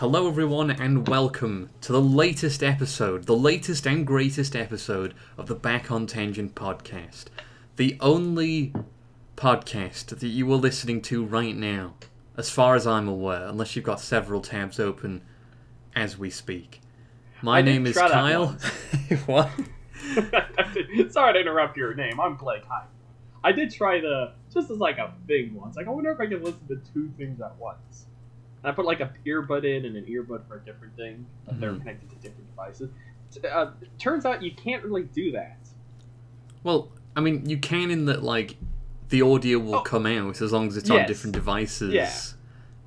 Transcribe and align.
Hello, 0.00 0.28
everyone, 0.28 0.70
and 0.70 1.08
welcome 1.08 1.70
to 1.80 1.90
the 1.90 2.02
latest 2.02 2.62
episode, 2.62 3.24
the 3.24 3.34
latest 3.34 3.86
and 3.86 4.06
greatest 4.06 4.54
episode 4.54 5.14
of 5.38 5.46
the 5.46 5.54
Back 5.54 5.90
on 5.90 6.06
Tangent 6.06 6.54
podcast. 6.54 7.28
The 7.76 7.96
only 8.00 8.74
podcast 9.36 10.18
that 10.18 10.22
you 10.22 10.52
are 10.52 10.56
listening 10.56 11.00
to 11.00 11.24
right 11.24 11.56
now, 11.56 11.94
as 12.36 12.50
far 12.50 12.74
as 12.74 12.86
I'm 12.86 13.08
aware, 13.08 13.46
unless 13.46 13.74
you've 13.74 13.86
got 13.86 13.98
several 13.98 14.42
tabs 14.42 14.78
open 14.78 15.22
as 15.94 16.18
we 16.18 16.28
speak. 16.28 16.82
My 17.40 17.60
I 17.60 17.62
name 17.62 17.86
is 17.86 17.96
Kyle. 17.96 18.48
what? 19.24 19.48
Sorry 21.08 21.32
to 21.32 21.40
interrupt 21.40 21.78
your 21.78 21.94
name. 21.94 22.20
I'm 22.20 22.36
Blake. 22.36 22.64
Hi. 22.68 22.84
I 23.42 23.50
did 23.50 23.72
try 23.72 23.98
the 24.02 24.34
just 24.52 24.70
as 24.70 24.76
like 24.76 24.98
a 24.98 25.14
thing 25.26 25.54
once. 25.54 25.74
Like 25.74 25.86
I 25.86 25.90
wonder 25.90 26.10
if 26.10 26.20
I 26.20 26.26
can 26.26 26.44
listen 26.44 26.68
to 26.68 26.76
two 26.92 27.10
things 27.16 27.40
at 27.40 27.56
once. 27.56 28.04
And 28.66 28.72
I 28.72 28.74
put 28.74 28.84
like 28.84 28.98
a 28.98 29.12
earbud 29.24 29.64
in 29.64 29.84
and 29.84 29.96
an 29.96 30.04
earbud 30.06 30.48
for 30.48 30.56
a 30.56 30.60
different 30.64 30.96
thing. 30.96 31.24
But 31.46 31.60
They're 31.60 31.76
connected 31.76 32.10
to 32.10 32.16
different 32.16 32.48
devices. 32.50 32.90
Uh, 33.48 33.70
turns 33.96 34.26
out 34.26 34.42
you 34.42 34.50
can't 34.50 34.82
really 34.82 35.04
do 35.04 35.30
that. 35.32 35.56
Well, 36.64 36.88
I 37.14 37.20
mean, 37.20 37.48
you 37.48 37.58
can 37.58 37.92
in 37.92 38.06
that, 38.06 38.24
like, 38.24 38.56
the 39.10 39.22
audio 39.22 39.60
will 39.60 39.76
Oh. 39.76 39.80
come 39.82 40.04
out 40.04 40.42
as 40.42 40.52
long 40.52 40.66
as 40.66 40.76
it's 40.76 40.90
on 40.90 41.06
different 41.06 41.34
devices. 41.34 41.92
Yeah. 41.94 42.10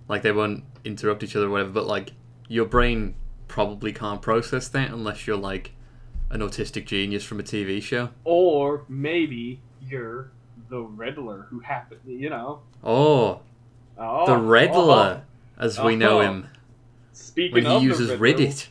Like, 0.09 0.21
they 0.21 0.33
won't 0.33 0.65
interrupt 0.83 1.23
each 1.23 1.33
other 1.37 1.45
or 1.45 1.49
whatever, 1.51 1.69
but, 1.69 1.87
like, 1.87 2.11
your 2.49 2.65
brain 2.65 3.15
probably 3.47 3.93
can't 3.93 4.21
process 4.21 4.67
that 4.69 4.91
unless 4.91 5.27
you're, 5.27 5.37
like, 5.37 5.71
an 6.29 6.41
autistic 6.41 6.87
genius 6.87 7.23
from 7.23 7.39
a 7.39 7.43
TV 7.43 7.79
show. 7.81 8.09
Or 8.25 8.83
maybe 8.89 9.61
you're 9.81 10.31
the 10.69 10.81
Riddler 10.81 11.47
who 11.49 11.59
happened. 11.59 12.01
You 12.05 12.29
know. 12.31 12.59
Oh, 12.83 13.41
Oh, 13.97 14.25
the 14.25 14.37
Riddler, 14.37 15.21
oh. 15.21 15.28
As 15.59 15.79
we 15.79 15.95
know 15.95 16.19
Oh. 16.19 16.21
him, 16.21 16.47
Speaking 17.11 17.63
when 17.63 17.65
he 17.79 17.85
uses 17.85 18.11
Reddit. 18.11 18.67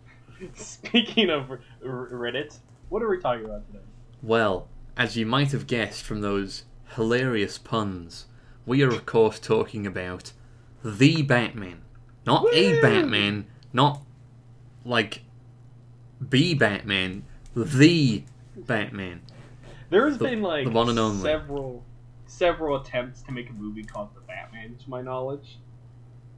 Speaking 0.54 1.28
of 1.30 1.50
R- 1.50 1.60
Reddit, 1.84 2.58
what 2.88 3.02
are 3.02 3.08
we 3.08 3.18
talking 3.20 3.44
about 3.44 3.66
today? 3.66 3.84
Well, 4.22 4.68
as 4.96 5.16
you 5.16 5.26
might 5.26 5.52
have 5.52 5.66
guessed 5.66 6.02
from 6.02 6.20
those 6.22 6.64
hilarious 6.94 7.58
puns, 7.58 8.26
we 8.66 8.82
are, 8.82 8.88
of 8.88 9.04
course, 9.06 9.38
talking 9.38 9.86
about 9.86 10.32
the 10.84 11.22
Batman. 11.22 11.82
Not 12.26 12.46
a 12.52 12.80
Batman, 12.80 13.46
not 13.72 14.02
like 14.84 15.22
B 16.26 16.54
Batman, 16.54 17.24
the 17.54 18.24
Batman. 18.56 19.20
There's 19.90 20.18
The- 20.18 20.24
been 20.24 20.42
like 20.42 20.64
the 20.66 20.70
one 20.70 20.88
and 20.88 20.98
only. 20.98 21.22
several 21.22 21.84
several 22.26 22.80
attempts 22.80 23.22
to 23.22 23.32
make 23.32 23.50
a 23.50 23.52
movie 23.52 23.82
called 23.82 24.14
The 24.14 24.20
Batman, 24.20 24.76
to 24.76 24.88
my 24.90 25.02
knowledge. 25.02 25.58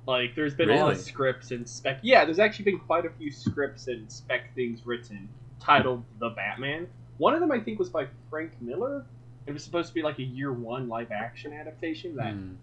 Like 0.06 0.34
there's 0.34 0.54
been 0.54 0.70
a 0.70 0.76
lot 0.76 0.92
of 0.92 0.98
scripts 1.00 1.52
and 1.52 1.68
spec 1.68 2.00
yeah, 2.02 2.24
there's 2.24 2.38
actually 2.40 2.64
been 2.64 2.78
quite 2.80 3.06
a 3.06 3.10
few 3.10 3.30
scripts 3.30 3.86
and 3.86 4.10
spec 4.10 4.54
things 4.54 4.84
written 4.84 5.28
titled 5.60 6.02
The 6.18 6.30
Batman. 6.30 6.88
One 7.18 7.34
of 7.34 7.40
them 7.40 7.52
I 7.52 7.60
think 7.60 7.78
was 7.78 7.88
by 7.88 8.06
Frank 8.28 8.60
Miller. 8.60 9.06
It 9.46 9.52
was 9.52 9.62
supposed 9.62 9.88
to 9.88 9.94
be 9.94 10.02
like 10.02 10.18
a 10.18 10.24
year 10.24 10.52
one 10.52 10.88
live 10.88 11.12
action 11.12 11.52
adaptation 11.52 12.16
that, 12.16 12.32
Hmm. 12.34 12.54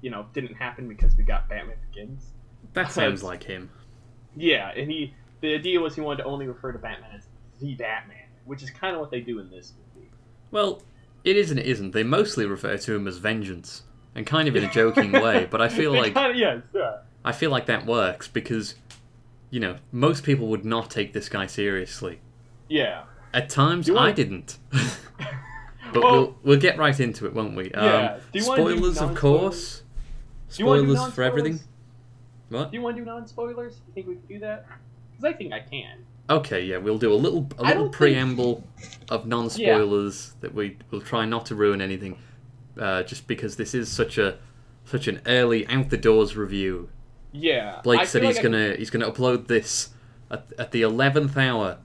you 0.00 0.10
know, 0.10 0.26
didn't 0.32 0.54
happen 0.54 0.88
because 0.88 1.16
we 1.16 1.22
got 1.24 1.48
Batman 1.48 1.76
Begins. 1.92 2.32
That 2.72 2.90
sounds 2.90 3.22
like 3.22 3.42
him. 3.44 3.70
Yeah, 4.36 4.70
and 4.76 4.90
he 4.90 5.14
the 5.40 5.54
idea 5.54 5.80
was 5.80 5.94
he 5.94 6.00
wanted 6.00 6.22
to 6.22 6.28
only 6.28 6.46
refer 6.46 6.72
to 6.72 6.78
Batman 6.78 7.10
as 7.16 7.28
the 7.60 7.74
Batman, 7.74 8.28
which 8.44 8.62
is 8.62 8.70
kind 8.70 8.94
of 8.94 9.00
what 9.00 9.10
they 9.10 9.20
do 9.20 9.38
in 9.38 9.48
this 9.50 9.72
movie. 9.94 10.08
Well, 10.50 10.82
it 11.24 11.36
is 11.36 11.50
and 11.50 11.60
it 11.60 11.66
isn't. 11.66 11.92
They 11.92 12.02
mostly 12.02 12.46
refer 12.46 12.76
to 12.76 12.94
him 12.94 13.06
as 13.06 13.18
Vengeance, 13.18 13.82
and 14.14 14.26
kind 14.26 14.48
of 14.48 14.56
in 14.56 14.64
a 14.64 14.70
joking 14.70 15.12
way. 15.12 15.46
But 15.50 15.60
I 15.60 15.68
feel 15.68 15.92
like 15.92 16.14
kinda- 16.14 16.36
yes, 16.36 16.62
yeah. 16.74 16.98
I 17.24 17.32
feel 17.32 17.50
like 17.50 17.66
that 17.66 17.86
works 17.86 18.28
because, 18.28 18.74
you 19.50 19.60
know, 19.60 19.76
most 19.92 20.24
people 20.24 20.46
would 20.48 20.64
not 20.64 20.90
take 20.90 21.12
this 21.12 21.28
guy 21.28 21.46
seriously. 21.46 22.20
Yeah. 22.68 23.02
At 23.34 23.48
times, 23.50 23.88
I 23.90 24.12
didn't. 24.12 24.58
but 25.92 26.02
Well- 26.02 26.12
we'll 26.12 26.36
we'll 26.42 26.60
get 26.60 26.78
right 26.78 26.98
into 26.98 27.26
it, 27.26 27.34
won't 27.34 27.56
we? 27.56 27.72
Um, 27.72 27.84
Yeah. 27.84 28.18
Do 28.32 28.38
you 28.38 28.46
wanna 28.48 28.64
do 28.64 28.76
spoilers, 28.76 28.98
of 29.00 29.14
course. 29.14 29.82
Do 30.50 30.62
you 30.62 30.66
wanna 30.66 30.82
do 30.82 30.94
Spoilers 30.96 31.14
for 31.14 31.22
everything. 31.22 31.60
What? 32.48 32.70
Do 32.72 32.76
you 32.76 32.82
want 32.82 32.96
to 32.96 33.02
do 33.02 33.06
non-spoilers? 33.06 33.80
You 33.86 33.92
think 33.94 34.06
we 34.08 34.14
can 34.14 34.26
do 34.26 34.38
that? 34.40 34.66
Because 35.12 35.32
I 35.34 35.36
think 35.36 35.52
I 35.52 35.60
can. 35.60 36.04
Okay, 36.28 36.64
yeah, 36.64 36.78
we'll 36.78 36.98
do 36.98 37.12
a 37.12 37.14
little 37.14 37.48
a 37.58 37.62
little 37.62 37.64
don't 37.64 37.76
think- 37.84 37.94
preamble 37.94 38.64
of 39.08 39.26
non-spoilers 39.26 40.34
that 40.40 40.52
we 40.54 40.76
will 40.90 41.00
try 41.00 41.24
not 41.26 41.46
to 41.46 41.54
ruin 41.54 41.80
anything, 41.80 42.18
uh, 42.80 43.02
just 43.04 43.26
because 43.28 43.56
this 43.56 43.74
is 43.74 43.90
such 43.90 44.18
a 44.18 44.38
such 44.84 45.06
an 45.06 45.20
early 45.26 45.66
out 45.68 45.90
the 45.90 45.96
doors 45.96 46.36
review. 46.36 46.88
Yeah. 47.32 47.80
Blake 47.84 48.00
I 48.00 48.04
said 48.04 48.24
he's 48.24 48.36
like 48.36 48.42
gonna 48.42 48.74
he's 48.74 48.90
gonna 48.90 49.10
upload 49.10 49.46
this 49.46 49.90
at, 50.30 50.46
at 50.58 50.72
the 50.72 50.82
eleventh 50.82 51.36
hour, 51.36 51.78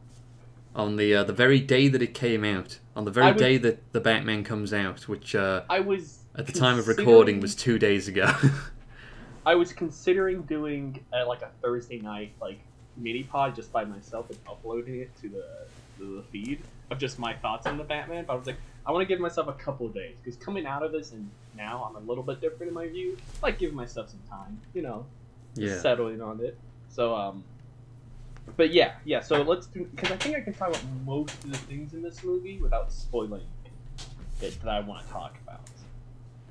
on 0.75 0.95
the 0.95 1.13
uh, 1.16 1.23
the 1.23 1.33
very 1.33 1.59
day 1.59 1.88
that 1.88 2.01
it 2.01 2.13
came 2.13 2.44
out, 2.44 2.79
on 2.95 3.06
the 3.06 3.11
very 3.11 3.28
I 3.28 3.31
would- 3.31 3.38
day 3.38 3.57
that 3.57 3.91
the 3.94 4.00
Batman 4.01 4.44
comes 4.44 4.73
out, 4.73 5.07
which 5.07 5.35
uh, 5.35 5.63
I 5.69 5.81
was 5.81 6.19
at 6.35 6.47
the 6.47 6.51
time 6.51 6.79
of 6.79 6.88
recording 6.88 7.39
was 7.39 7.53
two 7.56 7.77
days 7.77 8.07
ago. 8.07 8.31
I 9.45 9.53
was 9.53 9.72
considering 9.72 10.41
doing 10.44 11.03
uh, 11.13 11.27
like 11.27 11.44
a 11.44 11.50
Thursday 11.62 12.00
night 12.00 12.33
like 12.41 12.59
mini 12.97 13.23
pod 13.23 13.56
just 13.56 13.72
by 13.72 13.85
myself 13.85 14.29
and 14.29 14.39
uploading 14.47 15.01
it 15.01 15.16
to 15.22 15.29
the 15.29 15.45
to 16.00 16.16
the 16.17 16.23
feed 16.23 16.62
of 16.89 16.97
just 16.97 17.19
my 17.19 17.33
thoughts 17.33 17.67
on 17.67 17.77
the 17.77 17.83
Batman. 17.83 18.25
But 18.25 18.33
I 18.33 18.35
was 18.38 18.47
like, 18.47 18.57
I 18.88 18.91
want 18.91 19.01
to 19.01 19.06
give 19.07 19.19
myself 19.19 19.47
a 19.47 19.53
couple 19.53 19.85
of 19.88 19.94
days 19.94 20.16
because 20.23 20.38
coming 20.38 20.66
out 20.66 20.84
of 20.84 20.91
this 20.91 21.12
and 21.12 21.29
now 21.57 21.88
I'm 21.90 21.96
a 21.96 22.07
little 22.07 22.23
bit 22.23 22.40
different 22.41 22.68
in 22.69 22.73
my 22.73 22.88
view. 22.88 23.18
I 23.41 23.47
like 23.47 23.57
giving 23.59 23.75
myself 23.75 24.09
some 24.09 24.19
time, 24.29 24.59
you 24.73 24.81
know. 24.84 25.06
yeah. 25.56 25.79
settling 25.79 26.22
on 26.22 26.40
it. 26.41 26.57
So, 26.90 27.16
um, 27.16 27.44
but 28.57 28.72
yeah, 28.72 28.94
yeah. 29.06 29.22
So 29.22 29.41
let's 29.41 29.68
do 29.68 29.85
because 29.85 30.12
I 30.12 30.18
think 30.18 30.35
I 30.35 30.41
can 30.41 30.53
talk 30.53 30.69
about 30.69 30.84
most 31.06 31.34
of 31.44 31.51
the 31.51 31.57
things 31.57 31.94
in 31.94 32.01
this 32.01 32.24
movie 32.24 32.59
without 32.59 32.91
spoiling 32.91 33.41
it 34.41 34.62
that 34.62 34.69
I 34.69 34.81
want 34.81 35.06
to 35.06 35.12
talk 35.12 35.35
about. 35.44 35.62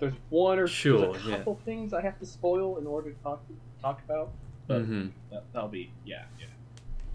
There's 0.01 0.15
one 0.31 0.59
or 0.59 0.67
Sure, 0.67 1.13
there's 1.13 1.25
a 1.25 1.29
yeah. 1.31 1.37
couple 1.37 1.61
things 1.65 1.95
I 1.95 2.03
have 2.03 2.19
to 2.19 2.27
spoil 2.27 2.79
in 2.79 2.87
order 2.87 3.13
to 3.13 3.23
talk 3.23 3.43
talk 3.81 4.01
about. 4.05 4.33
But 4.67 4.83
hmm 4.83 5.09
that, 5.31 5.45
that'll 5.53 5.69
be 5.69 5.91
yeah, 6.05 6.23
yeah. 6.41 6.47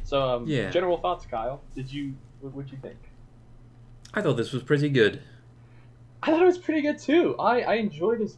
So, 0.04 0.22
um, 0.22 0.48
Yeah. 0.48 0.70
general 0.70 0.98
thoughts, 0.98 1.26
Kyle. 1.26 1.62
Did 1.76 1.92
you 1.92 2.14
what 2.40 2.54
would 2.54 2.72
you 2.72 2.78
think? 2.82 2.98
I 4.14 4.22
thought 4.22 4.38
this 4.38 4.52
was 4.52 4.64
pretty 4.64 4.90
good. 4.90 5.22
I 6.24 6.32
thought 6.32 6.42
it 6.42 6.46
was 6.46 6.58
pretty 6.58 6.82
good 6.82 7.00
too. 7.00 7.36
I 7.40 7.62
I 7.62 7.74
enjoyed 7.76 8.20
this 8.20 8.38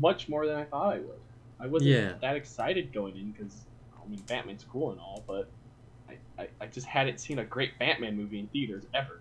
much 0.00 0.28
more 0.28 0.46
than 0.46 0.56
I 0.56 0.64
thought 0.64 0.94
I 0.94 0.98
would. 0.98 1.20
I 1.58 1.66
wasn't 1.66 1.90
Yeah. 1.92 2.12
that 2.20 2.36
excited 2.36 2.92
going 2.92 3.16
in 3.16 3.30
because 3.32 3.64
I 4.02 4.08
mean 4.08 4.20
Batman's 4.26 4.64
cool 4.70 4.90
and 4.90 5.00
all, 5.00 5.22
but 5.26 5.48
I, 6.08 6.42
I, 6.42 6.48
I 6.60 6.66
just 6.66 6.86
hadn't 6.86 7.18
seen 7.18 7.38
a 7.38 7.44
great 7.44 7.78
Batman 7.78 8.16
movie 8.16 8.38
in 8.38 8.46
theaters 8.48 8.84
ever. 8.94 9.20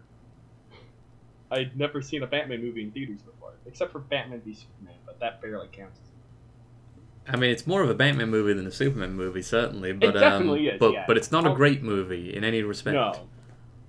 I'd 1.51 1.77
never 1.77 2.01
seen 2.01 2.23
a 2.23 2.27
Batman 2.27 2.61
movie 2.61 2.83
in 2.83 2.91
theaters 2.91 3.21
before, 3.21 3.53
except 3.65 3.91
for 3.91 3.99
Batman 3.99 4.41
v 4.41 4.53
Superman, 4.53 4.97
but 5.05 5.19
that 5.19 5.41
barely 5.41 5.67
counts. 5.71 5.99
I 7.27 7.37
mean, 7.37 7.49
it's 7.51 7.65
more 7.65 7.81
of 7.81 7.89
a 7.89 7.93
Batman 7.95 8.29
movie 8.29 8.53
than 8.53 8.67
a 8.67 8.71
Superman 8.71 9.13
movie, 9.13 9.41
certainly. 9.41 9.93
But 9.93 10.13
definitely 10.13 10.69
um, 10.69 10.75
is, 10.75 10.79
But 10.79 10.93
yeah. 10.93 11.03
but 11.07 11.17
it's 11.17 11.31
not 11.31 11.47
a 11.47 11.53
great 11.55 11.81
movie 11.81 12.35
in 12.35 12.43
any 12.43 12.61
respect. 12.61 12.93
No, 12.95 13.27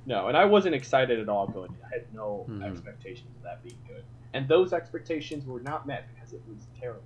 no, 0.07 0.29
and 0.29 0.37
I 0.37 0.45
wasn't 0.45 0.75
excited 0.75 1.19
at 1.21 1.29
all 1.29 1.47
going 1.49 1.71
in. 1.71 1.77
I 1.85 1.89
had 1.95 2.15
no 2.15 2.47
Mhm. 2.49 2.63
expectations 2.63 3.29
of 3.37 3.43
that 3.43 3.63
being 3.63 3.79
good, 3.87 4.05
and 4.33 4.49
those 4.49 4.73
expectations 4.73 5.45
were 5.45 5.61
not 5.61 5.87
met 5.87 6.07
because 6.15 6.33
it 6.33 6.41
was 6.49 6.67
terrible. 6.81 7.03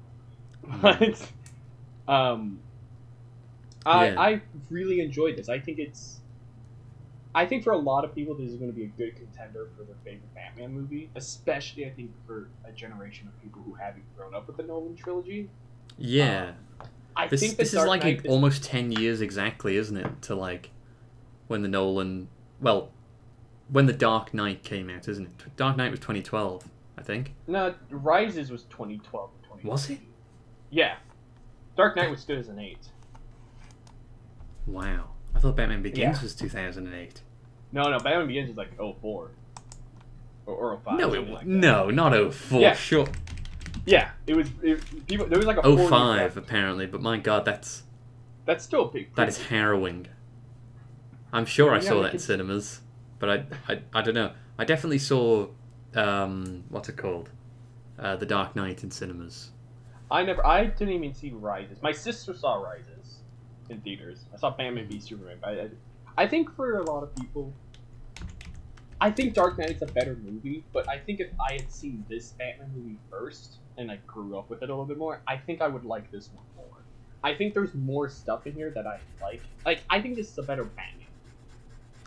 Mhm. 0.66 0.80
But 2.06 2.12
um, 2.12 2.60
I 3.86 4.08
Yeah. 4.10 4.20
I 4.20 4.42
really 4.68 5.00
enjoyed 5.00 5.36
this. 5.36 5.48
I 5.48 5.58
think 5.58 5.78
it's. 5.78 6.18
I 7.32 7.46
think 7.46 7.62
for 7.62 7.70
a 7.72 7.76
lot 7.78 8.04
of 8.04 8.12
people, 8.12 8.34
this 8.34 8.50
is 8.50 8.56
going 8.56 8.72
to 8.72 8.76
be 8.76 8.82
a 8.84 8.88
good 8.88 9.14
contender 9.14 9.68
for 9.76 9.84
their 9.84 9.94
favorite 10.04 10.34
Batman 10.34 10.72
movie, 10.72 11.10
especially 11.14 11.86
I 11.86 11.90
think 11.90 12.10
for 12.26 12.48
a 12.64 12.72
generation 12.72 13.28
of 13.28 13.40
people 13.40 13.62
who 13.62 13.72
haven't 13.74 14.04
grown 14.16 14.34
up 14.34 14.48
with 14.48 14.56
the 14.56 14.64
Nolan 14.64 14.96
trilogy. 14.96 15.48
Yeah. 15.96 16.54
I 17.14 17.28
this 17.28 17.38
think 17.40 17.56
this 17.56 17.68
is 17.68 17.74
Dark 17.74 17.88
like 17.88 18.02
Knight 18.02 18.24
a, 18.24 18.28
almost 18.28 18.64
ten 18.64 18.90
years 18.90 19.20
exactly, 19.20 19.76
isn't 19.76 19.96
it? 19.96 20.22
To 20.22 20.34
like 20.34 20.70
when 21.46 21.62
the 21.62 21.68
Nolan, 21.68 22.28
well, 22.60 22.90
when 23.68 23.86
the 23.86 23.92
Dark 23.92 24.34
Knight 24.34 24.62
came 24.62 24.90
out, 24.90 25.08
isn't 25.08 25.26
it? 25.26 25.56
Dark 25.56 25.76
Knight 25.76 25.90
was 25.90 26.00
2012, 26.00 26.64
I 26.98 27.02
think. 27.02 27.34
No, 27.46 27.74
Rises 27.90 28.50
was 28.50 28.64
2012 28.64 29.30
or 29.50 29.58
2013. 29.58 29.70
Was 29.70 29.90
it? 29.90 29.98
Yeah. 30.70 30.96
Dark 31.76 31.96
Knight 31.96 32.10
was 32.10 32.24
good 32.24 32.38
as 32.38 32.48
an 32.48 32.58
8. 32.58 32.78
Wow. 34.66 35.10
I 35.34 35.38
thought 35.38 35.56
Batman 35.56 35.82
Begins 35.82 36.18
Yeah. 36.18 36.22
was 36.22 36.34
2008. 36.34 37.22
No, 37.72 37.84
no, 37.84 37.98
Batman 37.98 38.26
Begins 38.26 38.48
was 38.48 38.56
like 38.56 38.76
04. 38.76 39.30
Or, 40.46 40.54
or 40.54 40.78
05. 40.84 40.98
no, 40.98 41.14
it 41.14 41.28
like 41.30 41.46
no, 41.46 41.90
not 41.90 42.12
04. 42.34 42.60
Yeah. 42.60 42.74
Sure, 42.74 43.06
Yeah, 43.86 44.10
it 44.26 44.34
was. 44.34 44.48
It, 44.62 45.06
people, 45.06 45.26
there 45.26 45.38
was 45.38 45.46
like 45.46 45.58
a 45.58 45.62
four 45.62 45.88
05 45.88 46.36
apparently. 46.36 46.86
But 46.86 47.00
my 47.02 47.18
God, 47.18 47.44
that's 47.44 47.84
That's 48.46 48.64
still 48.64 48.88
a 48.88 48.92
big. 48.92 49.14
that 49.14 49.28
is 49.28 49.46
harrowing. 49.46 50.08
I'm 51.32 51.44
sure 51.46 51.70
I 51.72 51.76
Yeah, 51.76 51.80
saw 51.80 52.02
that 52.02 52.12
in 52.12 52.18
cinemas, 52.18 52.80
but 53.18 53.30
I, 53.30 53.44
I, 53.72 53.80
I 53.94 54.02
don't 54.02 54.14
know. 54.14 54.32
I 54.58 54.64
definitely 54.64 54.98
saw, 54.98 55.48
um, 55.94 56.64
what's 56.68 56.88
it 56.88 56.96
called, 56.96 57.30
uh, 57.98 58.16
The 58.16 58.26
Dark 58.26 58.56
Knight 58.56 58.82
in 58.82 58.90
cinemas. 58.90 59.50
I 60.10 60.24
never. 60.24 60.44
I 60.44 60.66
didn't 60.66 60.94
even 60.94 61.14
see 61.14 61.30
Rises. 61.30 61.80
My 61.82 61.92
sister 61.92 62.34
saw 62.34 62.54
Rises. 62.56 63.20
in 63.68 63.80
theaters. 63.80 64.24
I 64.34 64.38
saw 64.38 64.50
Batman 64.50 64.88
v 64.88 64.98
Superman. 64.98 65.36
But 65.40 65.50
I, 65.60 66.24
I 66.24 66.26
think 66.26 66.52
for 66.56 66.78
a 66.78 66.82
lot 66.90 67.04
of 67.04 67.14
people, 67.14 67.52
I 69.00 69.10
think 69.12 69.34
Dark 69.34 69.56
Knight 69.58 69.70
is 69.70 69.82
a 69.82 69.86
better 69.86 70.16
movie. 70.16 70.64
But 70.72 70.88
I 70.88 70.98
think 70.98 71.20
if 71.20 71.28
I 71.48 71.52
had 71.52 71.70
seen 71.70 72.04
this 72.08 72.32
Batman 72.32 72.72
movie 72.74 72.96
first 73.08 73.58
and 73.78 73.88
I 73.90 73.96
grew 74.06 74.36
up 74.36 74.50
with 74.50 74.62
it 74.62 74.68
a 74.68 74.72
little 74.72 74.84
bit 74.84 74.98
more, 74.98 75.20
I 75.28 75.36
think 75.36 75.62
I 75.62 75.68
would 75.68 75.84
like 75.84 76.10
this 76.10 76.28
one 76.34 76.44
more. 76.56 76.66
I 77.22 77.34
think 77.34 77.54
there's 77.54 77.74
more 77.74 78.08
stuff 78.08 78.46
in 78.48 78.54
here 78.54 78.70
that 78.70 78.86
I 78.88 78.98
like. 79.22 79.42
Like 79.64 79.82
I 79.88 80.00
think 80.02 80.16
this 80.16 80.30
is 80.32 80.38
a 80.38 80.42
better 80.42 80.64
Batman. 80.64 80.99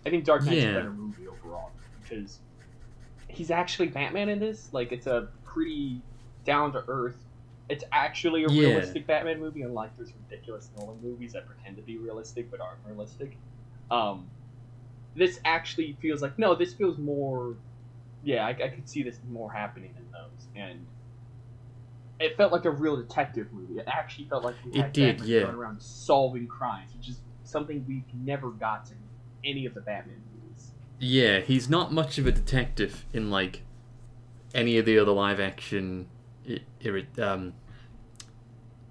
I 0.06 0.10
think 0.10 0.26
Dark 0.26 0.44
Knight's 0.44 0.64
Yeah. 0.64 0.72
a 0.72 0.74
better 0.76 0.92
movie 0.94 1.28
overall 1.28 1.72
because 2.02 2.40
he's 3.28 3.52
actually 3.52 3.88
Batman 3.88 4.30
in 4.30 4.40
this. 4.40 4.72
Like 4.74 4.92
it's 4.92 5.08
a 5.08 5.30
pretty 5.44 6.02
down 6.46 6.74
to 6.74 6.84
earth. 6.88 7.18
It's 7.70 7.84
actually 7.92 8.44
a 8.44 8.50
Yeah. 8.50 8.68
realistic 8.68 9.08
Batman 9.08 9.40
movie, 9.40 9.62
unlike 9.62 9.96
those 9.98 10.14
ridiculous 10.30 10.70
Nolan 10.78 11.02
movies 11.02 11.34
that 11.34 11.46
pretend 11.46 11.78
to 11.78 11.82
be 11.82 11.98
realistic 11.98 12.52
but 12.52 12.60
aren't 12.60 12.80
realistic. 12.86 13.38
Um, 13.90 14.30
this 15.16 15.40
actually 15.46 15.94
feels 16.02 16.22
like 16.22 16.38
no. 16.38 16.56
This 16.56 16.74
feels 16.74 16.98
more. 16.98 17.56
Yeah, 18.24 18.46
I, 18.46 18.50
I 18.50 18.68
could 18.70 18.88
see 18.88 19.04
this 19.04 19.20
more 19.30 19.52
happening 19.52 19.94
in 19.98 20.12
those, 20.12 20.48
and 20.56 20.86
it 22.20 22.38
felt 22.38 22.52
like 22.54 22.64
a 22.66 22.72
real 22.72 22.96
detective 22.96 23.52
movie. 23.52 23.80
It 23.80 23.88
actually 23.88 24.26
felt 24.26 24.44
like 24.46 24.56
we 24.66 24.72
It 24.72 24.82
had 24.82 24.94
did, 24.94 25.18
Batman 25.18 25.30
yeah. 25.30 25.42
going 25.44 25.56
around 25.56 25.82
solving 25.82 26.48
crimes, 26.48 26.94
which 26.96 27.10
is 27.10 27.20
something 27.44 27.84
we've 27.88 28.04
never 28.14 28.50
got 28.52 28.90
in 28.92 28.98
any 29.44 29.66
of 29.66 29.74
the 29.74 29.82
Batman 29.82 30.22
movies. 30.34 30.72
Yeah, 31.00 31.40
he's 31.40 31.70
not 31.70 31.92
much 31.92 32.18
of 32.18 32.28
a 32.28 32.32
detective 32.32 33.06
in 33.14 33.30
like 33.30 33.62
any 34.54 34.78
of 34.78 34.86
the 34.86 34.98
other 35.00 35.12
live 35.12 35.40
action 35.40 36.08
um, 37.20 37.54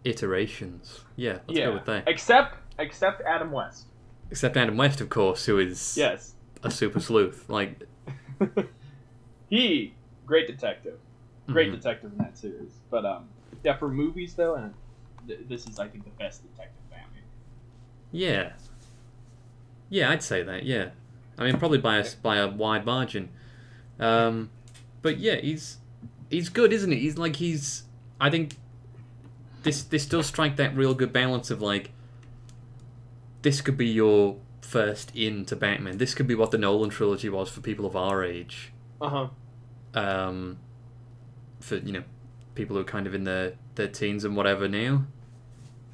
iterations. 0.05 1.01
Yeah, 1.17 1.39
let's 1.47 1.59
yeah, 1.59 1.67
go 1.67 1.75
with 1.75 1.85
that. 1.87 2.05
except 2.09 2.57
except 2.79 3.23
Adam 3.23 3.53
West. 3.53 3.87
Except 4.31 4.57
Adam 4.57 4.77
West, 4.77 5.01
of 5.01 5.11
course, 5.11 5.45
who 5.45 5.59
is 5.59 5.97
Yes, 5.97 6.35
a 6.63 6.71
super 6.71 7.01
sleuth. 7.01 7.49
Like, 7.49 7.83
he 9.51 9.95
great 10.27 10.47
detective, 10.47 10.99
great 11.47 11.69
mhm. 11.71 11.77
detective 11.77 12.13
in 12.13 12.19
that 12.19 12.39
series. 12.39 12.73
But 12.91 13.05
um, 13.05 13.29
yeah, 13.63 13.77
for 13.77 13.89
movies 13.89 14.35
though, 14.35 14.55
and 14.55 14.73
th- 15.27 15.41
this 15.49 15.67
is 15.67 15.79
I 15.79 15.89
think 15.89 16.05
the 16.05 16.11
best 16.11 16.43
detective 16.43 16.81
Batman. 16.91 17.23
yeah, 18.11 18.53
yeah, 19.93 20.11
I'd 20.11 20.23
say 20.23 20.43
that. 20.43 20.65
Yeah, 20.65 20.89
I 21.39 21.45
mean, 21.45 21.59
probably 21.59 21.79
by 21.79 21.99
a 21.99 22.07
by 22.23 22.37
a 22.39 22.49
wide 22.49 22.87
margin. 22.87 23.29
Um, 24.01 24.49
but 25.03 25.19
yeah, 25.19 25.37
he's 25.37 25.77
he's 26.31 26.49
good, 26.49 26.73
isn't 26.73 26.91
he? 26.91 26.99
He's 26.99 27.19
like 27.19 27.37
he's. 27.37 27.85
I 28.19 28.31
think 28.31 28.57
this 29.65 29.83
this 29.83 30.07
does 30.07 30.27
strike 30.27 30.57
that 30.57 30.75
real 30.75 30.95
good 30.95 31.13
balance 31.13 31.51
of 31.51 31.61
like 31.61 31.91
this 33.43 33.61
could 33.61 33.77
be 33.77 33.87
your 33.87 34.39
first 34.63 35.15
into 35.15 35.55
Batman. 35.55 35.99
This 35.99 36.15
could 36.15 36.27
be 36.27 36.35
what 36.35 36.53
the 36.53 36.59
Nolan 36.59 36.89
trilogy 36.89 37.29
was 37.29 37.51
for 37.51 37.61
people 37.61 37.85
of 37.85 37.95
our 37.95 38.25
age. 38.25 38.73
Uh 38.99 39.09
huh. 39.11 39.29
Um, 39.95 40.59
for 41.61 41.77
you 41.77 41.93
know, 41.93 42.05
people 42.55 42.77
who 42.77 42.81
are 42.81 42.87
kind 42.87 43.07
of 43.07 43.15
in 43.15 43.25
their 43.25 43.55
their 43.75 43.89
teens 43.89 44.25
and 44.25 44.37
whatever 44.37 44.69
now, 44.69 45.05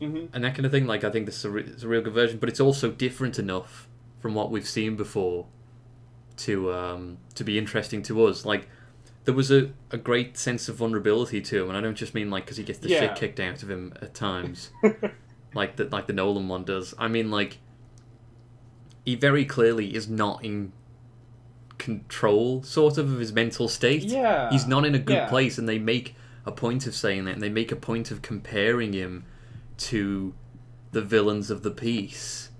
hmm 0.00 0.26
and 0.32 0.44
that 0.44 0.54
kind 0.54 0.64
of 0.66 0.70
thing. 0.70 0.86
Like 0.86 1.02
I 1.02 1.10
think 1.10 1.26
this 1.26 1.38
is 1.38 1.44
a, 1.46 1.50
re- 1.50 1.64
it's 1.64 1.82
a 1.82 1.88
real 1.88 2.00
good 2.02 2.14
version, 2.14 2.38
but 2.38 2.48
it's 2.48 2.60
also 2.60 2.92
different 2.92 3.40
enough 3.40 3.87
from 4.20 4.34
what 4.34 4.50
we've 4.50 4.68
seen 4.68 4.96
before 4.96 5.46
to 6.38 6.72
um 6.72 7.18
to 7.34 7.44
be 7.44 7.58
interesting 7.58 8.02
to 8.04 8.24
us. 8.24 8.44
Like 8.44 8.68
there 9.24 9.34
was 9.34 9.50
a, 9.50 9.70
a 9.90 9.98
great 9.98 10.38
sense 10.38 10.68
of 10.68 10.76
vulnerability 10.76 11.40
to 11.42 11.62
him, 11.62 11.68
and 11.68 11.76
I 11.76 11.80
don't 11.80 11.96
just 11.96 12.14
mean 12.14 12.30
like 12.30 12.44
because 12.44 12.56
he 12.56 12.64
gets 12.64 12.78
the 12.78 12.88
Yeah. 12.88 13.00
shit 13.00 13.16
kicked 13.16 13.40
out 13.40 13.62
of 13.62 13.70
him 13.70 13.92
at 14.00 14.14
times. 14.14 14.70
like 15.54 15.76
the 15.76 15.84
like 15.84 16.06
the 16.06 16.12
Nolan 16.12 16.48
one 16.48 16.64
does. 16.64 16.94
I 16.98 17.08
mean, 17.08 17.30
like 17.30 17.58
he 19.04 19.14
very 19.14 19.44
clearly 19.44 19.94
is 19.94 20.08
not 20.08 20.44
in 20.44 20.72
control, 21.78 22.62
sort 22.62 22.98
of, 22.98 23.10
of 23.12 23.18
his 23.20 23.32
mental 23.32 23.68
state. 23.68 24.02
Yeah. 24.04 24.50
he's 24.50 24.66
not 24.66 24.84
in 24.84 24.94
a 24.94 24.98
good 24.98 25.16
yeah. 25.16 25.28
place, 25.28 25.58
and 25.58 25.68
they 25.68 25.78
make 25.78 26.14
a 26.44 26.52
point 26.52 26.86
of 26.86 26.94
saying 26.94 27.24
that, 27.24 27.34
and 27.34 27.42
they 27.42 27.48
make 27.48 27.72
a 27.72 27.76
point 27.76 28.10
of 28.10 28.22
comparing 28.22 28.92
him 28.92 29.24
to 29.78 30.34
the 30.92 31.00
villains 31.02 31.50
of 31.50 31.62
the 31.62 31.70
piece, 31.70 32.50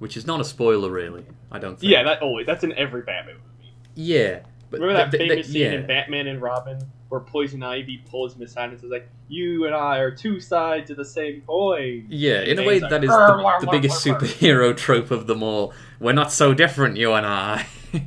which 0.00 0.16
is 0.16 0.26
not 0.26 0.40
a 0.40 0.44
spoiler, 0.44 0.90
really. 0.90 1.24
I 1.52 1.60
don't 1.60 1.78
think. 1.78 1.92
Yeah, 1.92 2.02
that 2.02 2.20
always 2.20 2.46
that's 2.46 2.64
in 2.64 2.72
every 2.76 3.02
Batman 3.02 3.36
movie. 3.36 3.72
yeah. 3.94 4.40
But 4.70 4.78
Remember 4.80 5.02
that 5.02 5.10
th- 5.10 5.20
th- 5.20 5.30
famous 5.30 5.46
th- 5.46 5.52
scene 5.52 5.72
yeah. 5.72 5.78
in 5.80 5.86
Batman 5.88 6.26
and 6.28 6.40
Robin 6.40 6.78
where 7.08 7.20
Poison 7.20 7.60
Ivy 7.60 8.04
pulls 8.08 8.36
him 8.36 8.42
aside 8.42 8.70
and 8.70 8.80
says 8.80 8.88
like, 8.88 9.08
"You 9.26 9.66
and 9.66 9.74
I 9.74 9.98
are 9.98 10.12
two 10.12 10.38
sides 10.38 10.90
of 10.92 10.96
the 10.96 11.04
same 11.04 11.40
coin." 11.44 12.06
Yeah, 12.08 12.42
in 12.42 12.56
a 12.58 12.64
way, 12.64 12.78
like, 12.78 12.88
that 12.90 13.02
is 13.02 13.10
the, 13.10 13.58
the 13.62 13.68
biggest 13.72 14.06
arr, 14.06 14.14
arr." 14.14 14.20
superhero 14.20 14.76
trope 14.84 15.10
of 15.10 15.26
them 15.26 15.42
all. 15.42 15.72
We're 15.98 16.12
not 16.12 16.30
so 16.30 16.54
different, 16.54 16.96
you 16.98 17.12
and 17.14 17.26
I. 17.26 17.66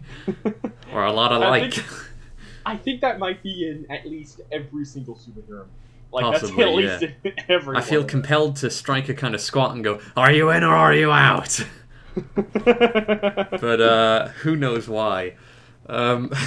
We're 0.93 1.03
a 1.03 1.11
lot 1.11 1.33
I 1.33 1.35
alike. 1.35 1.73
think- 1.73 1.87
I 2.65 2.77
think 2.77 3.01
that 3.01 3.19
might 3.19 3.43
be 3.43 3.67
in 3.67 3.85
at 3.91 4.09
least 4.09 4.39
every 4.49 4.85
single 4.85 5.15
superhero. 5.15 5.65
Like 6.13 6.23
Possibly, 6.23 6.87
that's 6.87 7.03
at 7.03 7.09
least 7.09 7.15
in 7.25 7.33
every. 7.49 7.75
I 7.75 7.81
feel 7.81 8.05
compelled 8.05 8.55
to 8.57 8.69
strike 8.69 9.09
a 9.09 9.13
kind 9.13 9.35
of 9.35 9.41
squat 9.41 9.75
and 9.75 9.83
go, 9.83 9.99
"Are 10.15 10.31
you 10.31 10.49
in 10.51 10.63
or 10.63 10.73
are 10.73 10.93
you 10.93 11.11
out?" 11.11 11.59
but 12.65 13.81
uh, 13.81 14.27
who 14.29 14.55
knows 14.55 14.87
why? 14.87 15.35
Um, 15.87 16.31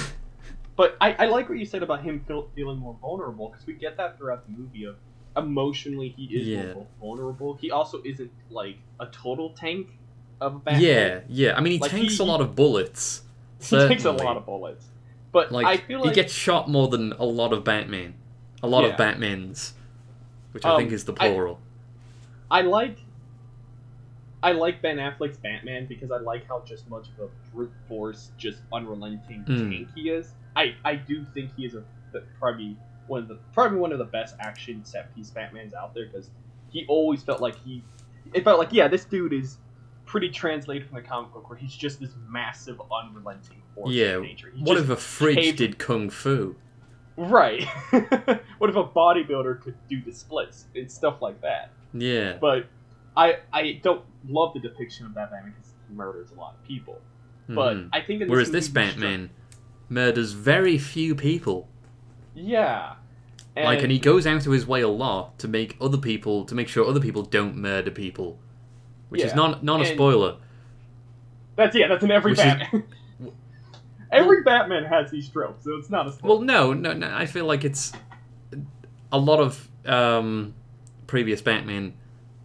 But 0.75 0.95
I, 1.01 1.13
I 1.13 1.25
like 1.25 1.49
what 1.49 1.57
you 1.57 1.65
said 1.65 1.81
about 1.81 2.03
him 2.03 2.23
feel, 2.27 2.49
feeling 2.55 2.77
more 2.77 2.95
vulnerable 3.01 3.49
because 3.49 3.65
we 3.65 3.73
get 3.73 3.97
that 3.97 4.15
throughout 4.15 4.45
the 4.45 4.51
movie. 4.55 4.83
Of 4.85 4.95
emotionally, 5.35 6.09
he 6.15 6.25
is 6.25 6.45
Yeah. 6.47 6.73
more 6.75 6.85
vulnerable. 7.01 7.55
He 7.55 7.71
also 7.71 7.99
isn't 8.05 8.29
like 8.51 8.77
a 8.99 9.07
total 9.07 9.49
tank 9.53 9.87
of 10.39 10.53
a 10.57 10.59
Batman. 10.59 10.81
yeah, 10.83 11.19
yeah. 11.29 11.57
I 11.57 11.61
mean, 11.61 11.73
he 11.73 11.79
Like, 11.79 11.89
tanks 11.89 12.17
he- 12.17 12.23
a 12.23 12.27
lot 12.27 12.41
of 12.41 12.55
bullets. 12.55 13.23
he 13.59 13.75
takes 13.87 14.05
a 14.05 14.11
lot 14.11 14.37
of 14.37 14.45
bullets. 14.45 14.85
But 15.31 15.51
Like, 15.51 15.65
I 15.65 15.77
feel 15.77 16.01
like 16.01 16.09
he 16.09 16.13
gets 16.15 16.31
shot 16.31 16.69
more 16.69 16.87
than 16.89 17.11
a 17.13 17.25
lot 17.25 17.53
of 17.53 17.63
Batman, 17.63 18.13
a 18.61 18.67
lot 18.67 18.83
of 18.83 18.91
Yeah. 18.91 18.97
Batmans, 18.97 19.71
which 20.51 20.63
I 20.63 20.69
Um, 20.73 20.77
think 20.77 20.91
is 20.91 21.05
the 21.05 21.13
I- 21.13 21.31
plural. 21.31 21.59
I 22.51 22.61
like 22.61 22.99
I 24.43 24.51
like 24.51 24.81
Ben 24.81 24.97
Affleck's 24.97 25.37
Batman 25.37 25.87
because 25.87 26.11
I 26.11 26.17
like 26.17 26.47
how 26.47 26.61
just 26.65 26.87
much 26.89 27.07
of 27.17 27.25
a 27.25 27.55
brute 27.55 27.71
force, 27.87 28.31
just 28.37 28.59
unrelenting 28.71 29.43
Mm. 29.47 29.69
tank 29.71 29.87
he 29.95 30.09
is. 30.09 30.33
I, 30.55 30.75
I 30.85 30.95
do 30.95 31.25
think 31.33 31.51
he 31.55 31.65
is 31.65 31.75
a 31.75 31.83
probably 32.39 32.77
one 33.07 33.21
of 33.23 33.27
the 33.27 33.37
probably 33.53 33.77
one 33.79 33.91
of 33.91 33.99
the 33.99 34.05
best 34.05 34.35
action 34.39 34.83
set 34.85 35.13
piece 35.15 35.29
Batmans 35.31 35.73
out 35.73 35.93
there 35.93 36.05
because 36.07 36.29
he 36.69 36.85
always 36.87 37.23
felt 37.23 37.41
like 37.41 37.55
he 37.63 37.83
it 38.33 38.43
felt 38.43 38.59
like 38.59 38.69
yeah 38.73 38.87
this 38.87 39.05
dude 39.05 39.33
is 39.33 39.57
pretty 40.05 40.29
translated 40.29 40.87
from 40.87 40.95
the 40.95 41.01
comic 41.01 41.31
book 41.33 41.49
where 41.49 41.57
he's 41.59 41.75
just 41.75 41.99
this 41.99 42.11
massive 42.29 42.81
unrelenting 42.91 43.61
force 43.75 43.91
Yeah, 43.93 44.15
of 44.17 44.23
nature. 44.23 44.51
He 44.55 44.63
What 44.63 44.77
if 44.77 44.89
a 44.89 44.95
fridge 44.95 45.35
caved- 45.37 45.57
did 45.57 45.77
kung 45.79 46.09
fu? 46.09 46.55
right? 47.17 47.63
what 48.57 48.69
if 48.69 48.75
a 48.75 48.83
bodybuilder 48.83 49.61
could 49.61 49.75
do 49.89 50.01
the 50.03 50.11
splits 50.11 50.65
and 50.75 50.89
stuff 50.91 51.21
like 51.21 51.41
that? 51.41 51.71
Yeah, 51.93 52.37
but 52.39 52.67
I 53.17 53.39
I 53.51 53.79
don't 53.83 54.03
love 54.29 54.53
the 54.53 54.59
depiction 54.61 55.05
of 55.05 55.13
that 55.15 55.31
Batman 55.31 55.51
because 55.57 55.73
he 55.89 55.95
murders 55.95 56.31
a 56.31 56.35
lot 56.35 56.53
of 56.55 56.63
people. 56.65 57.01
But 57.49 57.75
Mhm. 57.77 57.89
I 57.91 58.01
think 58.01 58.21
in 58.21 58.29
whereas 58.29 58.51
this 58.51 58.67
Batman 58.69 59.29
murders 59.89 60.31
very 60.33 60.77
few 60.77 61.15
people. 61.15 61.67
yeah, 62.35 62.93
like, 63.55 63.81
and 63.81 63.91
he 63.91 63.97
goes 63.99 64.27
out 64.27 64.45
of 64.45 64.51
his 64.53 64.67
way 64.67 64.81
a 64.81 64.87
lot 64.87 65.39
to 65.39 65.47
make 65.47 65.75
other 65.81 65.97
people 65.97 66.45
to 66.45 66.53
make 66.55 66.67
sure 66.67 66.85
other 66.87 66.99
people 66.99 67.23
don't 67.23 67.55
murder 67.57 67.89
people, 67.91 68.37
which 69.09 69.21
is 69.23 69.33
not 69.33 69.63
not 69.63 69.79
a 69.81 69.85
and- 69.85 69.95
spoiler. 69.95 70.37
that's 71.55 71.75
yeah, 71.75 71.87
that's 71.87 72.03
in 72.03 72.11
every 72.11 72.33
Which 72.33 72.39
is- 72.39 72.45
Batman. 72.45 72.83
every 74.11 74.43
Batman 74.43 74.83
has 74.85 75.09
these 75.11 75.27
tropes, 75.29 75.63
so 75.63 75.75
it's 75.77 75.89
not 75.89 76.07
a 76.07 76.11
spoiler. 76.11 76.35
Well, 76.35 76.43
no, 76.43 76.73
no, 76.73 76.93
no. 76.93 77.11
I 77.13 77.25
feel 77.25 77.45
like 77.45 77.63
it's 77.65 77.91
a 79.11 79.17
lot 79.17 79.39
of 79.39 79.67
um, 79.85 80.53
previous 81.07 81.41
Batman 81.41 81.93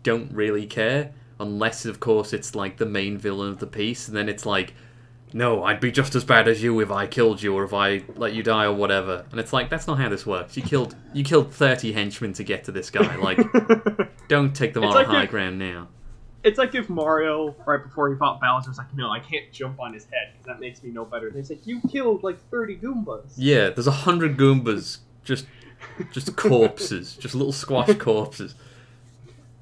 don't 0.03 0.33
really 0.33 0.67
care 0.67 1.13
unless, 1.41 1.85
of 1.87 1.99
course, 1.99 2.33
it's 2.33 2.55
like 2.55 2.77
the 2.77 2.87
main 2.87 3.19
villain 3.19 3.49
of 3.51 3.59
the 3.59 3.67
piece, 3.67 4.07
and 4.07 4.17
then 4.17 4.29
it's 4.29 4.47
like, 4.47 4.75
no, 5.33 5.65
I'd 5.65 5.81
be 5.81 5.91
just 5.91 6.15
as 6.15 6.23
bad 6.25 6.47
as 6.47 6.63
you 6.63 6.79
if 6.81 6.91
I 6.91 7.07
killed 7.07 7.43
you 7.43 7.55
or 7.55 7.65
if 7.65 7.73
I 7.75 8.05
let 8.17 8.33
you 8.35 8.43
die 8.43 8.65
or 8.67 8.75
whatever. 8.75 9.25
And 9.31 9.41
it's 9.41 9.53
like 9.53 9.71
that's 9.71 9.87
not 9.87 9.99
how 9.99 10.09
this 10.09 10.27
works. 10.27 10.57
You 10.57 10.63
killed 10.63 10.95
you 11.15 11.25
killed 11.25 11.53
thirty 11.53 11.93
henchmen 11.93 12.33
to 12.35 12.45
get 12.45 12.65
to 12.65 12.73
this 12.73 12.91
guy. 12.91 13.17
Like, 13.17 13.39
don't 14.29 14.55
take 14.55 14.75
them 14.75 14.85
It's 14.85 14.91
on 14.91 14.95
like 14.95 15.07
a 15.07 15.11
high 15.11 15.23
if- 15.25 15.31
ground 15.31 15.59
now. 15.59 15.89
it's 16.45 16.59
like 16.59 16.75
if 16.75 16.89
Mario 16.91 17.55
right 17.67 17.83
before 17.83 18.11
he 18.13 18.17
fought 18.19 18.41
Bowser 18.41 18.69
was 18.71 18.77
like, 18.79 18.95
no, 18.95 19.11
I 19.11 19.21
can't 19.21 19.51
jump 19.53 19.81
on 19.81 19.95
his 19.95 20.05
head 20.05 20.33
because 20.33 20.47
that 20.47 20.61
makes 20.61 20.83
me 20.83 20.91
no 20.91 21.05
better. 21.07 21.29
And 21.29 21.37
he's 21.37 21.49
like, 21.51 21.67
you 21.67 21.81
killed 21.91 22.23
like 22.23 22.39
thirty 22.51 22.77
Goombas. 22.77 23.33
Yeah, 23.37 23.71
there's 23.71 23.87
a 23.87 23.91
hundred 23.91 24.37
Goombas 24.37 24.99
just 25.25 25.47
just 26.13 26.37
corpses, 26.37 27.17
just 27.17 27.35
little 27.35 27.53
squash 27.53 27.95
corpses. 27.95 28.55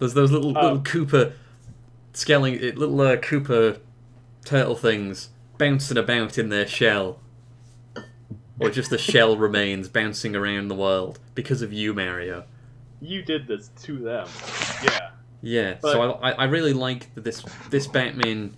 There's 0.00 0.14
those 0.14 0.32
little 0.32 0.56
Oh. 0.58 0.62
little 0.62 0.80
Koopa 0.80 1.32
scaling 2.12 2.58
little 2.60 3.00
uh, 3.00 3.16
Koopa 3.18 3.78
turtle 4.44 4.74
things 4.74 5.28
bouncing 5.58 5.96
about 5.98 6.38
in 6.38 6.48
their 6.48 6.66
shell, 6.66 7.20
or 8.58 8.70
just 8.70 8.90
the 8.90 8.98
shell 8.98 9.36
remains 9.46 9.88
bouncing 9.88 10.34
around 10.34 10.66
the 10.68 10.74
world 10.74 11.20
because 11.36 11.62
of 11.62 11.72
you, 11.72 11.94
Mario. 11.94 12.44
You 13.00 13.22
did 13.22 13.46
this 13.46 13.68
to 13.82 13.98
them. 13.98 14.26
Yeah. 14.82 15.10
Yeah, 15.42 15.74
But- 15.80 15.92
so 15.92 16.02
I, 16.14 16.30
I 16.30 16.32
I 16.32 16.44
really 16.44 16.72
like 16.74 17.14
that 17.14 17.22
this 17.24 17.42
this 17.70 17.86
Batman. 17.86 18.56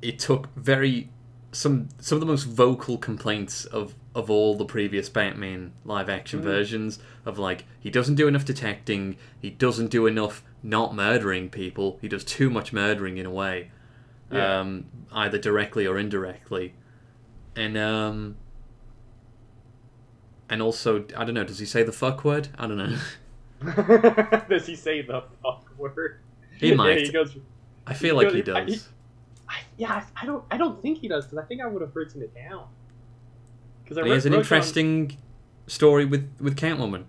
It 0.00 0.18
took 0.20 0.48
very 0.54 1.08
some 1.50 1.88
some 2.00 2.16
of 2.16 2.20
the 2.20 2.26
most 2.26 2.44
vocal 2.44 2.98
complaints 2.98 3.64
of 3.64 3.94
of 4.18 4.28
all 4.28 4.54
the 4.56 4.64
previous 4.64 5.08
Batman 5.08 5.72
live 5.84 6.08
action 6.10 6.40
Mhm. 6.40 6.44
versions 6.44 6.98
of 7.24 7.38
like 7.38 7.64
he 7.78 7.88
doesn't 7.88 8.16
do 8.16 8.26
enough 8.28 8.44
detecting, 8.44 9.16
he 9.40 9.48
doesn't 9.48 9.88
do 9.90 10.06
enough 10.06 10.42
not 10.62 10.94
murdering 10.94 11.48
people, 11.48 11.98
he 12.02 12.08
does 12.08 12.24
too 12.24 12.50
much 12.50 12.72
murdering 12.72 13.16
in 13.16 13.24
a 13.26 13.30
way, 13.30 13.70
Yeah. 14.30 14.58
um, 14.60 14.86
either 15.12 15.38
directly 15.38 15.86
or 15.86 15.96
indirectly, 15.98 16.74
and 17.54 17.78
um, 17.78 18.36
and 20.50 20.60
also 20.62 21.04
I 21.16 21.24
don't 21.24 21.34
know, 21.34 21.44
does 21.44 21.58
he 21.60 21.66
say 21.66 21.82
the 21.82 21.92
fuck 21.92 22.24
word? 22.24 22.48
I 22.58 22.66
don't 22.66 22.76
know. 22.78 22.96
Does 24.48 24.66
he 24.66 24.76
say 24.76 25.02
the 25.02 25.24
fuck 25.42 25.68
word? 25.76 26.20
He 26.58 26.74
might. 26.74 27.00
Yeah, 27.00 27.06
he 27.06 27.12
goes. 27.12 27.36
I 27.88 27.94
feel 27.94 28.14
like 28.14 28.30
he 28.30 28.42
He- 28.42 28.52
I- 28.52 28.64
does. 28.64 28.88
I, 29.48 29.54
yeah, 29.76 29.92
I 29.92 30.22
I 30.22 30.26
don't. 30.26 30.44
I 30.50 30.56
don't 30.56 30.80
think 30.80 30.98
he 30.98 31.08
does 31.08 31.24
because 31.26 31.38
I 31.38 31.46
think 31.46 31.60
I 31.62 31.66
would 31.66 31.82
have 31.82 31.96
written 31.96 32.22
it 32.22 32.32
down. 32.34 32.66
Because 33.88 34.04
He 34.04 34.10
has 34.12 34.26
an 34.26 34.34
interesting 34.34 35.16
story 35.66 36.04
with 36.04 36.28
with 36.40 36.56
Catwoman. 36.56 37.04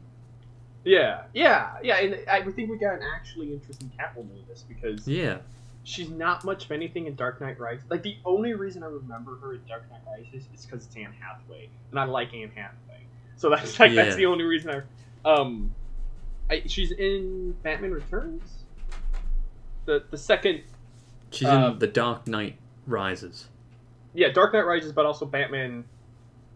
Yeah, 0.86 1.24
yeah, 1.34 1.72
yeah, 1.84 1.98
and 1.98 2.18
I 2.30 2.42
think 2.42 2.70
we 2.72 2.78
got 2.78 2.94
an 2.96 3.02
actually 3.16 3.54
interesting 3.54 3.92
Catwoman 4.00 4.32
in 4.40 4.46
this 4.48 4.64
because 4.68 5.08
Yeah, 5.08 5.40
she's 5.84 6.10
not 6.10 6.46
much 6.46 6.66
of 6.66 6.72
anything 6.72 7.06
in 7.06 7.16
Dark 7.16 7.42
Knight 7.42 7.60
Rises. 7.60 7.84
Like 7.90 8.02
the 8.02 8.18
only 8.26 8.54
reason 8.54 8.82
I 8.84 8.88
remember 8.88 9.36
her 9.38 9.54
in 9.56 9.62
Dark 9.68 9.84
Knight 9.92 10.02
Rises 10.08 10.48
is 10.56 10.66
because 10.66 10.86
it's 10.86 10.96
Anne 10.96 11.14
Hathaway, 11.20 11.70
and 11.92 12.00
I 12.00 12.06
like 12.06 12.34
Anne 12.34 12.52
Hathaway. 12.56 13.04
So 13.36 13.50
that's 13.50 13.78
like 13.80 13.92
Yeah. 13.92 14.04
that's 14.04 14.16
the 14.16 14.26
only 14.26 14.46
reason 14.46 14.72
I. 15.26 15.30
Um, 15.30 15.76
I, 16.50 16.64
she's 16.66 16.92
in 16.92 17.56
Batman 17.62 17.92
Returns. 17.92 18.64
The 19.86 20.04
the 20.10 20.18
second, 20.18 20.62
she's 21.32 21.48
Um, 21.48 21.74
in 21.74 21.80
The 21.80 21.88
Dark 21.88 22.26
Knight 22.28 22.56
Rises. 22.88 23.50
yeah, 24.14 24.30
Dark 24.30 24.54
Knight 24.54 24.66
Rises, 24.66 24.94
but 24.94 25.06
also 25.06 25.26
Batman 25.26 25.84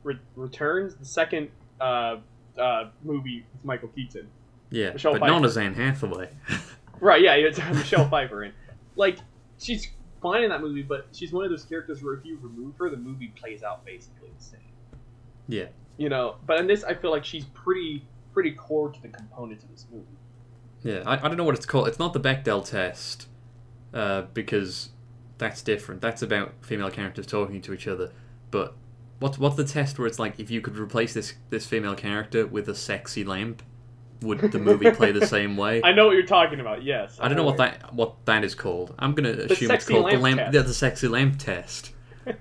Re- 0.04 0.20
Returns, 0.36 0.96
the 0.96 1.06
second 1.06 1.50
uh, 1.82 2.18
uh, 2.58 2.90
movie 3.04 3.46
with 3.54 3.66
Michael 3.66 3.90
Keaton. 3.90 4.28
Yeah, 4.70 4.92
Michelle 4.94 5.14
but 5.14 5.22
not 5.28 5.38
Pfeiffer. 5.42 5.46
as 5.46 5.58
Anne 5.58 5.74
Hathaway. 5.76 6.30
Right, 7.00 7.22
yeah, 7.22 7.34
it's 7.34 7.58
Michelle 7.58 8.08
Pfeiffer 8.08 8.44
and 8.44 8.54
Like, 8.96 9.18
she's 9.60 9.90
fine 10.22 10.44
in 10.44 10.50
that 10.52 10.62
movie, 10.62 10.84
but 10.84 11.08
she's 11.12 11.34
one 11.34 11.44
of 11.44 11.50
those 11.50 11.66
characters 11.66 12.02
where 12.02 12.14
if 12.14 12.24
you 12.26 12.40
remove 12.42 12.78
her, 12.78 12.90
the 12.90 12.96
movie 12.96 13.34
plays 13.36 13.62
out 13.62 13.84
basically 13.84 14.30
the 14.38 14.42
same. 14.44 14.60
yeah, 15.50 15.66
You 15.98 16.08
know, 16.08 16.36
but 16.46 16.60
in 16.62 16.68
this, 16.68 16.84
I 16.86 16.94
feel 16.94 17.12
like 17.12 17.26
she's 17.26 17.44
pretty 17.46 18.06
pretty 18.32 18.52
core 18.52 18.90
to 18.90 19.02
the 19.02 19.10
components 19.10 19.64
of 19.66 19.72
this 19.72 19.86
movie. 19.92 20.06
yeah. 20.84 21.04
I, 21.06 21.16
I 21.26 21.28
don't 21.28 21.36
know 21.36 21.44
what 21.44 21.56
it's 21.56 21.66
called. 21.66 21.88
It's 21.90 22.00
not 22.00 22.14
the 22.14 22.22
Bechdel 22.22 22.64
test, 22.66 23.28
uh, 23.94 24.22
because 24.34 24.90
that's 25.40 25.62
different. 25.62 26.00
That's 26.00 26.22
about 26.22 26.54
female 26.62 26.90
characters 26.90 27.26
talking 27.28 27.62
to 27.64 27.74
each 27.74 27.88
other. 27.88 28.12
But 28.50 28.76
what's 29.24 29.38
what's 29.40 29.56
the 29.56 29.64
test 29.64 29.98
where 29.98 30.06
it's 30.06 30.20
like 30.20 30.38
if 30.38 30.52
you 30.52 30.60
could 30.60 30.78
replace 30.78 31.14
this 31.14 31.34
this 31.50 31.66
female 31.66 31.96
character 31.96 32.46
with 32.46 32.68
a 32.68 32.76
sexy 32.76 33.24
lamp, 33.24 33.64
would 34.22 34.40
the 34.52 34.60
movie 34.60 34.92
play 34.92 35.14
the 35.14 35.26
same 35.26 35.56
way? 35.56 35.82
I 35.84 35.94
know 35.94 36.08
what 36.08 36.14
you're 36.18 36.26
talking 36.26 36.60
about. 36.60 36.84
Yes, 36.84 37.18
I 37.22 37.30
don't 37.30 37.38
know 37.38 37.46
what 37.46 37.58
that 37.58 37.94
what 37.94 38.26
that 38.26 38.44
is 38.44 38.54
called. 38.54 38.94
I'm 39.00 39.14
gonna 39.16 39.30
assume 39.30 39.72
it's 39.72 39.88
called 39.88 40.08
the 40.12 40.18
lamp 40.18 40.24
lamp. 40.24 40.38
test. 40.40 40.54
Yeah, 40.54 40.62
the 40.62 40.74
sexy 40.74 41.08
lamp 41.08 41.40
test. 41.40 41.92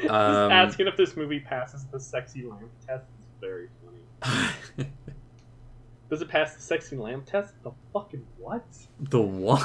Just 0.00 0.10
Um, 0.14 0.50
asking 0.50 0.86
if 0.86 0.96
this 0.96 1.14
movie 1.14 1.40
passes 1.40 1.84
the 1.92 2.00
sexy 2.00 2.42
lamp 2.42 2.70
test 2.86 3.04
is 3.20 3.26
very 3.38 3.68
funny. 3.84 4.88
Does 6.08 6.22
it 6.22 6.28
pass 6.30 6.54
the 6.54 6.62
sexy 6.62 6.96
lamp 6.96 7.26
test? 7.26 7.52
The 7.62 7.72
fucking 7.92 8.26
what? 8.38 8.64
the 8.98 9.20
what? 9.20 9.62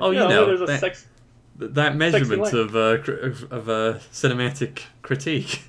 Oh, 0.00 0.10
you 0.10 0.18
know, 0.18 0.46
there's 0.46 0.60
a 0.60 0.66
that- 0.66 0.80
sex. 0.80 1.06
Th- 1.58 1.70
that 1.72 1.96
measurement 1.96 2.52
of 2.52 2.74
uh, 2.76 2.98
of, 3.12 3.52
of 3.52 3.68
uh, 3.68 3.98
cinematic 4.12 4.82
critique. 5.02 5.62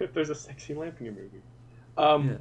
if 0.00 0.12
there's 0.14 0.30
a 0.30 0.34
sexy 0.34 0.74
lamp 0.74 0.96
in 1.00 1.06
your 1.06 1.14
movie. 1.14 1.42
Um, 1.96 2.28
Yeah. 2.30 2.36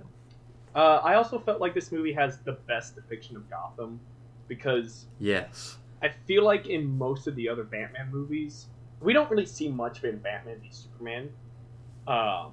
uh, 0.82 1.02
I 1.04 1.16
also 1.16 1.38
felt 1.40 1.62
like 1.62 1.74
this 1.74 1.92
movie 1.92 2.14
has 2.14 2.40
the 2.40 2.54
best 2.68 2.96
depiction 2.96 3.36
of 3.36 3.50
Gotham 3.50 4.00
because 4.48 5.06
Yes. 5.20 5.78
I 6.02 6.10
feel 6.28 6.44
like 6.44 6.68
in 6.68 6.98
most 6.98 7.28
of 7.28 7.36
the 7.36 7.48
other 7.48 7.64
Batman 7.64 8.10
movies, 8.12 8.68
we 9.00 9.14
don't 9.14 9.30
really 9.32 9.46
see 9.46 9.70
much 9.70 10.00
of 10.00 10.06
it 10.06 10.10
in 10.10 10.18
Batman 10.20 10.60
v 10.62 10.68
Superman. 10.72 11.30
Um, 12.08 12.52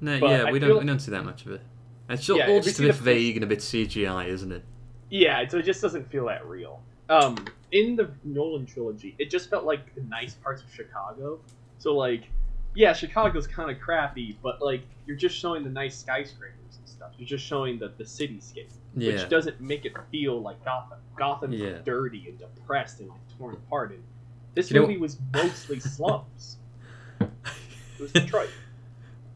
No, 0.00 0.14
yeah, 0.16 0.50
we 0.50 0.60
feel- 0.60 0.68
don't 0.68 0.80
we 0.80 0.86
don't 0.86 1.00
see 1.00 1.10
that 1.10 1.24
much 1.24 1.46
of 1.46 1.52
it. 1.52 1.62
It's 2.08 2.24
just, 2.24 2.38
Yeah, 2.38 2.48
all 2.48 2.60
just 2.60 2.78
a 2.78 2.82
bit 2.82 2.94
the- 2.96 3.02
vague 3.02 3.36
and 3.36 3.42
a 3.44 3.46
bit 3.48 3.58
CGI, 3.60 4.26
isn't 4.28 4.52
it? 4.52 4.62
yeah, 5.10 5.46
so 5.48 5.58
it 5.58 5.62
just 5.64 5.80
doesn't 5.82 6.08
feel 6.10 6.26
that 6.26 6.46
real. 6.46 6.82
Um, 7.08 7.36
in 7.72 7.96
the 7.96 8.10
Nolan 8.24 8.66
trilogy, 8.66 9.14
it 9.18 9.30
just 9.30 9.50
felt 9.50 9.64
like 9.64 9.94
the 9.94 10.02
nice 10.02 10.34
parts 10.34 10.62
of 10.62 10.72
Chicago. 10.72 11.38
So 11.78 11.94
like, 11.94 12.24
yeah, 12.74 12.92
Chicago's 12.92 13.46
kind 13.46 13.70
of 13.70 13.80
crappy, 13.80 14.38
but 14.42 14.60
like 14.62 14.82
you're 15.06 15.16
just 15.16 15.36
showing 15.36 15.62
the 15.64 15.70
nice 15.70 15.96
skyscrapers 15.98 16.78
and 16.78 16.88
stuff. 16.88 17.12
You're 17.18 17.28
just 17.28 17.44
showing 17.44 17.78
the 17.78 17.92
the 17.96 18.04
cityscape. 18.04 18.70
Yeah. 18.98 19.12
which 19.12 19.28
doesn't 19.28 19.60
make 19.60 19.84
it 19.84 19.92
feel 20.10 20.40
like 20.40 20.64
Gotham. 20.64 20.98
Gotham's 21.18 21.56
Yeah. 21.60 21.78
dirty 21.84 22.24
and 22.28 22.38
depressed 22.38 23.00
and 23.00 23.10
like 23.10 23.20
torn 23.38 23.54
apart. 23.66 23.90
And 23.92 24.02
this 24.54 24.70
You 24.70 24.76
know- 24.80 24.86
movie 24.86 24.96
was 24.98 25.18
mostly 25.34 25.80
slums. 25.96 26.56
It 27.20 27.28
was 28.00 28.12
Detroit. 28.14 28.48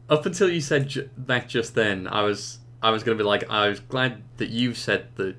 Up 0.09 0.25
until 0.25 0.49
you 0.49 0.61
said 0.61 0.87
ju- 0.89 1.09
that 1.15 1.47
just 1.47 1.75
then, 1.75 2.07
I 2.07 2.23
was 2.23 2.59
I 2.81 2.89
was 2.89 3.03
gonna 3.03 3.17
be 3.17 3.23
like, 3.23 3.49
I 3.51 3.67
was 3.69 3.79
glad 3.79 4.23
that 4.37 4.49
you 4.49 4.73
said 4.73 5.07
that 5.15 5.35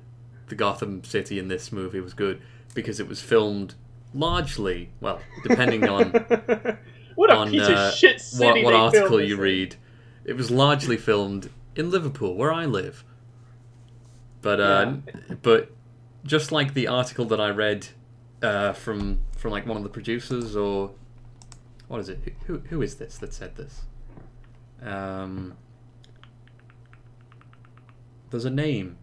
the 0.47 0.55
Gotham 0.55 1.03
City 1.03 1.39
in 1.39 1.47
this 1.47 1.71
movie 1.71 1.99
was 1.99 2.13
good 2.13 2.41
because 2.73 2.99
it 2.99 3.07
was 3.07 3.21
filmed 3.21 3.75
largely, 4.13 4.89
well, 4.99 5.19
depending 5.43 5.87
on 5.87 6.11
what 7.15 7.31
a 7.31 7.35
on, 7.35 7.49
piece 7.49 7.67
uh, 7.67 7.73
of 7.73 7.93
shit 7.93 8.21
city 8.21 8.63
what, 8.63 8.73
what 8.73 8.73
article 8.73 9.21
you 9.21 9.37
read. 9.37 9.75
It 10.25 10.35
was 10.35 10.49
largely 10.49 10.97
filmed 10.97 11.49
in 11.75 11.89
Liverpool, 11.89 12.35
where 12.35 12.51
I 12.51 12.65
live. 12.65 13.03
But 14.41 14.59
uh, 14.59 14.95
but 15.41 15.71
just 16.25 16.51
like 16.51 16.73
the 16.73 16.87
article 16.87 17.25
that 17.25 17.39
I 17.39 17.49
read 17.49 17.87
uh, 18.41 18.73
from 18.73 19.19
from 19.37 19.51
like 19.51 19.65
one 19.65 19.77
of 19.77 19.83
the 19.83 19.89
producers 19.89 20.55
or 20.55 20.91
what 21.87 21.99
is 21.99 22.09
it? 22.09 22.19
Who 22.45 22.59
who 22.69 22.81
is 22.81 22.95
this 22.95 23.17
that 23.17 23.33
said 23.33 23.55
this? 23.55 23.83
Um, 24.81 25.55
there's 28.29 28.45
a 28.45 28.49
name. 28.49 28.97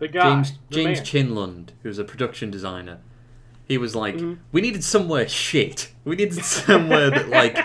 The 0.00 0.08
guy, 0.08 0.22
James 0.34 0.52
the 0.68 0.74
James 0.74 0.98
man. 0.98 1.06
Chinlund, 1.06 1.68
who's 1.82 1.98
a 1.98 2.04
production 2.04 2.50
designer. 2.50 2.98
He 3.68 3.78
was 3.78 3.94
like, 3.94 4.16
Mhm. 4.16 4.38
we 4.50 4.60
needed 4.60 4.82
somewhere 4.82 5.28
shit. 5.28 5.92
We 6.04 6.16
needed 6.16 6.42
somewhere 6.44 7.10
that 7.10 7.28
like 7.28 7.56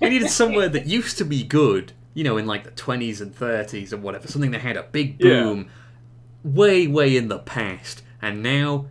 we 0.00 0.08
needed 0.08 0.30
somewhere 0.30 0.68
that 0.70 0.86
used 0.86 1.18
to 1.18 1.24
be 1.26 1.42
good, 1.42 1.92
you 2.14 2.24
know, 2.24 2.38
in 2.38 2.46
like 2.46 2.64
the 2.64 2.70
20s 2.70 3.20
and 3.20 3.34
30s 3.34 3.92
or 3.92 3.98
whatever, 3.98 4.26
something 4.28 4.52
that 4.52 4.62
had 4.62 4.76
a 4.78 4.84
big 4.84 5.16
Yeah. 5.22 5.42
boom 5.42 5.66
way, 6.42 6.86
way 6.86 7.16
in 7.16 7.28
the 7.28 7.38
past, 7.38 8.02
and 8.22 8.42
now 8.42 8.86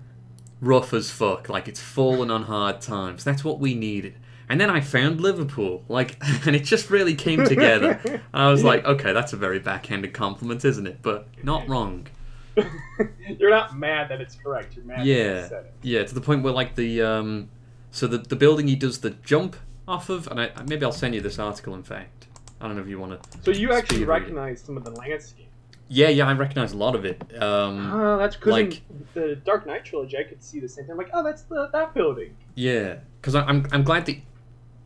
rough 0.62 0.94
as 0.94 1.10
fuck, 1.10 1.50
like 1.50 1.68
it's 1.68 1.80
fallen 1.80 2.30
on 2.30 2.44
hard 2.44 2.82
times. 2.82 3.24
That's 3.24 3.44
what 3.44 3.60
we 3.60 3.74
needed. 3.74 4.14
And 4.50 4.60
then 4.60 4.70
I 4.70 4.82
found 4.82 5.22
Liverpool, 5.22 5.84
like, 5.88 6.18
and 6.46 6.56
it 6.56 6.64
just 6.64 6.90
really 6.90 7.16
came 7.16 7.46
together. 7.46 8.00
And 8.06 8.22
I 8.34 8.52
was 8.52 8.64
like, 8.64 8.84
okay, 8.86 9.14
that's 9.14 9.32
a 9.34 9.38
very 9.38 9.60
backhanded 9.60 10.14
compliment, 10.14 10.66
isn't 10.66 10.86
it? 10.88 11.00
But 11.02 11.28
not 11.44 11.68
wrong. 11.70 12.08
You're 13.38 13.50
not 13.50 13.78
mad 13.78 14.10
that 14.10 14.22
it's 14.22 14.36
correct. 14.36 14.76
You're 14.76 14.86
mad 14.86 15.00
that 15.00 15.06
Yeah. 15.06 15.48
said 15.48 15.66
it. 15.66 15.74
Yeah, 15.82 16.04
to 16.04 16.14
the 16.14 16.22
point 16.22 16.44
where 16.44 16.54
like 16.54 16.76
the 16.76 17.02
um, 17.02 17.50
so 17.92 18.08
the 18.08 18.18
the 18.18 18.36
building 18.36 18.68
he 18.68 18.76
does 18.76 19.00
the 19.00 19.12
jump 19.12 19.56
off 19.88 20.10
of, 20.10 20.28
and 20.28 20.40
I 20.42 20.52
maybe 20.68 20.84
I'll 20.86 20.92
send 20.92 21.16
you 21.16 21.22
this 21.22 21.40
article. 21.40 21.74
In 21.74 21.84
fact, 21.84 22.28
I 22.62 22.68
don't 22.68 22.76
know 22.76 22.82
if 22.82 22.88
you 22.88 23.00
want 23.00 23.22
to. 23.24 23.30
So 23.44 23.52
you 23.52 23.74
actually 23.74 24.06
recognize 24.06 24.62
some 24.62 24.78
of 24.78 24.84
the 24.84 24.92
landscape. 24.92 25.46
Yeah, 25.92 26.10
yeah, 26.10 26.28
I 26.28 26.34
recognize 26.34 26.72
a 26.74 26.78
lot 26.78 26.94
of 26.96 27.04
it. 27.04 27.20
Um, 27.42 27.92
Oh, 27.92 28.18
that's 28.20 28.36
because 28.36 28.52
like- 28.52 28.82
the 29.16 29.36
Dark 29.44 29.66
Knight 29.66 29.86
trilogy, 29.86 30.18
I 30.20 30.24
could 30.24 30.44
see 30.44 30.60
the 30.60 30.68
same 30.70 30.86
thing. 30.86 30.92
I'm 30.92 30.98
like, 31.00 31.10
oh, 31.14 31.24
that's 31.24 31.42
the 31.44 31.68
that 31.74 31.94
building. 31.96 32.36
yeah, 32.56 32.98
because 33.22 33.34
I'm 33.36 33.66
I'm 33.72 33.84
glad 33.84 34.06
that 34.06 34.18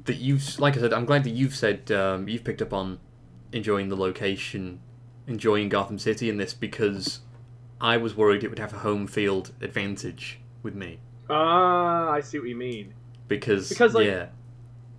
that 0.05 0.15
you've 0.17 0.59
like 0.59 0.77
I 0.77 0.79
said, 0.79 0.93
I'm 0.93 1.05
glad 1.05 1.23
that 1.25 1.31
you've 1.31 1.55
said 1.55 1.91
um, 1.91 2.27
you've 2.29 2.43
picked 2.43 2.61
up 2.61 2.71
on 2.73 2.99
enjoying 3.51 3.89
the 3.89 3.97
location, 3.97 4.79
enjoying 5.27 5.67
Gotham 5.69 5.99
City 5.99 6.29
in 6.29 6.37
this 6.37 6.53
because 6.53 7.19
I 7.83 7.97
was 7.97 8.15
worried 8.15 8.43
it 8.43 8.49
would 8.49 8.57
have 8.59 8.73
a 8.73 8.79
home 8.79 9.05
field 9.05 9.51
advantage 9.61 10.39
with 10.63 10.73
me 10.73 10.99
Ah, 11.29 12.09
I 12.09 12.21
see 12.21 12.39
what 12.39 12.47
you 12.49 12.55
mean. 12.55 12.93
because, 13.27 13.69
Because, 13.69 13.93
like, 13.93 14.07
yeah. 14.07 14.27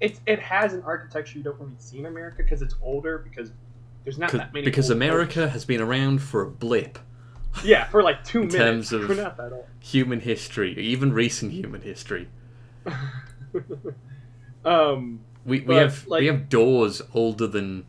It 0.00 0.20
it 0.26 0.38
has 0.40 0.74
an 0.74 0.82
architecture 0.82 1.38
you 1.38 1.44
don't 1.44 1.58
really 1.60 1.72
see 1.78 1.98
in 1.98 2.06
America 2.06 2.42
because 2.42 2.60
it's 2.62 2.74
older 2.82 3.18
because 3.18 3.52
there's 4.04 4.18
not 4.18 4.32
that 4.32 4.52
many. 4.52 4.64
because 4.64 4.90
America 4.90 5.48
has 5.48 5.64
been 5.64 5.80
around 5.80 6.20
for 6.20 6.42
a 6.42 6.46
blip. 6.50 6.98
Yeah, 7.64 7.84
for 7.86 8.02
like 8.02 8.24
two 8.24 8.42
in 8.42 8.48
minutes. 8.48 8.90
terms 8.90 8.92
of- 8.92 9.08
We're 9.08 9.14
not 9.22 9.36
that 9.36 9.52
old. 9.52 9.66
human 9.80 10.20
history, 10.20 10.76
even 10.78 11.12
recent 11.12 11.52
human 11.52 11.80
history. 11.82 12.28
um. 14.64 15.20
We, 15.46 15.60
we 15.60 15.74
have 15.76 16.06
like- 16.06 16.20
we 16.20 16.26
have 16.26 16.48
doors 16.48 17.02
older 17.12 17.46
than 17.46 17.84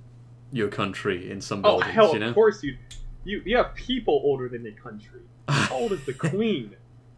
your 0.52 0.68
country 0.68 1.30
in 1.32 1.42
some 1.42 1.62
buildings. 1.62 1.84
Oh 1.84 1.94
buildings. 1.94 1.96
hell, 1.96 2.14
you 2.14 2.20
know, 2.20 2.30
of 2.30 2.36
course, 2.36 2.62
dude. 2.62 2.78
You 3.26 3.42
you 3.46 3.58
have 3.58 3.76
people 3.76 4.22
older 4.24 4.48
than 4.48 4.64
the 4.64 4.72
country. 4.72 5.22
How 5.50 5.76
old 5.76 5.92
is 5.92 6.06
the 6.06 6.14
queen? 6.30 6.76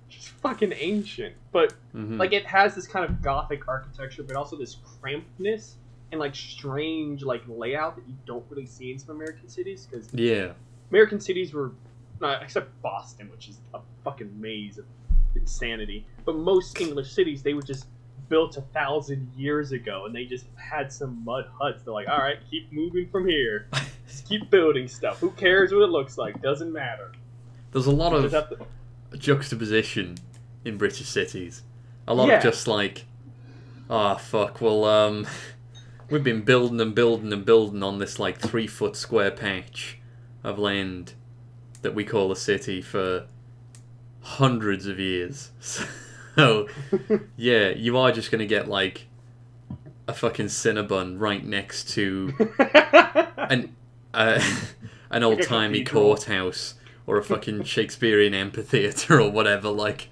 She's 0.10 0.28
fucking 0.28 0.74
ancient. 0.76 1.36
But 1.52 1.74
Mhm. 1.94 2.18
like 2.18 2.34
it 2.34 2.46
has 2.46 2.74
this 2.76 2.88
kind 2.88 3.06
of 3.06 3.22
gothic 3.22 3.68
architecture, 3.68 4.24
but 4.24 4.36
also 4.36 4.56
this 4.58 4.76
crampedness 4.76 5.76
and 6.12 6.20
like 6.20 6.34
strange 6.36 7.24
like 7.24 7.44
layout 7.48 7.96
that 7.98 8.08
you 8.08 8.16
don't 8.26 8.46
really 8.50 8.66
see 8.66 8.92
in 8.92 8.98
some 9.00 9.16
American 9.16 9.50
cities 9.50 9.86
because 9.90 10.08
yeah, 10.14 10.54
American 10.90 11.20
cities 11.20 11.54
were, 11.54 11.72
uh, 12.22 12.40
except 12.42 12.70
Boston, 12.82 13.30
which 13.30 13.50
is 13.50 13.60
a 13.74 13.80
fucking 14.06 14.40
maze 14.40 14.78
of 14.78 14.86
insanity. 15.36 16.06
But 16.26 16.36
most 16.38 16.80
English 16.80 17.12
cities, 17.12 17.44
they 17.44 17.54
were 17.54 17.62
just 17.62 17.88
built 18.29 18.57
a 18.57 18.62
thousand 18.62 19.31
years 19.36 19.72
ago, 19.72 20.05
and 20.05 20.13
they 20.15 20.25
just 20.25 20.46
had 20.55 20.91
some 20.91 21.24
mud 21.24 21.46
huts. 21.60 21.81
They're 21.84 21.93
like, 21.93 22.07
all 22.10 22.17
right, 22.17 22.38
keep 22.50 22.72
moving 22.72 23.07
from 23.10 23.27
here. 23.27 23.67
Just 24.07 24.27
keep 24.27 24.50
building 24.51 24.88
stuff. 24.88 25.19
Who 25.19 25.31
cares 25.31 25.72
what 25.74 25.81
it 25.84 25.89
looks 25.89 26.17
like? 26.17 26.41
Doesn't 26.41 26.72
matter. 26.74 27.12
there's 27.72 27.86
a 27.88 27.91
lot 27.91 28.12
You 28.13 28.17
of 28.19 28.31
to- 28.31 29.17
juxtaposition 29.17 30.17
in 30.65 30.77
British 30.77 31.07
cities. 31.07 31.63
A 32.07 32.13
lot 32.13 32.27
Yeah. 32.27 32.38
of 32.38 32.43
just 32.43 32.67
like, 32.67 33.05
ah, 33.89 34.15
fuck. 34.15 34.62
Well, 34.62 34.86
um, 34.86 35.27
we've 36.10 36.24
been 36.24 36.41
building 36.41 36.79
and 36.81 36.96
building 36.96 37.31
and 37.34 37.46
building 37.46 37.84
on 37.84 38.00
this 38.00 38.19
like 38.19 38.39
three 38.39 38.67
foot 38.67 38.96
square 38.96 39.31
patch 39.31 40.00
of 40.43 40.57
land 40.57 41.13
that 41.81 41.93
we 41.93 42.03
call 42.03 42.31
a 42.31 42.36
city 42.36 42.81
for 42.81 43.27
hundreds 44.22 44.88
of 44.88 45.00
years. 45.00 45.51
So, 46.38 46.67
yeah, 47.36 47.70
you 47.70 47.98
are 47.98 48.12
just 48.12 48.29
gonna 48.29 48.46
get 48.46 48.67
like 48.67 49.08
a 50.08 50.13
fucking 50.13 50.46
Cinnabon 50.46 51.20
right 51.20 51.44
next 51.44 51.89
to 51.96 52.32
an 53.38 53.75
uh, 54.13 54.39
an 55.10 55.24
old 55.24 55.41
timey 55.41 55.84
courthouse 55.84 56.75
or 57.08 57.17
a 57.17 57.24
fucking 57.24 57.63
Shakespearean 57.63 58.36
amphitheater 58.36 59.20
or 59.20 59.32
whatever. 59.32 59.70
Like, 59.70 60.10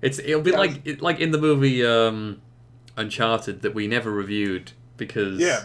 it's 0.00 0.20
it'll 0.20 0.42
be 0.42 0.52
like 0.52 0.80
it, 0.84 1.02
like 1.02 1.18
in 1.18 1.32
the 1.32 1.38
movie 1.38 1.84
um, 1.84 2.40
Uncharted 2.96 3.62
that 3.62 3.74
we 3.74 3.88
never 3.88 4.12
reviewed 4.12 4.70
because 4.96 5.40
yeah, 5.40 5.64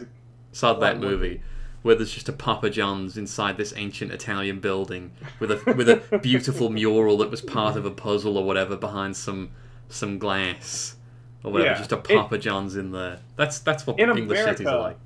sad 0.53 0.79
that 0.79 0.99
movie 0.99 1.43
where 1.81 1.95
there's 1.95 2.13
just 2.13 2.27
a 2.29 2.33
Papa 2.33 2.69
John's 2.69 3.17
inside 3.17 3.57
this 3.57 3.73
ancient 3.75 4.11
Italian 4.11 4.59
building 4.59 5.11
with 5.39 5.51
a 5.51 5.73
with 5.75 5.89
a 5.89 6.19
beautiful 6.19 6.69
mural 6.69 7.17
that 7.17 7.31
was 7.31 7.41
part 7.41 7.75
of 7.77 7.85
a 7.85 7.91
puzzle 7.91 8.37
or 8.37 8.43
whatever 8.43 8.75
behind 8.75 9.15
some 9.15 9.51
some 9.87 10.17
glass 10.19 10.95
or 11.43 11.51
whatever. 11.51 11.71
Yeah. 11.71 11.77
Just 11.77 11.91
a 11.91 11.97
It- 11.97 12.03
Papa 12.03 12.37
John's 12.37 12.75
in 12.75 12.91
there. 12.91 13.19
That's 13.35 13.59
that's 13.59 13.87
what 13.87 13.99
In 13.99 14.09
English 14.15 14.39
cities 14.39 14.67
are 14.67 14.69
America, 14.69 14.83
like. 14.83 14.97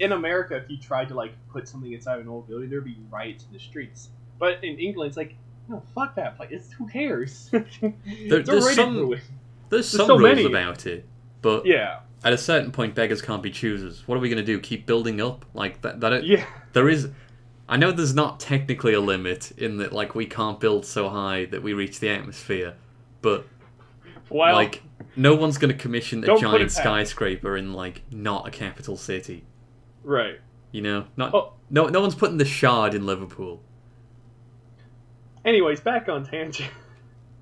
in 0.00 0.12
America, 0.12 0.56
if 0.56 0.68
you 0.70 0.76
tried 0.78 1.08
to 1.08 1.14
like 1.14 1.32
put 1.50 1.68
something 1.68 1.92
inside 1.92 2.18
an 2.18 2.28
old 2.28 2.48
building, 2.48 2.68
there'd 2.70 2.84
be 2.84 2.96
riots 3.10 3.44
in 3.44 3.52
the 3.52 3.60
streets. 3.60 4.08
But 4.38 4.62
in 4.64 4.78
England, 4.80 5.08
it's 5.10 5.16
like, 5.16 5.36
no, 5.68 5.80
fuck 5.94 6.16
that 6.16 6.36
place. 6.36 6.48
It's, 6.50 6.72
who 6.72 6.88
cares? 6.88 7.48
it's 7.52 8.46
there's 8.48 8.74
some- 8.74 8.96
ruined. 8.96 9.22
There's 9.68 9.88
some 9.88 10.06
so 10.06 10.16
rules 10.18 10.22
many. 10.36 10.44
about 10.44 10.84
it, 10.86 11.06
but 11.40 11.64
Yeah, 11.64 12.00
at 12.24 12.32
a 12.32 12.38
certain 12.38 12.70
point, 12.70 12.94
beggars 12.94 13.20
can't 13.20 13.42
be 13.42 13.50
choosers. 13.50 14.06
What 14.06 14.16
are 14.16 14.20
we 14.20 14.28
going 14.28 14.38
to 14.38 14.44
do? 14.44 14.60
Keep 14.60 14.86
building 14.86 15.20
up 15.20 15.44
like 15.54 15.82
that? 15.82 16.00
That 16.00 16.24
yeah. 16.24 16.44
there 16.72 16.88
is. 16.88 17.08
I 17.68 17.76
know 17.76 17.90
there's 17.90 18.14
not 18.14 18.38
technically 18.38 18.92
a 18.92 19.00
limit 19.00 19.52
in 19.56 19.78
that, 19.78 19.92
like 19.92 20.14
we 20.14 20.26
can't 20.26 20.60
build 20.60 20.84
so 20.84 21.08
high 21.08 21.46
that 21.46 21.62
we 21.62 21.72
reach 21.72 22.00
the 22.00 22.08
atmosphere, 22.10 22.74
but 23.22 23.46
Well, 24.28 24.54
like 24.54 24.82
no 25.16 25.34
one's 25.34 25.58
going 25.58 25.72
to 25.72 25.78
commission 25.78 26.22
a 26.28 26.34
it 26.34 26.40
giant 26.40 26.70
skyscraper 26.70 27.56
in 27.56 27.72
like 27.72 28.02
not 28.10 28.46
a 28.46 28.50
capital 28.50 28.96
city. 28.96 29.44
right. 30.02 30.38
You 30.70 30.80
know, 30.80 31.04
not 31.16 31.34
Oh. 31.34 31.52
no 31.70 31.88
no 31.88 32.00
one's 32.00 32.14
putting 32.14 32.38
the 32.38 32.44
Shard 32.46 32.94
in 32.94 33.04
Liverpool. 33.04 33.60
Anyways, 35.44 35.80
back 35.80 36.08
on 36.08 36.24
tangent. 36.24 36.70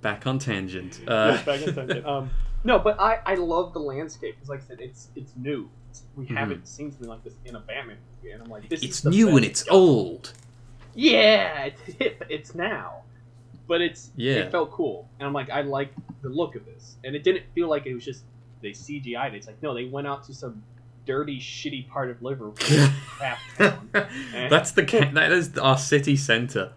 Back 0.01 0.27
on 0.27 0.39
tangent. 0.39 1.01
Uh, 1.09 1.33
Yes, 1.35 1.45
back 1.45 1.69
on 1.69 1.75
tangent. 1.75 2.07
Um, 2.11 2.31
no, 2.65 2.79
but 2.79 2.99
I, 3.01 3.21
I 3.27 3.35
love 3.35 3.73
the 3.73 3.79
landscape 3.81 4.35
because, 4.37 4.49
like 4.49 4.61
I 4.61 4.65
said, 4.69 4.81
it's 4.81 5.09
it's 5.17 5.33
new. 5.37 5.69
It's, 5.91 6.03
we 6.17 6.27
Mhm. 6.27 6.37
haven't 6.37 6.69
seen 6.69 6.91
something 6.93 7.09
like 7.09 7.25
this 7.25 7.35
in 7.45 7.57
a 7.57 7.61
Batman 7.61 7.97
movie, 8.23 8.33
and 8.33 8.43
I'm 8.43 8.49
like, 8.51 8.69
this 8.69 8.83
it's 8.83 8.99
is 9.01 9.05
new 9.07 9.37
and 9.37 9.45
it's 9.45 9.65
old. 9.71 10.33
Yeah, 10.95 11.65
it's 11.67 11.81
hip. 11.99 12.25
It's 12.29 12.55
now, 12.55 13.03
but 13.69 13.81
it's 13.81 14.11
Yeah. 14.17 14.35
It 14.35 14.51
felt 14.53 14.71
cool, 14.73 15.09
and 15.19 15.27
I'm 15.27 15.33
like, 15.33 15.51
I 15.51 15.63
like 15.63 15.93
the 16.23 16.29
look 16.29 16.55
of 16.57 16.65
this, 16.67 16.97
and 17.05 17.15
it 17.17 17.23
didn't 17.25 17.45
feel 17.55 17.69
like 17.69 17.87
it 17.87 17.95
was 17.95 18.05
just 18.05 18.25
they 18.61 18.71
CGI'd. 18.71 19.35
it. 19.35 19.39
It's 19.39 19.47
like 19.47 19.63
no, 19.63 19.73
they 19.75 19.87
went 19.87 20.07
out 20.07 20.25
to 20.25 20.35
some 20.35 20.63
dirty, 21.07 21.39
shitty 21.41 21.89
part 21.89 22.11
of 22.11 22.21
Liverpool, 22.23 22.55
half 23.21 23.39
town. 23.57 23.89
That's 24.51 24.73
the 24.73 24.83
that 25.15 25.33
is 25.33 25.57
our 25.59 25.79
city 25.79 26.17
centre. 26.17 26.73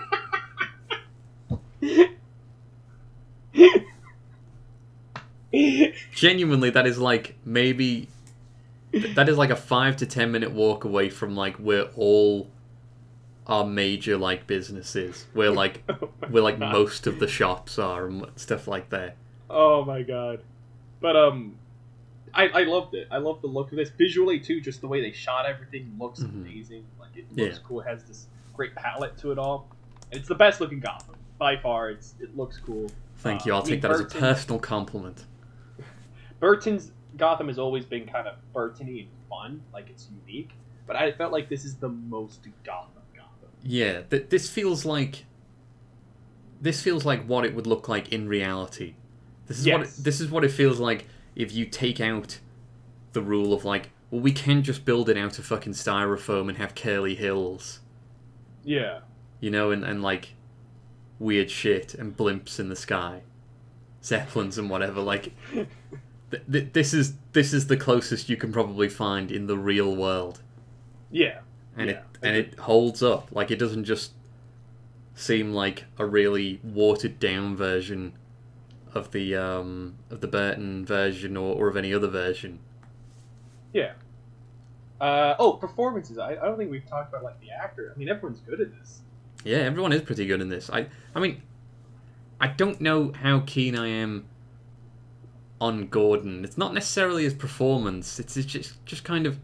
Genuinely, 6.13 6.71
that 6.71 6.87
is 6.87 6.99
like 6.99 7.35
maybe 7.45 8.09
that 9.15 9.29
is 9.29 9.37
like 9.37 9.51
a 9.51 9.57
five 9.57 9.97
to 9.97 10.07
ten 10.07 10.31
minute 10.31 10.53
walk 10.53 10.85
away 10.85 11.11
from 11.11 11.35
like 11.35 11.57
where 11.57 11.85
all 11.97 12.49
our 13.47 13.65
major 13.65 14.17
like 14.17 14.47
businesses, 14.47 15.27
where 15.33 15.51
like 15.51 15.83
where 16.31 16.43
like 16.43 16.61
God. 16.61 16.73
most 16.73 17.07
of 17.09 17.19
the 17.19 17.27
shops 17.27 17.79
are 17.81 18.07
and 18.07 18.27
stuff 18.37 18.69
like 18.69 18.91
that. 18.91 19.17
Oh 19.49 19.85
my 19.85 20.03
god. 20.03 20.43
But 21.01 21.17
um 21.17 21.57
I, 22.33 22.47
I 22.49 22.63
loved 22.63 22.95
it. 22.95 23.09
I 23.11 23.19
love 23.19 23.41
the 23.43 23.49
look 23.49 23.73
of 23.73 23.77
this. 23.77 23.91
Visually 23.91 24.39
too, 24.39 24.61
just 24.61 24.81
the 24.81 24.87
way 24.89 25.01
they 25.01 25.11
shot 25.11 25.47
everything 25.47 25.97
looks 25.99 26.21
Mhm. 26.21 26.47
amazing. 26.47 26.85
Like 27.01 27.17
it 27.17 27.25
looks 27.37 27.57
Yeah. 27.59 27.63
cool. 27.67 27.81
It 27.81 27.89
has 27.89 28.05
this 28.05 28.29
great 28.55 28.77
palette 28.77 29.19
to 29.19 29.33
it 29.33 29.39
all. 29.39 29.67
And 30.13 30.21
it's 30.21 30.29
the 30.29 30.37
best 30.37 30.61
looking 30.61 30.79
Gotham. 30.79 31.17
By 31.39 31.57
far, 31.57 31.91
it's 31.91 32.15
it 32.21 32.37
looks 32.37 32.59
cool. 32.59 32.89
Thank 33.21 33.43
Uh, 33.43 33.45
you. 33.47 33.53
I'll 33.55 33.61
I 33.61 33.65
mean, 33.65 33.71
take 33.73 33.83
that 33.83 33.91
as 33.93 34.01
a 34.01 34.05
personal 34.05 34.59
compliment. 34.59 35.25
Burton's 36.41 36.93
Gotham 37.17 37.49
has 37.49 37.59
always 37.59 37.85
been 37.85 38.07
kind 38.07 38.27
of 38.29 38.37
Burtony 38.55 39.01
and 39.03 39.09
fun, 39.29 39.63
like 39.73 39.89
it's 39.91 40.09
unique. 40.27 40.51
But 40.87 40.97
I 40.97 41.13
felt 41.13 41.33
like 41.33 41.49
this 41.49 41.65
is 41.65 41.77
the 41.77 41.89
most 41.89 42.47
Gotham 42.65 43.03
Gotham. 43.15 43.49
Yeah, 43.63 44.03
th- 44.03 44.29
this 44.29 44.49
feels 44.51 44.85
like 44.85 45.25
this 46.61 46.83
feels 46.83 47.05
like 47.05 47.25
what 47.27 47.45
it 47.45 47.55
would 47.55 47.67
look 47.67 47.89
like 47.89 48.13
in 48.13 48.29
reality. 48.29 48.95
This 49.47 49.61
is 49.61 49.67
what 49.69 49.83
it, 49.83 49.91
this 49.99 50.21
is 50.21 50.31
what 50.31 50.45
it 50.45 50.51
feels 50.51 50.79
like 50.79 51.07
if 51.35 51.53
you 51.53 51.65
take 51.67 52.01
out 52.01 52.39
the 53.13 53.23
rule 53.23 53.53
of 53.53 53.65
like, 53.65 53.91
well, 54.11 54.21
we 54.21 54.33
can 54.33 54.63
just 54.63 54.85
build 54.85 55.09
it 55.09 55.17
out 55.17 55.39
of 55.39 55.45
fucking 55.47 55.73
styrofoam 55.73 56.49
and 56.49 56.59
have 56.59 56.75
curly 56.75 57.15
hills, 57.15 57.81
Yeah. 58.65 59.01
you 59.41 59.51
know, 59.51 59.71
and, 59.71 59.85
and 59.85 60.03
like 60.03 60.35
weird 61.21 61.51
shit 61.51 61.95
and 61.95 62.17
blimps 62.17 62.59
in 62.59 62.69
the 62.69 62.75
sky, 62.77 63.21
zeppelins 64.03 64.59
and 64.59 64.69
whatever. 64.69 65.01
Like, 65.01 65.33
th- 65.53 66.43
th- 66.51 66.73
this 66.73 66.93
is 66.93 67.15
this 67.33 67.53
is 67.53 67.69
the 67.69 67.77
closest 67.77 68.29
you 68.29 68.37
can 68.37 68.51
probably 68.53 68.89
find 68.89 69.31
in 69.31 69.47
the 69.47 69.59
real 69.59 69.95
world. 69.95 70.41
Yeah. 71.13 71.41
and 71.77 71.91
Yeah, 71.91 71.97
it 71.97 72.05
and 72.23 72.37
it 72.37 72.59
holds 72.59 73.03
up. 73.03 73.29
Like 73.31 73.53
it 73.53 73.59
doesn't 73.59 73.85
just 73.85 74.13
seem 75.15 75.53
like 75.53 75.85
a 75.99 76.07
really 76.07 76.61
watered 76.65 77.21
down 77.21 77.55
version 77.57 78.15
of 78.95 79.13
the 79.13 79.37
um 79.37 79.97
of 80.11 80.21
the 80.21 80.27
Burton 80.27 80.85
version 80.85 81.37
or, 81.37 81.55
or 81.55 81.69
of 81.69 81.77
any 81.77 81.93
other 81.95 82.09
version. 82.09 82.59
Yeah. 83.73 83.93
Uh, 85.01 85.35
oh, 85.39 85.55
performances. 85.55 86.19
I, 86.19 86.33
I 86.33 86.35
don't 86.35 86.59
think 86.59 86.71
we've 86.71 86.87
talked 86.87 87.09
about 87.09 87.25
like 87.25 87.41
the 87.41 87.51
actor. 87.51 87.93
I 87.95 87.99
mean, 87.99 88.09
everyone's 88.09 88.41
good 88.41 88.61
at 88.61 88.79
this. 88.79 89.01
Yeah, 89.45 89.59
everyone 89.59 89.93
is 89.93 90.03
pretty 90.03 90.27
good 90.27 90.41
in 90.41 90.49
this. 90.49 90.69
I 90.71 90.87
I 91.15 91.21
mean 91.21 91.43
I 92.41 92.49
don't 92.49 92.81
know 92.81 93.13
how 93.13 93.41
keen 93.47 93.77
I 93.79 93.87
am 93.89 94.25
on 95.61 95.89
Gordon. 95.89 96.45
It's 96.45 96.57
not 96.59 96.73
necessarily 96.73 97.25
his 97.25 97.35
performance. 97.35 98.19
It's, 98.19 98.37
it's 98.37 98.47
just 98.47 98.85
just 98.87 99.05
kind 99.05 99.27
of 99.27 99.39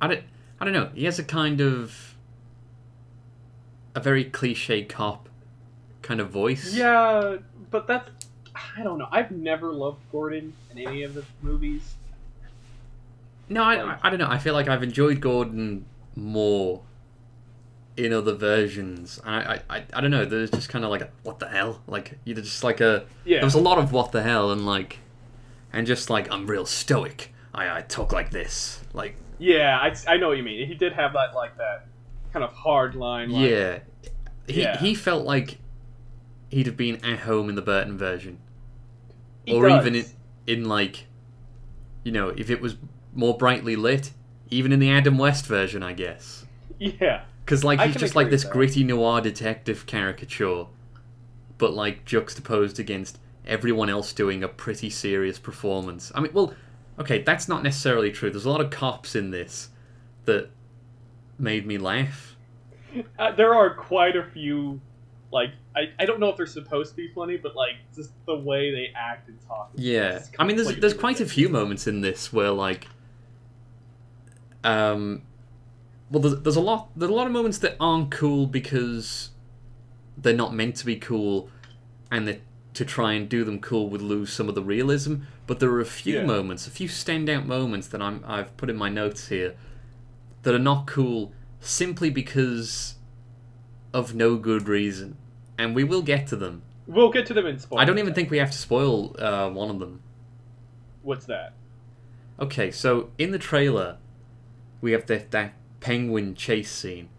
I 0.00 0.08
don't 0.08 0.22
I 0.60 0.64
don't 0.64 0.74
know. 0.74 0.90
He 0.94 1.04
has 1.04 1.18
a 1.18 1.24
kind 1.24 1.60
of 1.60 2.14
a 3.94 4.00
very 4.00 4.24
cliche 4.24 4.82
cop 4.84 5.28
kind 6.02 6.20
of 6.20 6.30
voice. 6.30 6.74
Yeah, 6.74 7.36
but 7.70 7.86
that's 7.86 8.10
I 8.76 8.82
don't 8.82 8.98
know. 8.98 9.08
I've 9.10 9.30
never 9.30 9.72
loved 9.72 10.00
Gordon 10.12 10.52
in 10.70 10.78
any 10.78 11.02
of 11.02 11.14
the 11.14 11.24
movies. 11.42 11.94
No, 13.48 13.62
I, 13.62 13.82
Like- 13.82 14.04
I, 14.04 14.06
I 14.08 14.10
don't 14.10 14.18
know. 14.18 14.28
I 14.28 14.38
feel 14.38 14.54
like 14.54 14.68
I've 14.68 14.82
enjoyed 14.82 15.20
Gordon 15.20 15.84
more 16.16 16.82
in 17.96 18.12
other 18.12 18.34
versions. 18.34 19.20
And 19.24 19.34
I, 19.34 19.60
I, 19.68 19.76
I, 19.78 19.84
I 19.94 20.00
don't 20.00 20.10
know. 20.10 20.24
There's 20.24 20.50
just 20.50 20.68
kind 20.68 20.84
of 20.84 20.90
like 20.90 21.00
a 21.02 21.10
what 21.22 21.38
the 21.38 21.48
hell? 21.48 21.80
Like 21.86 22.18
you 22.24 22.34
just 22.34 22.64
like 22.64 22.80
a 22.80 23.06
Yeah. 23.24 23.38
there 23.38 23.44
was 23.46 23.54
a 23.54 23.60
lot 23.60 23.78
of 23.78 23.92
what 23.92 24.12
the 24.12 24.22
hell 24.22 24.50
and 24.50 24.66
like 24.66 24.98
and 25.72 25.86
just 25.86 26.10
like 26.10 26.30
I'm 26.32 26.46
real 26.46 26.66
stoic. 26.66 27.32
I, 27.54 27.78
I 27.78 27.80
talk 27.82 28.12
like 28.12 28.30
this. 28.30 28.80
Like 28.92 29.16
Yeah, 29.38 29.78
I, 29.80 29.94
I 30.12 30.16
know 30.16 30.28
what 30.28 30.36
you 30.36 30.42
mean. 30.42 30.66
He 30.66 30.74
did 30.74 30.92
have 30.94 31.12
that 31.12 31.34
like 31.34 31.56
that 31.58 31.86
kind 32.32 32.44
of 32.44 32.52
hard 32.52 32.94
line. 32.96 33.30
Like, 33.30 33.50
yeah, 33.50 33.78
he 34.48 34.62
Yeah. 34.62 34.76
he 34.78 34.94
felt 34.94 35.24
like 35.24 35.58
he'd 36.50 36.66
have 36.66 36.76
been 36.76 37.04
at 37.04 37.20
home 37.20 37.48
in 37.48 37.54
the 37.54 37.62
Burton 37.62 37.96
version, 37.96 38.38
he 39.44 39.54
or 39.54 39.68
does. 39.68 39.80
even 39.86 39.94
in, 39.94 40.04
in 40.46 40.64
like 40.68 41.06
you 42.02 42.10
know 42.12 42.30
if 42.30 42.50
it 42.50 42.60
was 42.60 42.74
more 43.14 43.36
brightly 43.38 43.76
lit, 43.76 44.10
even 44.50 44.72
in 44.72 44.80
the 44.80 44.90
Adam 44.90 45.16
West 45.16 45.46
version, 45.46 45.82
I 45.84 45.92
guess. 45.92 46.44
Yeah. 46.80 47.22
Because 47.44 47.62
like 47.62 47.78
I 47.78 47.88
he's 47.88 47.96
just 47.96 48.16
like 48.16 48.30
this 48.30 48.44
gritty 48.44 48.84
noir 48.84 49.20
detective 49.20 49.86
caricature, 49.86 50.66
but 51.58 51.74
like 51.74 52.04
juxtaposed 52.04 52.78
against 52.78 53.18
everyone 53.46 53.90
else 53.90 54.12
doing 54.12 54.42
a 54.42 54.48
pretty 54.48 54.88
serious 54.88 55.38
performance. 55.38 56.10
I 56.14 56.20
mean, 56.20 56.32
well, 56.32 56.54
okay, 56.98 57.22
that's 57.22 57.48
not 57.48 57.62
necessarily 57.62 58.10
true. 58.10 58.30
There's 58.30 58.46
a 58.46 58.50
lot 58.50 58.60
of 58.60 58.70
cops 58.70 59.14
in 59.14 59.30
this 59.30 59.68
that 60.24 60.50
made 61.38 61.66
me 61.66 61.78
laugh. 61.78 62.30
Uh, 63.18 63.32
there 63.32 63.52
are 63.52 63.74
quite 63.74 64.14
a 64.14 64.22
few, 64.22 64.80
like 65.32 65.50
I, 65.74 65.90
I 65.98 66.04
don't 66.04 66.20
know 66.20 66.28
if 66.28 66.36
they're 66.36 66.46
supposed 66.46 66.90
to 66.90 66.96
be 66.96 67.08
funny, 67.12 67.36
but 67.36 67.56
like 67.56 67.74
just 67.92 68.12
the 68.24 68.36
way 68.36 68.70
they 68.70 68.92
act 68.94 69.28
and 69.28 69.36
talk. 69.48 69.72
Yeah, 69.74 70.20
I 70.38 70.44
mean, 70.44 70.54
there's 70.54 70.76
there's 70.76 70.94
quite 70.94 71.20
a 71.20 71.26
few 71.26 71.48
moments 71.48 71.88
in 71.88 72.02
this 72.02 72.32
where 72.32 72.52
like, 72.52 72.86
um, 74.62 75.22
well, 76.10 76.20
there's, 76.22 76.40
there's 76.42 76.56
a 76.56 76.60
lot 76.60 76.90
there's 76.96 77.10
a 77.10 77.14
lot 77.14 77.26
of 77.26 77.32
moments 77.32 77.58
that 77.58 77.76
aren't 77.80 78.10
cool 78.10 78.46
because 78.46 79.30
they're 80.16 80.32
not 80.34 80.54
meant 80.54 80.76
to 80.76 80.86
be 80.86 80.96
cool, 80.96 81.48
and 82.10 82.26
that 82.28 82.40
to 82.74 82.84
try 82.84 83.12
and 83.12 83.28
do 83.28 83.44
them 83.44 83.60
cool 83.60 83.88
would 83.88 84.02
lose 84.02 84.32
some 84.32 84.48
of 84.48 84.54
the 84.54 84.62
realism. 84.62 85.16
But 85.46 85.60
there 85.60 85.70
are 85.70 85.80
a 85.80 85.84
few 85.86 86.16
Yeah. 86.16 86.24
moments, 86.26 86.66
a 86.66 86.70
few 86.70 86.88
standout 86.88 87.46
moments 87.46 87.86
that 87.88 88.00
I'm 88.02 88.22
I've 88.26 88.56
put 88.56 88.70
in 88.70 88.76
my 88.76 88.88
notes 88.88 89.28
here 89.28 89.54
that 90.42 90.54
are 90.54 90.58
not 90.58 90.86
cool 90.86 91.32
simply 91.60 92.10
because 92.10 92.94
of 93.92 94.14
no 94.14 94.36
good 94.36 94.68
reason, 94.68 95.16
and 95.58 95.74
we 95.74 95.84
will 95.84 96.02
get 96.02 96.26
to 96.28 96.36
them. 96.36 96.62
We'll 96.86 97.10
get 97.10 97.26
to 97.26 97.34
them 97.34 97.46
in 97.46 97.58
spoilers. 97.58 97.82
I 97.82 97.84
don't 97.86 97.98
even 97.98 98.12
think 98.12 98.30
we 98.30 98.38
have 98.38 98.50
to 98.50 98.58
spoil 98.58 99.16
uh, 99.18 99.48
one 99.50 99.70
of 99.70 99.78
them. 99.78 100.02
What's 101.02 101.26
that? 101.26 101.54
Okay, 102.40 102.70
so 102.70 103.10
in 103.18 103.30
the 103.30 103.38
trailer, 103.38 103.96
we 104.80 104.92
have 104.92 105.06
that 105.06 105.30
that 105.30 105.54
penguin 105.84 106.34
chase 106.34 106.70
scene. 106.70 107.10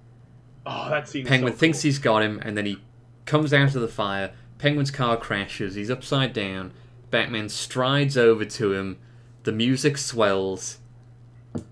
Oh, 0.65 0.89
that 0.89 1.07
scene. 1.07 1.25
Penguin 1.25 1.53
so 1.53 1.59
thinks 1.59 1.77
cool. 1.81 1.87
he's 1.89 1.99
got 1.99 2.23
him, 2.23 2.39
and 2.43 2.57
then 2.57 2.65
he 2.65 2.77
comes 3.25 3.53
out 3.53 3.75
of 3.75 3.81
the 3.81 3.87
fire. 3.87 4.31
Penguin's 4.57 4.89
car 4.89 5.15
crashes. 5.17 5.75
He's 5.75 5.91
upside 5.91 6.33
down. 6.33 6.73
Batman 7.11 7.47
strides 7.49 8.17
over 8.17 8.43
to 8.43 8.73
him. 8.73 8.97
The 9.43 9.51
music 9.51 9.97
swells, 9.99 10.79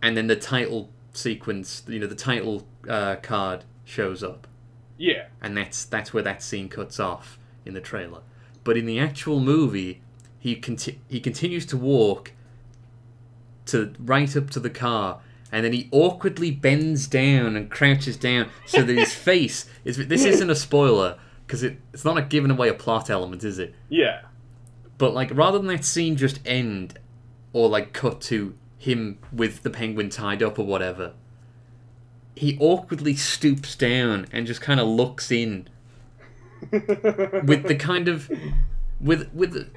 and 0.03 0.15
then 0.15 0.27
the 0.27 0.36
title 0.36 0.89
sequence, 1.13 1.82
you 1.88 1.97
know, 1.99 2.06
the 2.08 2.13
title 2.15 2.67
uh, 2.88 3.15
card 3.15 3.63
shows 3.86 4.23
up, 4.23 4.45
Yeah. 4.97 5.25
and 5.41 5.58
that's 5.58 5.86
that's 5.86 6.13
where 6.13 6.23
that 6.23 6.43
scene 6.43 6.69
cuts 6.69 6.99
off 6.99 7.39
in 7.65 7.73
the 7.73 7.82
trailer. 7.82 8.21
But 8.63 8.77
in 8.77 8.86
the 8.86 8.99
actual 8.99 9.39
movie, 9.39 10.01
he 10.39 10.56
conti- 10.56 10.99
he 11.10 11.19
continues 11.19 11.65
to 11.67 11.77
walk 11.77 12.34
to 13.65 13.93
right 13.99 14.36
up 14.38 14.51
to 14.51 14.60
the 14.60 14.69
car, 14.69 15.19
and 15.54 15.63
then 15.63 15.72
he 15.72 15.88
awkwardly 15.92 16.50
bends 16.50 17.06
down 17.06 17.56
and 17.56 17.70
crouches 17.70 18.18
down 18.18 18.50
so 18.66 18.82
that 18.82 18.98
his 18.98 19.13
face 19.30 19.70
is. 19.86 20.08
This 20.08 20.26
isn't 20.26 20.50
a 20.50 20.56
spoiler 20.56 21.20
because 21.46 21.62
it, 21.62 21.78
it's 21.94 22.04
not 22.04 22.18
a 22.18 22.24
giving 22.24 22.50
away 22.50 22.70
a 22.70 22.74
plot 22.74 23.12
element, 23.12 23.44
is 23.44 23.60
it? 23.60 23.76
Yeah. 23.88 24.22
But 24.98 25.13
like, 25.13 25.30
rather 25.32 25.60
than 25.60 25.68
that 25.68 25.86
scene 25.86 26.16
just 26.16 26.39
end, 26.44 26.98
or 27.54 27.70
like 27.70 27.94
cut 27.94 28.20
to 28.22 28.56
him 28.80 29.20
with 29.32 29.62
the 29.62 29.70
penguin 29.70 30.10
tied 30.10 30.42
up 30.42 30.58
or 30.58 30.66
whatever, 30.66 31.13
he 32.36 32.58
awkwardly 32.60 33.16
stoops 33.16 33.76
down 33.76 34.26
and 34.32 34.48
just 34.48 34.60
kind 34.60 34.80
of 34.80 34.88
looks 34.88 35.32
in 35.32 35.70
with 36.72 37.68
the 37.68 37.76
kind 37.78 38.08
of 38.08 38.32
with 39.00 39.32
with 39.34 39.72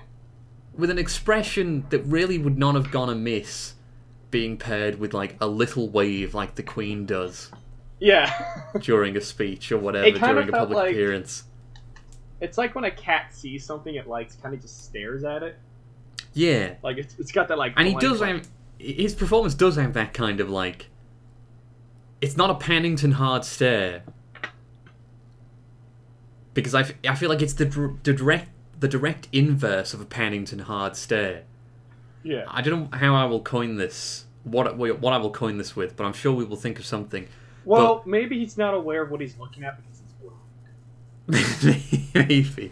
with 0.75 0.89
an 0.89 0.99
expression 0.99 1.85
that 1.91 2.01
really 2.01 2.39
would 2.39 2.57
not 2.57 2.75
have 2.75 2.91
gone 2.91 3.11
amiss 3.11 3.75
being 4.31 4.57
paired 4.57 4.99
with 4.99 5.15
like 5.15 5.37
a 5.41 5.47
little 5.47 5.89
wave 5.89 6.35
like 6.35 6.55
the 6.57 6.63
queen 6.63 7.07
does 7.07 7.51
yeah. 8.01 8.33
during 8.81 9.17
a 9.17 9.21
speech 9.21 9.71
or 9.73 9.79
whatever 9.79 10.11
during 10.19 10.49
a 10.49 10.53
public 10.53 10.77
like- 10.77 10.91
appearance 10.93 11.45
it's 12.41 12.59
like 12.59 12.75
when 12.75 12.85
a 12.85 12.91
cat 12.91 13.33
sees 13.35 13.65
something 13.65 13.95
it 13.95 14.07
likes, 14.07 14.37
kind 14.37 14.55
of 14.55 14.61
just 14.61 14.85
stares 14.85 15.25
at 15.25 15.43
it. 15.43 15.59
yeah 16.35 16.75
Like 16.83 16.99
it's, 16.99 17.15
it's 17.19 17.33
got 17.33 17.49
that 17.49 17.57
like. 17.57 17.73
and 17.77 17.89
he 17.89 17.95
does 17.95 18.21
like- 18.21 18.29
have 18.37 18.49
his 18.79 19.15
performance 19.15 19.55
does 19.55 19.77
have 19.77 19.95
that 19.95 20.13
kind 20.13 20.39
of 20.41 20.51
like 20.51 20.91
it's 22.21 22.37
not 22.37 22.51
a 22.51 22.55
Paddington 22.55 23.13
hard 23.13 23.45
stare 23.45 24.03
because 26.55 26.75
I, 26.75 26.81
f- 26.83 26.93
I 27.09 27.15
feel 27.15 27.29
like 27.29 27.43
it's 27.43 27.55
the, 27.55 27.65
dr- 27.65 28.03
the 28.03 28.13
direct 28.13 28.49
the 28.79 28.89
direct 28.89 29.29
inverse 29.33 29.95
of 29.95 30.01
a 30.01 30.05
Paddington 30.05 30.59
hard 30.61 30.97
stare 30.97 31.45
Yeah. 32.27 32.45
I 32.49 32.61
don't 32.63 32.91
know 32.91 32.99
how 32.99 33.15
I 33.15 33.25
will 33.25 33.41
coin 33.41 33.77
this, 33.77 34.27
what 34.45 34.77
what 34.77 35.13
I 35.13 35.17
will 35.19 35.31
coin 35.31 35.59
this 35.59 35.77
with, 35.77 35.97
but 35.97 36.05
I'm 36.05 36.13
sure 36.13 36.33
we 36.33 36.45
will 36.45 36.57
think 36.57 36.79
of 36.79 36.87
something. 36.87 37.29
Well, 37.65 38.03
maybe 38.07 38.39
he's 38.39 38.57
not 38.59 38.75
aware 38.75 39.03
of 39.03 39.11
what 39.11 39.21
he's 39.21 39.39
looking 39.39 39.65
at 39.65 39.77
because 39.77 40.01
it's 40.01 40.13
blind. 40.23 42.15
Maybe. 42.29 42.71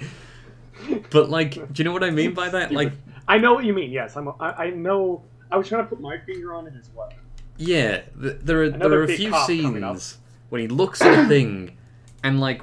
But 1.10 1.30
like, 1.30 1.54
do 1.54 1.64
you 1.76 1.84
know 1.84 1.92
what 1.92 2.04
I 2.04 2.10
mean 2.10 2.34
by 2.34 2.48
that? 2.50 2.72
Like, 2.72 2.92
I 3.26 3.38
know 3.38 3.54
what 3.54 3.64
you 3.64 3.72
mean. 3.72 3.90
Yes, 3.90 4.16
I'm. 4.16 4.28
I, 4.40 4.52
I 4.66 4.70
know. 4.70 5.22
I 5.50 5.56
was 5.56 5.68
trying 5.68 5.82
to 5.84 5.88
put 5.88 6.00
my 6.00 6.18
finger 6.18 6.54
on 6.54 6.66
it 6.66 6.74
as 6.78 6.90
well. 6.94 7.12
yeah, 7.56 8.02
th- 8.20 8.38
there 8.42 8.58
are 8.60 8.64
Another 8.64 8.88
there 8.90 9.00
are 9.00 9.04
a 9.04 9.16
few 9.16 9.30
cop 9.30 9.46
coming 9.48 9.82
up. 9.84 9.96
scenes 9.98 10.18
when 10.50 10.60
he 10.60 10.68
looks 10.68 11.00
at 11.02 11.24
a 11.24 11.28
thing, 11.28 11.76
and 12.22 12.40
like, 12.40 12.62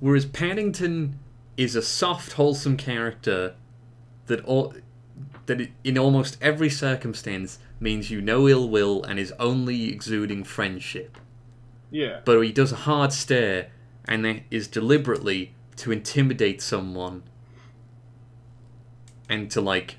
whereas 0.00 0.24
Paddington 0.26 1.18
is 1.56 1.74
a 1.76 1.82
soft, 1.82 2.32
wholesome 2.32 2.76
character 2.76 3.54
that 4.26 4.44
all 4.44 4.74
that 5.46 5.60
it- 5.60 5.70
in 5.84 5.96
almost 5.98 6.36
every 6.40 6.68
circumstance 6.70 7.58
means 7.80 8.10
you 8.10 8.20
no 8.20 8.48
ill 8.48 8.68
will 8.68 9.02
and 9.04 9.18
is 9.18 9.32
only 9.38 9.92
exuding 9.92 10.44
friendship. 10.44 11.18
Yeah. 11.90 12.20
but 12.24 12.40
he 12.40 12.50
does 12.52 12.72
a 12.72 12.76
hard 12.76 13.12
stare, 13.12 13.68
and 14.06 14.24
that 14.24 14.42
is 14.50 14.66
deliberately 14.66 15.52
to 15.76 15.92
intimidate 15.92 16.60
someone 16.60 17.22
and 19.28 19.50
to 19.52 19.60
like 19.60 19.96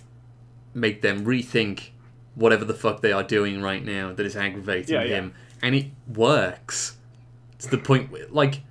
make 0.74 1.02
them 1.02 1.26
rethink 1.26 1.90
whatever 2.36 2.66
the 2.66 2.74
fuck 2.74 3.02
they 3.02 3.12
are 3.12 3.24
doing 3.24 3.62
right 3.62 3.84
now 3.84 4.14
that 4.14 4.26
is 4.26 4.36
aggravating 4.36 4.94
Yeah, 4.96 5.04
yeah. 5.04 5.16
him, 5.16 5.34
and 5.62 5.74
it 5.76 5.88
works 6.14 6.98
to 7.60 7.70
the 7.70 7.78
point 7.78 8.12
where, 8.12 8.28
like. 8.30 8.62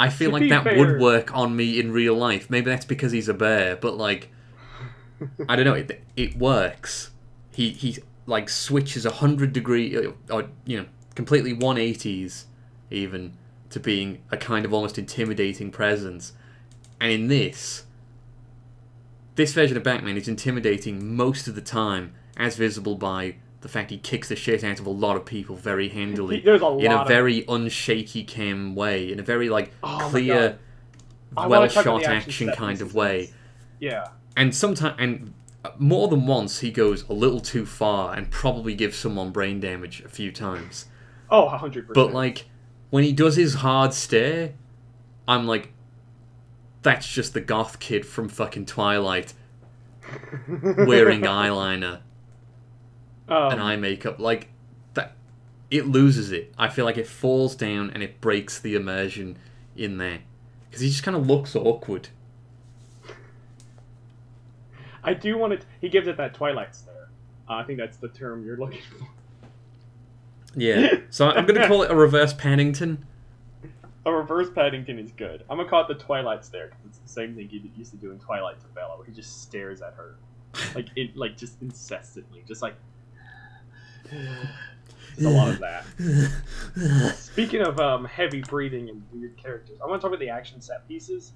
I 0.00 0.10
feel 0.10 0.30
To 0.30 0.38
like 0.38 0.48
that 0.50 0.62
fair- 0.62 0.78
would 0.78 1.00
work 1.00 1.34
on 1.36 1.56
me 1.56 1.80
in 1.80 1.90
real 1.90 2.14
life. 2.14 2.48
Maybe 2.48 2.70
that's 2.70 2.84
because 2.86 3.10
he's 3.10 3.28
a 3.28 3.34
bear, 3.34 3.74
but 3.74 3.96
like, 3.96 4.30
I 5.48 5.56
don't 5.56 5.64
know. 5.64 5.74
It, 5.74 6.02
it 6.16 6.36
works. 6.36 7.10
He 7.52 7.70
he 7.70 7.98
like 8.26 8.48
switches 8.48 9.06
a 9.06 9.10
hundred 9.10 9.52
degree 9.52 9.96
or, 9.96 10.14
or 10.30 10.48
you 10.64 10.78
know 10.78 10.86
completely 11.14 11.52
one 11.52 11.78
eighties 11.78 12.46
even 12.90 13.32
to 13.70 13.80
being 13.80 14.22
a 14.30 14.36
kind 14.36 14.64
of 14.64 14.72
almost 14.72 14.98
intimidating 14.98 15.70
presence. 15.70 16.32
And 17.00 17.12
in 17.12 17.28
this, 17.28 17.84
this 19.34 19.52
version 19.52 19.76
of 19.76 19.82
Batman 19.82 20.16
is 20.16 20.26
intimidating 20.28 21.14
most 21.16 21.46
of 21.48 21.54
the 21.54 21.60
time, 21.60 22.14
as 22.36 22.56
visible 22.56 22.94
by 22.96 23.36
the 23.60 23.68
fact 23.68 23.90
he 23.90 23.98
kicks 23.98 24.28
the 24.28 24.36
shit 24.36 24.62
out 24.64 24.78
of 24.80 24.86
a 24.86 24.90
lot 24.90 25.16
of 25.16 25.24
people 25.24 25.56
very 25.56 25.88
handily 25.98 26.40
There's 26.40 26.62
a 26.62 26.66
in 26.78 26.86
a 26.90 26.94
lot 26.96 27.02
of- 27.02 27.08
very 27.08 27.42
unshaky 27.42 28.26
cam 28.26 28.74
way, 28.74 29.12
in 29.12 29.18
a 29.20 29.22
very 29.22 29.48
like 29.48 29.72
Oh 29.82 30.08
clear, 30.10 30.34
God. 30.50 30.58
I 31.36 31.46
wanna 31.46 31.60
well 31.60 31.68
shot 31.68 32.02
the 32.02 32.08
action 32.08 32.50
kind 32.52 32.80
of 32.80 32.94
way. 32.94 33.30
Yeah. 33.80 34.08
And 34.38 34.54
sometimes 34.54 34.96
and 34.98 35.34
more 35.78 36.08
than 36.08 36.26
once 36.26 36.60
he 36.60 36.70
goes 36.70 37.02
a 37.08 37.12
little 37.12 37.40
too 37.40 37.66
far 37.66 38.14
and 38.14 38.30
probably 38.30 38.74
gives 38.74 38.96
someone 38.96 39.30
brain 39.30 39.60
damage 39.60 40.00
a 40.00 40.08
few 40.08 40.32
times. 40.32 40.86
Oh, 41.30 41.48
hundred 41.48 41.88
percent. 41.88 41.94
but 41.94 42.14
like 42.14 42.46
when 42.90 43.04
he 43.04 43.12
does 43.12 43.36
his 43.36 43.56
hard 43.56 43.92
stare 43.92 44.54
i'm 45.26 45.46
like 45.46 45.74
that's 46.80 47.06
just 47.06 47.34
the 47.34 47.40
goth 47.42 47.78
kid 47.80 48.06
from 48.06 48.30
fucking 48.30 48.64
twilight 48.64 49.34
wearing 50.48 51.20
eyeliner 51.22 52.00
um, 53.28 53.52
and 53.52 53.60
eye 53.60 53.76
makeup. 53.76 54.18
Like 54.18 54.48
that 54.94 55.12
it 55.70 55.86
loses 55.86 56.32
it. 56.32 56.52
I 56.58 56.68
feel 56.68 56.84
like 56.84 56.96
it 56.96 57.06
falls 57.06 57.54
down 57.54 57.90
and 57.90 58.02
it 58.02 58.20
breaks 58.20 58.58
the 58.58 58.74
immersion 58.74 59.36
in 59.76 59.98
there. 59.98 60.20
Because 60.68 60.80
he 60.80 60.88
just 60.88 61.02
kind 61.02 61.16
of 61.16 61.26
looks 61.26 61.54
awkward 61.56 62.08
I 65.04 65.14
do 65.14 65.38
want 65.38 65.60
to. 65.60 65.66
He 65.80 65.88
gives 65.88 66.08
it 66.08 66.16
that 66.16 66.34
Twilight 66.34 66.74
stare. 66.74 67.08
Uh, 67.48 67.54
I 67.54 67.64
think 67.64 67.78
that's 67.78 67.96
the 67.98 68.08
term 68.08 68.44
you're 68.44 68.56
looking 68.56 68.80
for. 68.90 69.06
yeah 70.56 70.96
so 71.10 71.28
i'm 71.28 71.44
gonna 71.44 71.68
call 71.68 71.82
it 71.82 71.90
a 71.90 71.94
reverse 71.94 72.32
paddington 72.32 73.04
A 74.06 74.12
reverse 74.12 74.48
Paddington 74.50 74.98
is 74.98 75.12
good. 75.12 75.44
I'm 75.50 75.58
gonna 75.58 75.68
call 75.68 75.82
it 75.82 75.88
the 75.88 76.02
Twilight 76.02 76.42
stare 76.42 76.68
because 76.68 76.80
it's 76.86 76.98
the 76.98 77.08
same 77.08 77.34
thing 77.34 77.48
he 77.50 77.70
used 77.76 77.90
to 77.90 77.98
do 77.98 78.10
in 78.10 78.18
Twilight 78.18 78.58
to 78.60 78.66
Bella, 78.68 78.96
where 78.96 79.04
he 79.06 79.12
just 79.12 79.42
stares 79.42 79.82
at 79.82 79.92
her, 79.94 80.16
like 80.74 80.88
it, 80.96 81.14
like 81.14 81.36
just 81.36 81.60
incessantly, 81.60 82.42
just 82.48 82.62
like. 82.62 82.74
There's 84.10 85.26
a 85.26 85.28
lot 85.28 85.48
of 85.50 85.58
that. 85.58 85.84
Speaking 87.18 87.60
of 87.60 87.78
um, 87.80 88.06
heavy 88.06 88.40
breathing 88.40 88.88
and 88.88 89.02
weird 89.12 89.36
characters, 89.36 89.78
I 89.82 89.86
want 89.86 90.00
to 90.00 90.02
talk 90.06 90.10
about 90.14 90.20
the 90.20 90.30
action 90.30 90.62
set 90.62 90.88
pieces 90.88 91.32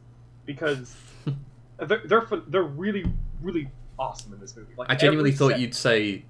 because 0.47 0.97
they're 1.79 2.03
they're, 2.07 2.27
they're 2.49 2.63
really 2.63 3.05
really 3.43 3.69
awesome 3.99 4.33
in 4.33 4.41
this 4.41 4.57
movie. 4.57 4.73
Like 4.77 4.91
I 4.91 4.95
genuinely 4.95 5.33
thought 5.33 5.53
set- 5.53 5.61
you'd 5.61 5.75
say 5.75 6.25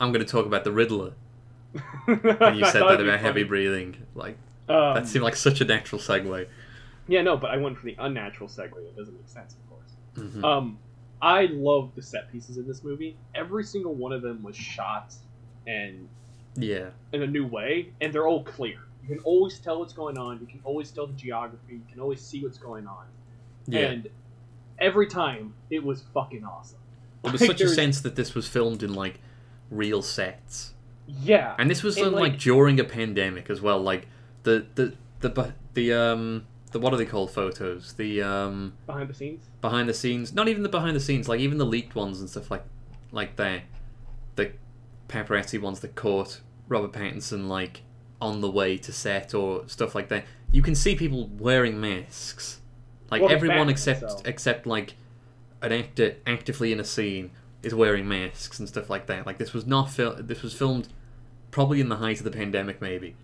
I'm 0.00 0.12
going 0.12 0.24
to 0.24 0.30
talk 0.30 0.46
about 0.46 0.64
the 0.64 0.72
Riddler. 0.72 1.12
When 2.06 2.54
you 2.56 2.64
said 2.66 2.82
that 2.82 3.00
about 3.00 3.20
heavy 3.20 3.42
breathing, 3.44 3.96
like 4.14 4.36
Um, 4.68 4.94
that 4.94 5.06
seemed 5.08 5.24
like 5.24 5.36
such 5.36 5.60
a 5.60 5.64
natural 5.64 6.00
segue. 6.00 6.46
yeah, 7.08 7.22
no, 7.22 7.36
but 7.36 7.50
I 7.50 7.56
went 7.56 7.78
for 7.78 7.86
the 7.86 7.96
unnatural 7.98 8.48
segue. 8.48 8.76
It 8.78 8.96
doesn't 8.96 9.14
make 9.14 9.28
sense, 9.28 9.54
of 9.54 9.70
course. 9.70 9.90
Mhm. 10.34 10.44
Um, 10.44 10.78
I 11.22 11.46
love 11.46 11.90
the 11.94 12.02
set 12.02 12.30
pieces 12.32 12.56
in 12.58 12.66
this 12.66 12.82
movie. 12.84 13.16
Every 13.34 13.64
single 13.64 13.94
one 13.94 14.12
of 14.12 14.22
them 14.22 14.42
was 14.42 14.56
shot 14.56 15.14
and 15.66 16.08
yeah, 16.56 16.90
in 17.12 17.22
a 17.22 17.26
new 17.26 17.46
way, 17.46 17.92
and 18.00 18.12
they're 18.12 18.26
all 18.26 18.42
clear. 18.44 18.78
You 19.02 19.08
can 19.16 19.18
always 19.24 19.58
tell 19.58 19.78
what's 19.80 19.92
going 19.92 20.18
on. 20.18 20.40
You 20.40 20.46
can 20.46 20.60
always 20.64 20.90
tell 20.90 21.06
the 21.06 21.12
geography. 21.14 21.74
You 21.74 21.82
can 21.90 22.00
always 22.00 22.20
see 22.20 22.42
what's 22.42 22.58
going 22.58 22.86
on. 22.86 23.06
yeah. 23.66 23.80
And 23.80 24.08
every 24.78 25.06
time, 25.06 25.54
it 25.70 25.82
was 25.84 26.04
fucking 26.14 26.44
awesome. 26.44 26.78
There 27.22 27.32
was 27.32 27.40
Like, 27.40 27.50
such 27.50 27.60
a 27.62 27.68
sense 27.68 28.00
that 28.02 28.16
this 28.16 28.34
was 28.34 28.46
filmed 28.48 28.82
in 28.82 28.94
like 28.94 29.20
real 29.70 30.02
sets, 30.02 30.74
Yeah, 31.06 31.54
and 31.58 31.68
this 31.70 31.82
was 31.82 31.96
done 31.96 32.12
like, 32.12 32.32
like- 32.32 32.38
during 32.38 32.78
a 32.80 32.84
pandemic 32.84 33.50
as 33.50 33.60
well. 33.60 33.80
Like 33.80 34.06
the 34.44 34.66
the 34.76 34.94
the 35.20 35.52
the 35.74 35.92
um 35.92 36.46
the 36.72 36.78
what 36.78 36.92
are 36.92 36.96
they 36.96 37.06
called 37.06 37.30
photos? 37.32 37.94
The 37.94 38.22
um 38.22 38.74
behind 38.86 39.08
the 39.08 39.14
scenes. 39.14 39.44
behind 39.60 39.88
the 39.88 39.94
scenes, 39.94 40.32
not 40.34 40.46
even 40.48 40.62
the 40.62 40.68
behind 40.68 40.94
the 40.94 41.00
scenes, 41.00 41.28
like 41.28 41.40
even 41.40 41.58
the 41.58 41.66
leaked 41.66 41.94
ones 41.94 42.20
and 42.20 42.28
stuff 42.30 42.50
like 42.50 42.64
like 43.12 43.36
that. 43.36 43.62
The 44.36 44.52
paparazzi 45.08 45.60
ones 45.60 45.80
that 45.80 45.94
caught 45.94 46.40
Robert 46.68 46.92
Pattinson 46.92 47.48
like 47.48 47.82
on 48.20 48.40
the 48.40 48.50
way 48.50 48.76
to 48.78 48.92
set 48.92 49.34
or 49.34 49.66
stuff 49.68 49.94
like 49.94 50.08
that. 50.08 50.24
You 50.52 50.62
can 50.62 50.74
see 50.74 50.94
people 50.94 51.28
wearing 51.38 51.80
masks. 51.80 52.60
Like 53.10 53.22
Well, 53.22 53.30
everyone 53.30 53.68
except 53.68 54.00
so- 54.10 54.20
except 54.24 54.66
like 54.66 54.94
an 55.62 55.72
actor 55.72 56.16
actively 56.26 56.72
in 56.72 56.80
a 56.80 56.84
scene 56.84 57.30
is 57.62 57.74
wearing 57.74 58.06
masks 58.08 58.58
and 58.58 58.68
stuff 58.68 58.90
like 58.90 59.06
that. 59.06 59.26
Like 59.26 59.38
this 59.38 59.52
was 59.52 59.66
not 59.66 59.90
fil- 59.90 60.16
this 60.18 60.42
was 60.42 60.52
filmed 60.54 60.88
probably 61.50 61.80
in 61.80 61.88
the 61.88 61.96
height 61.96 62.18
of 62.18 62.24
the 62.24 62.30
pandemic 62.30 62.80
maybe. 62.80 63.16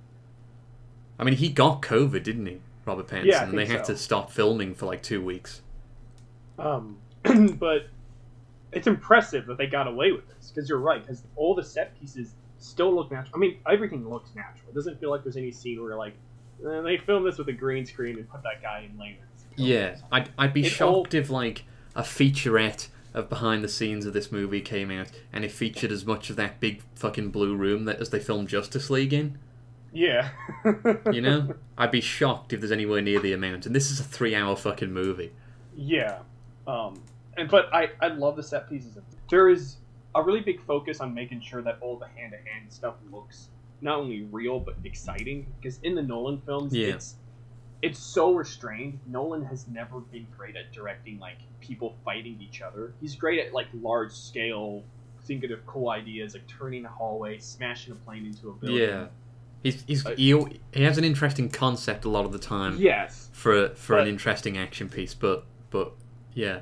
I 1.18 1.24
mean, 1.24 1.34
he 1.34 1.48
got 1.50 1.82
COVID, 1.82 2.22
didn't 2.22 2.46
he? 2.46 2.60
Robert 2.84 3.06
Pattinson, 3.06 3.24
Yeah, 3.26 3.44
and 3.44 3.56
they 3.56 3.66
had 3.66 3.86
so. 3.86 3.92
to 3.92 3.98
stop 3.98 4.30
filming 4.30 4.74
for 4.74 4.86
like 4.86 5.02
2 5.02 5.22
weeks. 5.22 5.60
Um, 6.58 6.96
but 7.58 7.86
it's 8.72 8.86
impressive 8.86 9.46
that 9.46 9.58
they 9.58 9.66
got 9.66 9.86
away 9.86 10.12
with 10.12 10.26
this 10.28 10.50
because 10.50 10.68
you're 10.68 10.78
right. 10.78 11.00
Because 11.02 11.22
all 11.36 11.54
the 11.54 11.62
set 11.62 11.98
pieces 12.00 12.34
still 12.58 12.92
look 12.94 13.10
natural. 13.12 13.32
I 13.34 13.38
mean, 13.38 13.58
everything 13.70 14.08
looks 14.08 14.30
natural. 14.34 14.70
It 14.70 14.74
doesn't 14.74 14.98
feel 14.98 15.10
like 15.10 15.22
there's 15.22 15.36
any 15.36 15.52
scene 15.52 15.80
where 15.82 15.94
like, 15.96 16.14
eh, 16.66 16.80
they 16.80 16.96
filmed 16.96 17.26
this 17.26 17.38
with 17.38 17.48
a 17.48 17.52
green 17.52 17.86
screen 17.86 18.16
and 18.18 18.28
put 18.28 18.42
that 18.42 18.62
guy 18.62 18.88
in 18.90 18.98
later. 18.98 19.20
Yeah, 19.56 19.96
I'd, 20.10 20.30
I'd 20.38 20.54
be 20.54 20.62
It 20.66 20.80
all- 20.80 21.02
shocked 21.04 21.14
if 21.14 21.30
like 21.30 21.64
a 21.94 22.02
featurette 22.02 22.88
of 23.14 23.28
behind 23.28 23.62
the 23.62 23.68
scenes 23.68 24.06
of 24.06 24.14
this 24.14 24.32
movie 24.32 24.60
came 24.62 24.90
out 24.90 25.10
and 25.32 25.44
it 25.44 25.52
featured 25.52 25.92
as 25.92 26.06
much 26.06 26.30
of 26.30 26.36
that 26.36 26.58
big 26.60 26.82
fucking 26.94 27.30
blue 27.30 27.54
room 27.54 27.84
that 27.84 28.00
as 28.00 28.08
they 28.10 28.18
filmed 28.18 28.48
Justice 28.48 28.88
League 28.88 29.12
in. 29.12 29.38
Yeah. 29.92 30.30
You 31.12 31.20
know, 31.20 31.54
I'd 31.78 31.90
be 31.90 32.00
shocked 32.00 32.54
if 32.54 32.60
there's 32.60 32.72
anywhere 32.72 33.02
near 33.02 33.20
the 33.20 33.34
amount. 33.34 33.66
And 33.66 33.76
this 33.76 33.90
is 33.90 34.00
a 34.00 34.04
three-hour 34.04 34.56
fucking 34.56 34.90
movie. 34.90 35.32
Yeah. 35.76 36.20
Um, 36.66 37.02
and 37.36 37.50
but 37.50 37.66
I 37.74 37.90
I 38.00 38.08
love 38.08 38.36
the 38.36 38.42
set 38.42 38.70
pieces. 38.70 38.96
There 39.30 39.50
is 39.50 39.76
a 40.14 40.22
really 40.22 40.40
big 40.40 40.64
focus 40.64 41.00
on 41.00 41.12
making 41.12 41.42
sure 41.42 41.60
that 41.62 41.76
all 41.82 41.98
the 41.98 42.06
hand 42.08 42.32
to 42.32 42.38
hand 42.50 42.70
stuff 42.72 42.94
looks 43.10 43.48
not 43.82 43.98
only 43.98 44.22
real 44.30 44.58
but 44.60 44.76
exciting. 44.84 45.46
Because 45.60 45.78
in 45.82 45.94
the 45.94 46.02
Nolan 46.02 46.40
films, 46.46 46.74
Yeah. 46.74 46.94
it's 46.94 47.16
it's 47.82 47.98
so 47.98 48.32
restrained. 48.32 49.00
Nolan 49.06 49.44
has 49.44 49.66
never 49.68 49.98
been 50.00 50.26
great 50.36 50.56
at 50.56 50.72
directing 50.72 51.18
like 51.18 51.38
people 51.60 51.96
fighting 52.04 52.38
each 52.40 52.62
other. 52.62 52.94
He's 53.00 53.14
great 53.16 53.44
at 53.44 53.52
like 53.52 53.66
large 53.74 54.12
scale, 54.12 54.84
thinking 55.24 55.50
of 55.52 55.66
cool 55.66 55.90
ideas, 55.90 56.34
like 56.34 56.46
turning 56.46 56.84
a 56.84 56.88
hallway, 56.88 57.38
smashing 57.38 57.92
a 57.92 57.96
plane 57.96 58.24
into 58.26 58.50
a 58.50 58.52
building. 58.52 58.76
Yeah, 58.88 59.06
he's 59.62 59.82
he's 59.86 60.06
Uh, 60.06 60.14
he, 60.16 60.60
he 60.72 60.82
has 60.84 60.96
an 60.96 61.04
interesting 61.04 61.48
concept 61.50 62.04
a 62.04 62.08
lot 62.08 62.24
of 62.24 62.32
the 62.32 62.38
time 62.38 62.76
Yes. 62.78 63.28
for 63.32 63.70
for 63.70 63.98
an 63.98 64.06
interesting 64.08 64.56
action 64.56 64.88
piece. 64.88 65.14
But 65.14 65.44
but 65.70 65.92
yeah, 66.34 66.60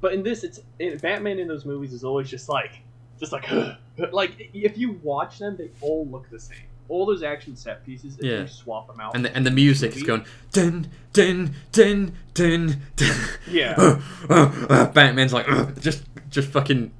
But 0.00 0.14
in 0.14 0.22
this, 0.22 0.44
it's 0.44 0.60
in, 0.78 0.98
Batman 0.98 1.38
in 1.38 1.48
those 1.48 1.64
movies 1.64 1.92
is 1.92 2.04
always 2.04 2.30
just 2.30 2.48
like, 2.48 2.80
just 3.18 3.32
like, 3.32 3.46
like 4.12 4.50
if 4.54 4.78
you 4.78 5.00
watch 5.02 5.38
them, 5.40 5.56
they 5.56 5.70
all 5.80 6.06
look 6.06 6.30
the 6.30 6.38
same. 6.38 6.58
All 6.88 7.06
those 7.06 7.22
action 7.22 7.56
set 7.56 7.84
pieces, 7.84 8.18
if 8.18 8.24
Yeah. 8.24 8.40
you 8.42 8.46
swap 8.46 8.86
them 8.88 9.00
out, 9.00 9.14
and 9.14 9.24
the, 9.24 9.34
and 9.34 9.46
the 9.46 9.50
music 9.50 9.96
is 9.96 10.02
going 10.02 10.24
dun 10.52 10.88
dun 11.12 11.54
dun 11.72 12.12
dun 12.34 12.82
dun. 12.96 13.16
Yeah. 13.50 13.74
Uh, 14.28 14.30
uh, 14.30 14.66
uh, 14.68 14.92
Batman's 14.92 15.32
like 15.32 15.46
just 15.80 16.04
just 16.30 16.48
fucking 16.48 16.90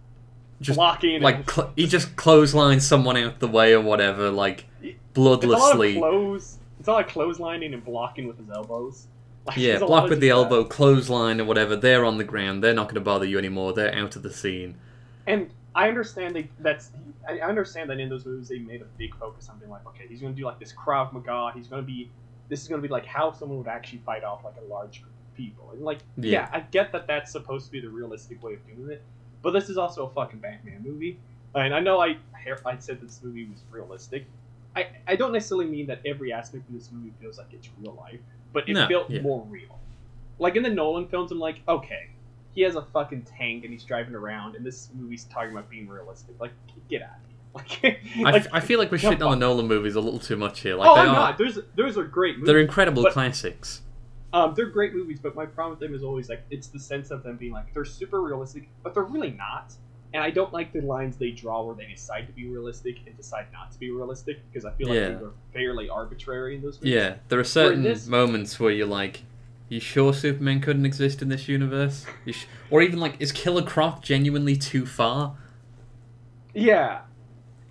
just 0.61 0.77
blocking, 0.77 1.20
like 1.23 1.37
and, 1.37 1.51
cl- 1.51 1.73
he 1.77 1.87
just 1.87 2.16
clotheslines 2.16 2.87
someone 2.87 3.16
out 3.16 3.40
the 3.40 3.49
way 3.49 3.73
or 3.75 3.81
whatever, 3.81 4.31
like 4.31 4.66
it's 4.83 4.97
a 5.16 5.20
lot 5.20 5.42
of 5.44 5.51
bloodlessly. 5.51 5.99
clothes. 5.99 6.59
It's 6.79 6.88
a 6.88 6.92
lot 6.92 7.07
of 7.07 7.11
clotheslining 7.12 7.73
and 7.75 7.85
blocking 7.85 8.27
with 8.27 8.38
his 8.38 8.49
elbows. 8.51 9.07
Like, 9.47 9.59
Yeah, 9.59 9.73
there's 9.73 9.83
a 9.83 9.85
lot 9.85 10.01
block 10.01 10.11
with 10.11 10.20
the 10.20 10.29
that. 10.29 10.35
elbow, 10.35 10.64
clothesline 10.64 11.38
or 11.38 11.44
whatever. 11.44 11.77
They're 11.77 12.07
on 12.07 12.16
the 12.16 12.25
ground. 12.25 12.64
They're 12.64 12.73
not 12.73 12.85
going 12.87 12.94
to 12.94 13.03
bother 13.03 13.27
you 13.27 13.37
anymore. 13.37 13.75
They're 13.75 13.94
out 13.94 14.16
of 14.16 14.23
the 14.23 14.33
scene. 14.33 14.77
And 15.27 15.51
I 15.75 15.89
understand 15.89 16.37
they, 16.37 16.49
that's 16.61 16.93
I 17.29 17.41
understand 17.41 17.91
that 17.91 17.99
in 17.99 18.09
those 18.09 18.25
movies 18.27 18.49
they 18.49 18.59
made 18.59 18.81
a 18.83 18.87
big 18.97 19.15
focus 19.17 19.49
on 19.49 19.59
being 19.59 19.71
like, 19.71 19.87
okay, 19.89 20.05
he's 20.09 20.21
going 20.21 20.33
to 20.35 20.39
do 20.39 20.45
like 20.45 20.59
this 20.59 20.73
Krav 20.73 21.13
Maga. 21.13 21.51
He's 21.55 21.67
going 21.67 21.83
to 21.83 21.87
be 21.87 22.11
this 22.49 22.63
is 22.63 22.69
going 22.69 22.81
to 22.81 22.87
be 22.87 22.93
like 22.93 23.07
how 23.07 23.33
someone 23.33 23.59
would 23.59 23.69
actually 23.69 23.99
fight 24.05 24.23
off 24.23 24.45
like 24.45 24.55
a 24.63 24.65
large 24.73 25.01
group 25.03 25.13
of 25.13 25.37
people. 25.37 25.71
And 25.73 25.83
like, 25.83 25.99
Yeah. 26.17 26.31
yeah. 26.31 26.49
I 26.53 26.61
get 26.61 26.93
that 26.93 27.07
that's 27.07 27.33
supposed 27.33 27.67
to 27.67 27.73
be 27.73 27.81
the 27.81 27.89
realistic 27.89 28.43
way 28.43 28.55
of 28.55 28.67
doing 28.67 28.91
it, 28.91 29.03
but 29.43 29.53
this 29.53 29.69
is 29.69 29.79
also 29.79 30.07
a 30.07 30.11
fucking 30.11 30.41
Batman 30.41 30.83
movie. 30.85 31.19
And 31.55 31.75
I 31.75 31.81
know 31.81 32.01
I 32.01 32.19
I 32.67 32.77
said 32.79 33.01
this 33.01 33.21
movie 33.23 33.47
was 33.47 33.61
realistic. 33.71 34.27
I, 34.77 34.89
I 35.07 35.17
don't 35.17 35.33
necessarily 35.33 35.67
mean 35.67 35.87
that 35.87 36.01
every 36.05 36.33
aspect 36.33 36.69
of 36.69 36.75
this 36.75 36.91
movie 36.93 37.13
feels 37.21 37.39
like 37.39 37.53
it's 37.53 37.69
real 37.81 37.95
life, 37.95 38.21
but 38.53 38.69
it 38.69 38.75
No, 38.75 38.87
felt 38.89 39.09
yeah. 39.09 39.23
more 39.23 39.45
real. 39.49 39.79
Like 40.39 40.57
in 40.57 40.63
the 40.63 40.71
Nolan 40.71 41.07
films, 41.09 41.31
I'm 41.31 41.39
like, 41.39 41.61
okay, 41.69 42.11
he 42.55 42.62
has 42.62 42.77
a 42.77 42.83
fucking 42.93 43.23
tank 43.23 43.64
and 43.64 43.73
he's 43.73 43.85
driving 43.85 44.14
around, 44.14 44.57
and 44.57 44.64
this 44.64 44.88
movie's 44.95 45.25
talking 45.25 45.51
about 45.53 45.69
being 45.71 45.88
realistic. 45.88 46.35
Like, 46.40 46.53
get 46.88 47.03
out 47.03 47.09
of 47.55 47.62
here. 47.67 47.99
Like, 48.17 48.27
I, 48.27 48.31
like, 48.33 48.43
f- 48.47 48.49
I 48.53 48.59
feel 48.61 48.81
like 48.81 48.90
we're 48.90 48.99
shitting 48.99 49.25
on 49.25 49.38
the 49.38 49.47
Nolan 49.47 49.69
movies 49.69 49.95
a 49.95 50.01
little 50.01 50.19
too 50.19 50.37
much 50.37 50.61
here. 50.61 50.75
Like 50.75 50.88
oh, 50.90 50.95
they 50.97 51.01
I'm 51.03 51.09
are, 51.11 51.12
not. 51.14 51.38
There's 51.38 51.59
those 51.77 51.97
are 51.97 52.03
great 52.03 52.37
movies. 52.37 52.49
they're 52.49 52.59
incredible 52.59 53.05
but- 53.05 53.12
classics. 53.12 53.83
Um, 54.33 54.53
they're 54.57 54.67
great 54.71 54.93
movies, 54.93 55.21
but 55.23 55.37
my 55.37 55.47
problem 55.47 55.71
with 55.71 55.79
them 55.79 55.95
is 55.95 56.03
always 56.03 56.29
like 56.29 56.43
it's 56.51 56.67
the 56.67 56.81
sense 56.81 57.12
of 57.12 57.23
them 57.23 57.37
being 57.37 57.53
like 57.53 57.73
they're 57.73 57.85
super 57.85 58.21
realistic, 58.23 58.69
but 58.83 58.93
they're 58.93 59.05
really 59.05 59.31
not. 59.31 59.73
And 60.12 60.21
I 60.25 60.31
don't 60.31 60.53
like 60.53 60.73
the 60.73 60.81
lines 60.81 61.17
they 61.17 61.31
draw 61.31 61.62
where 61.62 61.77
they 61.77 61.87
decide 61.87 62.27
to 62.27 62.33
be 62.33 62.47
realistic 62.49 62.97
and 63.07 63.17
decide 63.17 63.47
not 63.53 63.71
to 63.71 63.79
be 63.79 63.93
realistic 63.93 64.40
because 64.51 64.64
I 64.64 64.73
feel 64.73 64.88
like 64.88 64.97
Yeah. 64.97 65.09
they're 65.11 65.31
fairly 65.53 65.88
arbitrary 65.88 66.57
in 66.57 66.62
those 66.62 66.79
movies. 66.81 66.95
Yeah, 66.95 67.14
there 67.29 67.38
are 67.38 67.45
certain 67.45 67.85
this- 67.85 68.09
moments 68.09 68.59
where 68.59 68.73
you're 68.73 68.88
like, 68.88 69.23
"You 69.68 69.81
sure 69.81 70.12
Superman 70.12 70.61
couldn't 70.61 70.87
exist 70.87 71.22
in 71.22 71.29
this 71.29 71.48
universe?" 71.48 72.07
You 72.24 72.33
sh-? 72.33 72.46
Or 72.70 72.83
even 72.83 73.00
like, 73.00 73.16
is 73.20 73.33
Killer 73.33 73.62
Croc 73.62 74.03
genuinely 74.03 74.57
too 74.57 74.87
far? 74.87 75.37
Yeah. 76.55 77.00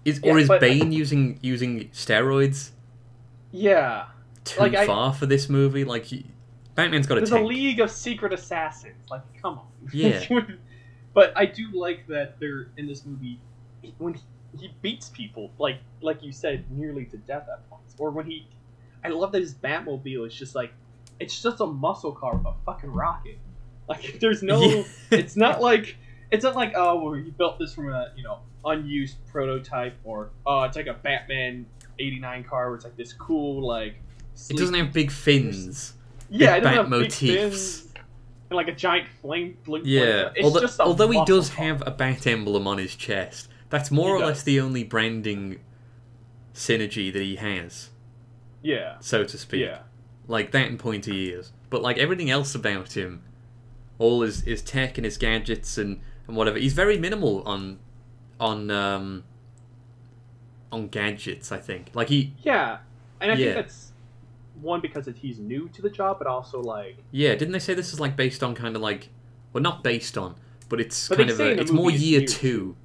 Is 0.05 0.19
Yeah, 0.23 0.33
or 0.33 0.39
is 0.39 0.47
but- 0.47 0.59
Bane 0.61 0.91
using 0.91 1.39
using 1.41 1.89
steroids 1.89 2.71
Yeah. 3.51 4.05
too 4.43 4.59
Like, 4.59 4.75
I- 4.75 4.85
far 4.85 5.13
for 5.13 5.25
this 5.25 5.49
movie? 5.49 5.83
Like, 5.85 6.05
Batman's 6.75 7.07
got 7.07 7.17
a 7.17 7.21
There's 7.21 7.31
a 7.31 7.39
league 7.39 7.79
of 7.79 7.89
secret 7.91 8.33
assassins. 8.33 9.09
Like, 9.09 9.21
come 9.41 9.59
on. 9.59 9.67
Yeah. 9.93 10.23
but 11.13 11.31
I 11.35 11.45
do 11.45 11.67
like 11.73 12.07
that 12.07 12.39
they're 12.39 12.67
in 12.77 12.87
this 12.87 13.05
movie 13.05 13.39
when 13.99 14.15
he, 14.15 14.21
he 14.59 14.73
beats 14.81 15.09
people, 15.09 15.51
like 15.59 15.77
like 16.01 16.21
you 16.23 16.31
said, 16.31 16.65
nearly 16.71 17.05
to 17.05 17.17
death 17.17 17.47
at 17.51 17.69
points. 17.69 17.95
Or 17.97 18.09
when 18.11 18.25
he, 18.25 18.47
I 19.03 19.09
love 19.09 19.31
that 19.33 19.41
his 19.41 19.53
Batmobile 19.53 20.27
is 20.27 20.33
just 20.33 20.55
like, 20.55 20.73
it's 21.19 21.41
just 21.41 21.59
a 21.61 21.65
muscle 21.65 22.11
car 22.11 22.35
with 22.37 22.45
a 22.47 22.53
fucking 22.65 22.91
rocket. 22.91 23.37
Like, 23.89 24.19
there's 24.21 24.41
no, 24.41 24.61
Yeah. 24.61 24.83
it's 25.11 25.35
not 25.35 25.61
like, 25.61 25.97
it's 26.31 26.43
not 26.45 26.55
like 26.55 26.71
oh, 26.73 27.03
well, 27.03 27.13
he 27.15 27.31
built 27.31 27.59
this 27.59 27.73
from 27.75 27.89
a 27.91 28.13
you 28.15 28.23
know 28.23 28.39
unused 28.63 29.17
prototype, 29.29 29.97
or 30.05 30.29
oh, 30.45 30.63
it's 30.63 30.77
like 30.77 30.87
a 30.87 30.93
Batman 30.93 31.65
'89 31.99 32.45
car 32.45 32.67
where 32.67 32.75
it's 32.75 32.85
like 32.85 32.95
this 32.95 33.11
cool 33.11 33.61
like. 33.67 33.95
It 34.49 34.55
doesn't 34.55 34.73
have 34.75 34.93
big 34.93 35.11
fins. 35.11 35.95
yeah, 36.29 36.55
it 36.55 36.61
doesn't 36.61 36.77
have 36.77 36.89
bat 36.89 36.99
big 37.01 37.11
motifs. 37.11 37.19
fins 37.19 37.93
and 38.49 38.55
like 38.55 38.69
a 38.69 38.73
giant 38.73 39.09
flame. 39.21 39.57
blink 39.65 39.83
Yeah, 39.85 40.29
It's 40.33 40.45
although, 40.45 40.61
just 40.61 40.79
a 40.79 40.83
although 40.83 41.09
he 41.11 41.23
does 41.25 41.49
car. 41.49 41.65
have 41.65 41.83
a 41.85 41.91
bat 41.91 42.25
emblem 42.25 42.65
on 42.67 42.77
his 42.77 42.95
chest, 42.95 43.49
that's 43.69 43.91
more 43.91 44.07
He 44.07 44.13
or 44.15 44.19
does. 44.19 44.27
less 44.29 44.43
the 44.43 44.61
only 44.61 44.85
branding 44.85 45.59
synergy 46.53 47.11
that 47.11 47.21
he 47.21 47.35
has, 47.35 47.89
Yeah, 48.61 48.95
so 49.01 49.23
to 49.25 49.37
speak. 49.37 49.61
yeah, 49.61 49.79
Like 50.33 50.51
that 50.51 50.67
and 50.67 50.79
pointy 50.79 51.29
ears. 51.29 51.51
But 51.69 51.81
like 51.83 51.97
everything 51.99 52.29
else 52.31 52.55
about 52.55 52.97
him, 52.97 53.21
all 53.99 54.21
his, 54.21 54.41
his 54.41 54.61
tech 54.63 54.97
and 54.97 55.05
his 55.05 55.17
gadgets 55.17 55.77
and, 55.77 55.99
and 56.27 56.35
whatever, 56.35 56.57
he's 56.57 56.73
very 56.73 56.97
minimal 56.97 57.43
on 57.43 57.77
on 58.39 58.71
um 58.71 59.23
on 60.71 60.87
gadgets, 60.87 61.51
I 61.51 61.59
think. 61.59 61.91
Like 61.93 62.09
he 62.09 62.33
yeah. 62.41 62.79
And 63.21 63.31
I 63.31 63.35
Yeah. 63.35 63.53
think 63.53 63.55
that's 63.67 63.91
one 64.61 64.81
because 64.81 65.07
he's 65.21 65.39
new 65.39 65.69
to 65.69 65.81
the 65.81 65.89
job, 65.89 66.17
but 66.19 66.27
also 66.27 66.59
like 66.61 66.97
yeah, 67.11 67.35
didn't 67.35 67.51
they 67.51 67.59
say 67.59 67.73
this 67.73 67.93
is 67.93 67.99
like 67.99 68.15
based 68.15 68.41
on 68.43 68.55
kind 68.55 68.75
of 68.75 68.81
like 68.81 69.09
well 69.51 69.61
not 69.61 69.83
based 69.83 70.17
on, 70.17 70.35
but 70.69 70.81
it's 70.81 71.09
But 71.09 71.17
kind 71.19 71.29
of 71.29 71.39
a, 71.39 71.59
it's 71.61 71.71
more 71.71 71.91
year 71.91 72.19
year 72.21 72.27
two. 72.27 72.75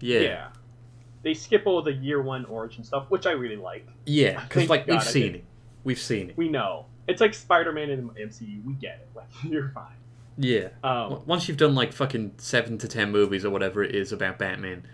Yeah. 0.00 0.20
yeah. 0.20 0.48
they 1.22 1.34
skip 1.34 1.62
all 1.66 1.82
the 1.82 1.92
year 1.92 2.20
one 2.20 2.44
origin 2.46 2.82
stuff, 2.84 3.06
which 3.10 3.26
I 3.26 3.30
really 3.32 3.56
like. 3.56 3.86
Yeah, 4.06 4.42
because 4.48 4.68
like 4.68 4.86
God 4.86 4.94
we've 4.94 5.00
I 5.02 5.04
seen 5.04 5.32
did. 5.32 5.34
it, 5.36 5.44
we've 5.84 5.98
seen 6.00 6.30
it. 6.30 6.36
We 6.36 6.48
know 6.48 6.86
it's 7.08 7.20
like 7.20 7.34
Spider-Man 7.34 7.90
in 7.90 8.06
the 8.06 8.12
MCU. 8.14 8.64
We 8.64 8.74
get 8.74 9.00
it. 9.00 9.08
Like 9.14 9.26
you're 9.44 9.70
fine. 9.70 9.96
Yeah. 10.38 10.68
Um, 10.84 11.22
Once 11.26 11.48
you've 11.48 11.56
done 11.56 11.74
like 11.74 11.92
fucking 11.92 12.32
seven 12.38 12.76
to 12.78 12.88
ten 12.88 13.10
movies 13.10 13.44
or 13.44 13.50
whatever 13.50 13.82
it 13.82 13.94
is 13.94 14.12
about 14.12 14.38
Batman, 14.38 14.84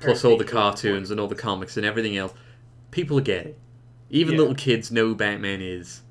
plus 0.00 0.24
all 0.24 0.32
the 0.36 0.38
make 0.38 0.38
sure 0.38 0.42
it's 0.42 0.52
cartoons 0.52 1.10
and 1.10 1.18
all 1.20 1.26
the 1.28 1.34
comics 1.34 1.76
and 1.76 1.84
everything 1.84 2.16
else, 2.16 2.32
people 2.90 3.20
get 3.20 3.46
it. 3.46 3.58
Even 4.10 4.34
Yeah. 4.34 4.40
little 4.40 4.54
kids 4.54 4.90
know 4.90 5.08
who 5.08 5.14
Batman 5.14 5.60
is. 5.60 6.02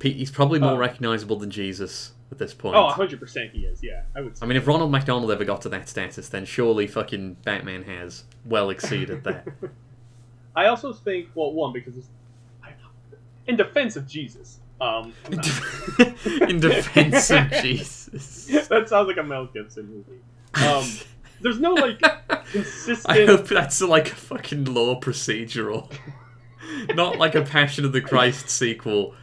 He's 0.00 0.30
probably 0.30 0.58
more 0.58 0.72
Oh. 0.72 0.76
recognizable 0.78 1.36
than 1.36 1.50
Jesus 1.50 2.12
at 2.30 2.38
this 2.38 2.54
point. 2.54 2.74
Oh, 2.76 2.88
100% 2.88 3.52
he 3.52 3.66
is. 3.66 3.82
Yeah, 3.82 4.02
I 4.16 4.20
would. 4.20 4.36
Say. 4.36 4.44
I 4.44 4.48
mean, 4.48 4.56
if 4.56 4.66
Ronald 4.66 4.90
McDonald 4.90 5.30
ever 5.30 5.44
got 5.44 5.62
to 5.62 5.68
that 5.70 5.88
status, 5.88 6.28
then 6.28 6.44
surely 6.44 6.86
fucking 6.86 7.34
Batman 7.44 7.84
has 7.84 8.24
well 8.44 8.68
exceeded 8.74 9.22
that. 9.24 9.46
I 10.56 10.66
also 10.66 10.92
think, 10.92 11.28
well, 11.34 11.52
one 11.52 11.72
because 11.72 11.94
in 13.46 13.56
defense 13.56 13.96
of 13.96 14.06
Jesus. 14.06 14.58
Um, 14.80 15.12
in, 15.30 15.38
de- 15.38 16.44
in 16.48 16.60
defense 16.60 17.30
of 17.30 17.50
Jesus. 17.62 18.46
that 18.68 18.88
sounds 18.88 19.06
like 19.08 19.16
a 19.16 19.22
Mel 19.22 19.46
Gibson 19.46 19.88
movie. 19.88 20.20
Um, 20.66 20.84
there's 21.40 21.60
no 21.60 21.74
like 21.74 22.00
consistent. 22.50 23.08
I 23.08 23.26
hope 23.26 23.46
that's 23.46 23.80
like 23.80 24.10
a 24.12 24.14
fucking 24.16 24.64
law 24.66 24.98
procedural. 25.00 25.90
Not 26.94 27.18
like 27.18 27.34
a 27.34 27.42
Passion 27.42 27.84
of 27.84 27.92
the 27.92 28.00
Christ 28.00 28.48
sequel. 28.48 29.14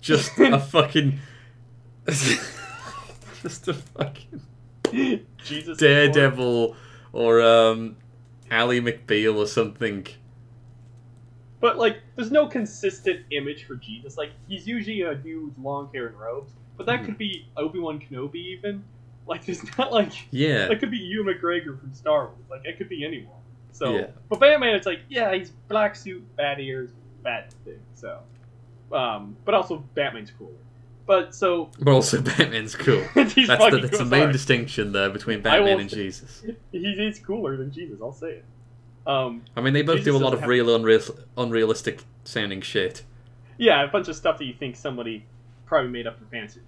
Just 0.00 0.38
a 0.38 0.58
fucking. 0.70 1.18
just 2.06 3.68
a 3.68 3.74
fucking 3.74 4.40
Jesus. 5.44 5.78
Daredevil 5.78 6.76
or 7.12 7.40
um, 7.42 7.96
Ally 8.50 8.78
McBeal 8.80 9.36
or 9.36 9.46
something. 9.46 10.06
But 11.64 11.78
like, 11.78 12.02
there's 12.14 12.30
no 12.30 12.46
consistent 12.46 13.20
image 13.30 13.64
for 13.64 13.76
Jesus. 13.76 14.18
Like, 14.18 14.32
he's 14.48 14.66
usually 14.66 15.00
a 15.00 15.14
dude 15.14 15.44
with 15.56 15.64
long 15.64 15.88
hair 15.94 16.08
and 16.08 16.20
robes, 16.20 16.52
but 16.76 16.84
that 16.84 17.00
Mhm. 17.00 17.04
could 17.06 17.16
be 17.16 17.46
Obi 17.56 17.78
Wan 17.78 17.98
Kenobi 17.98 18.34
even. 18.34 18.84
Like, 19.26 19.46
there's 19.46 19.62
not 19.78 19.90
like 19.90 20.12
Yeah. 20.30 20.68
that 20.68 20.78
could 20.78 20.90
be 20.90 20.98
Ewan 20.98 21.34
McGregor 21.34 21.80
from 21.80 21.94
Star 21.94 22.26
Wars. 22.26 22.36
Like, 22.50 22.66
it 22.66 22.76
could 22.76 22.90
be 22.90 23.02
anyone. 23.02 23.40
So, 23.72 23.96
Yeah. 23.96 24.08
but 24.28 24.40
Batman, 24.40 24.74
it's 24.74 24.84
like, 24.86 25.00
yeah, 25.08 25.32
he's 25.34 25.52
black 25.68 25.96
suit, 25.96 26.22
bad 26.36 26.60
ears, 26.60 26.90
bad 27.22 27.50
thing. 27.64 27.80
So, 27.94 28.18
um, 28.92 29.34
but 29.46 29.54
also 29.54 29.78
Batman's 29.94 30.32
cooler. 30.32 30.52
But 31.06 31.34
so 31.34 31.70
But 31.80 31.92
also, 31.92 32.20
Batman's 32.36 32.76
cool. 32.76 33.00
he's 33.14 33.48
That's 33.48 33.70
the, 33.70 33.78
that's 33.80 33.98
the 33.98 34.04
main 34.04 34.20
sorry. 34.24 34.32
distinction 34.32 34.92
there 34.92 35.08
between 35.08 35.40
Batman 35.40 35.80
and 35.80 35.90
say- 35.90 35.96
Jesus. 35.96 36.42
He 36.72 36.78
is 36.78 37.18
cooler 37.20 37.56
than 37.56 37.70
Jesus. 37.72 38.00
I'll 38.02 38.12
say 38.12 38.32
it. 38.32 38.44
Um, 39.06 39.42
I 39.56 39.60
mean, 39.60 39.74
they 39.74 39.82
both 39.82 39.98
Jesus 39.98 40.12
do 40.12 40.16
a 40.16 40.22
lot 40.24 40.32
of 40.34 40.44
real, 40.46 40.74
unreal, 40.74 41.00
unrealistic 41.36 42.02
sounding 42.24 42.60
shit. 42.62 43.02
yeah, 43.58 43.84
a 43.84 43.88
bunch 43.88 44.08
of 44.08 44.16
stuff 44.16 44.38
that 44.38 44.44
you 44.46 44.54
think 44.54 44.76
somebody 44.76 45.24
probably 45.66 45.90
made 45.90 46.06
up 46.06 46.18
for 46.18 46.24
fancy. 46.26 46.60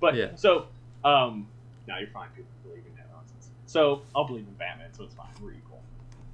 But 0.00 0.14
Yeah. 0.14 0.34
so, 0.36 0.66
um, 1.04 1.46
now 1.86 1.98
you're 1.98 2.08
fine. 2.10 2.28
People 2.36 2.50
believe 2.62 2.84
in 2.86 2.94
that 2.96 3.08
nonsense. 3.14 3.50
So 3.66 4.02
I'll 4.14 4.26
believe 4.26 4.46
in 4.46 4.54
Batman. 4.54 4.92
So 4.92 5.04
it's 5.04 5.14
fine. 5.14 5.26
We're 5.42 5.52
equal. 5.52 5.80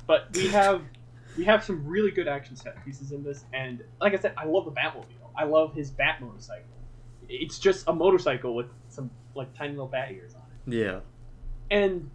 But 0.06 0.28
we 0.34 0.48
have 0.60 0.82
we 1.36 1.44
have 1.44 1.62
some 1.64 1.86
really 1.86 2.10
good 2.10 2.28
action 2.28 2.56
set 2.56 2.82
pieces 2.84 3.12
in 3.12 3.22
this, 3.22 3.44
and 3.52 3.82
like 4.00 4.14
I 4.14 4.16
said, 4.16 4.32
I 4.36 4.46
love 4.46 4.64
the 4.64 4.70
Batmobile. 4.72 5.04
I 5.36 5.44
love 5.44 5.74
his 5.74 5.90
Bat 5.90 6.22
motorcycle. 6.22 6.64
It's 7.28 7.58
just 7.58 7.84
a 7.88 7.92
motorcycle 7.92 8.54
with 8.54 8.66
some 8.88 9.10
like 9.34 9.52
tiny 9.54 9.72
little 9.72 9.86
bat 9.88 10.12
ears 10.12 10.34
on 10.34 10.42
it, 10.72 10.78
Yeah. 10.78 11.00
and 11.70 12.08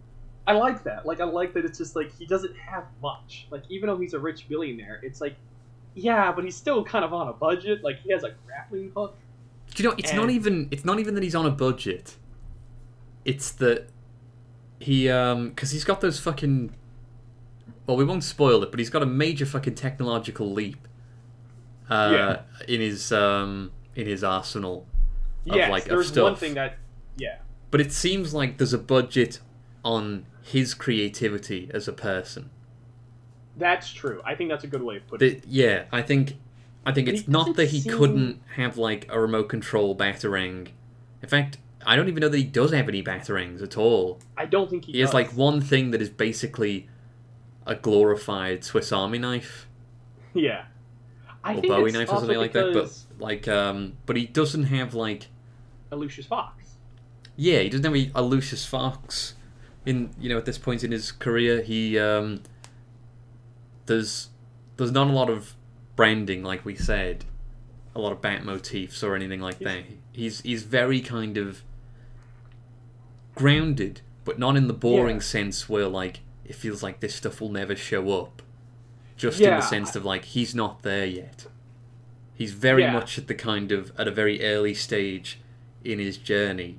I 0.46 0.52
like 0.52 0.82
that. 0.84 1.06
Like 1.06 1.20
I 1.20 1.24
like 1.24 1.54
that 1.54 1.64
it's 1.64 1.78
just 1.78 1.94
like 1.96 2.12
he 2.18 2.26
doesn't 2.26 2.56
have 2.56 2.84
much. 3.00 3.46
Like 3.50 3.62
even 3.68 3.86
though 3.88 3.96
he's 3.98 4.14
a 4.14 4.18
rich 4.18 4.48
billionaire, 4.48 5.00
it's 5.02 5.20
like. 5.20 5.36
Yeah, 5.94 6.32
but 6.32 6.42
he's 6.44 6.56
still 6.56 6.82
kind 6.82 7.04
of 7.04 7.12
on 7.12 7.28
a 7.28 7.32
budget. 7.34 7.84
Like 7.84 8.00
he 8.02 8.12
has 8.12 8.24
a 8.24 8.30
grappling 8.46 8.90
hook. 8.96 9.14
Do 9.74 9.82
you 9.82 9.88
know? 9.90 9.94
It's 9.98 10.12
not 10.14 10.30
even. 10.30 10.68
It's 10.70 10.84
not 10.86 10.98
even 10.98 11.14
that 11.16 11.22
he's 11.22 11.34
on 11.34 11.44
a 11.46 11.50
budget. 11.50 12.16
It's 13.24 13.50
that 13.52 13.88
he 14.80 15.08
um 15.10 15.50
because 15.50 15.70
he's 15.70 15.84
got 15.84 16.00
those 16.00 16.18
fucking. 16.18 16.74
Well, 17.86 17.96
we 17.96 18.04
won't 18.04 18.24
spoil 18.24 18.62
it, 18.62 18.70
but 18.70 18.80
he's 18.80 18.90
got 18.90 19.02
a 19.02 19.06
major 19.06 19.44
fucking 19.44 19.74
technological 19.74 20.50
leap. 20.50 20.88
Uh, 21.90 22.10
Yeah. 22.12 22.64
in 22.74 22.80
his 22.80 23.12
um 23.12 23.70
in 23.94 24.06
his 24.06 24.24
arsenal, 24.24 24.86
Of, 25.48 25.56
Yes, 25.56 25.70
like, 25.70 25.82
of 25.84 25.88
there's 25.90 26.06
one 26.06 26.32
stuff. 26.32 26.38
thing 26.40 26.54
that. 26.54 26.78
Yeah. 27.18 27.36
but 27.70 27.80
it 27.82 27.92
seems 27.92 28.32
like 28.32 28.56
there's 28.56 28.72
a 28.72 28.78
budget 28.78 29.40
on 29.84 30.26
his 30.42 30.74
creativity 30.74 31.70
as 31.72 31.88
a 31.88 31.92
person. 31.92 32.50
That's 33.56 33.92
true. 33.92 34.20
I 34.24 34.34
think 34.34 34.50
that's 34.50 34.64
a 34.64 34.68
good 34.68 34.82
way 34.82 34.96
of 34.96 35.06
putting 35.06 35.30
it. 35.38 35.44
Yeah, 35.46 35.84
I 35.92 36.02
think 36.02 36.36
I 36.84 36.92
think 36.92 37.06
But 37.06 37.14
it's 37.14 37.28
not 37.28 37.56
that 37.56 37.66
he 37.70 37.80
seem- 37.80 37.92
couldn't 37.96 38.42
have 38.56 38.76
like 38.78 39.06
a 39.10 39.20
remote 39.20 39.48
control 39.48 39.94
batarang. 39.96 40.68
In 41.22 41.28
fact, 41.28 41.58
I 41.86 41.94
don't 41.96 42.08
even 42.08 42.20
know 42.20 42.28
that 42.28 42.36
he 42.36 42.44
does 42.44 42.72
have 42.72 42.88
any 42.88 43.02
batarangs 43.02 43.62
at 43.62 43.76
all. 43.76 44.18
I 44.36 44.46
don't 44.46 44.68
think 44.70 44.86
he, 44.86 44.92
He 44.92 45.00
has 45.00 45.12
like 45.14 45.30
one 45.32 45.60
thing 45.60 45.90
that 45.92 46.00
is 46.02 46.08
basically 46.10 46.88
a 47.66 47.74
glorified 47.76 48.64
Swiss 48.64 48.90
Army 48.90 49.18
knife 49.18 49.68
Yeah. 50.34 50.64
I 51.44 51.52
or 51.52 51.60
think 51.60 51.72
Bowie 51.72 51.90
it's 51.90 51.98
knife 51.98 52.08
or 52.12 52.18
something 52.18 52.38
like 52.38 52.52
that. 52.52 52.72
But 52.72 52.98
like, 53.22 53.46
um, 53.48 53.94
but 54.06 54.16
he 54.16 54.26
doesn't 54.26 54.64
have 54.64 54.94
like, 54.94 55.26
a 55.92 55.96
Lucius 55.96 56.26
Fox. 56.26 56.64
yeah, 57.36 57.58
he 57.60 57.68
doesn't 57.68 57.84
have 57.84 57.94
a, 57.94 58.10
a 58.14 58.22
Lucius 58.22 58.64
Fox. 58.64 59.34
In 59.84 60.10
you 60.20 60.28
know 60.28 60.38
at 60.38 60.44
this 60.44 60.58
point 60.58 60.84
in 60.84 60.92
his 60.92 61.10
career, 61.12 61.60
he 61.62 61.98
um, 61.98 62.42
there's 63.86 64.28
there's 64.76 64.92
not 64.92 65.08
a 65.08 65.12
lot 65.12 65.28
of 65.28 65.54
branding 65.96 66.42
like 66.42 66.64
we 66.64 66.74
said, 66.76 67.24
a 67.94 68.00
lot 68.00 68.12
of 68.12 68.20
bat 68.22 68.44
motifs 68.44 69.02
or 69.02 69.14
anything 69.16 69.40
like 69.40 69.58
that. 69.60 69.84
He's 70.12 70.40
he's 70.42 70.62
very 70.62 71.00
kind 71.00 71.36
of 71.36 71.62
grounded, 73.34 74.00
but 74.24 74.38
not 74.38 74.56
in 74.56 74.66
the 74.68 74.72
boring 74.74 75.16
Yeah. 75.16 75.22
sense 75.22 75.68
where 75.68 75.88
like 75.88 76.20
it 76.44 76.54
feels 76.54 76.82
like 76.82 77.00
this 77.00 77.14
stuff 77.14 77.40
will 77.40 77.50
never 77.50 77.74
show 77.76 78.10
up. 78.20 78.42
Just 79.16 79.40
in 79.40 79.50
the 79.50 79.60
sense 79.60 79.94
of 79.96 80.04
like 80.04 80.24
he's 80.26 80.54
not 80.54 80.82
there 80.82 81.06
yet. 81.06 81.46
He's 82.34 82.52
very 82.52 82.82
Yeah. 82.82 82.92
much 82.92 83.18
at 83.18 83.26
the 83.26 83.34
kind 83.34 83.70
of 83.72 83.92
at 83.98 84.08
a 84.08 84.10
very 84.10 84.44
early 84.44 84.74
stage 84.74 85.40
in 85.84 85.98
his 85.98 86.16
journey. 86.18 86.78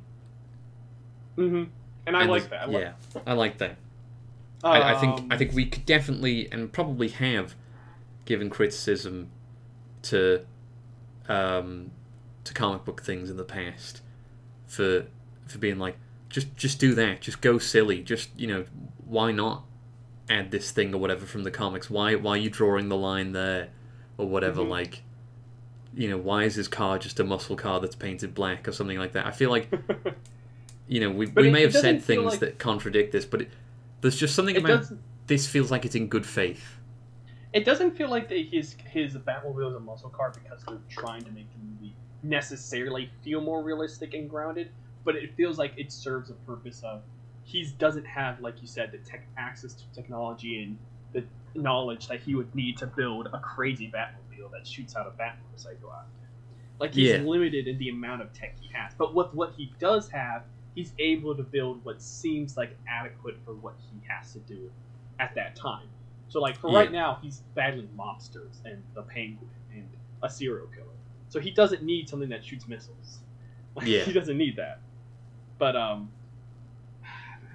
Mm-hmm. 1.38 1.64
And 2.06 2.16
I 2.18 2.22
And 2.22 2.32
like 2.32 2.50
that. 2.50 2.62
I 2.64 2.66
like, 2.66 2.82
yeah, 2.84 2.94
I 3.26 3.34
like 3.34 3.58
that. 3.60 3.78
I, 4.64 4.94
I 4.94 5.00
think 5.00 5.20
Um, 5.20 5.28
I 5.32 5.38
think 5.38 5.54
we 5.54 5.66
could 5.66 5.86
definitely 5.86 6.50
and 6.52 6.72
probably 6.72 7.10
have 7.10 7.56
given 8.26 8.50
criticism 8.50 9.30
to 10.04 10.46
um, 11.28 11.92
to 12.44 12.54
comic 12.54 12.86
book 12.86 13.02
things 13.04 13.30
in 13.30 13.38
the 13.38 13.44
past 13.44 14.02
for 14.68 15.06
for 15.48 15.58
being 15.58 15.80
like 15.80 15.98
just 16.30 16.56
just 16.58 16.80
do 16.80 16.94
that, 16.96 17.22
just 17.22 17.42
go 17.42 17.58
silly, 17.58 18.02
just 18.02 18.30
you 18.38 18.48
know 18.48 18.66
why 19.06 19.32
not 19.32 19.64
add 20.30 20.52
this 20.52 20.72
thing 20.72 20.94
or 20.94 20.98
whatever 20.98 21.26
from 21.26 21.44
the 21.44 21.52
comics? 21.52 21.90
Why 21.90 22.16
why 22.16 22.32
are 22.32 22.38
you 22.38 22.50
drawing 22.50 22.90
the 22.90 22.98
line 22.98 23.34
there 23.34 23.70
or 24.18 24.28
whatever? 24.28 24.62
Mhm. 24.62 24.70
Like 24.70 25.04
you 25.96 26.10
know 26.10 26.18
why 26.18 26.44
is 26.44 26.56
his 26.56 26.68
car 26.68 26.98
just 26.98 27.20
a 27.20 27.24
muscle 27.24 27.56
car 27.56 27.80
that's 27.80 27.96
painted 27.96 28.34
black 28.34 28.68
or 28.68 28.72
something 28.72 28.98
like 28.98 29.12
that? 29.14 29.26
I 29.26 29.32
feel 29.32 29.50
like 29.50 29.70
you 30.88 31.00
know 31.00 31.10
we, 31.12 31.26
But 31.26 31.42
we 31.44 31.50
it- 31.50 31.52
may 31.52 31.62
have 31.62 31.74
said 31.74 32.02
things 32.04 32.24
like- 32.26 32.40
that 32.40 32.60
contradict 32.60 33.12
this, 33.12 33.26
but 33.26 33.42
it, 33.44 33.50
there's 34.02 34.18
just 34.18 34.36
something 34.36 34.56
it 34.56 34.60
about 34.64 34.80
doesn't. 34.82 35.00
this 35.28 35.48
feels 35.48 35.72
like 35.72 35.86
it's 35.86 35.96
in 35.96 36.08
good 36.08 36.26
faith. 36.26 36.80
It 37.54 37.66
doesn't 37.66 37.92
feel 37.96 38.10
like 38.10 38.30
that 38.30 38.38
his 38.52 38.76
his 38.90 39.14
Batmobile 39.16 39.70
is 39.70 39.76
a 39.76 39.80
muscle 39.80 40.10
car 40.10 40.32
because 40.34 40.64
they're 40.64 40.78
trying 40.90 41.22
to 41.24 41.32
make 41.32 41.48
the 41.54 41.60
movie 41.66 41.96
necessarily 42.24 43.10
feel 43.24 43.42
more 43.42 43.62
realistic 43.64 44.14
and 44.14 44.30
grounded. 44.30 44.70
But 45.06 45.16
it 45.18 45.36
feels 45.36 45.58
like 45.60 45.74
it 45.78 45.92
serves 45.92 46.30
a 46.30 46.34
purpose 46.34 46.82
of 46.84 47.04
he 47.44 47.66
doesn't 47.78 48.06
have, 48.06 48.40
like 48.40 48.62
you 48.62 48.68
said, 48.68 48.92
the 48.92 48.98
tech 49.00 49.28
access 49.38 49.74
to 49.74 49.84
technology 49.94 50.64
and 50.64 50.78
the 51.12 51.24
knowledge 51.60 52.08
that 52.08 52.22
he 52.22 52.36
would 52.36 52.54
need 52.56 52.78
to 52.78 52.88
build 52.88 53.28
a 53.34 53.40
crazy 53.40 53.92
Batmobile 53.94 54.50
that 54.52 54.66
shoots 54.66 54.96
out 54.96 55.06
a 55.06 55.12
Bat 55.12 55.38
motorcycle 55.46 55.92
out. 55.92 56.06
Like 56.80 56.94
he's 56.94 57.10
Yeah. 57.12 57.18
limited 57.18 57.68
in 57.68 57.78
the 57.78 57.90
amount 57.90 58.22
of 58.22 58.34
tech 58.34 58.56
he 58.60 58.70
has. 58.74 58.94
But 58.98 59.14
with 59.14 59.32
what 59.34 59.54
he 59.56 59.74
does 59.78 60.10
have, 60.10 60.44
he's 60.76 60.94
able 61.00 61.36
to 61.36 61.44
build 61.44 61.84
what 61.86 62.02
seems 62.02 62.58
like 62.58 62.78
adequate 62.88 63.38
for 63.46 63.54
what 63.54 63.76
he 63.92 64.02
has 64.08 64.34
to 64.34 64.40
do 64.40 64.70
at 65.20 65.36
that 65.36 65.56
time. 65.56 65.88
So 66.30 66.40
like 66.42 66.58
for 66.58 66.72
Yeah. 66.72 66.80
right 66.80 66.92
now, 66.92 67.20
he's 67.22 67.42
battling 67.54 67.90
mobsters 67.98 68.64
and 68.66 68.82
the 68.96 69.04
Penguin 69.04 69.50
and 69.74 69.88
a 70.24 70.30
serial 70.30 70.68
killer. 70.68 70.88
So 71.30 71.40
he 71.40 71.52
doesn't 71.52 71.84
need 71.84 72.10
something 72.10 72.30
that 72.30 72.44
shoots 72.44 72.68
missiles. 72.68 73.20
Like, 73.76 73.88
Yeah. 73.88 74.04
he 74.04 74.14
doesn't 74.14 74.38
need 74.38 74.58
that. 74.58 74.82
But 75.58 75.76
um, 75.76 76.12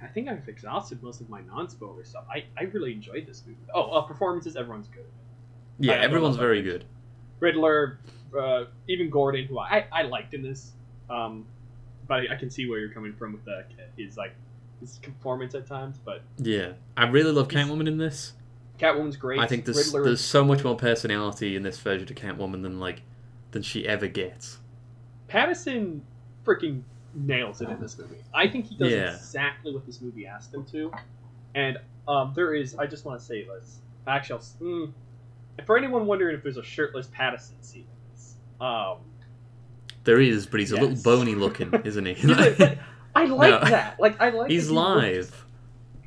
I 0.03 0.07
think 0.07 0.27
I've 0.27 0.47
exhausted 0.49 1.01
most 1.01 1.21
of 1.21 1.29
my 1.29 1.39
non-spoiler 1.41 2.03
stuff. 2.03 2.25
I, 2.29 2.43
I 2.57 2.63
really 2.63 2.91
enjoyed 2.93 3.25
this 3.25 3.43
movie. 3.47 3.59
Oh, 3.73 3.83
uh, 3.91 4.01
performances, 4.01 4.55
everyone's 4.57 4.87
good. 4.89 5.05
Yeah, 5.79 5.93
I- 5.93 5.95
I 5.97 5.99
everyone's 6.01 6.35
know. 6.35 6.41
very 6.41 6.61
good. 6.61 6.83
Riddler, 7.39 7.99
uh, 8.37 8.65
even 8.89 9.09
Gordon, 9.09 9.45
who 9.45 9.59
I, 9.59 9.85
I 9.93 10.01
liked 10.03 10.33
in 10.33 10.41
this. 10.41 10.73
Um, 11.09 11.45
but 12.09 12.21
I, 12.21 12.33
I 12.33 12.35
can 12.35 12.49
see 12.49 12.67
where 12.67 12.79
you're 12.79 12.91
coming 12.91 13.13
from 13.13 13.31
with 13.31 13.45
the 13.45 13.63
his 13.97 14.17
like 14.17 14.33
his 14.81 14.97
performance 14.97 15.55
at 15.55 15.65
times, 15.65 15.97
but 16.03 16.21
Yeah, 16.37 16.73
I 16.97 17.07
really 17.07 17.31
love 17.31 17.47
Catwoman 17.47 17.87
in 17.87 17.97
this. 17.97 18.33
Catwoman's 18.77 19.15
great. 19.17 19.39
I 19.39 19.47
think 19.47 19.65
there's 19.65 19.87
Riddler, 19.93 20.03
there's 20.03 20.21
so 20.21 20.43
much 20.43 20.63
more 20.63 20.75
personality 20.75 21.55
in 21.55 21.63
this 21.63 21.77
version 21.79 22.09
of 22.09 22.15
Catwoman 22.15 22.63
than 22.63 22.79
like 22.79 23.03
than 23.51 23.61
she 23.61 23.87
ever 23.87 24.07
gets. 24.07 24.57
Pattinson 25.29 26.01
freaking 26.45 26.81
nails 27.13 27.61
it 27.61 27.69
in 27.69 27.79
this 27.79 27.97
movie. 27.97 28.17
I 28.33 28.47
think 28.47 28.65
he 28.65 28.75
does 28.75 28.91
Yeah. 28.91 29.15
exactly 29.15 29.73
what 29.73 29.85
this 29.85 30.01
movie 30.01 30.25
asked 30.25 30.53
him 30.53 30.65
to. 30.65 30.91
And 31.55 31.77
um, 32.07 32.33
there 32.35 32.53
is, 32.53 32.75
I 32.75 32.85
just 32.85 33.05
want 33.05 33.19
to 33.19 33.25
say 33.25 33.43
this. 33.45 33.79
Actually, 34.07 34.39
I'll, 34.39 34.67
mm, 34.67 34.93
for 35.65 35.77
anyone 35.77 36.05
wondering 36.05 36.35
if 36.35 36.43
there's 36.43 36.57
a 36.57 36.63
shirtless 36.63 37.07
Pattinson 37.07 37.61
scene 37.61 37.81
in 37.81 38.13
this, 38.13 38.35
um, 38.61 38.97
There 40.09 40.19
is, 40.19 40.47
but 40.47 40.59
he's 40.59 40.71
a 40.71 40.75
little 40.75 40.95
bony 41.03 41.35
looking, 41.35 41.71
isn't 41.83 42.03
he? 42.03 42.15
I 43.15 43.25
like 43.25 43.61
No. 43.63 43.69
that. 43.69 43.99
Like 43.99 44.19
I 44.19 44.29
like. 44.31 44.49
he's 44.49 44.67
he 44.69 44.73
looks- 44.73 45.03
live. 45.03 45.45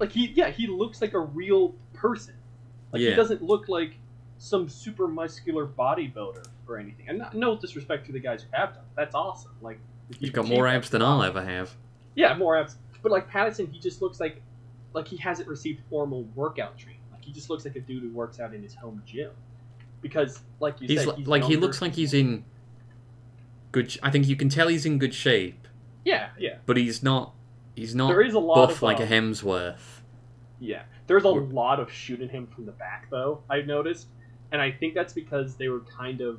like 0.01 0.11
he, 0.11 0.27
yeah, 0.35 0.51
he 0.51 0.67
looks 0.67 1.01
like 1.01 1.15
a 1.15 1.21
real 1.21 1.73
person. 1.93 2.35
Like 2.91 3.01
Yeah. 3.01 3.11
he 3.11 3.15
doesn't 3.15 3.43
look 3.43 3.69
like 3.69 3.95
some 4.39 4.69
super 4.69 5.07
muscular 5.07 5.69
bodybuilder 5.69 6.45
or 6.67 6.79
anything. 6.79 7.09
And 7.11 7.19
not, 7.19 7.35
no 7.35 7.57
disrespect 7.57 8.05
to 8.07 8.13
the 8.13 8.19
guys 8.19 8.43
who 8.43 8.49
have 8.55 8.75
done. 8.75 8.83
That's 8.97 9.15
awesome. 9.15 9.53
Like 9.61 9.79
He's 10.09 10.23
you've 10.23 10.33
got 10.33 10.49
more 10.49 10.67
abs 10.67 10.91
than 10.91 11.01
I'll 11.01 11.23
ever 11.23 11.41
have. 11.45 11.77
Yeah, 12.17 12.35
more 12.35 12.57
abs. 12.59 12.75
But 13.05 13.13
like 13.13 13.31
Pattinson, 13.31 13.71
he 13.71 13.79
just 13.79 14.03
looks 14.03 14.19
like 14.19 14.43
like 14.95 15.07
he 15.07 15.17
hasn't 15.17 15.49
received 15.49 15.81
formal 15.89 16.25
workout 16.35 16.77
training. 16.77 16.99
Like 17.13 17.25
he 17.25 17.33
just 17.33 17.49
looks 17.51 17.65
like 17.65 17.77
a 17.77 17.81
dude 17.81 18.03
who 18.03 18.11
works 18.11 18.41
out 18.41 18.53
in 18.53 18.65
his 18.65 18.75
home 18.75 19.01
gym. 19.07 19.31
Because 20.01 20.41
like 20.59 20.81
you 20.81 20.89
He's 20.89 21.05
said, 21.05 21.15
he's 21.19 21.27
like 21.29 21.45
he 21.45 21.57
looks 21.57 21.81
like 21.81 21.95
he's 21.95 22.15
in 22.15 22.45
good. 23.73 23.91
sh- 23.93 23.99
I 24.03 24.11
think 24.11 24.27
you 24.29 24.37
can 24.37 24.49
tell 24.49 24.69
he's 24.69 24.87
in 24.87 24.99
good 24.99 25.15
shape, 25.15 25.67
yeah, 26.05 26.31
yeah. 26.39 26.57
but 26.67 26.77
he's 26.77 27.03
not. 27.03 27.35
He's 27.75 27.95
not 27.95 28.09
There 28.09 28.21
is 28.23 28.35
a 28.35 28.39
lot 28.39 28.55
buff 28.55 28.77
of 28.77 28.83
like 28.83 29.01
a 29.01 29.05
um, 29.05 29.09
Hemsworth. 29.09 30.01
Yeah, 30.61 30.83
there's 31.07 31.25
a 31.25 31.29
Or- 31.29 31.41
lot 31.43 31.81
of 31.81 31.91
shooting 31.91 32.29
him 32.29 32.47
from 32.47 32.67
the 32.67 32.73
back 32.73 33.09
though. 33.11 33.43
I've 33.51 33.67
noticed, 33.67 34.07
and 34.53 34.61
I 34.63 34.71
think 34.71 34.95
that's 34.95 35.13
because 35.13 35.57
they 35.57 35.69
were 35.69 35.81
kind 35.81 36.21
of. 36.21 36.39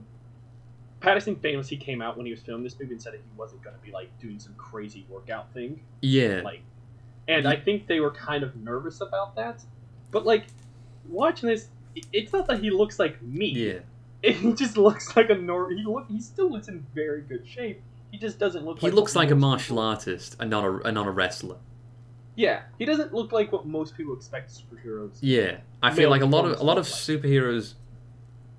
Pattinson 1.01 1.37
famously 1.41 1.75
came 1.75 2.01
out 2.01 2.15
when 2.15 2.25
he 2.25 2.31
was 2.31 2.39
filming 2.39 2.63
this 2.63 2.79
movie 2.79 2.93
and 2.93 3.01
said 3.01 3.11
that 3.13 3.17
he 3.17 3.37
wasn't 3.37 3.61
going 3.61 3.75
to 3.75 3.81
be 3.81 3.91
like 3.91 4.09
doing 4.19 4.39
some 4.39 4.53
crazy 4.55 5.05
workout 5.09 5.53
thing. 5.53 5.81
Yeah, 6.01 6.41
like 6.43 6.61
and 7.27 7.47
i 7.47 7.55
think 7.55 7.87
they 7.87 8.01
were 8.01 8.11
kind 8.11 8.43
of 8.43 8.53
nervous 8.57 8.99
about 8.99 9.33
that 9.37 9.63
but 10.11 10.25
like 10.25 10.43
watching 11.07 11.47
this 11.47 11.69
it's 12.11 12.33
not 12.33 12.45
that 12.47 12.59
he 12.59 12.69
looks 12.69 12.99
like 12.99 13.21
me 13.21 13.45
yeah. 13.47 13.79
He 14.23 14.53
just 14.53 14.77
looks 14.77 15.15
like 15.15 15.29
a 15.29 15.35
nor 15.35 15.69
he 15.69 15.83
look 15.83 16.05
he 16.07 16.19
still 16.21 16.49
looks 16.51 16.67
in 16.67 16.85
very 16.95 17.21
good 17.21 17.45
shape 17.47 17.81
he 18.11 18.17
just 18.17 18.39
doesn't 18.39 18.63
look 18.65 18.75
like 18.77 18.81
He 18.81 18.87
like 18.87 18.95
looks 18.95 19.15
like 19.15 19.31
a 19.31 19.35
martial 19.35 19.75
people- 19.75 19.83
artist 19.83 20.35
and 20.39 20.49
not 20.49 20.63
a 20.63 20.81
and 20.85 20.95
not 20.95 21.07
a 21.07 21.11
wrestler. 21.11 21.57
yeah 22.35 22.61
he 22.79 22.85
doesn't 22.85 23.13
look 23.13 23.31
like 23.31 23.51
what 23.51 23.65
most 23.65 23.95
people 23.97 24.15
expect 24.15 24.51
superheroes 24.51 25.17
Yeah, 25.21 25.57
I 25.81 25.91
feel 25.91 26.09
like 26.09 26.21
a 26.21 26.25
lot 26.25 26.45
of 26.45 26.59
a 26.59 26.63
lot 26.63 26.77
of 26.77 26.85
performance 26.85 27.25
superheroes 27.25 27.73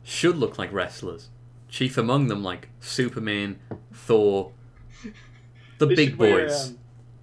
should 0.02 0.36
look 0.36 0.58
like 0.58 0.70
wrestlers. 0.72 1.30
Chief 1.68 1.96
among 1.98 2.28
them, 2.28 2.44
like 2.44 2.68
Superman, 2.80 3.58
Thor, 3.92 4.52
the 5.78 5.86
They 5.86 5.94
big 5.94 6.16
wear, 6.16 6.46
boys. 6.46 6.68
um, 6.70 6.78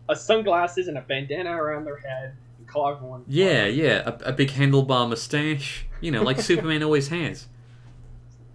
a 0.09 0.15
sunglasses 0.15 0.87
and 0.87 0.97
a 0.97 1.01
bandana 1.01 1.51
around 1.51 1.85
their 1.85 1.97
head 1.97 2.33
and 2.57 2.67
call 2.67 2.89
everyone 2.89 3.23
Yeah, 3.27 3.65
yeah, 3.67 4.01
a, 4.05 4.29
a 4.29 4.33
big 4.33 4.49
handlebar 4.49 5.07
mustache. 5.07 5.85
You 6.01 6.11
know, 6.11 6.23
like 6.23 6.39
Superman 6.51 6.83
always 6.83 7.07
has. 7.09 7.47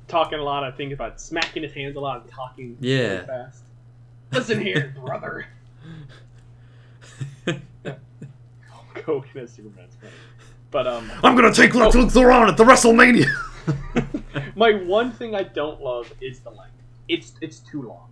Talking 0.08 0.38
a 0.38 0.42
lot 0.42 0.64
of 0.64 0.76
things 0.76 0.92
about 0.92 1.20
smacking 1.20 1.62
his 1.62 1.72
hands 1.72 1.96
a 1.96 2.00
lot 2.00 2.22
and 2.22 2.30
talking 2.30 2.76
Yeah. 2.80 2.96
really 3.08 3.26
fast 3.26 3.62
listen 4.32 4.60
here 4.60 4.94
brother 5.04 5.46
coke 8.94 9.26
as 9.36 9.52
superman's 9.52 9.94
funny 10.00 10.12
but 10.70 10.86
um 10.86 11.10
I'm 11.22 11.36
gonna 11.36 11.52
take 11.52 11.74
Lex 11.74 11.94
Luthor 11.94 12.34
on 12.34 12.48
at 12.48 12.56
the 12.56 12.64
WrestleMania. 12.64 13.26
My 14.56 14.72
one 14.72 15.12
thing 15.12 15.34
I 15.34 15.44
don't 15.44 15.80
love 15.80 16.12
is 16.20 16.40
the 16.40 16.50
length. 16.50 16.72
It's 17.08 17.34
it's 17.40 17.60
too 17.60 17.82
long. 17.82 18.08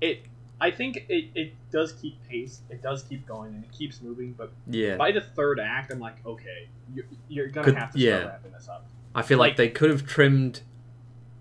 It 0.00 0.24
I 0.60 0.70
think 0.70 1.04
it, 1.08 1.26
it 1.34 1.52
does 1.70 1.92
keep 1.92 2.16
pace. 2.28 2.60
It 2.70 2.82
does 2.82 3.02
keep 3.02 3.26
going 3.26 3.54
and 3.54 3.62
it 3.62 3.70
keeps 3.72 4.00
moving. 4.00 4.32
But 4.32 4.52
yeah, 4.66 4.96
by 4.96 5.12
the 5.12 5.20
third 5.20 5.60
act, 5.60 5.92
I'm 5.92 6.00
like, 6.00 6.16
okay, 6.24 6.66
you're, 6.94 7.04
you're 7.28 7.48
gonna 7.48 7.66
Could- 7.66 7.76
have 7.76 7.92
to 7.92 7.98
yeah. 7.98 8.18
start 8.20 8.32
wrapping 8.32 8.52
this 8.52 8.68
up. 8.68 8.86
I 9.14 9.22
feel 9.22 9.38
like, 9.38 9.50
like- 9.50 9.56
they 9.58 9.68
could 9.68 9.90
have 9.90 10.06
trimmed 10.06 10.62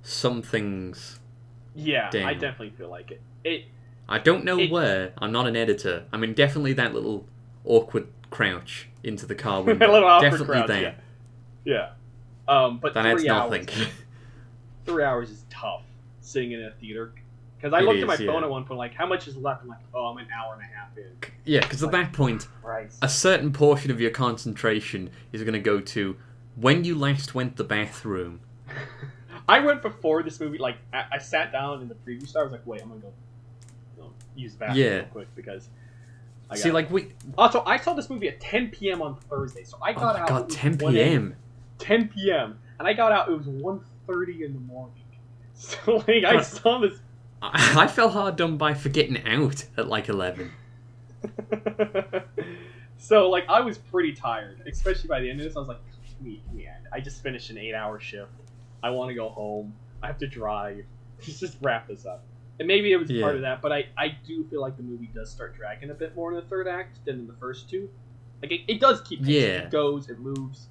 some 0.04 0.42
things. 0.42 1.20
Yeah, 1.76 2.10
I 2.14 2.34
definitely 2.34 2.72
feel 2.72 2.90
like 2.90 3.12
it. 3.12 3.22
It 3.44 3.66
I 4.10 4.20
don't 4.20 4.44
know 4.44 4.60
It- 4.60 4.72
where. 4.72 5.14
I'm 5.18 5.32
not 5.32 5.48
an 5.48 5.56
editor. 5.56 6.06
I 6.12 6.18
mean, 6.18 6.34
definitely 6.34 6.74
that 6.74 6.94
little 6.94 7.26
awkward 7.64 8.08
crouch 8.30 8.90
into 9.04 9.26
the 9.26 9.36
car 9.36 9.62
window. 9.64 9.92
little 9.92 10.08
awkward 10.10 10.30
definitely 10.32 10.56
crowd. 10.56 10.70
that. 10.70 10.82
Yeah, 10.82 10.94
yeah. 11.64 11.90
Um, 12.48 12.80
but 12.80 12.94
That 12.94 13.06
adds 13.06 13.22
three 13.22 13.30
hours, 13.30 13.52
nothing. 13.52 13.88
three 14.86 15.04
hours 15.04 15.30
is 15.30 15.46
tough 15.50 15.84
sitting 16.20 16.52
in 16.52 16.64
a 16.64 16.72
theater. 16.72 17.14
Because 17.58 17.74
I 17.74 17.80
It 17.80 17.84
looked 17.84 17.98
is, 17.98 18.02
at 18.04 18.08
my 18.08 18.16
yeah. 18.16 18.32
phone 18.32 18.44
at 18.44 18.50
one 18.50 18.66
point, 18.66 18.80
like, 18.80 18.94
how 18.96 19.06
much 19.06 19.28
is 19.28 19.38
left? 19.38 19.62
I'm 19.62 19.68
like, 19.70 19.78
oh, 19.94 20.08
I'm 20.08 20.18
an 20.18 20.26
hour 20.36 20.56
and 20.56 20.64
a 20.64 20.66
half 20.66 20.98
in. 20.98 21.04
yeah, 21.46 21.60
because 21.62 21.84
at 21.84 21.92
that 21.92 22.12
point, 22.12 22.48
Christ. 22.64 22.98
a 23.04 23.08
certain 23.08 23.54
portion 23.54 23.92
of 23.92 24.02
your 24.02 24.10
concentration 24.10 25.12
is 25.32 25.44
going 25.44 25.54
to 25.54 25.60
go 25.60 25.80
to 25.80 26.18
when 26.56 26.84
you 26.84 26.98
last 26.98 27.36
went 27.36 27.56
to 27.56 27.64
the 27.64 27.70
bathroom. 27.70 28.42
I 29.52 29.60
went 29.60 29.82
before 29.82 30.24
this 30.24 30.40
movie. 30.40 30.58
Like 30.58 30.78
I, 30.94 31.04
I 31.14 31.18
sat 31.18 31.52
down 31.52 31.82
in 31.82 31.90
the 31.90 31.96
preview 31.96 32.28
star. 32.28 32.42
I 32.42 32.46
was 32.46 32.52
like, 32.54 32.66
wait, 32.66 32.82
I'm 32.82 32.90
gonna 32.90 33.02
go, 33.02 33.14
you 33.98 34.04
know, 34.04 34.12
use 34.36 34.54
the 34.54 34.60
bathroom 34.60 34.78
Yeah. 34.78 34.96
real 34.96 35.06
quick 35.06 35.36
because. 35.36 35.68
I 36.50 36.56
See, 36.56 36.72
like 36.72 36.90
we. 36.92 37.10
also 37.38 37.64
I 37.66 37.78
saw 37.78 37.94
this 37.94 38.10
movie 38.10 38.28
at 38.28 38.40
10 38.42 38.70
p.m. 38.72 39.02
on 39.02 39.16
Thursday, 39.30 39.64
so 39.64 39.78
I 39.82 39.92
Oh 39.92 39.96
got 39.96 40.16
my 40.16 40.22
out. 40.22 40.28
god, 40.28 40.50
10 40.50 40.78
p.m. 40.78 41.36
10 41.80 42.08
p.m. 42.10 42.60
and 42.80 42.88
I 42.88 42.94
got 42.94 43.12
out. 43.12 43.30
It 43.30 43.38
was 43.38 43.48
1.30 43.48 44.42
in 44.46 44.54
the 44.54 44.60
morning. 44.60 44.96
So 45.54 45.98
like 46.08 46.24
I 46.26 46.42
saw 46.42 46.80
this. 46.80 47.00
I, 47.42 47.84
I 47.84 47.88
felt 47.88 48.14
hard 48.14 48.36
done 48.36 48.58
by 48.58 48.74
for 48.74 48.90
getting 48.90 49.24
out 49.28 49.66
at 49.78 49.88
like 49.88 50.10
11. 50.10 50.52
so 52.98 53.30
like 53.30 53.46
I 53.48 53.62
was 53.62 53.78
pretty 53.78 54.14
tired, 54.14 54.62
especially 54.68 55.08
by 55.08 55.20
the 55.20 55.30
end 55.30 55.40
of 55.40 55.46
this. 55.46 55.56
I 55.56 55.60
was 55.60 55.68
like, 55.68 55.80
give 56.10 56.22
me, 56.26 56.42
me 56.54 56.66
end. 56.68 56.88
I 56.92 57.00
just 57.00 57.22
finished 57.22 57.50
an 57.52 57.58
eight-hour 57.60 58.00
shift. 58.00 58.32
I 58.84 58.90
want 58.90 59.10
to 59.10 59.16
go 59.16 59.30
home. 59.30 59.74
I 60.02 60.08
have 60.08 60.18
to 60.20 60.28
drive. 60.28 60.86
Let's 61.20 61.40
just 61.40 61.58
wrap 61.62 61.88
this 61.88 62.06
up. 62.06 62.24
And 62.60 62.68
maybe 62.68 62.92
it 62.92 62.98
was 62.98 63.10
Yeah. 63.10 63.22
part 63.22 63.36
of 63.36 63.42
that, 63.42 63.62
but 63.62 63.72
I, 63.72 63.86
I 63.98 64.10
do 64.26 64.44
feel 64.46 64.62
like 64.62 64.78
the 64.78 64.84
movie 64.84 65.10
does 65.14 65.30
start 65.32 65.56
dragging 65.56 65.90
a 65.90 65.94
bit 65.94 66.16
more 66.16 66.30
in 66.32 66.36
the 66.36 66.46
third 66.48 66.68
act 66.68 67.04
than 67.06 67.20
in 67.20 67.28
the 67.28 67.34
first 67.34 67.70
two. 67.70 67.90
Like 68.42 68.52
it, 68.52 68.62
it 68.68 68.80
does 68.80 69.02
keep 69.02 69.20
pace. 69.24 69.30
Yeah. 69.30 69.64
It 69.64 69.72
goes, 69.72 70.10
it 70.10 70.20
moves. 70.20 70.68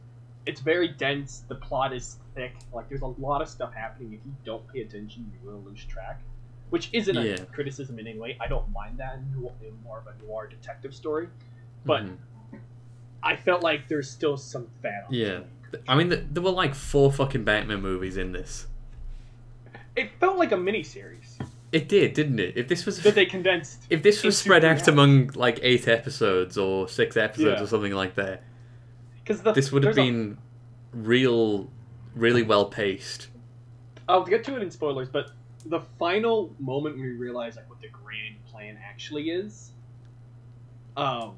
It's 0.46 0.60
very 0.60 0.88
dense. 0.88 1.44
The 1.48 1.54
plot 1.56 1.92
is 1.92 2.18
thick. 2.34 2.54
Like 2.72 2.88
there's 2.88 3.02
a 3.02 3.06
lot 3.06 3.42
of 3.42 3.48
stuff 3.48 3.72
happening. 3.74 4.12
If 4.14 4.20
you 4.24 4.34
don't 4.44 4.66
pay 4.72 4.80
attention, 4.80 5.30
you 5.32 5.48
will 5.48 5.60
lose 5.62 5.84
track. 5.84 6.20
Which 6.70 6.88
isn't 6.92 7.16
a 7.16 7.44
criticism 7.46 7.98
in 7.98 8.06
any 8.06 8.18
way. 8.18 8.36
I 8.40 8.46
don't 8.46 8.70
mind 8.72 8.98
that 8.98 9.16
in 9.16 9.32
more 9.84 9.98
of 9.98 10.06
a 10.06 10.24
noir 10.24 10.46
detective 10.48 10.94
story. 10.94 11.28
But 11.84 12.04
Mhm. 12.04 12.16
I 13.22 13.36
felt 13.36 13.62
like 13.62 13.88
there's 13.88 14.10
still 14.10 14.36
some 14.36 14.66
fat 14.82 15.04
on 15.08 15.14
Yeah. 15.14 15.40
I 15.88 15.94
mean, 15.96 16.10
th- 16.10 16.24
there 16.30 16.42
were 16.42 16.50
like 16.50 16.74
four 16.74 17.12
fucking 17.12 17.44
Batman 17.44 17.80
movies 17.82 18.16
in 18.16 18.32
this. 18.32 18.66
It 19.96 20.10
felt 20.18 20.38
like 20.38 20.52
a 20.52 20.56
miniseries 20.56 21.36
It 21.72 21.88
did, 21.88 22.14
didn't 22.14 22.40
it? 22.40 22.56
If 22.56 22.66
this 22.68 22.86
was 22.86 23.00
that 23.02 23.14
they 23.14 23.26
condensed. 23.26 23.82
if 23.90 24.02
this 24.02 24.24
was 24.24 24.36
spread 24.38 24.64
out 24.64 24.88
among 24.88 25.28
like 25.34 25.60
eight 25.62 25.86
episodes 25.86 26.56
or 26.58 26.88
six 26.88 27.16
episodes 27.16 27.58
Yeah. 27.60 27.62
or 27.64 27.66
something 27.66 27.92
like 27.92 28.14
that, 28.16 28.42
Because 29.22 29.42
this 29.54 29.70
would 29.70 29.84
have 29.84 29.94
there's 29.94 30.08
a- 30.08 30.10
been 30.10 30.38
real, 30.92 31.70
really 32.16 32.42
well 32.42 32.64
paced. 32.66 33.28
I'll 34.08 34.24
get 34.24 34.42
to 34.44 34.56
it 34.56 34.62
in 34.62 34.70
spoilers, 34.72 35.08
but 35.08 35.30
the 35.66 35.80
final 35.98 36.52
moment 36.58 36.96
when 36.96 37.04
we 37.04 37.12
realize 37.12 37.54
like 37.54 37.68
what 37.70 37.80
the 37.80 37.88
grand 37.88 38.44
plan 38.46 38.76
actually 38.82 39.30
is, 39.30 39.70
um, 40.96 41.34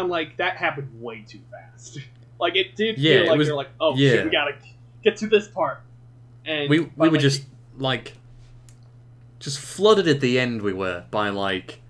I'm 0.00 0.08
like 0.08 0.36
that 0.38 0.56
happened 0.56 0.88
way 1.00 1.24
too 1.26 1.40
fast. 1.50 1.98
like 2.40 2.56
it 2.56 2.74
did 2.76 2.98
Yeah, 2.98 3.20
feel 3.20 3.26
like 3.28 3.38
was- 3.38 3.48
you're 3.48 3.56
like, 3.56 3.70
oh 3.80 3.94
yeah. 3.96 4.10
shit, 4.10 4.24
we 4.24 4.30
gotta 4.30 4.54
get 5.04 5.16
to 5.18 5.26
this 5.28 5.48
part. 5.48 5.80
And 6.46 6.68
We 6.70 6.80
we 6.80 6.86
were 6.96 7.10
like, 7.10 7.20
just 7.20 7.44
like, 7.78 8.14
just 9.38 9.58
flooded 9.58 10.08
at 10.08 10.20
the 10.20 10.38
end. 10.38 10.62
We 10.62 10.72
were 10.72 11.04
by 11.10 11.28
like 11.30 11.80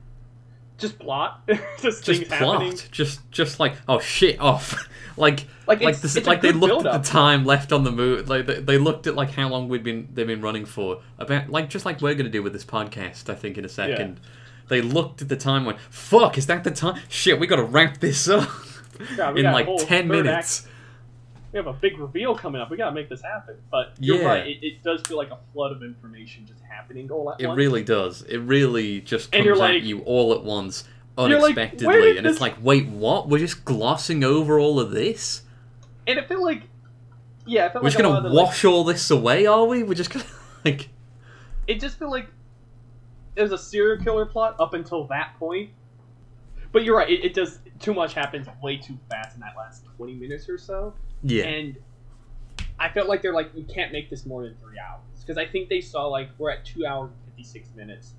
just 0.79 0.99
plot, 0.99 1.43
just, 1.81 2.05
just 2.05 2.25
plot, 2.29 2.63
happening. 2.63 2.79
just 2.91 3.31
just 3.31 3.61
like 3.61 3.75
oh 3.89 4.01
shit 4.01 4.41
off, 4.51 4.89
like 5.17 5.47
Like 5.67 5.81
like 5.83 6.01
this, 6.01 6.27
like 6.27 6.41
they 6.41 6.53
looked 6.53 6.87
at 6.87 7.03
the 7.03 7.09
time 7.09 7.45
left 7.45 7.73
on 7.73 7.85
the 7.85 7.93
move. 7.93 8.29
Like 8.29 8.47
they, 8.47 8.61
they 8.61 8.79
looked 8.79 9.07
at 9.07 9.15
like 9.15 9.31
how 9.31 9.49
long 9.49 9.69
we'd 9.69 9.85
been 9.85 10.09
they've 10.15 10.27
been 10.27 10.41
running 10.41 10.65
for. 10.65 11.01
About 11.19 11.51
like 11.51 11.69
just 11.71 11.85
like 11.85 12.01
we're 12.01 12.15
gonna 12.15 12.29
do 12.31 12.43
with 12.43 12.53
this 12.53 12.65
podcast. 12.65 13.29
I 13.31 13.35
think 13.35 13.57
in 13.59 13.65
a 13.65 13.69
second. 13.69 14.21
They 14.71 14.81
looked 14.81 15.21
at 15.21 15.29
the 15.29 15.37
time. 15.37 15.59
and 15.59 15.67
Went 15.67 15.81
fuck. 15.91 16.39
Is 16.39 16.47
that 16.47 16.65
the 16.65 16.71
time? 16.71 16.99
Shit. 17.11 17.39
We 17.39 17.47
gotta 17.47 17.65
wrap 17.65 17.99
this 18.01 18.27
up 18.29 18.49
Yeah, 19.19 19.35
in 19.35 19.45
like 19.45 19.69
ten 19.87 20.09
minutes. 20.09 20.67
we 21.53 21.59
have 21.59 21.67
a 21.67 21.73
big 21.75 21.99
reveal 21.99 22.35
coming 22.37 22.61
up. 22.63 22.71
We 22.71 22.77
gotta 22.79 22.95
make 22.95 23.09
this 23.11 23.21
happen. 23.21 23.57
But 23.71 23.93
you're 23.99 24.19
Yeah. 24.23 24.25
right. 24.27 24.47
It, 24.47 24.65
it 24.65 24.83
does 24.83 25.03
feel 25.03 25.19
like 25.19 25.31
a 25.31 25.39
flood 25.53 25.73
of 25.73 25.83
information 25.83 26.47
just 26.47 26.61
happening 26.63 27.11
all 27.11 27.31
at 27.33 27.41
It 27.41 27.47
once. 27.49 27.57
It 27.57 27.61
really 27.63 27.83
does. 27.85 28.23
It 28.23 28.39
really 28.39 29.01
just 29.03 29.31
comes 29.33 29.45
you're 29.45 29.55
at 29.55 29.59
like- 29.61 29.83
you 29.85 30.01
all 30.01 30.33
at 30.33 30.43
once. 30.45 30.85
You're 31.19 31.29
like, 31.41 31.57
unexpectedly, 31.59 32.17
and 32.17 32.25
this- 32.25 32.35
it's 32.35 32.41
like, 32.41 32.55
wait, 32.63 32.87
what? 32.89 33.29
We're 33.29 33.41
just 33.41 33.65
glossing 33.67 34.25
over 34.25 34.59
all 34.59 34.81
of 34.81 34.91
this. 34.93 35.43
and 36.07 36.19
it 36.19 36.29
felt 36.29 36.41
like, 36.41 36.63
yeah, 37.45 37.69
felt 37.69 37.83
We're 37.83 37.89
like 37.89 37.93
just 37.93 38.03
gonna 38.03 38.17
of 38.17 38.23
the, 38.23 38.29
like, 38.31 38.47
wash 38.47 38.65
all 38.65 38.85
this 38.85 39.11
away, 39.11 39.45
are 39.47 39.67
we? 39.67 39.83
We're 39.83 39.95
just 39.95 40.11
gonna 40.11 40.25
like, 40.65 40.89
it 41.67 41.79
just 41.81 41.99
felt 41.99 42.11
like 42.13 42.29
it 43.41 43.43
was 43.51 43.53
a 43.53 43.59
serial 43.59 44.03
killer 44.03 44.27
plot 44.27 44.57
up 44.61 44.75
until 44.75 45.05
that 45.09 45.35
point. 45.39 45.71
But 46.73 46.85
you're 46.85 46.97
right. 46.97 47.11
It, 47.11 47.25
it 47.25 47.35
does 47.35 47.59
too 47.81 47.93
much 47.95 48.15
happens 48.15 48.47
way 48.63 48.77
too 48.77 48.97
fast 49.11 49.35
in 49.35 49.41
that 49.41 49.55
last 49.57 49.85
twenty 49.97 50.15
minutes 50.15 50.49
or 50.49 50.59
so, 50.59 50.95
yeah, 51.23 51.45
and 51.45 51.77
I 52.79 52.89
felt 52.91 53.09
like 53.09 53.23
they're 53.23 53.35
like, 53.35 53.51
you 53.55 53.65
can't 53.65 53.91
make 53.93 54.09
this 54.09 54.25
more 54.25 54.45
than 54.45 54.55
three 54.63 54.79
hours 54.79 55.01
because 55.21 55.37
I 55.37 55.47
think 55.47 55.69
they 55.69 55.81
saw 55.81 56.07
like 56.07 56.29
we're 56.39 56.51
at 56.51 56.65
two 56.65 56.87
hours 56.87 57.11
and 57.11 57.19
fifty 57.27 57.43
six 57.45 57.69
minutes. 57.75 58.13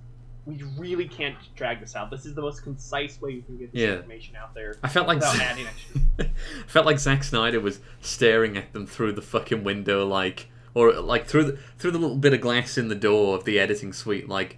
We 0.45 0.61
really 0.77 1.07
can't 1.07 1.35
drag 1.55 1.79
this 1.79 1.95
out. 1.95 2.09
This 2.09 2.25
is 2.25 2.33
the 2.33 2.41
most 2.41 2.63
concise 2.63 3.21
way 3.21 3.29
you 3.31 3.41
can 3.43 3.57
get 3.57 3.71
this 3.71 3.79
Yeah. 3.81 3.93
information 3.97 4.35
out 4.35 4.55
there 4.55 4.75
I 4.83 4.87
felt 4.89 5.07
like 5.07 5.17
without 5.19 5.35
Z- 5.35 5.43
adding 5.43 5.67
extra. 5.67 6.01
I 6.19 6.67
felt 6.67 6.85
like 6.87 6.97
Zack 6.99 7.23
Snyder 7.23 7.59
was 7.59 7.79
staring 8.01 8.57
at 8.57 8.73
them 8.73 8.87
through 8.87 9.11
the 9.13 9.21
fucking 9.21 9.63
window, 9.63 10.03
like, 10.05 10.49
or 10.73 10.93
like 10.93 11.27
through 11.27 11.43
the 11.43 11.59
through 11.77 11.91
the 11.91 11.99
little 11.99 12.17
bit 12.17 12.33
of 12.33 12.41
glass 12.41 12.75
in 12.77 12.87
the 12.87 12.95
door 12.95 13.37
of 13.37 13.43
the 13.45 13.59
editing 13.59 13.93
suite. 13.93 14.27
Like, 14.27 14.57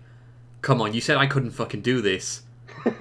come 0.64 0.82
on, 0.82 0.95
you 0.95 1.01
said 1.01 1.18
I 1.18 1.28
couldn't 1.28 1.51
fucking 1.51 1.82
do 1.82 2.01
this. 2.01 2.41
You 2.86 2.91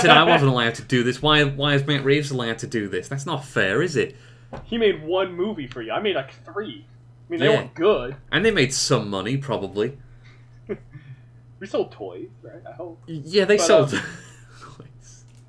said 0.00 0.10
I 0.10 0.22
wasn't 0.22 0.50
allowed 0.52 0.76
to 0.76 0.82
do 0.82 1.02
this. 1.02 1.20
Why? 1.20 1.42
Why 1.44 1.74
is 1.74 1.84
Matt 1.86 2.04
Reeves 2.04 2.30
allowed 2.30 2.58
to 2.60 2.66
do 2.68 2.88
this? 2.88 3.08
That's 3.08 3.26
not 3.26 3.44
fair, 3.44 3.82
is 3.82 3.96
it? 3.96 4.14
he 4.64 4.78
made 4.78 5.04
one 5.04 5.34
movie 5.34 5.66
for 5.66 5.82
you. 5.82 5.90
I 5.92 6.00
made 6.00 6.14
like 6.14 6.32
three. 6.44 6.86
I 6.86 7.30
mean, 7.30 7.40
they 7.40 7.46
Yeah. 7.46 7.56
weren't 7.56 7.74
good. 7.74 8.16
And 8.30 8.44
they 8.44 8.52
made 8.52 8.72
some 8.72 9.10
money, 9.10 9.36
probably. 9.36 9.98
We 11.58 11.66
sold 11.66 11.90
toys, 11.90 12.28
right? 12.42 12.62
I 12.68 12.72
hope 12.72 13.02
Yeah, 13.06 13.44
they 13.46 13.56
But, 13.56 13.66
sold. 13.66 13.94
um, 13.94 14.02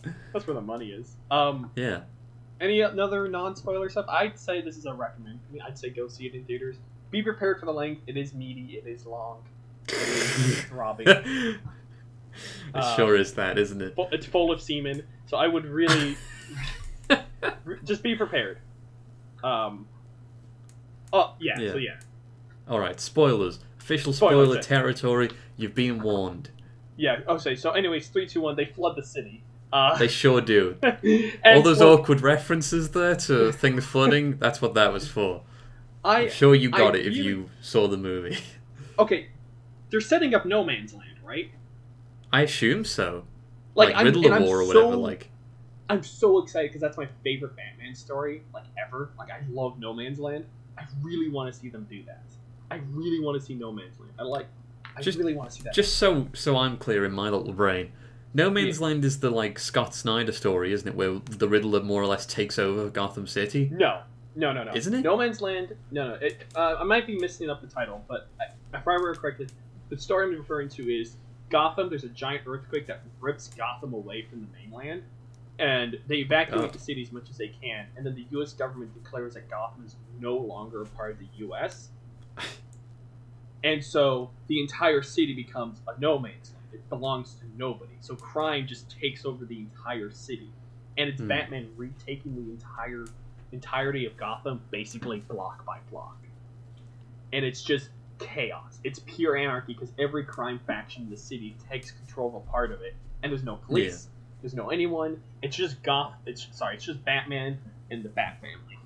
that's 0.33 0.47
where 0.47 0.53
the 0.55 0.61
money 0.61 0.87
is. 0.91 1.15
Um, 1.29 1.69
yeah, 1.75 2.01
any 2.61 2.81
other 2.81 3.27
non-spoiler 3.27 3.89
stuff? 3.89 4.05
I'd 4.09 4.39
say 4.39 4.61
this 4.61 4.77
is 4.77 4.85
a 4.85 4.93
recommend. 4.93 5.39
I 5.49 5.53
mean, 5.53 5.61
I'd 5.61 5.77
say 5.77 5.89
go 5.89 6.07
see 6.07 6.25
it 6.25 6.33
in 6.33 6.43
theaters. 6.45 6.77
Be 7.11 7.21
prepared 7.21 7.59
for 7.59 7.65
the 7.65 7.73
length. 7.73 8.01
It 8.07 8.17
is 8.17 8.33
meaty. 8.33 8.81
It 8.83 8.87
is 8.87 9.05
long. 9.05 9.39
It 9.93 9.93
is 9.97 10.61
throbbing. 10.63 11.07
it 11.07 11.59
Uh, 12.73 12.95
sure 12.95 13.15
is 13.15 13.33
that, 13.33 13.57
isn't 13.57 13.81
it? 13.81 13.93
It's 14.11 14.25
full 14.25 14.51
of 14.51 14.61
semen, 14.61 15.03
so 15.25 15.37
I 15.37 15.47
would 15.47 15.65
really 15.65 16.15
just 17.83 18.03
be 18.03 18.15
prepared. 18.15 18.59
Um. 19.43 19.87
Oh 21.13 21.33
yeah. 21.39 21.59
Yeah. 21.59 21.71
So 21.71 21.77
yeah. 21.77 21.99
All 22.69 22.79
right, 22.79 22.99
spoilers. 22.99 23.59
Official 23.79 24.11
Spoilers, 24.13 24.45
spoiler 24.45 24.55
yeah. 24.55 24.61
territory. 24.61 25.29
You've 25.55 25.73
been 25.75 26.01
warned. 26.01 26.49
Yeah. 26.97 27.19
Okay. 27.27 27.55
So, 27.55 27.71
anyways, 27.71 28.09
three, 28.09 28.27
two, 28.27 28.41
one. 28.41 28.55
They 28.57 28.65
flood 28.65 28.97
the 28.97 29.03
city. 29.03 29.43
Uh, 29.71 29.97
They 29.97 30.07
sure 30.09 30.41
do. 30.41 30.77
All 31.45 31.61
those 31.61 31.79
well, 31.79 31.93
awkward 31.93 32.21
references 32.21 32.89
there 32.89 33.15
to 33.15 33.51
things 33.53 33.85
flooding, 33.85 34.37
that's 34.37 34.61
what 34.61 34.73
that 34.73 34.91
was 34.91 35.07
for. 35.07 35.43
I 36.03 36.23
I'm 36.23 36.29
sure 36.29 36.53
you 36.55 36.69
got 36.69 36.95
I 36.95 36.99
it 36.99 37.05
if 37.07 37.13
really- 37.13 37.19
you 37.23 37.49
saw 37.61 37.87
the 37.87 37.97
movie. 37.97 38.37
okay. 38.99 39.27
They're 39.89 40.01
setting 40.01 40.33
up 40.35 40.45
no 40.45 40.63
man's 40.63 40.93
land, 40.93 41.17
right? 41.23 41.51
I 42.31 42.41
assume 42.41 42.83
so. 42.85 43.25
Like, 43.75 43.89
Like, 43.89 43.97
I'm, 43.97 44.05
Riddler 44.05 44.33
I'm 44.33 44.43
War 44.43 44.61
or 44.61 44.65
so, 44.73 44.85
whatever. 44.85 44.95
Like, 44.97 45.29
I'm 45.89 46.03
so 46.03 46.39
excited 46.43 46.69
because 46.69 46.81
that's 46.81 46.97
my 46.97 47.07
favorite 47.23 47.55
Batman 47.55 47.95
story, 47.95 48.43
like 48.53 48.65
ever. 48.85 49.11
Like 49.17 49.31
I 49.31 49.41
love 49.49 49.79
No 49.79 49.93
Man's 49.93 50.19
Land. 50.19 50.45
I 50.77 50.83
really 51.01 51.29
want 51.29 51.53
to 51.53 51.57
see 51.57 51.69
them 51.69 51.87
do 51.89 52.03
that. 52.03 52.23
I 52.69 52.81
really 52.91 53.21
want 53.23 53.39
to 53.39 53.45
see 53.45 53.53
No 53.55 53.71
Man's 53.71 53.97
Land. 53.99 54.11
I 54.19 54.23
like. 54.23 54.47
I 54.95 55.01
Just- 55.01 55.17
really 55.17 55.33
want 55.35 55.49
to 55.51 55.55
see 55.55 55.63
that. 55.63 55.73
just 55.73 55.97
so 55.97 56.27
so 56.33 56.57
I'm 56.57 56.75
clear 56.77 57.05
in 57.05 57.11
my 57.13 57.29
little 57.29 57.53
brain, 57.53 57.91
No 58.33 58.49
Man's 58.49 58.81
Land 58.81 59.05
is 59.05 59.19
the 59.19 59.29
like 59.29 59.59
Scott 59.59 59.93
Snyder 59.95 60.31
story, 60.33 60.73
isn't 60.73 60.87
it? 60.87 60.95
Where 60.95 61.21
the 61.29 61.47
Riddler 61.47 61.81
more 61.83 62.01
or 62.01 62.07
less 62.07 62.25
takes 62.25 62.57
over 62.59 62.89
Gotham 62.89 63.27
City. 63.27 63.69
no, 63.71 64.01
no, 64.35 64.51
no, 64.51 64.63
no. 64.65 64.73
Isn't 64.75 64.93
it? 64.93 65.01
No 65.03 65.15
Man's 65.15 65.39
Land? 65.39 65.75
No, 65.91 66.09
no. 66.09 66.13
It, 66.15 66.43
uh, 66.55 66.75
I 66.79 66.83
might 66.83 67.07
be 67.07 67.17
missing 67.17 67.49
up 67.49 67.61
the 67.61 67.67
title, 67.67 68.03
but 68.09 68.27
I, 68.41 68.45
if 68.77 68.85
I 68.87 68.91
remember 68.93 69.15
correctly, 69.15 69.47
the 69.89 69.97
story 69.97 70.25
I'm 70.27 70.39
referring 70.39 70.69
to 70.69 70.83
is 70.83 71.15
Gotham. 71.49 71.89
There's 71.89 72.03
a 72.03 72.09
giant 72.09 72.43
earthquake 72.47 72.87
that 72.87 73.01
rips 73.19 73.47
Gotham 73.49 73.93
away 73.93 74.23
from 74.29 74.41
the 74.41 74.47
mainland, 74.59 75.03
and 75.59 75.97
they 76.07 76.17
evacuate 76.17 76.61
Oh. 76.65 76.67
the 76.67 76.79
city 76.79 77.01
as 77.01 77.11
much 77.11 77.29
as 77.29 77.37
they 77.37 77.49
can. 77.49 77.87
And 77.95 78.05
then 78.05 78.15
the 78.15 78.25
U.S. 78.31 78.53
government 78.53 78.93
declares 79.01 79.33
that 79.35 79.49
Gotham 79.49 79.85
is 79.85 79.95
no 80.19 80.35
longer 80.35 80.81
a 80.81 80.85
part 80.87 81.11
of 81.11 81.19
the 81.19 81.27
U.S. 81.37 81.89
And 83.63 83.83
so 83.83 84.29
the 84.47 84.61
entire 84.61 85.01
city 85.01 85.33
becomes 85.33 85.81
a 85.87 85.99
no 85.99 86.19
man's 86.19 86.51
land. 86.51 86.65
It 86.73 86.87
belongs 86.89 87.33
to 87.35 87.45
nobody. 87.57 87.93
So 88.01 88.15
crime 88.15 88.67
just 88.67 88.89
takes 89.01 89.25
over 89.25 89.45
the 89.45 89.57
entire 89.59 90.11
city. 90.11 90.51
And 90.97 91.09
it's 91.09 91.21
Hmm. 91.21 91.27
Batman 91.27 91.69
retaking 91.75 92.35
the 92.35 92.51
entire 92.51 93.05
entirety 93.51 94.05
of 94.05 94.15
Gotham 94.17 94.61
basically 94.71 95.19
block 95.21 95.65
by 95.65 95.79
block. 95.89 96.17
And 97.33 97.43
it's 97.45 97.63
just 97.63 97.89
chaos. 98.19 98.79
It's 98.83 98.99
pure 98.99 99.35
anarchy 99.37 99.73
because 99.73 99.91
every 99.99 100.23
crime 100.23 100.59
faction 100.65 101.03
in 101.03 101.09
the 101.09 101.17
city 101.17 101.55
takes 101.69 101.91
control 101.91 102.29
of 102.29 102.35
a 102.35 102.39
part 102.51 102.71
of 102.71 102.81
it. 102.81 102.95
And 103.23 103.31
there's 103.31 103.43
no 103.43 103.55
police. 103.55 104.09
There's 104.41 104.53
no 104.53 104.69
anyone. 104.69 105.21
It's 105.41 105.55
just 105.55 105.81
Goth 105.83 106.13
it's 106.25 106.47
sorry, 106.51 106.75
it's 106.75 106.85
just 106.85 107.03
Batman 107.03 107.57
and 107.89 108.03
the 108.03 108.09
Bat 108.09 108.37
family. 108.41 108.77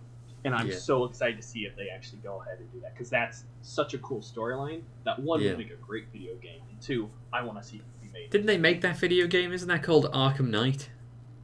And 0.44 0.56
I'm 0.56 0.68
Yeah. 0.70 0.76
so 0.78 1.04
excited 1.06 1.38
to 1.38 1.44
see 1.44 1.66
if 1.66 1.76
they 1.76 1.90
actually 1.90 2.20
go 2.20 2.42
ahead 2.42 2.58
and 2.60 2.72
do 2.72 2.80
that 2.82 2.94
because 2.94 3.10
that's 3.10 3.44
such 3.62 3.94
a 3.94 3.98
cool 4.00 4.22
storyline. 4.22 4.82
That 5.04 5.20
one 5.20 5.40
Yeah. 5.42 5.50
would 5.50 5.60
make 5.60 5.72
a 5.72 5.76
great 5.76 6.08
video 6.12 6.36
game, 6.38 6.62
and 6.70 6.82
two, 6.82 7.10
I 7.32 7.44
want 7.44 7.62
to 7.62 7.64
see 7.68 7.78
it 7.78 7.84
be 8.02 8.08
made. 8.12 8.30
Didn't 8.32 8.48
they 8.48 8.58
make 8.58 8.82
that 8.82 8.98
video 8.98 9.28
game? 9.28 9.52
Isn't 9.54 9.68
that 9.68 9.84
called 9.84 10.06
Arkham 10.12 10.50
Knight? 10.50 10.90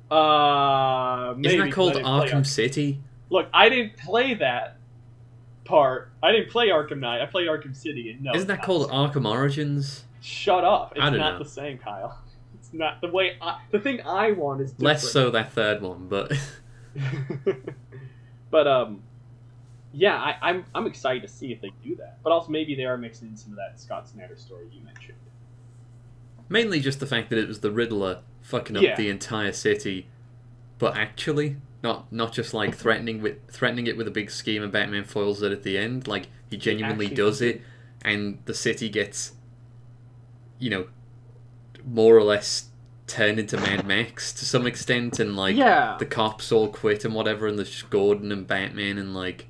Uh, 0.09 1.33
maybe, 1.37 1.55
Isn't 1.55 1.59
that 1.69 1.75
called 1.75 1.91
I 1.91 1.93
didn't 1.95 2.05
play 2.05 2.27
Arkham 2.29 2.39
Arkham- 2.41 2.45
City? 2.47 2.99
Look, 3.29 3.49
I 3.53 3.69
didn't 3.69 3.97
play 3.97 4.33
that 4.35 4.76
part. 5.67 6.11
I 6.23 6.31
didn't 6.31 6.49
play 6.49 6.69
Arkham 6.69 6.99
Knight. 6.99 7.21
I 7.21 7.25
played 7.25 7.47
Arkham 7.47 7.75
City, 7.75 8.11
and 8.11 8.23
no, 8.23 8.33
Isn't 8.33 8.47
that 8.47 8.63
called. 8.63 8.89
Arkham 8.89 9.29
Origins? 9.29 10.05
Shut 10.21 10.63
up! 10.63 10.93
It's 10.95 11.01
I 11.01 11.09
don't 11.09 11.19
not 11.19 11.33
know. 11.37 11.43
the 11.43 11.49
same, 11.49 11.77
Kyle. 11.77 12.19
It's 12.55 12.73
not 12.73 12.99
the 13.01 13.07
way. 13.09 13.37
I, 13.41 13.59
the 13.71 13.79
thing 13.79 14.01
I 14.01 14.31
want 14.31 14.61
is 14.61 14.71
different. 14.71 14.83
Less 14.85 15.11
so 15.11 15.29
that 15.31 15.53
third 15.53 15.81
one, 15.81 16.07
but 16.07 16.33
but 18.49 18.67
um, 18.67 19.03
yeah, 19.93 20.15
I, 20.15 20.35
I'm 20.41 20.65
I'm 20.73 20.87
excited 20.87 21.21
to 21.21 21.27
see 21.27 21.51
if 21.51 21.61
they 21.61 21.71
do 21.83 21.95
that. 21.97 22.17
But 22.23 22.31
also 22.31 22.49
maybe 22.49 22.75
they 22.75 22.85
are 22.85 22.97
mixing 22.97 23.29
in 23.29 23.37
some 23.37 23.51
of 23.51 23.57
that 23.57 23.79
Scott 23.79 24.07
Snyder 24.09 24.35
story 24.37 24.67
you 24.71 24.81
mentioned. 24.83 25.17
mainly 26.49 26.79
just 26.79 26.99
the 26.99 27.05
fact 27.07 27.29
that 27.29 27.37
it 27.39 27.47
was 27.47 27.59
the 27.59 27.71
Riddler 27.71 28.21
fucking 28.41 28.75
up 28.77 28.83
Yeah. 28.83 28.95
the 28.95 29.09
entire 29.09 29.51
city, 29.51 30.07
but 30.79 30.95
actually 30.97 31.57
not 31.83 32.11
not 32.11 32.33
just 32.33 32.53
like 32.53 32.75
threatening 32.75 33.21
with 33.21 33.37
threatening 33.49 33.87
it 33.87 33.95
with 33.97 34.07
a 34.07 34.11
big 34.11 34.31
scheme 34.31 34.63
and 34.63 34.71
Batman 34.71 35.03
foils 35.03 35.41
it 35.41 35.51
at 35.51 35.63
the 35.63 35.77
end. 35.77 36.07
Like 36.07 36.27
he 36.49 36.57
genuinely 36.57 37.05
actually 37.05 37.15
does 37.15 37.41
it, 37.41 37.61
and 38.03 38.39
the 38.45 38.53
city 38.53 38.89
gets, 38.89 39.33
you 40.59 40.69
know, 40.69 40.87
more 41.85 42.15
or 42.15 42.23
less 42.23 42.69
turned 43.05 43.39
into 43.39 43.55
Mad 43.57 43.85
Max 43.87 44.33
to 44.33 44.45
some 44.45 44.65
extent, 44.67 45.19
and 45.19 45.35
like 45.35 45.55
yeah, 45.55 45.95
the 45.99 46.05
cops 46.05 46.51
all 46.51 46.67
quit 46.67 47.05
and 47.05 47.13
whatever, 47.13 47.47
and 47.47 47.57
there's 47.57 47.81
Gordon 47.83 48.31
and 48.31 48.45
Batman 48.47 48.97
and 48.97 49.13
like. 49.13 49.47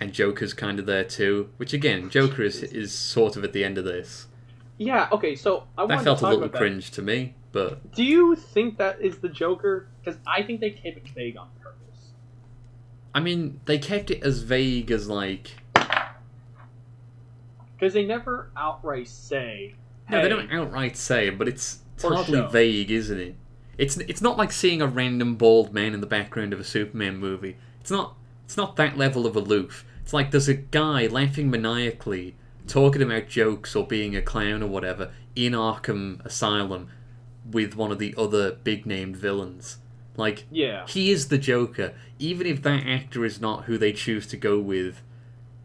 And 0.00 0.12
Joker's 0.12 0.54
kind 0.54 0.78
of 0.78 0.86
there 0.86 1.02
too, 1.02 1.50
which 1.56 1.72
again, 1.72 2.08
Joker 2.08 2.42
is 2.44 2.62
is 2.62 2.92
sort 2.92 3.36
of 3.36 3.42
at 3.42 3.52
the 3.52 3.64
end 3.64 3.78
of 3.78 3.84
this. 3.84 4.28
yeah. 4.78 5.08
Okay, 5.10 5.34
so 5.34 5.64
I 5.76 5.86
That 5.86 6.04
felt 6.04 6.20
to 6.20 6.26
a 6.26 6.28
little 6.28 6.44
about 6.44 6.52
that. 6.52 6.58
cringe 6.58 6.92
to 6.92 7.02
me, 7.02 7.34
but 7.52 7.94
Do 7.94 8.04
you 8.04 8.36
think 8.36 8.78
that 8.78 9.00
is 9.00 9.18
the 9.18 9.28
Joker? 9.28 9.88
Because 10.00 10.18
I 10.26 10.42
think 10.42 10.60
they 10.60 10.70
kept 10.70 10.98
it 10.98 11.08
vague 11.08 11.36
on 11.36 11.48
purpose. 11.60 12.10
I 13.14 13.20
mean, 13.20 13.60
they 13.64 13.78
kept 13.78 14.10
it 14.10 14.22
as 14.22 14.42
vague 14.42 14.90
as 14.90 15.08
like. 15.08 15.52
Because 17.78 17.94
they 17.94 18.04
never 18.04 18.50
outright 18.56 19.08
say. 19.08 19.74
No, 20.10 20.22
they 20.22 20.28
don't 20.28 20.50
outright 20.52 20.96
say 20.96 21.30
but 21.30 21.48
it's, 21.48 21.80
it's 21.94 22.04
Or 22.04 22.14
hardly 22.14 22.38
show. 22.38 22.48
vague, 22.48 22.90
isn't 22.90 23.18
it? 23.20 23.34
It's 23.76 23.96
it's 23.96 24.20
not 24.20 24.36
like 24.36 24.50
seeing 24.50 24.82
a 24.82 24.86
random 24.86 25.36
bald 25.36 25.72
man 25.72 25.94
in 25.94 26.00
the 26.00 26.06
background 26.06 26.52
of 26.52 26.58
a 26.58 26.64
Superman 26.64 27.18
movie. 27.18 27.56
It's 27.80 27.90
not 27.90 28.16
it's 28.44 28.56
not 28.56 28.76
that 28.76 28.98
level 28.98 29.26
of 29.26 29.36
aloof. 29.36 29.84
It's 30.02 30.12
like 30.12 30.30
there's 30.32 30.48
a 30.48 30.54
guy 30.54 31.06
laughing 31.06 31.50
maniacally, 31.50 32.34
talking 32.66 33.02
about 33.02 33.28
jokes 33.28 33.76
or 33.76 33.86
being 33.86 34.16
a 34.16 34.22
clown 34.22 34.62
or 34.62 34.66
whatever 34.66 35.12
in 35.36 35.52
Arkham 35.52 36.24
Asylum 36.24 36.88
with 37.50 37.74
one 37.76 37.90
of 37.92 37.98
the 37.98 38.14
other 38.16 38.52
big 38.52 38.86
named 38.86 39.16
villains. 39.16 39.78
Like 40.16 40.46
Yeah. 40.50 40.86
he 40.86 41.10
is 41.10 41.28
the 41.28 41.38
Joker, 41.38 41.94
even 42.18 42.46
if 42.46 42.62
that 42.62 42.86
actor 42.86 43.24
is 43.24 43.40
not 43.40 43.64
who 43.64 43.78
they 43.78 43.92
choose 43.92 44.26
to 44.28 44.36
go 44.36 44.58
with 44.58 45.02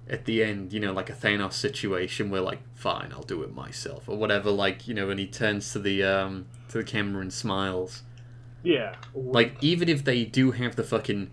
at 0.08 0.26
the 0.26 0.44
end, 0.44 0.74
you 0.74 0.80
know, 0.80 0.92
like 0.94 1.10
a 1.10 1.14
Thanos 1.14 1.54
situation 1.54 2.30
where 2.30 2.42
like, 2.42 2.60
fine, 2.76 3.12
I'll 3.14 3.24
do 3.24 3.42
it 3.44 3.54
myself 3.54 4.08
or 4.08 4.18
whatever, 4.18 4.52
like, 4.52 4.88
you 4.88 4.94
know, 4.94 5.10
and 5.10 5.20
he 5.20 5.26
turns 5.28 5.72
to 5.74 5.80
the 5.80 6.04
um 6.04 6.46
to 6.70 6.78
the 6.80 6.84
camera 6.84 7.22
and 7.22 7.34
smiles. 7.34 8.04
Yeah. 8.62 8.96
Like 9.14 9.58
even 9.62 9.90
if 9.90 10.04
they 10.04 10.24
do 10.26 10.52
have 10.52 10.76
the 10.76 10.84
fucking 10.84 11.32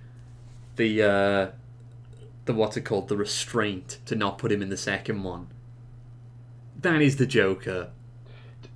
the 0.77 1.03
uh 1.03 1.51
the 2.47 2.55
what's 2.55 2.77
it 2.77 2.83
called, 2.83 3.09
the 3.09 3.17
restraint 3.17 3.99
to 4.07 4.17
not 4.17 4.39
put 4.39 4.51
him 4.51 4.63
in 4.63 4.71
the 4.71 4.77
second 4.77 5.23
one. 5.23 5.49
That 6.81 7.03
is 7.03 7.17
the 7.17 7.27
Joker. 7.27 7.91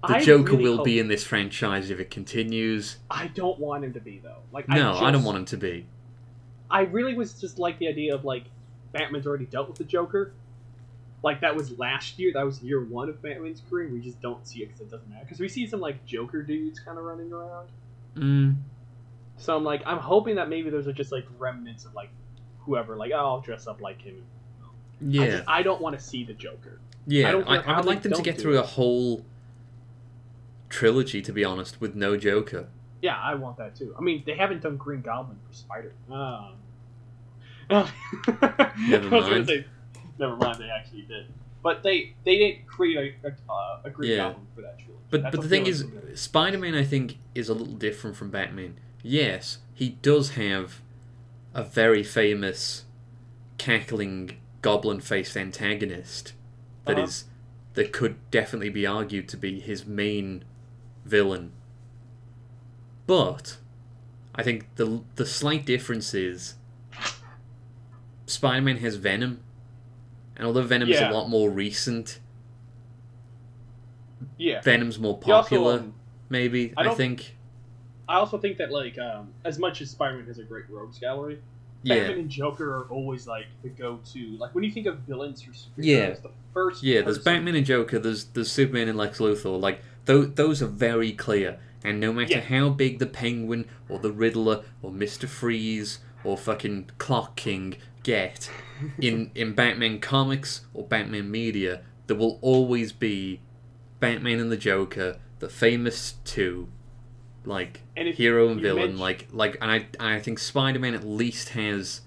The 0.09 0.17
I 0.17 0.25
Joker 0.25 0.53
really 0.53 0.65
will 0.65 0.77
hope- 0.79 0.85
be 0.85 0.99
in 0.99 1.09
this 1.09 1.25
franchise 1.25 1.91
if 1.91 2.01
it 2.01 2.11
continues. 2.11 2.97
I 3.11 3.29
don't 3.29 3.59
want 3.59 3.85
him 3.85 3.93
to 3.95 4.01
be 4.01 4.19
though. 4.19 4.39
Like 4.53 4.69
No, 4.69 4.95
I, 4.95 5.09
I, 5.09 5.11
don't 5.11 5.25
want 5.25 5.39
him 5.39 5.45
to 5.47 5.57
be. 5.57 5.87
I 6.71 6.83
really 6.83 7.15
was 7.15 7.41
just 7.41 7.59
like 7.59 7.79
the 7.79 7.89
idea 7.89 8.15
of 8.15 8.25
like 8.25 8.45
Batman's 8.93 9.27
already 9.27 9.47
dealt 9.47 9.69
with 9.69 9.79
the 9.79 9.85
Joker. 9.85 10.33
Like 11.23 11.41
that 11.41 11.57
was 11.57 11.79
last 11.79 12.19
year. 12.19 12.33
That 12.35 12.45
was 12.45 12.63
year 12.63 12.85
one 12.85 13.09
of 13.09 13.23
Batman's 13.23 13.63
career. 13.71 13.89
We 13.89 14.01
just 14.01 14.21
don't 14.21 14.47
see 14.47 14.63
it 14.63 14.67
because 14.67 14.81
it 14.83 14.91
doesn't 14.91 15.09
matter. 15.09 15.25
Because 15.25 15.41
we 15.41 15.49
see 15.49 15.67
some 15.67 15.81
like 15.81 16.05
Joker 16.05 16.43
dudes 16.43 16.79
kind 16.81 16.99
of 16.99 17.05
running 17.05 17.33
around. 17.33 17.69
Mm, 18.17 18.57
So 19.39 19.57
I'm 19.57 19.65
like, 19.65 19.83
I'm 19.87 19.99
hoping 19.99 20.37
that 20.37 20.49
maybe 20.49 20.71
those 20.71 20.87
are 20.87 20.93
just 20.93 21.13
like 21.13 21.27
remnants 21.39 21.85
of 21.85 21.95
like 21.95 22.11
whoever. 22.61 22.97
Like, 22.97 23.13
oh, 23.15 23.19
I'll 23.19 23.41
dress 23.41 23.67
up 23.67 23.81
like 23.81 24.03
him. 24.03 24.23
I, 24.63 24.67
yeah, 25.01 25.27
just, 25.27 25.45
I 25.49 25.63
don't 25.63 25.81
want 25.81 25.99
to 25.99 26.05
see 26.05 26.25
the 26.25 26.35
Joker. 26.35 26.79
yeah. 27.07 27.29
I, 27.29 27.33
don't 27.33 27.45
I, 27.49 27.57
I 27.57 27.77
would 27.79 27.87
like 27.87 28.03
them 28.03 28.13
to 28.13 28.23
get 28.23 28.39
through 28.41 28.57
it. 28.59 28.61
a 28.61 28.63
whole 28.63 29.25
trilogy, 30.75 31.22
to 31.22 31.33
be 31.33 31.45
honest, 31.45 31.81
with 31.81 31.95
no 31.95 32.16
Joker. 32.16 32.66
Yeah, 33.01 33.16
I 33.16 33.35
want 33.35 33.57
that 33.59 33.77
too. 33.77 33.95
I 33.97 34.01
mean, 34.03 34.22
they 34.27 34.35
haven't 34.37 34.62
done 34.62 34.77
Green 34.77 35.03
Goblin 35.03 35.39
for 35.47 35.55
Spider. 35.55 35.93
Um, 36.11 36.57
never 37.70 39.11
mind. 39.11 39.47
Say, 39.47 39.66
never 40.18 40.37
mind. 40.37 40.59
They 40.59 40.68
actually 40.70 41.03
did, 41.03 41.27
but 41.62 41.83
they 41.83 42.14
they 42.25 42.37
didn't 42.39 42.66
create 42.66 43.14
a, 43.25 43.29
a, 43.53 43.81
a 43.85 43.91
Green 43.91 44.11
Yeah. 44.12 44.16
Goblin 44.29 44.47
for 44.55 44.61
that 44.62 44.79
trilogy. 44.79 45.01
But 45.11 45.22
That's 45.22 45.37
but 45.37 45.43
the 45.43 45.49
thing 45.49 45.66
is. 45.66 45.85
Spider-Man, 46.14 46.75
I 46.75 46.85
think, 46.85 47.18
is 47.35 47.49
a 47.49 47.55
little 47.55 47.75
different 47.75 48.16
from 48.16 48.31
Batman. 48.31 48.79
Yes, 49.03 49.59
he 49.75 49.91
does 49.91 50.31
have 50.31 50.81
a 51.53 51.62
very 51.62 52.03
famous 52.03 52.85
cackling 53.59 54.39
goblin-faced 54.62 55.37
antagonist 55.37 56.33
that 56.85 56.97
Uh-huh. 56.97 57.05
is 57.05 57.25
that 57.75 57.93
could 57.93 58.16
definitely 58.31 58.70
be 58.70 58.87
argued 58.87 59.29
to 59.29 59.37
be 59.37 59.61
his 59.61 59.85
main 59.87 60.45
villain. 61.05 61.53
But 63.07 63.59
I 64.35 64.43
think 64.43 64.67
the 64.77 65.03
the 65.17 65.27
slight 65.27 65.65
difference 65.67 66.15
is 66.15 66.55
Spider-Man 68.27 68.79
has 68.79 68.97
Venom, 68.97 69.41
and 70.37 70.47
although 70.47 70.63
Venom's 70.63 70.93
Yeah. 70.93 71.11
a 71.11 71.13
lot 71.13 71.29
more 71.29 71.51
recent, 71.51 72.21
yeah. 74.39 74.61
Venom's 74.63 74.99
more 74.99 75.21
He 75.25 75.31
also, 75.33 75.43
popular. 75.49 75.79
um, 75.81 75.95
maybe 76.29 76.73
I 76.77 76.89
I, 76.89 76.95
think. 76.95 77.37
I 78.09 78.17
also 78.17 78.39
think 78.39 78.59
that 78.59 78.71
like 78.73 78.99
um, 78.99 79.29
as 79.45 79.59
much 79.59 79.81
as 79.81 79.91
Spider-Man 79.91 80.27
has 80.27 80.39
a 80.39 80.45
great 80.45 80.69
rogues 80.71 80.99
gallery, 80.99 81.41
Yeah, 81.83 81.97
Batman 82.01 82.19
and 82.21 82.31
Joker 82.31 82.77
are 82.79 82.85
always 82.89 83.27
like 83.27 83.47
the 83.63 83.69
go-to. 83.69 84.37
Like 84.39 84.55
when 84.55 84.65
you 84.65 84.71
think 84.73 84.87
of 84.87 84.99
villains 85.01 85.43
for 85.43 85.51
superheroes, 85.53 85.85
Yeah. 85.85 86.11
the 86.11 86.31
first 86.55 86.83
yeah. 86.83 87.03
There's 87.03 87.19
Batman 87.19 87.55
and 87.57 87.67
Joker. 87.67 87.99
There's 87.99 88.25
there's 88.25 88.51
Superman 88.51 88.89
and 88.89 88.97
Lex 88.97 89.19
Luthor. 89.19 89.61
Like 89.61 89.83
those 90.05 90.35
those 90.35 90.63
are 90.63 90.67
very 90.67 91.13
clear. 91.13 91.59
And 91.83 92.01
no 92.01 92.13
matter 92.13 92.35
Yeah. 92.35 92.41
how 92.41 92.71
big 92.71 92.99
the 92.99 93.07
Penguin 93.07 93.67
or 93.89 93.99
the 93.99 94.11
Riddler 94.13 94.65
or 94.83 94.91
Mister 94.91 95.27
Freeze 95.27 95.99
or 96.25 96.39
fucking 96.39 96.91
Clock 96.99 97.37
King 97.37 97.77
get 98.03 98.51
in 98.99 99.31
in 99.35 99.53
Batman 99.55 100.01
comics 100.01 100.63
or 100.73 100.85
Batman 100.87 101.31
media, 101.31 101.83
there 102.07 102.17
will 102.17 102.39
always 102.41 102.93
be 102.93 103.41
Batman 104.01 104.41
and 104.41 104.51
the 104.51 104.57
Joker, 104.57 105.19
the 105.41 105.49
famous 105.51 106.15
two, 106.25 106.69
like 107.45 107.83
And 107.97 108.09
hero 108.09 108.49
and 108.49 108.61
villain. 108.61 108.83
mention- 108.97 108.99
Like 109.01 109.29
like, 109.31 109.59
and 109.61 109.71
I 109.71 109.87
I 110.01 110.21
think 110.21 110.39
Spider 110.39 110.79
Man 110.79 110.95
at 110.95 111.05
least 111.07 111.51
has 111.51 112.01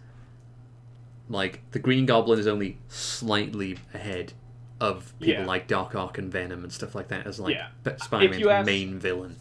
like 1.30 1.62
the 1.72 1.80
Green 1.80 2.06
Goblin 2.06 2.40
is 2.40 2.48
only 2.48 2.80
slightly 2.88 3.78
ahead 3.94 4.34
of 4.80 5.14
people 5.20 5.42
Yeah. 5.42 5.48
like 5.48 5.68
Doc 5.68 5.96
Ock 5.96 6.18
and 6.18 6.32
Venom 6.32 6.64
and 6.64 6.72
stuff 6.72 6.94
like 6.96 7.08
that 7.10 7.26
as 7.26 7.40
like 7.40 7.56
Yeah. 7.56 7.96
Spider 7.98 8.30
Man's 8.30 8.46
ask- 8.48 8.66
main 8.66 9.00
villain. 9.00 9.36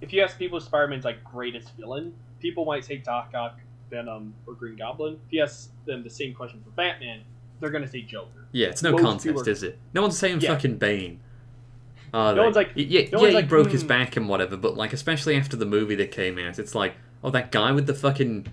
if 0.00 0.12
you 0.12 0.22
ask 0.22 0.38
people 0.38 0.60
Spider-Man's 0.60 1.04
like 1.04 1.22
greatest 1.24 1.76
villain, 1.76 2.14
people 2.40 2.64
might 2.64 2.84
say 2.84 2.98
Doc 2.98 3.32
Ock, 3.34 3.58
Venom, 3.90 4.34
or 4.46 4.54
Green 4.54 4.76
Goblin. 4.76 5.14
If 5.26 5.32
you 5.32 5.42
ask 5.42 5.70
them 5.86 6.02
the 6.04 6.10
same 6.10 6.34
question 6.34 6.60
for 6.62 6.70
Batman, 6.70 7.22
they're 7.60 7.70
gonna 7.70 7.88
say 7.88 8.02
Joker. 8.02 8.46
Yeah, 8.52 8.68
it's 8.68 8.82
no 8.82 8.92
Most 8.92 9.02
contest, 9.02 9.46
are- 9.46 9.50
is 9.50 9.62
it? 9.62 9.78
No 9.94 10.02
one's 10.02 10.18
saying 10.18 10.40
Yeah. 10.40 10.54
fucking 10.54 10.76
Bane. 10.78 11.20
Are 12.14 12.32
No 12.32 12.36
they? 12.36 12.44
one's 12.44 12.56
like- 12.56 12.72
yeah, 12.76 13.08
no 13.12 13.22
yeah, 13.22 13.28
he 13.30 13.34
like, 13.34 13.48
broke 13.48 13.70
his 13.72 13.82
"Hmm." 13.82 13.88
back 13.88 14.16
and 14.16 14.28
whatever, 14.28 14.56
but 14.56 14.76
like, 14.76 14.92
especially 14.92 15.36
after 15.36 15.56
the 15.56 15.66
movie 15.66 15.96
that 15.96 16.12
came 16.12 16.38
out, 16.38 16.58
it's 16.58 16.74
like, 16.74 16.94
oh, 17.24 17.30
that 17.30 17.50
guy 17.50 17.72
with 17.72 17.86
the 17.86 17.94
fucking 17.94 18.46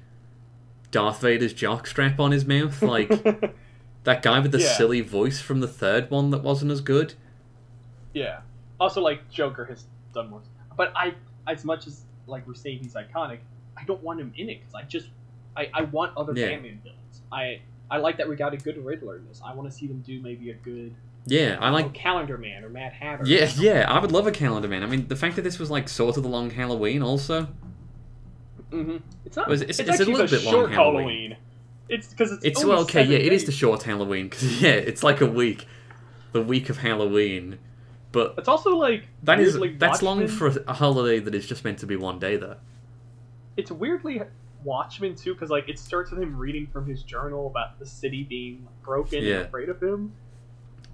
Darth 0.92 1.22
Vader's 1.22 1.54
jockstrap 1.54 2.20
on 2.20 2.32
his 2.32 2.46
mouth, 2.46 2.82
like 2.82 3.10
that 4.04 4.22
guy 4.22 4.40
with 4.40 4.52
the 4.52 4.60
Yeah. 4.60 4.74
silly 4.78 5.02
voice 5.02 5.40
from 5.40 5.60
the 5.60 5.68
third 5.68 6.10
one 6.12 6.30
that 6.32 6.44
wasn't 6.44 6.72
as 6.72 6.82
good. 6.82 7.14
yeah. 8.14 8.42
Also, 8.80 9.00
like 9.02 9.30
Joker 9.30 9.64
has 9.66 9.86
done 10.14 10.30
more, 10.30 10.42
but 10.76 10.92
I, 10.96 11.14
as 11.48 11.64
much 11.64 11.88
as 11.88 12.02
like 12.28 12.46
we're 12.48 12.54
saying 12.54 12.80
he's 12.80 12.96
iconic, 12.96 13.40
I 13.78 13.84
don't 13.86 14.02
want 14.04 14.20
him 14.20 14.34
in 14.36 14.50
it 14.50 14.60
because 14.60 14.74
I 14.76 14.82
just, 14.84 15.08
I, 15.56 15.70
I 15.74 15.84
want 15.84 16.16
other 16.18 16.34
Yeah. 16.36 16.50
Batman 16.50 16.80
villains. 16.84 17.22
I, 17.32 17.62
I 17.90 17.98
like 17.98 18.18
that 18.18 18.28
we 18.28 18.36
got 18.36 18.54
a 18.54 18.58
good 18.58 18.84
Riddler 18.84 19.18
in 19.18 19.28
this. 19.28 19.42
I 19.46 19.54
want 19.54 19.70
to 19.70 19.76
see 19.76 19.88
them 19.88 20.00
do 20.06 20.20
maybe 20.22 20.50
a 20.50 20.56
good 20.56 20.94
Yeah, 21.28 21.58
I 21.62 21.70
like. 21.70 21.86
oh, 21.86 21.90
Calendar 21.94 22.38
Man 22.38 22.64
or 22.66 22.70
Mad 22.70 22.92
Hatter. 22.94 23.24
Yeah, 23.26 23.50
yeah, 23.58 23.86
I 23.90 24.00
would 24.00 24.12
love 24.12 24.28
a 24.28 24.32
calendar 24.32 24.68
man. 24.68 24.84
I 24.84 24.88
mean, 24.88 25.08
the 25.08 25.16
fact 25.16 25.36
that 25.38 25.44
this 25.44 25.60
was 25.60 25.70
like 25.72 25.88
sort 25.88 26.18
of 26.18 26.24
the 26.24 26.30
long 26.30 26.50
Halloween, 26.50 27.02
also. 27.04 27.48
hmm 28.70 28.98
It's 29.26 29.38
not. 29.38 29.50
It- 29.52 29.62
it's- 29.62 29.80
it's, 29.80 29.90
it's 29.90 30.00
a 30.02 30.06
little 30.12 30.28
bit 30.28 30.44
long 30.44 30.70
Halloween. 30.72 30.74
Halloween. 30.74 31.38
It's 31.90 32.08
because 32.08 32.32
it's. 32.32 32.46
It's 32.46 32.66
well, 32.66 32.80
okay, 32.82 33.02
yeah, 33.02 33.18
seven 33.18 33.26
it 33.28 33.34
is 33.34 33.46
the 33.46 33.52
short 33.52 33.84
Halloween 33.84 34.30
because 34.30 34.62
yeah, 34.62 34.72
it's 34.72 35.04
like 35.04 35.22
a 35.22 35.26
week, 35.26 35.68
the 36.32 36.42
week 36.42 36.70
of 36.70 36.78
Halloween, 36.78 37.60
but 38.12 38.36
It's 38.38 38.48
also 38.48 38.72
like 38.72 39.08
that 39.24 39.40
is 39.40 39.60
that's 39.78 40.02
long 40.02 40.28
for 40.28 40.48
a 40.68 40.74
holiday 40.74 41.20
that 41.20 41.36
is 41.36 41.46
just 41.46 41.64
meant 41.64 41.80
to 41.80 41.86
be 41.86 41.96
one 41.96 42.20
day 42.20 42.38
though. 42.38 42.58
It's 43.58 43.72
weirdly 43.72 44.22
Watchmen 44.64 45.16
too, 45.16 45.34
because 45.34 45.50
like 45.50 45.68
it 45.70 45.78
starts 45.78 46.10
with 46.12 46.22
him 46.22 46.38
reading 46.38 46.68
from 46.68 46.88
his 46.88 47.04
journal 47.04 47.48
about 47.48 47.78
the 47.80 47.86
city 47.86 48.24
being 48.24 48.66
broken 48.82 49.24
Yeah. 49.24 49.36
and 49.36 49.46
afraid 49.48 49.70
of 49.70 49.82
him. 49.84 50.14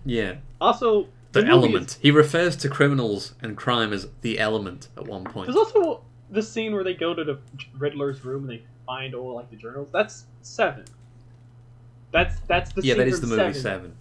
Yeah, 0.06 0.36
Also, 0.62 1.10
the, 1.34 1.42
movie 1.42 1.52
element. 1.52 1.88
is- 1.92 1.98
He 2.02 2.10
refers 2.10 2.56
to 2.58 2.70
criminals 2.70 3.34
and 3.42 3.56
crime 3.58 3.92
as 3.94 4.08
the 4.22 4.40
element 4.40 4.88
at 4.98 5.06
one 5.08 5.24
point. 5.26 5.48
there's 5.48 5.58
also 5.58 6.04
the 6.32 6.42
scene 6.42 6.74
where 6.74 6.84
they 6.84 6.94
go 6.94 7.14
to 7.14 7.24
the 7.24 7.38
Riddler's 7.78 8.24
room 8.24 8.44
and 8.50 8.60
they 8.60 8.64
find 8.90 9.14
all 9.14 9.36
like 9.36 9.50
the 9.52 9.56
journals. 9.56 9.90
That's 9.94 10.26
seven. 10.42 10.86
That's 12.12 12.40
that's 12.48 12.74
the 12.74 12.82
yeah, 12.82 12.96
that 12.96 13.08
is 13.08 13.22
the 13.22 13.28
movie 13.28 13.54
seven. 13.54 13.62
Seven. 13.62 13.96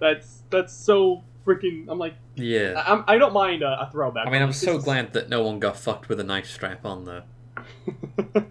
That's 0.00 0.42
that's 0.48 0.72
so 0.72 1.22
freaking. 1.46 1.86
I'm 1.88 1.98
like, 1.98 2.14
Yeah, 2.36 2.72
I, 2.74 2.92
I'm, 2.92 3.04
I 3.06 3.18
don't 3.18 3.34
mind 3.34 3.62
a, 3.62 3.82
a 3.82 3.90
throwback. 3.92 4.26
I 4.26 4.30
mean, 4.30 4.40
I'm 4.40 4.48
Like, 4.48 4.56
so 4.56 4.78
glad 4.78 5.12
that 5.12 5.28
no 5.28 5.42
one 5.42 5.58
got 5.58 5.76
fucked 5.76 6.08
with 6.08 6.18
a 6.20 6.24
knife 6.24 6.46
strap 6.46 6.86
on 6.86 7.04
though. 7.04 7.22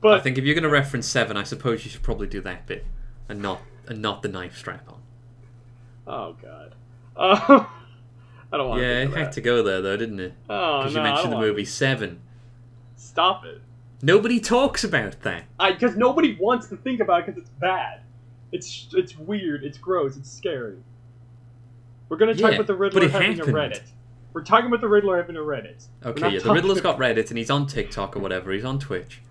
but 0.00 0.14
I 0.14 0.20
think 0.20 0.36
if 0.36 0.44
you're 0.44 0.54
going 0.54 0.64
to 0.64 0.68
reference 0.68 1.06
Seven, 1.06 1.36
I 1.36 1.44
suppose 1.44 1.84
you 1.84 1.90
should 1.90 2.02
probably 2.02 2.26
do 2.26 2.40
that 2.40 2.66
bit 2.66 2.84
and 3.28 3.40
not 3.40 3.60
and 3.86 4.02
not 4.02 4.22
the 4.22 4.28
knife 4.28 4.56
strap 4.58 4.88
on. 4.88 5.00
oh 6.08 6.36
god, 6.42 6.74
uh, 7.16 7.36
I 8.52 8.56
don't 8.56 8.68
want. 8.68 8.82
Yeah, 8.82 9.04
to 9.04 9.12
it 9.12 9.16
had 9.16 9.32
to 9.32 9.40
go 9.40 9.62
there 9.62 9.80
though, 9.80 9.96
didn't 9.96 10.18
it? 10.18 10.34
Oh 10.50 10.80
Because 10.80 10.94
no, 10.94 11.00
you 11.04 11.08
mentioned 11.08 11.32
the 11.32 11.38
movie 11.38 11.64
Seven. 11.64 12.20
Stop 12.96 13.44
it. 13.44 13.60
Nobody 14.04 14.38
talks 14.38 14.84
about 14.84 15.22
that. 15.22 15.44
I 15.58 15.72
because 15.72 15.96
nobody 15.96 16.36
wants 16.38 16.66
to 16.68 16.76
think 16.76 17.00
about 17.00 17.20
it 17.20 17.26
because 17.26 17.40
it's 17.40 17.50
bad. 17.58 18.00
It's 18.52 18.88
it's 18.92 19.16
weird. 19.16 19.64
It's 19.64 19.78
gross. 19.78 20.18
It's 20.18 20.30
scary. 20.30 20.76
We're 22.10 22.18
gonna 22.18 22.34
talk 22.34 22.50
Yeah, 22.50 22.56
about 22.56 22.66
the 22.66 22.74
Riddler 22.74 23.08
having 23.08 23.36
happened. 23.38 23.48
a 23.56 23.58
Reddit. 23.58 23.82
We're 24.34 24.44
talking 24.44 24.66
about 24.66 24.82
the 24.82 24.88
Riddler 24.88 25.16
having 25.16 25.36
a 25.36 25.40
Reddit. 25.40 25.86
Okay, 26.04 26.34
yeah, 26.34 26.40
the 26.40 26.52
Riddler's 26.52 26.80
about- 26.80 26.98
got 26.98 27.00
Reddit 27.16 27.30
and 27.30 27.38
he's 27.38 27.50
on 27.50 27.66
TikTok 27.66 28.14
or 28.14 28.20
whatever. 28.20 28.52
He's 28.52 28.64
on 28.64 28.78
Twitch. 28.78 29.22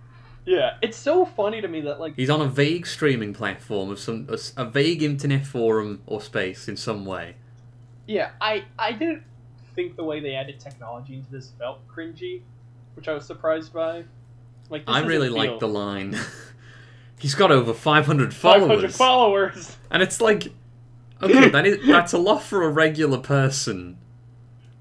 Yeah, 0.45 0.77
it's 0.81 0.97
so 0.97 1.23
funny 1.23 1.61
to 1.61 1.67
me 1.67 1.81
that 1.81 1.99
like 1.99 2.15
He's 2.15 2.31
on 2.31 2.41
a 2.41 2.47
vague 2.47 2.87
streaming 2.87 3.33
platform 3.33 3.91
of 3.91 3.99
some 3.99 4.27
a 4.57 4.65
vague 4.65 5.03
internet 5.03 5.45
forum 5.45 6.01
or 6.07 6.19
space 6.19 6.67
in 6.67 6.77
some 6.77 7.05
way. 7.05 7.35
yeah, 8.07 8.31
I 8.41 8.65
I 8.79 8.93
didn't 8.93 9.21
think 9.75 9.95
the 9.97 10.03
way 10.03 10.19
they 10.19 10.33
added 10.33 10.59
technology 10.59 11.13
into 11.15 11.29
this 11.31 11.51
felt 11.59 11.87
cringy, 11.87 12.41
which 12.95 13.07
I 13.07 13.13
was 13.13 13.25
surprised 13.25 13.71
by. 13.71 14.05
Like 14.69 14.83
I 14.87 14.99
really 15.01 15.27
doesn't 15.29 15.39
like 15.51 15.59
the 15.59 15.67
line. 15.67 16.17
he's 17.19 17.35
got 17.35 17.51
over 17.51 17.73
500 17.73 18.33
followers. 18.33 18.61
500 18.67 18.93
followers, 18.95 19.77
and 19.91 20.01
it's 20.03 20.19
like, 20.19 20.47
okay, 21.21 21.49
that 21.49 21.65
is 21.65 21.85
that's 21.87 22.13
a 22.13 22.17
lot 22.17 22.41
for 22.43 22.63
a 22.63 22.69
regular 22.69 23.17
person, 23.17 23.97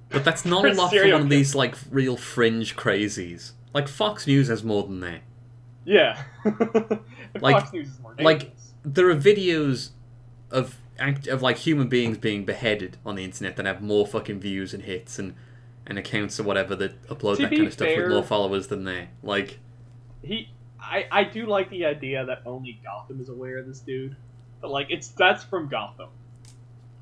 but 0.09 0.25
that's 0.25 0.45
not 0.45 0.65
a 0.65 0.73
lot 0.75 0.91
for 0.91 1.03
one 1.13 1.23
of 1.23 1.29
these 1.29 1.55
like 1.55 1.75
real 1.91 2.17
fringe 2.17 2.77
crazies. 2.77 3.53
Like 3.75 3.89
Fox 3.89 4.27
News 4.27 4.49
has 4.49 4.63
more 4.65 4.83
than 4.85 5.01
that. 5.01 5.21
Yeah. 5.85 6.23
Like- 7.41 7.61
Fox 7.61 7.73
News 7.73 7.89
is 7.89 8.01
more 8.01 8.15
like- 8.21 8.53
there 8.85 9.09
are 9.09 9.17
videos 9.17 9.91
of 10.51 10.77
act 10.99 11.27
of 11.27 11.41
like 11.41 11.57
human 11.59 11.89
beings 11.89 12.19
being 12.19 12.45
beheaded 12.45 12.99
on 13.07 13.15
the 13.15 13.25
internet 13.25 13.57
that 13.57 13.65
have 13.65 13.81
more 13.81 14.07
fucking 14.07 14.39
views 14.39 14.75
and 14.75 14.83
hits 14.83 15.19
and 15.19 15.35
and 15.87 15.99
accounts 15.99 16.39
or 16.39 16.43
whatever 16.43 16.77
that 16.77 17.03
upload 17.09 17.37
To 17.37 17.43
that 17.43 17.51
kind 17.51 17.67
of 17.67 17.73
stuff 17.73 17.89
fair- 17.89 18.03
with 18.05 18.13
more 18.13 18.23
followers 18.23 18.67
than 18.69 18.85
they. 18.85 19.09
Like, 19.23 19.59
he 20.23 20.49
I, 20.81 21.07
I 21.13 21.25
do 21.25 21.47
like 21.47 21.71
the 21.71 21.85
idea 21.85 22.25
that 22.27 22.43
only 22.45 22.81
Gotham 22.85 23.21
is 23.21 23.29
aware 23.29 23.59
of 23.59 23.67
this 23.67 23.81
dude. 23.81 24.17
But 24.61 24.71
like 24.71 24.89
it's 24.91 25.09
that's 25.09 25.45
from 25.45 25.69
Gotham. 25.69 26.09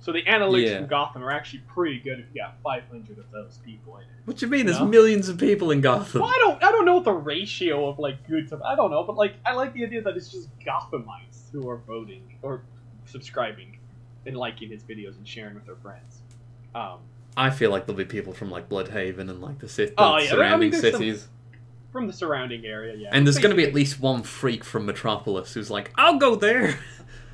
So 0.02 0.12
the 0.12 0.22
analytics 0.22 0.66
Yeah. 0.66 0.78
from 0.78 0.86
Gotham 0.86 1.22
are 1.24 1.30
actually 1.30 1.60
pretty 1.68 1.98
good 1.98 2.18
if 2.20 2.26
you 2.34 2.40
got 2.40 2.56
500 2.62 3.18
of 3.18 3.30
those 3.32 3.58
people 3.64 3.96
in 3.98 4.02
it. 4.04 4.08
What 4.24 4.38
do 4.38 4.46
you 4.46 4.50
mean? 4.52 4.64
There's 4.64 4.78
No? 4.80 4.86
millions 4.86 5.28
of 5.28 5.36
people 5.38 5.70
in 5.70 5.82
Gotham. 5.82 6.22
Well, 6.22 6.30
I 6.30 6.38
don't, 6.38 6.62
I 6.64 6.70
don't 6.70 6.86
know 6.86 6.94
what 6.94 7.04
the 7.04 7.12
ratio 7.12 7.86
of 7.88 7.98
like 7.98 8.26
good 8.26 8.48
to, 8.48 8.60
I 8.64 8.74
don't 8.76 8.90
know, 8.90 9.02
but 9.04 9.16
like 9.16 9.34
I 9.44 9.52
like 9.54 9.74
the 9.74 9.84
idea 9.84 10.00
that 10.02 10.16
it's 10.16 10.28
just 10.30 10.48
Gothamites 10.60 11.50
who 11.52 11.68
are 11.68 11.76
voting 11.76 12.22
or 12.40 12.62
subscribing 13.04 13.76
and 14.26 14.36
liking 14.36 14.70
his 14.70 14.82
videos 14.82 15.16
and 15.16 15.26
sharing 15.28 15.54
with 15.54 15.66
their 15.66 15.76
friends. 15.76 16.20
Um, 16.74 16.98
I 17.36 17.50
feel 17.50 17.70
like 17.70 17.86
there'll 17.86 17.98
be 17.98 18.04
people 18.04 18.32
from 18.32 18.50
like 18.50 18.68
Blüdhaven 18.68 19.28
and 19.30 19.40
like 19.40 19.58
the, 19.58 19.68
city, 19.68 19.92
Oh, 19.98 20.16
yeah, 20.16 20.24
I 20.24 20.26
surrounding 20.28 20.70
mean, 20.70 20.80
there's 20.80 20.92
some- 20.94 21.00
cities. 21.00 21.28
From 21.92 22.06
the 22.06 22.12
surrounding 22.12 22.64
area, 22.64 22.94
yeah. 22.96 23.08
And 23.12 23.26
there's 23.26 23.38
going 23.38 23.50
to 23.50 23.56
be 23.56 23.64
at 23.64 23.74
least 23.74 24.00
one 24.00 24.22
freak 24.22 24.64
from 24.64 24.86
Metropolis 24.86 25.54
who's 25.54 25.70
like, 25.70 25.92
"I'll 25.96 26.18
go 26.18 26.34
there." 26.36 26.78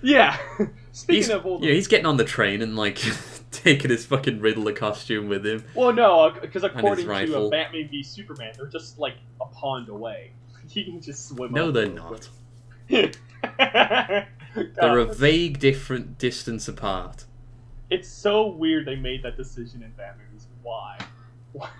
yeah. 0.02 0.36
Speaking 0.92 1.16
He's, 1.16 1.28
of 1.28 1.44
all 1.44 1.58
the 1.58 1.66
yeah, 1.66 1.74
he's 1.74 1.88
getting 1.88 2.06
on 2.06 2.16
the 2.16 2.24
train 2.24 2.62
and 2.62 2.74
like 2.74 2.98
taking 3.50 3.90
his 3.90 4.06
fucking 4.06 4.40
Riddler 4.40 4.72
costume 4.72 5.28
with 5.28 5.44
him. 5.46 5.62
Well, 5.74 5.92
no, 5.92 6.32
because 6.40 6.64
according 6.64 7.04
to 7.04 7.10
rifle. 7.10 7.46
uh, 7.48 7.50
Batman 7.50 7.88
v 7.88 8.02
Superman, 8.02 8.52
they're 8.56 8.66
just 8.66 8.98
like 8.98 9.16
a 9.40 9.46
pond 9.46 9.88
away. 9.88 10.32
You 10.70 10.84
can 10.84 11.00
just 11.00 11.28
swim. 11.28 11.52
No, 11.52 11.70
they're 11.70 11.86
not. 11.86 12.28
They're 12.88 14.26
a 14.98 15.04
vague 15.14 15.58
different 15.60 16.18
distance 16.18 16.66
apart. 16.66 17.24
it's 17.90 18.08
so 18.08 18.48
weird 18.48 18.84
they 18.86 18.96
made 18.96 19.22
that 19.22 19.36
decision 19.36 19.82
in 19.84 19.90
Batman. 19.92 20.26
Why? 20.62 20.98
Why? 21.52 21.70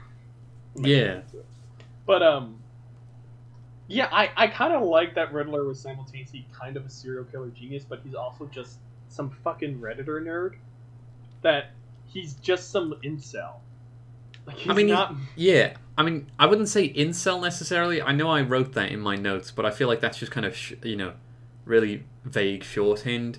Yeah. 0.77 1.23
But 2.07 2.23
um, 2.23 2.59
yeah, 3.89 4.09
I 4.13 4.31
I 4.37 4.47
kind 4.49 4.73
of 4.75 4.83
like 4.83 5.15
that 5.15 5.33
Riddler 5.33 5.65
was 5.65 5.81
simultaneously 5.81 6.47
kind 6.59 6.77
of 6.77 6.85
a 6.87 6.91
serial 6.91 7.25
killer 7.25 7.49
genius, 7.51 7.85
but 7.89 8.01
he's 8.05 8.15
also 8.15 8.47
just 8.47 8.79
some 9.09 9.31
fucking 9.45 9.79
redditor 9.81 10.21
nerd. 10.23 10.55
That 11.43 11.71
he's 12.07 12.35
just 12.35 12.71
some 12.71 12.95
incel. 13.05 13.55
Like 14.47 14.57
he's 14.57 14.71
I 14.71 14.75
mean, 14.75 14.89
not. 14.89 15.15
Yeah, 15.37 15.77
I 15.99 16.03
mean, 16.03 16.31
I 16.39 16.47
wouldn't 16.47 16.69
say 16.69 16.93
incel 16.93 17.41
necessarily. 17.43 18.01
I 18.03 18.13
know 18.13 18.29
I 18.31 18.43
wrote 18.43 18.73
that 18.75 18.91
in 18.91 19.01
my 19.01 19.17
notes, 19.17 19.51
but 19.51 19.65
I 19.67 19.71
feel 19.71 19.89
like 19.89 20.01
that's 20.01 20.19
just 20.19 20.33
kind 20.33 20.47
of 20.47 20.57
sh- 20.57 20.75
you 20.83 20.97
know, 20.97 21.15
really 21.65 22.05
vague 22.25 22.65
shorthand. 22.65 23.39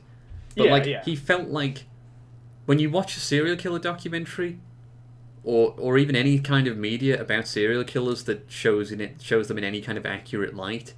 But 0.56 0.66
Yeah, 0.66 0.72
like, 0.72 0.86
yeah. 0.86 1.04
he 1.04 1.16
felt 1.16 1.50
like 1.50 1.86
when 2.66 2.80
you 2.80 2.90
watch 2.90 3.16
a 3.16 3.20
serial 3.20 3.56
killer 3.56 3.80
documentary, 3.80 4.60
or 5.48 5.74
or 5.78 5.98
even 5.98 6.14
any 6.14 6.40
kind 6.40 6.68
of 6.68 6.78
media 6.78 7.20
about 7.20 7.48
serial 7.48 7.86
killers 7.86 8.26
that 8.26 8.44
shows 8.50 8.92
in 8.92 9.00
it 9.00 9.22
shows 9.22 9.48
them 9.48 9.58
in 9.58 9.64
any 9.64 9.80
kind 9.80 9.98
of 9.98 10.06
accurate 10.06 10.54
light, 10.54 10.94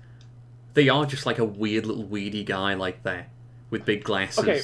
they 0.73 0.89
are 0.89 1.05
just 1.05 1.27
like 1.27 1.37
a 1.37 1.45
weird 1.45 1.85
little 1.85 2.03
weedy 2.03 2.43
guy 2.43 2.73
like 2.73 3.03
that 3.03 3.29
with 3.69 3.85
big 3.85 4.03
glasses. 4.03 4.39
Okay. 4.39 4.61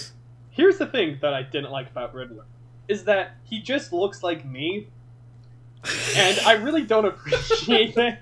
Here's 0.49 0.79
the 0.79 0.87
thing 0.87 1.19
that 1.21 1.35
I 1.35 1.43
didn't 1.43 1.69
like 1.69 1.87
about 1.91 2.15
Riddler 2.15 2.45
is 2.87 3.03
that 3.03 3.35
he 3.43 3.61
just 3.61 3.93
looks 3.93 4.23
like 4.23 4.43
me, 4.43 4.87
and 6.15 6.39
I 6.39 6.53
really 6.53 6.83
don't 6.83 7.05
appreciate 7.05 7.93
that. 7.95 8.21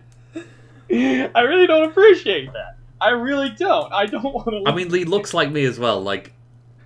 I 0.91 1.41
really 1.47 1.67
don't 1.67 1.89
appreciate 1.89 2.51
that. 2.51 2.75
I 2.99 3.11
really 3.11 3.51
don't. 3.51 3.91
I 3.93 4.05
don't 4.05 4.33
want 4.33 4.49
to. 4.49 4.57
Look 4.57 4.67
I 4.67 4.75
mean, 4.75 4.89
Lee 4.89 5.05
looks 5.05 5.33
like 5.33 5.49
me 5.49 5.63
as 5.63 5.79
well. 5.79 6.01
Like 6.01 6.33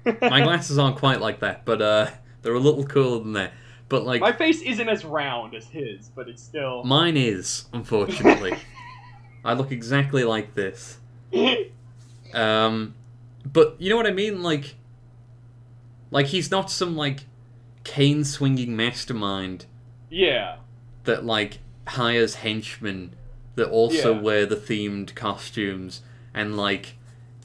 my 0.06 0.42
glasses 0.44 0.78
aren't 0.78 0.98
quite 0.98 1.20
like 1.20 1.40
that, 1.40 1.66
but 1.66 1.82
uh, 1.82 2.12
they're 2.44 2.54
a 2.54 2.60
little 2.60 2.86
cooler 2.86 3.24
than 3.24 3.34
that. 3.34 3.54
But 3.90 4.04
like 4.04 4.22
My 4.22 4.32
face 4.34 4.62
isn't 4.62 4.90
as 4.90 5.06
round 5.06 5.56
as 5.56 5.66
his, 5.68 6.10
but 6.10 6.28
it's 6.28 6.44
still. 6.44 6.84
mine 6.84 7.16
is, 7.18 7.66
unfortunately. 7.74 8.56
I 9.46 9.54
look 9.54 9.72
exactly 9.72 10.24
like 10.24 10.54
this. 10.56 10.98
Um, 12.34 12.94
but 13.46 13.78
you 13.80 13.90
know 13.90 13.96
what 13.96 14.06
I 14.06 14.12
mean? 14.12 14.44
Like, 14.44 14.76
like 16.12 16.28
he's 16.28 16.52
not 16.52 16.70
some 16.70 16.96
like 16.96 17.26
cane 17.84 18.26
swinging 18.26 18.76
mastermind 18.76 19.66
yeah. 20.10 20.58
that 21.06 21.26
like 21.26 21.60
hires 21.88 22.36
henchmen 22.36 23.16
that 23.56 23.70
also 23.70 24.14
Yeah. 24.14 24.20
wear 24.22 24.46
the 24.46 24.58
themed 24.58 25.16
costumes 25.16 26.02
and 26.34 26.58
like 26.58 26.96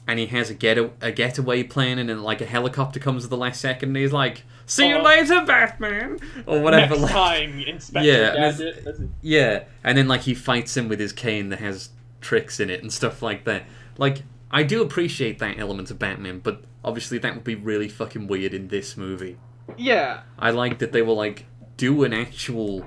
and 0.05 0.19
he 0.19 0.25
has 0.27 0.49
a 0.49 0.53
get 0.53 0.77
a 1.01 1.11
getaway 1.13 1.63
plan 1.63 1.97
and 1.97 2.09
then 2.09 2.21
like 2.21 2.41
a 2.41 2.45
helicopter 2.45 2.99
comes 2.99 3.23
at 3.23 3.29
the 3.29 3.37
last 3.37 3.61
second 3.61 3.89
and 3.89 3.97
he's 3.97 4.11
like 4.11 4.43
see 4.65 4.87
you 4.89 4.95
Uh-huh. 4.95 5.05
later 5.05 5.45
batman 5.45 6.19
or 6.45 6.59
whatever 6.61 6.91
Next 6.95 7.01
like, 7.01 7.11
time, 7.11 7.59
Inspector 7.59 8.07
Yeah, 8.09 8.33
Gadget. 8.35 8.99
Yeah 9.21 9.63
and 9.83 9.97
then 9.97 10.07
like 10.07 10.21
he 10.21 10.33
fights 10.33 10.75
him 10.77 10.87
with 10.87 10.99
his 10.99 11.11
cane 11.13 11.49
that 11.49 11.59
has 11.59 11.89
tricks 12.21 12.59
in 12.59 12.69
it 12.69 12.81
and 12.81 12.91
stuff 12.91 13.21
like 13.21 13.43
that 13.45 13.63
like 13.97 14.23
i 14.51 14.63
do 14.63 14.81
appreciate 14.81 15.39
that 15.39 15.59
element 15.59 15.91
of 15.91 15.99
batman 15.99 16.39
but 16.39 16.63
obviously 16.85 17.17
that 17.17 17.35
would 17.35 17.43
be 17.43 17.55
really 17.55 17.89
fucking 17.89 18.27
weird 18.27 18.53
in 18.53 18.67
this 18.69 18.95
movie 18.97 19.37
Yeah. 19.77 20.21
I 20.37 20.51
like 20.51 20.79
that 20.79 20.91
they 20.91 21.01
will 21.01 21.15
like 21.15 21.45
do 21.77 22.03
an 22.03 22.13
actual 22.13 22.85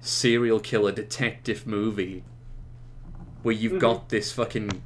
serial 0.00 0.60
killer 0.60 0.92
detective 0.92 1.66
movie 1.66 2.24
where 3.42 3.54
you've 3.54 3.72
Mhm. 3.74 3.80
got 3.80 4.08
this 4.08 4.30
fucking 4.32 4.82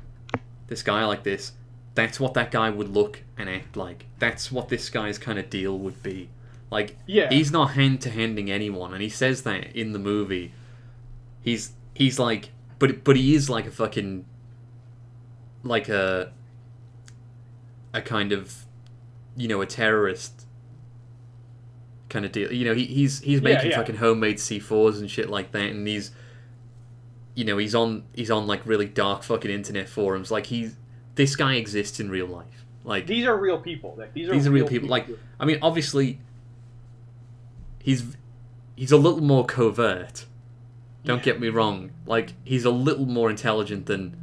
this 0.69 0.83
guy 0.83 1.05
like 1.05 1.23
this. 1.23 1.53
That's 1.95 2.19
what 2.19 2.35
that 2.35 2.51
guy 2.51 2.71
would 2.71 2.89
look 2.89 3.23
and 3.37 3.49
act 3.51 3.77
like. 3.77 4.07
That's 4.19 4.51
what 4.51 4.69
this 4.69 4.89
guy's 4.89 5.19
kind 5.19 5.39
of 5.39 5.51
deal 5.51 5.79
would 5.79 6.03
be. 6.03 6.31
Like 6.71 6.97
Yeah. 7.07 7.29
he's 7.29 7.51
not 7.53 7.73
hand 7.73 8.01
to 8.03 8.11
handing 8.11 8.51
anyone, 8.51 8.93
and 8.95 9.03
he 9.03 9.09
says 9.11 9.43
that 9.43 9.75
in 9.77 9.93
the 9.93 9.99
movie. 9.99 10.53
He's 11.43 11.73
he's 11.95 12.19
like, 12.19 12.51
but 12.79 13.05
but 13.05 13.17
he 13.17 13.35
is 13.35 13.51
like 13.51 13.67
a 13.67 13.71
fucking 13.71 14.25
like 15.63 15.89
a 15.89 16.33
a 17.93 18.01
kind 18.01 18.33
of 18.33 18.65
you 19.37 19.49
know 19.49 19.61
a 19.61 19.67
terrorist 19.67 20.47
kind 22.09 22.25
of 22.25 22.33
deal. 22.33 22.51
You 22.53 22.65
know, 22.65 22.75
he, 22.75 22.85
he's 22.87 23.21
he's 23.21 23.41
Yeah, 23.41 23.55
making 23.55 23.71
yeah. 23.73 23.77
fucking 23.77 23.97
homemade 23.97 24.37
C4s 24.37 24.99
and 24.99 25.11
shit 25.11 25.29
like 25.29 25.53
that, 25.53 25.67
and 25.71 25.87
he's 25.87 26.11
you 27.35 27.45
know 27.45 27.59
he's 27.59 27.75
on 27.75 28.05
he's 28.15 28.31
on 28.31 28.47
like 28.47 28.65
really 28.67 28.87
dark 28.87 29.23
fucking 29.25 29.51
internet 29.51 29.89
forums. 29.89 30.31
Like 30.31 30.47
he's 30.47 30.77
this 31.15 31.37
guy 31.37 31.55
exists 31.57 32.01
in 32.01 32.11
real 32.11 32.27
life. 32.27 32.65
Like 32.85 33.07
These 33.07 33.27
are 33.27 33.37
real 33.37 33.59
people. 33.61 33.95
Like 33.97 34.13
these 34.15 34.29
are 34.29 34.33
these 34.33 34.47
are 34.47 34.51
real 34.51 34.67
people. 34.67 34.89
Like 34.89 35.07
I 35.39 35.45
mean, 35.45 35.59
obviously 35.63 36.19
he's 37.79 38.17
he's 38.77 38.93
a 38.93 38.97
little 38.97 39.21
more 39.23 39.45
covert. 39.45 40.27
Don't 41.05 41.19
Yeah. 41.19 41.25
get 41.25 41.41
me 41.41 41.49
wrong. 41.49 41.91
Like 42.07 42.33
he's 42.45 42.65
a 42.65 42.71
little 42.71 43.07
more 43.07 43.31
intelligent 43.31 43.87
than 43.87 44.17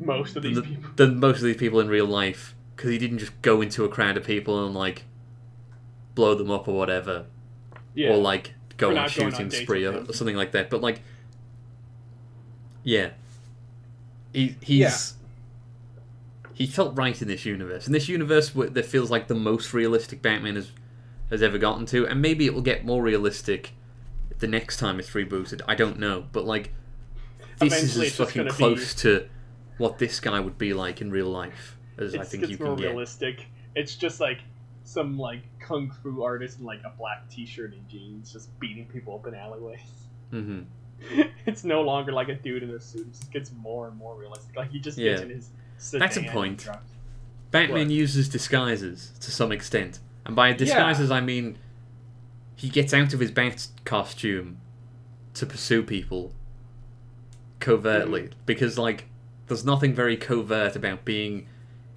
most 0.00 0.36
of 0.36 0.42
these 0.42 0.56
the- 0.56 0.62
people. 0.62 0.90
than 0.96 1.18
most 1.20 1.38
of 1.38 1.44
these 1.44 1.56
people 1.56 1.80
in 1.80 1.88
real 1.88 2.06
life 2.06 2.54
because 2.76 2.90
he 2.90 2.98
didn't 2.98 3.18
just 3.18 3.40
go 3.42 3.60
into 3.60 3.84
a 3.84 3.88
crowd 3.88 4.16
of 4.16 4.24
people 4.24 4.64
and 4.66 4.74
like 4.74 5.04
blow 6.14 6.34
them 6.34 6.50
up 6.50 6.66
or 6.68 6.76
whatever, 6.76 7.26
Yeah. 7.94 8.10
or 8.10 8.16
like 8.16 8.54
go 8.76 8.88
on 8.88 8.92
a 8.92 8.94
going 8.96 9.02
on 9.04 9.08
shooting 9.08 9.50
spree 9.50 9.84
or, 9.84 10.04
or 10.08 10.12
something 10.12 10.36
like 10.36 10.52
that. 10.52 10.70
But 10.70 10.80
like, 10.82 11.00
yeah, 12.82 13.10
he 14.32 14.56
he's. 14.60 15.14
He 16.54 16.66
felt 16.66 16.96
right 16.96 17.20
in 17.20 17.28
this 17.28 17.44
universe. 17.44 17.86
In 17.86 17.92
this 17.92 18.08
universe, 18.08 18.50
that 18.50 18.84
feels 18.86 19.10
like 19.10 19.28
the 19.28 19.34
most 19.34 19.72
realistic 19.74 20.22
Batman 20.22 20.56
has 20.56 20.70
has 21.30 21.42
ever 21.42 21.56
gotten 21.58 21.86
to, 21.86 22.06
and 22.06 22.20
maybe 22.20 22.44
it 22.46 22.52
will 22.54 22.60
get 22.62 22.84
more 22.84 23.02
realistic 23.02 23.72
the 24.38 24.46
next 24.46 24.76
time 24.76 24.98
it's 24.98 25.10
rebooted. 25.10 25.62
I 25.66 25.74
don't 25.74 25.98
know, 25.98 26.26
but 26.32 26.44
like, 26.44 26.72
this 27.58 27.72
Eventually 27.72 28.06
is 28.08 28.12
as 28.20 28.26
fucking 28.26 28.40
gonna 28.42 28.50
be- 28.50 28.56
close 28.56 28.92
to 28.96 29.28
what 29.78 29.98
this 29.98 30.20
guy 30.20 30.40
would 30.40 30.58
be 30.58 30.74
like 30.74 31.00
in 31.00 31.10
real 31.10 31.28
life 31.28 31.78
as 31.98 32.14
I 32.14 32.24
think 32.24 32.42
it's 32.42 32.52
you 32.52 32.58
more 32.58 32.74
can 32.74 32.82
get. 32.82 32.88
realistic. 32.90 33.46
It's 33.74 33.94
just 33.96 34.20
like 34.20 34.40
some 34.84 35.18
like 35.18 35.42
kung 35.60 35.90
fu 36.02 36.22
artist 36.22 36.58
in 36.58 36.66
like 36.66 36.80
a 36.84 36.90
black 36.98 37.28
T-shirt 37.30 37.72
and 37.72 37.88
jeans, 37.88 38.32
just 38.32 38.58
beating 38.60 38.84
people 38.86 39.14
up 39.14 39.26
in 39.26 39.34
alleyways. 39.34 39.80
hmm 40.30 40.60
it's 41.46 41.64
no 41.64 41.82
longer 41.82 42.12
like 42.12 42.28
a 42.28 42.34
dude 42.34 42.62
in 42.62 42.70
a 42.70 42.80
suit. 42.80 43.06
It 43.08 43.12
just 43.12 43.32
gets 43.32 43.50
more 43.52 43.88
and 43.88 43.96
more 43.96 44.14
realistic. 44.16 44.54
Like 44.54 44.70
he 44.70 44.78
just 44.78 44.98
Yeah. 44.98 45.12
gets 45.12 45.22
in 45.22 45.30
his. 45.30 45.50
That's 45.90 46.16
a 46.16 46.22
point. 46.22 46.66
Batman 47.50 47.88
What? 47.88 47.90
uses 47.90 48.28
disguises 48.28 49.12
to 49.20 49.30
some 49.30 49.52
extent, 49.52 49.98
and 50.24 50.34
by 50.36 50.52
disguises 50.52 51.10
I 51.10 51.20
mean 51.20 51.58
he 52.56 52.68
gets 52.68 52.94
out 52.94 53.12
of 53.12 53.20
his 53.20 53.30
bat 53.30 53.66
costume 53.84 54.58
to 55.34 55.44
pursue 55.46 55.82
people 55.82 56.32
covertly 57.60 58.22
Mm-hmm. 58.22 58.38
because 58.46 58.78
like 58.78 59.06
there's 59.48 59.64
nothing 59.64 59.92
very 59.94 60.16
covert 60.16 60.76
about 60.76 61.04
being 61.04 61.46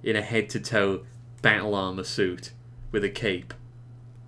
in 0.02 0.16
a 0.16 0.22
head 0.22 0.48
to 0.50 0.60
toe 0.60 1.04
battle 1.42 1.74
armor 1.74 2.04
suit 2.04 2.50
with 2.92 3.04
a 3.04 3.08
cape 3.08 3.54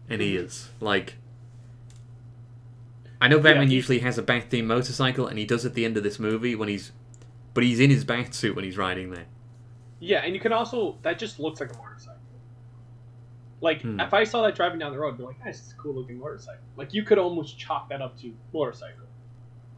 and 0.09 0.21
Mhm. 0.21 0.25
ears 0.27 0.71
like 0.81 1.15
I 3.21 3.29
know 3.29 3.41
Batman 3.41 3.69
he- 3.69 3.75
usually 3.75 3.99
has 4.01 4.17
a 4.19 4.23
bat 4.23 4.49
themed 4.51 4.67
motorcycle 4.67 5.27
and 5.27 5.39
he 5.39 5.45
does 5.45 5.65
at 5.67 5.75
the 5.75 5.85
end 5.85 5.97
of 5.97 6.03
this 6.03 6.19
movie 6.19 6.55
when 6.55 6.69
he's 6.69 6.93
but 7.55 7.65
he's 7.65 7.81
in 7.81 7.91
his 7.91 8.05
bat 8.05 8.35
suit 8.35 8.55
when 8.55 8.65
he's 8.65 8.77
riding 8.79 9.11
there. 9.11 9.27
Yeah, 10.01 10.19
and 10.25 10.35
you 10.35 10.41
can 10.41 10.53
also 10.53 10.97
that 11.03 11.19
just 11.19 11.39
looks 11.41 11.61
like 11.61 11.73
a 11.75 11.77
motorcycle. 11.77 12.15
Like 13.61 13.83
Hmm. 13.83 13.99
if 14.01 14.15
I 14.15 14.25
saw 14.25 14.43
that 14.43 14.55
driving 14.55 14.79
down 14.79 14.93
the 14.93 14.99
road, 14.99 15.15
I'd 15.15 15.19
be 15.19 15.25
like, 15.25 15.45
"Nice, 15.45 15.59
it's 15.61 15.73
a 15.73 15.77
cool 15.77 15.95
looking 15.95 16.19
motorcycle." 16.19 16.63
Like 16.77 16.95
you 16.95 17.03
could 17.03 17.19
almost 17.19 17.59
chalk 17.59 17.89
that 17.89 18.01
up 18.01 18.17
to 18.21 18.33
motorcycle. 18.55 19.05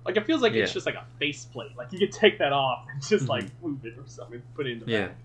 Like 0.05 0.17
it 0.17 0.27
feels 0.27 0.43
like 0.43 0.53
it's 0.55 0.73
just 0.73 0.87
like 0.87 0.95
a 0.97 1.05
faceplate. 1.19 1.77
Like 1.77 1.93
you 1.93 1.99
could 1.99 2.13
take 2.13 2.39
that 2.39 2.53
off 2.53 2.87
and 2.93 3.01
just 3.03 3.25
Mhm. 3.25 3.29
like 3.29 3.63
move 3.63 3.85
it 3.87 3.97
or 3.99 4.07
something, 4.07 4.43
put 4.55 4.67
it 4.67 4.73
in 4.73 4.79
the 4.81 4.87
Yeah. 4.87 5.07
back. 5.09 5.17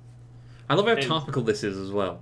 I 0.70 0.76
love 0.76 0.86
how 0.86 0.94
And- 0.94 1.02
topical 1.04 1.44
this 1.44 1.64
is 1.64 1.78
as 1.78 1.92
well. 1.92 2.22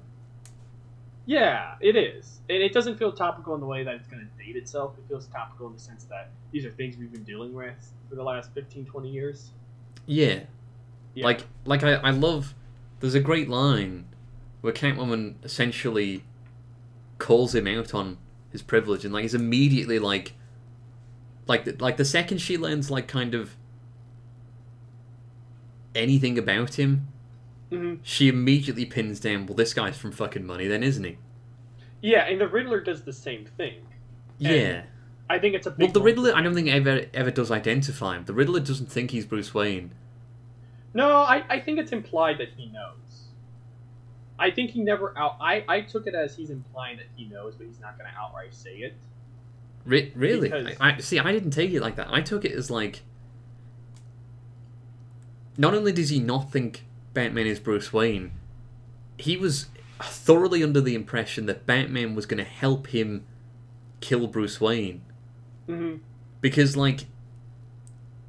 Yeah, 1.25 1.75
it 1.79 1.95
is. 1.95 2.41
And 2.49 2.61
it 2.61 2.73
doesn't 2.73 2.97
feel 2.97 3.11
topical 3.13 3.53
in 3.55 3.61
the 3.61 3.65
way 3.67 3.83
that 3.83 3.95
it's 3.95 4.07
going 4.07 4.27
to 4.27 4.43
date 4.45 4.57
itself. 4.57 4.97
It 4.97 5.05
feels 5.07 5.27
topical 5.27 5.67
in 5.67 5.73
the 5.73 5.79
sense 5.79 6.03
that 6.05 6.31
these 6.51 6.65
are 6.65 6.71
things 6.71 6.97
we've 6.97 7.11
been 7.11 7.23
dealing 7.23 7.53
with 7.53 7.93
for 8.09 8.15
the 8.15 8.23
last 8.23 8.51
15, 8.53 8.85
20 8.85 9.09
years. 9.09 9.51
Yeah, 10.05 10.41
Yeah. 11.13 11.23
like 11.25 11.45
like 11.65 11.83
I, 11.83 11.93
I 11.93 12.09
love. 12.09 12.53
There's 13.03 13.15
a 13.15 13.19
great 13.19 13.49
line 13.49 14.05
where 14.61 14.71
Catwoman 14.71 15.35
essentially 15.43 16.23
calls 17.17 17.53
him 17.53 17.67
out 17.67 17.93
on 17.93 18.17
his 18.49 18.61
privilege, 18.61 19.03
and 19.03 19.13
like 19.13 19.23
he's 19.23 19.33
immediately 19.33 19.99
like, 19.99 20.31
like 21.45 21.65
the, 21.65 21.75
like 21.81 21.97
the 21.97 22.05
second 22.05 22.37
she 22.37 22.57
learns 22.57 22.89
like 22.89 23.09
kind 23.09 23.35
of 23.35 23.57
anything 25.93 26.37
about 26.37 26.79
him, 26.79 27.09
hmm 27.69 27.95
she 28.03 28.29
immediately 28.29 28.85
pins 28.85 29.19
down. 29.19 29.47
Well, 29.47 29.57
this 29.57 29.73
guy's 29.73 29.97
from 29.97 30.13
fucking 30.13 30.45
money, 30.45 30.69
then, 30.69 30.81
isn't 30.81 31.03
he? 31.03 31.17
Yeah, 31.99 32.21
and 32.21 32.39
the 32.39 32.47
Riddler 32.47 32.79
does 32.79 33.03
the 33.03 33.11
same 33.11 33.43
thing. 33.57 33.85
Yeah. 34.37 34.83
I 35.29 35.39
think 35.39 35.55
it's 35.55 35.67
a 35.67 35.75
Well, 35.77 35.89
the. 35.89 36.01
Riddler, 36.01 36.33
I 36.33 36.41
don't 36.41 36.53
think 36.53 36.69
ever 36.69 37.07
ever 37.13 37.31
does 37.31 37.51
identify 37.51 38.15
him. 38.15 38.23
The 38.23 38.33
Riddler 38.33 38.61
doesn't 38.61 38.89
think 38.89 39.11
he's 39.11 39.25
Bruce 39.25 39.53
Wayne. 39.53 39.91
No, 40.93 41.17
I, 41.17 41.43
I 41.49 41.59
think 41.59 41.79
it's 41.79 41.91
implied 41.91 42.37
that 42.37 42.49
he 42.55 42.67
knows. 42.67 42.93
I 44.37 44.51
think 44.51 44.71
he 44.71 44.81
never 44.81 45.17
out. 45.17 45.37
I, 45.39 45.63
I 45.67 45.81
took 45.81 46.07
it 46.07 46.15
as 46.15 46.35
he's 46.35 46.49
implying 46.49 46.97
that 46.97 47.07
he 47.15 47.25
knows, 47.25 47.55
but 47.55 47.67
he's 47.67 47.79
not 47.79 47.97
going 47.97 48.09
to 48.11 48.17
outright 48.19 48.53
say 48.53 48.75
it. 48.77 48.95
Re- 49.85 50.11
really? 50.15 50.49
Because- 50.49 50.75
I, 50.79 50.93
I 50.93 50.97
see. 50.99 51.19
I 51.19 51.31
didn't 51.31 51.51
take 51.51 51.71
it 51.71 51.81
like 51.81 51.95
that. 51.95 52.07
I 52.11 52.21
took 52.21 52.45
it 52.45 52.51
as 52.51 52.69
like. 52.69 53.01
Not 55.57 55.73
only 55.73 55.91
does 55.91 56.09
he 56.09 56.19
not 56.19 56.51
think 56.51 56.83
Batman 57.13 57.45
is 57.45 57.59
Bruce 57.59 57.93
Wayne, 57.93 58.31
he 59.17 59.37
was 59.37 59.67
thoroughly 60.01 60.63
under 60.63 60.81
the 60.81 60.95
impression 60.95 61.45
that 61.45 61.65
Batman 61.67 62.15
was 62.15 62.25
going 62.25 62.39
to 62.43 62.49
help 62.49 62.87
him 62.87 63.25
kill 64.01 64.27
Bruce 64.27 64.59
Wayne 64.59 65.01
hmm 65.67 65.95
because, 66.41 66.75
like, 66.75 67.05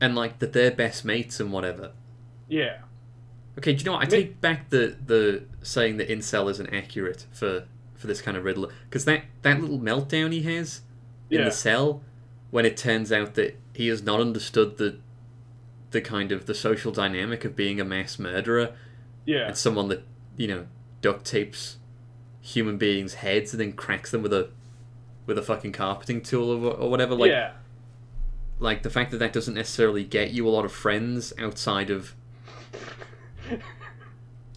and 0.00 0.14
like 0.14 0.38
that 0.38 0.52
they're 0.52 0.70
best 0.70 1.04
mates 1.04 1.40
and 1.40 1.50
whatever. 1.50 1.90
Yeah. 2.48 2.78
Okay, 3.58 3.72
do 3.72 3.78
you 3.78 3.84
know 3.84 3.92
what? 3.92 4.02
I 4.02 4.06
take 4.06 4.40
back 4.40 4.70
the 4.70 4.96
the 5.04 5.44
saying 5.62 5.96
that 5.98 6.08
incel 6.08 6.50
isn't 6.50 6.72
accurate 6.74 7.26
for 7.32 7.64
for 7.94 8.06
this 8.06 8.20
kind 8.20 8.36
of 8.36 8.44
Riddler 8.44 8.70
because 8.88 9.04
that 9.04 9.22
that 9.42 9.60
little 9.60 9.78
meltdown 9.78 10.32
he 10.32 10.42
has 10.42 10.82
in 11.30 11.38
Yeah. 11.38 11.44
the 11.46 11.50
cell 11.52 12.02
when 12.50 12.66
it 12.66 12.76
turns 12.76 13.10
out 13.12 13.34
that 13.34 13.56
he 13.72 13.88
has 13.88 14.02
not 14.02 14.20
understood 14.20 14.76
the 14.78 14.98
the 15.92 16.00
kind 16.00 16.32
of 16.32 16.46
the 16.46 16.54
social 16.54 16.90
dynamic 16.92 17.44
of 17.44 17.54
being 17.54 17.80
a 17.80 17.84
mass 17.84 18.18
murderer 18.18 18.74
Yeah. 19.24 19.46
and 19.46 19.56
someone 19.56 19.88
that 19.88 20.02
you 20.36 20.48
know 20.48 20.66
duct 21.00 21.24
tapes 21.24 21.78
human 22.40 22.76
beings' 22.76 23.14
heads 23.14 23.52
and 23.52 23.60
then 23.60 23.72
cracks 23.72 24.10
them 24.10 24.22
with 24.22 24.32
a 24.32 24.50
with 25.26 25.38
a 25.38 25.42
fucking 25.42 25.72
carpeting 25.72 26.20
tool 26.20 26.50
or, 26.66 26.72
or 26.74 26.90
whatever. 26.90 27.14
Like 27.14 27.30
yeah. 27.30 27.52
like 28.58 28.82
the 28.82 28.90
fact 28.90 29.12
that 29.12 29.18
that 29.18 29.32
doesn't 29.32 29.54
necessarily 29.54 30.04
get 30.04 30.32
you 30.32 30.46
a 30.46 30.50
lot 30.50 30.64
of 30.64 30.72
friends 30.72 31.32
outside 31.38 31.88
of 31.88 32.14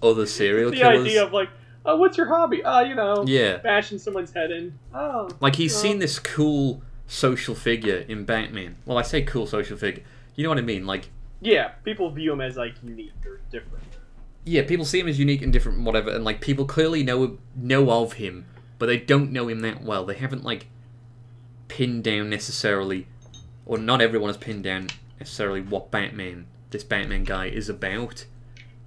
other 0.02 0.26
serial 0.26 0.72
the 0.72 0.78
killers. 0.78 0.98
The 1.04 1.10
idea 1.10 1.26
of 1.26 1.34
like, 1.34 1.50
oh, 1.86 1.98
what's 1.98 2.18
your 2.18 2.28
hobby? 2.28 2.62
Oh, 2.64 2.82
you 2.82 2.96
know, 2.96 3.24
yeah, 3.28 3.58
bashing 3.58 3.98
someone's 4.00 4.34
head 4.34 4.52
in. 4.52 4.78
Oh, 4.94 5.30
like 5.40 5.56
he's 5.56 5.76
seen 5.76 6.00
this 6.00 6.20
cool 6.20 6.82
social 7.08 7.56
figure 7.56 8.06
in 8.08 8.26
Batman. 8.26 8.78
Well, 8.86 8.98
I 8.98 9.02
say 9.02 9.22
cool 9.22 9.48
social 9.48 9.78
figure. 9.78 10.04
You 10.36 10.44
know 10.44 10.50
what 10.50 10.58
I 10.58 10.62
mean? 10.62 10.86
Like, 10.86 11.10
yeah. 11.42 11.70
People 11.84 12.10
view 12.12 12.34
him 12.34 12.42
as 12.42 12.58
like 12.58 12.76
unique 12.84 13.14
or 13.26 13.40
different. 13.52 13.84
yeah, 14.46 14.64
people 14.64 14.86
see 14.86 15.00
him 15.00 15.08
as 15.08 15.18
unique 15.20 15.42
and 15.42 15.52
different, 15.52 15.78
and 15.78 15.86
whatever, 15.86 16.12
and 16.12 16.24
like 16.24 16.42
people 16.42 16.66
clearly 16.66 17.04
know 17.04 17.38
know 17.56 17.90
of 17.90 18.14
him, 18.14 18.46
but 18.78 18.86
they 18.86 18.98
don't 18.98 19.32
know 19.32 19.48
him 19.48 19.62
that 19.62 19.82
well. 19.84 20.06
They 20.06 20.16
haven't 20.16 20.44
like 20.44 20.68
pinned 21.70 22.04
down 22.04 22.30
necessarily, 22.30 23.08
or 23.66 23.78
not 23.78 24.00
everyone 24.02 24.30
has 24.30 24.38
pinned 24.38 24.64
down 24.64 24.90
necessarily 25.20 25.62
what 25.62 25.90
Batman, 25.92 26.46
this 26.70 26.84
Batman 26.84 27.24
guy, 27.24 27.48
is 27.48 27.70
about. 27.70 28.26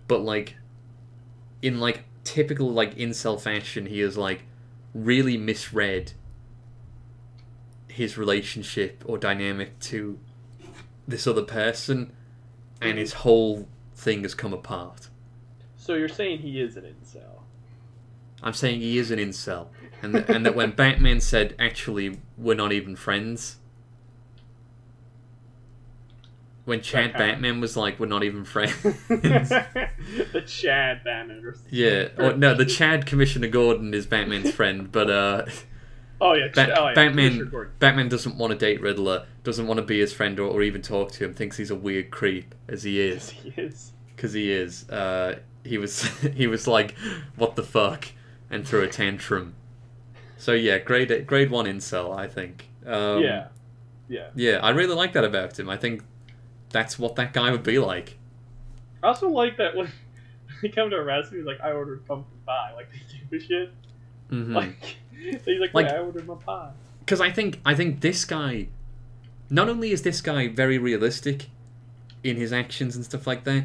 But 0.09 0.21
like, 0.21 0.57
in 1.63 1.81
like 1.81 2.05
typical 2.25 2.71
like 2.71 2.95
incel 2.97 3.41
fashion, 3.41 3.87
he 3.87 4.01
is 4.01 4.17
like 4.17 4.43
really 4.95 5.37
misread 5.37 6.13
his 7.89 8.17
relationship 8.17 9.03
or 9.07 9.19
dynamic 9.19 9.79
to 9.81 10.19
this 11.07 11.27
other 11.27 11.43
person, 11.43 12.13
and 12.81 12.99
his 12.99 13.13
whole 13.13 13.69
thing 13.95 14.23
has 14.23 14.35
come 14.35 14.53
apart. 14.53 15.09
So 15.77 15.95
you're 15.95 16.09
saying 16.09 16.39
he 16.39 16.61
is 16.61 16.77
an 16.77 16.85
incel? 16.85 17.43
I'm 18.43 18.53
saying 18.55 18.81
he 18.81 18.99
is 18.99 19.11
an 19.11 19.19
incel, 19.19 19.69
and 20.03 20.15
th- 20.15 20.27
and 20.29 20.47
that 20.47 20.55
when 20.55 20.71
Batman 20.71 21.21
said, 21.21 21.55
"Actually, 21.59 22.21
we're 22.39 22.55
not 22.55 22.73
even 22.73 22.97
friends," 22.97 23.59
when 26.71 26.81
Chad 26.81 27.13
kinda- 27.13 27.19
Batman 27.19 27.61
was 27.61 27.77
like, 27.77 28.01
"We're 28.01 28.07
not 28.07 28.25
even 28.25 28.45
friends," 28.45 28.75
the 29.09 30.43
Chad 30.47 31.05
Batman. 31.05 31.45
Or 31.45 31.55
yeah, 31.69 32.09
or 32.17 32.33
no, 32.35 32.55
the 32.55 32.65
Chad 32.79 33.07
Commissioner 33.07 33.49
Gordon 33.49 33.93
is 33.93 34.07
Batman's 34.07 34.53
friend, 34.53 34.91
but 34.91 35.11
uh, 35.11 35.47
Oh 36.23 36.35
yeah, 36.35 36.49
Ba- 36.55 36.79
oh, 36.79 36.89
yeah. 36.89 36.95
Batman 36.95 37.51
Batman 37.79 38.09
doesn't 38.09 38.37
want 38.37 38.53
to 38.53 38.59
date 38.59 38.81
Riddler, 38.81 39.27
doesn't 39.43 39.67
want 39.67 39.79
to 39.79 39.85
be 39.85 40.01
his 40.01 40.13
friend 40.13 40.39
or, 40.39 40.49
or 40.51 40.63
even 40.63 40.83
talk 40.83 41.13
to 41.13 41.25
him, 41.25 41.35
thinks 41.35 41.57
he's 41.57 41.71
a 41.71 41.75
weird 41.77 42.11
creep 42.11 42.55
as 42.69 42.83
he 42.83 43.01
is. 43.01 43.31
He 43.31 43.55
is. 43.57 43.93
because 44.15 44.33
he 44.33 44.51
is. 44.53 44.89
Uh, 44.91 45.39
he 45.65 45.79
was 45.79 46.05
he 46.35 46.47
was 46.47 46.67
like, 46.67 46.95
"What 47.37 47.57
the 47.57 47.63
fuck," 47.63 48.07
and 48.51 48.67
threw 48.67 48.83
a 48.83 48.89
tantrum. 48.89 49.55
So 50.37 50.53
yeah, 50.53 50.79
grade 50.79 51.27
grade 51.27 51.51
one 51.51 51.67
incel, 51.67 52.17
I 52.17 52.27
think. 52.29 52.69
Um, 52.87 53.23
yeah, 53.23 53.49
yeah. 54.09 54.29
yeah, 54.35 54.59
I 54.63 54.71
really 54.71 54.95
like 54.95 55.13
that 55.15 55.25
about 55.25 55.59
him. 55.59 55.69
I 55.71 55.77
think 55.77 56.03
that's 56.71 56.99
what 56.99 57.17
that 57.17 57.33
guy 57.33 57.51
would 57.51 57.63
be 57.63 57.79
like. 57.79 58.17
I 59.03 59.09
also 59.09 59.29
like 59.29 59.57
that 59.59 59.77
when 59.77 59.91
they 60.63 60.69
come 60.69 60.91
to 60.91 60.97
arrest 60.97 61.33
me, 61.33 61.39
he's 61.39 61.47
like, 61.47 61.61
"I 61.61 61.73
ordered 61.73 62.07
pumpkin 62.07 62.39
pie." 62.47 62.73
Like 62.75 62.89
they 62.93 62.99
give 63.31 63.43
a 63.43 63.45
shit. 63.47 63.73
Because 64.29 64.49
Like 64.49 64.97
he's 65.45 65.61
like, 65.61 65.75
Like- 65.75 65.87
"Yeah, 65.87 65.97
I 65.97 65.99
ordered 66.01 66.27
my 66.27 66.35
pie." 66.35 66.71
Because 67.01 67.21
I 67.21 67.31
think 67.31 67.61
I 67.65 67.75
think 67.75 68.01
this 68.01 68.25
guy, 68.25 68.69
not 69.49 69.69
only 69.69 69.91
is 69.91 70.03
this 70.03 70.21
guy 70.21 70.49
very 70.49 70.79
realistic 70.79 71.49
in 72.23 72.37
his 72.37 72.53
actions 72.53 72.95
and 72.95 73.05
stuff 73.05 73.27
like 73.27 73.43
that, 73.45 73.65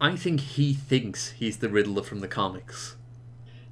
I 0.00 0.16
think 0.16 0.40
he 0.40 0.72
thinks 0.72 1.30
he's 1.32 1.58
the 1.58 1.68
Riddler 1.68 2.02
from 2.02 2.20
the 2.20 2.28
comics. 2.28 2.96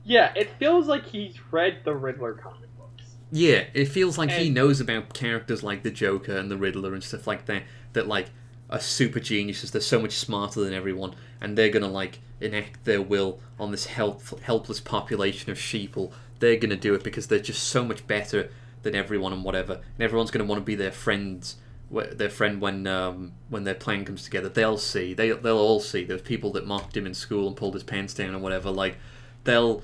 Yeah, 0.05 0.33
it 0.35 0.51
feels 0.59 0.89
like 0.89 1.07
he's 1.07 1.37
read 1.51 1.85
the 1.85 1.95
Riddler 1.95 2.35
comic 2.35 2.69
books. 2.77 3.15
Yeah, 3.31 3.65
it 3.73 3.87
feels 3.87 4.19
like 4.19 4.31
he 4.31 4.51
knows 4.51 4.81
about 4.81 5.15
characters 5.15 5.63
like 5.63 5.83
the 5.85 5.91
Joker 5.91 6.37
and 6.37 6.51
the 6.51 6.57
Riddler 6.59 6.93
and 6.93 7.03
stuff 7.03 7.27
like 7.27 7.47
that. 7.47 7.63
That 7.95 8.09
like 8.09 8.27
are 8.71 8.81
super 8.81 9.21
geniuses. 9.21 9.71
They're 9.71 9.81
so 9.81 10.01
much 10.01 10.13
smarter 10.13 10.61
than 10.61 10.75
everyone, 10.75 11.15
and 11.41 11.57
they're 11.57 11.71
gonna 11.71 11.89
like 11.89 12.21
enact 12.41 12.85
their 12.85 13.03
will 13.03 13.41
on 13.59 13.71
this 13.71 13.87
help, 13.87 14.41
helpless 14.41 14.81
population 14.81 15.51
of 15.51 15.59
sheeple. 15.59 16.13
They're 16.39 16.57
gonna 16.57 16.77
do 16.77 16.95
it 16.95 17.03
because 17.03 17.27
they're 17.27 17.39
just 17.39 17.65
so 17.65 17.85
much 17.85 18.07
better 18.07 18.51
than 18.83 18.95
everyone 18.95 19.33
and 19.33 19.45
whatever. 19.45 19.75
And 19.75 20.01
everyone's 20.01 20.31
gonna 20.31 20.45
want 20.45 20.61
to 20.61 20.65
be 20.65 20.75
their 20.75 20.93
friends. 20.93 21.57
Their 21.91 22.29
friend 22.29 22.61
when 22.61 22.87
um, 22.87 23.33
when 23.49 23.65
their 23.65 23.75
plan 23.75 24.05
comes 24.05 24.23
together, 24.23 24.51
they'll 24.51 24.77
see. 24.77 25.15
They 25.15 25.31
they'll 25.31 25.57
all 25.57 25.81
see. 25.81 26.05
There's 26.05 26.21
people 26.21 26.53
that 26.53 26.67
mocked 26.67 26.97
him 26.97 27.07
in 27.07 27.15
school 27.15 27.47
and 27.49 27.57
pulled 27.57 27.75
his 27.75 27.83
pants 27.83 28.13
down 28.13 28.35
and 28.35 28.43
whatever. 28.43 28.71
Like 28.71 28.99
they'll 29.45 29.83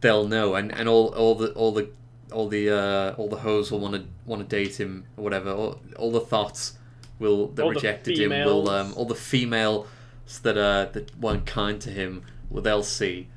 they'll 0.00 0.28
know, 0.28 0.54
and, 0.54 0.72
and 0.72 0.88
all 0.88 1.08
all 1.08 1.34
the 1.34 1.50
all 1.54 1.72
the 1.72 1.90
all 2.30 2.48
the 2.48 2.70
uh, 2.70 3.14
all 3.16 3.28
the 3.28 3.38
hoes 3.38 3.72
will 3.72 3.80
want 3.80 3.96
to 3.96 4.04
want 4.26 4.48
to 4.48 4.56
date 4.56 4.78
him 4.78 5.06
or 5.16 5.24
whatever. 5.24 5.50
All, 5.50 5.80
all 5.98 6.12
the 6.12 6.20
thoughts 6.20 6.78
will 7.20 7.46
that 7.48 7.62
All 7.62 7.70
rejected 7.70 8.18
him 8.18 8.30
will 8.30 8.68
um, 8.68 8.92
all 8.96 9.04
the 9.04 9.14
females 9.14 9.86
that 10.42 10.58
uh, 10.58 10.86
that 10.92 11.16
weren't 11.20 11.46
kind 11.46 11.80
to 11.82 11.90
him. 11.90 12.24
Well, 12.50 12.62
they'll 12.62 12.82
see, 12.82 13.28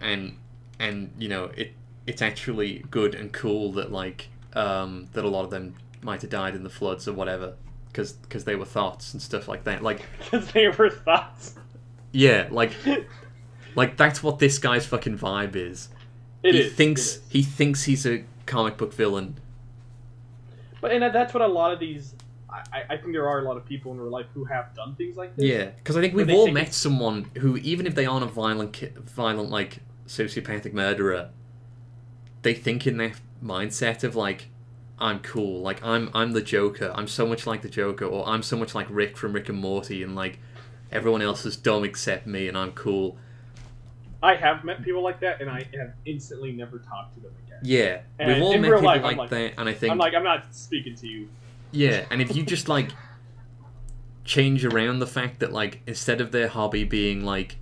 and 0.00 0.36
and 0.78 1.12
you 1.18 1.28
know 1.28 1.44
it 1.56 1.72
it's 2.06 2.20
actually 2.20 2.84
good 2.90 3.14
and 3.14 3.32
cool 3.32 3.72
that 3.72 3.90
like 3.92 4.28
um, 4.52 5.08
that 5.12 5.24
a 5.24 5.28
lot 5.28 5.44
of 5.44 5.50
them 5.50 5.76
might 6.02 6.20
have 6.22 6.30
died 6.30 6.54
in 6.54 6.62
the 6.64 6.70
floods 6.70 7.06
or 7.08 7.12
whatever 7.12 7.54
because 7.92 8.44
they 8.44 8.54
were 8.56 8.64
thoughts 8.64 9.12
and 9.12 9.22
stuff 9.22 9.48
like 9.48 9.64
that. 9.64 9.82
Like 9.82 10.02
Because 10.18 10.50
they 10.52 10.68
were 10.68 10.90
thoughts. 10.90 11.54
yeah, 12.12 12.48
like 12.50 12.72
like 13.76 13.96
that's 13.96 14.22
what 14.22 14.38
this 14.38 14.58
guy's 14.58 14.86
fucking 14.86 15.18
vibe 15.18 15.56
is 15.56 15.88
It 16.42 16.54
he 16.54 16.60
is, 16.62 16.72
thinks 16.74 17.00
is. 17.02 17.20
he 17.28 17.42
thinks 17.42 17.84
he's 17.84 18.06
a 18.06 18.24
comic 18.46 18.76
book 18.76 18.92
villain. 18.94 19.36
But 20.80 20.92
and 20.92 21.02
that's 21.14 21.34
what 21.34 21.42
a 21.42 21.46
lot 21.46 21.72
of 21.72 21.78
these. 21.78 22.14
I, 22.72 22.82
I 22.90 22.96
think 22.96 23.12
there 23.12 23.28
are 23.28 23.40
a 23.40 23.42
lot 23.42 23.56
of 23.56 23.64
people 23.64 23.92
in 23.92 24.00
real 24.00 24.10
life 24.10 24.26
who 24.34 24.44
have 24.44 24.74
done 24.74 24.94
things 24.96 25.16
like 25.16 25.36
this. 25.36 25.44
Yeah, 25.44 25.64
because 25.66 25.96
I 25.96 26.00
think 26.00 26.14
we've 26.14 26.30
all 26.30 26.50
met 26.50 26.74
someone 26.74 27.30
who, 27.38 27.56
even 27.58 27.86
if 27.86 27.94
they 27.94 28.06
aren't 28.06 28.24
a 28.24 28.28
violent, 28.28 28.76
violent 29.08 29.50
like 29.50 29.78
sociopathic 30.06 30.72
murderer, 30.72 31.30
they 32.42 32.54
think 32.54 32.86
in 32.86 32.96
their 32.96 33.12
mindset 33.42 34.04
of 34.04 34.16
like, 34.16 34.48
I'm 34.98 35.20
cool, 35.20 35.62
like 35.62 35.82
I'm 35.82 36.10
I'm 36.12 36.32
the 36.32 36.42
Joker, 36.42 36.92
I'm 36.94 37.08
so 37.08 37.26
much 37.26 37.46
like 37.46 37.62
the 37.62 37.70
Joker, 37.70 38.04
or 38.04 38.26
I'm 38.28 38.42
so 38.42 38.56
much 38.56 38.74
like 38.74 38.86
Rick 38.90 39.16
from 39.16 39.32
Rick 39.32 39.48
and 39.48 39.58
Morty, 39.58 40.02
and 40.02 40.14
like 40.14 40.38
everyone 40.92 41.22
else 41.22 41.46
is 41.46 41.56
dumb 41.56 41.84
except 41.84 42.26
me, 42.26 42.48
and 42.48 42.58
I'm 42.58 42.72
cool. 42.72 43.16
I 44.22 44.34
have 44.34 44.64
met 44.64 44.82
people 44.82 45.02
like 45.02 45.20
that, 45.20 45.40
and 45.40 45.48
I 45.48 45.66
have 45.78 45.94
instantly 46.04 46.52
never 46.52 46.78
talked 46.78 47.14
to 47.14 47.20
them 47.20 47.32
again. 47.46 47.60
Yeah, 47.62 48.00
And 48.18 48.34
we've 48.34 48.42
all 48.42 48.58
met 48.58 48.70
real 48.70 48.80
people 48.80 48.86
life, 48.86 49.02
like, 49.02 49.16
like- 49.16 49.30
that, 49.30 49.54
and 49.56 49.68
I 49.68 49.72
think 49.72 49.90
I'm 49.90 49.98
like, 49.98 50.14
I'm 50.14 50.24
not 50.24 50.54
speaking 50.54 50.94
to 50.96 51.06
you. 51.06 51.28
Yeah, 51.72 52.04
and 52.10 52.20
if 52.20 52.34
you 52.34 52.42
just 52.42 52.68
like 52.68 52.90
change 54.24 54.64
around 54.64 54.98
the 54.98 55.06
fact 55.06 55.40
that 55.40 55.52
like 55.52 55.80
instead 55.86 56.20
of 56.20 56.30
their 56.30 56.48
hobby 56.48 56.84
being 56.84 57.24
like 57.24 57.56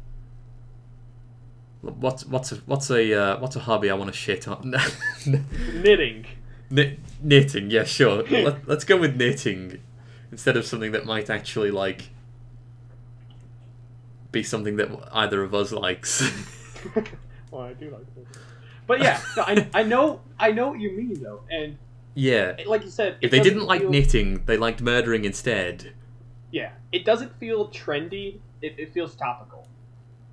what's 1.81 2.27
what's 2.27 2.53
a 2.53 2.57
what's 2.67 2.91
a 2.91 3.15
uh, 3.15 3.39
what's 3.39 3.57
a 3.57 3.61
hobby 3.61 3.91
I 3.91 3.95
want 3.95 4.13
to 4.13 4.17
shit 4.17 4.49
on 4.49 4.75
Knitting. 5.27 6.27
Knit, 6.71 6.99
knitting, 7.23 7.71
yeah, 7.71 7.85
sure. 7.85 8.23
Let, 8.25 8.69
let's 8.69 8.85
go 8.85 8.99
with 8.99 9.17
knitting 9.17 9.81
instead 10.31 10.55
of 10.57 10.67
something 10.67 10.93
that 10.93 11.07
might 11.07 11.31
actually 11.31 11.71
like 11.71 12.11
be 14.33 14.43
something 14.43 14.77
that 14.77 14.91
either 15.13 15.43
of 15.43 15.55
us 15.55 15.73
likes. 15.73 16.31
well, 17.51 17.63
I 17.63 17.73
do 17.73 17.91
like 17.91 18.15
this. 18.15 18.27
But 18.87 19.01
yeah, 19.01 19.21
I, 19.37 19.67
I 19.73 19.83
know 19.83 20.21
I 20.39 20.53
know 20.53 20.69
what 20.69 20.81
you 20.81 20.93
mean 20.93 21.23
though, 21.23 21.41
and 21.51 21.79
yeah. 22.19 22.57
like 22.67 22.83
you 22.85 22.91
said, 22.91 23.17
If 23.21 23.31
they 23.31 23.41
didn't 23.41 23.65
like 23.67 23.81
feel- 23.83 23.91
knitting, 23.91 24.43
they 24.47 24.57
liked 24.57 24.81
murdering 24.83 25.25
instead. 25.25 25.93
yeah, 26.51 26.71
it 26.93 27.05
doesn't 27.05 27.33
feel 27.39 27.69
trendy. 27.69 28.39
It, 28.61 28.75
it 28.79 28.93
feels 28.93 29.15
topical, 29.15 29.69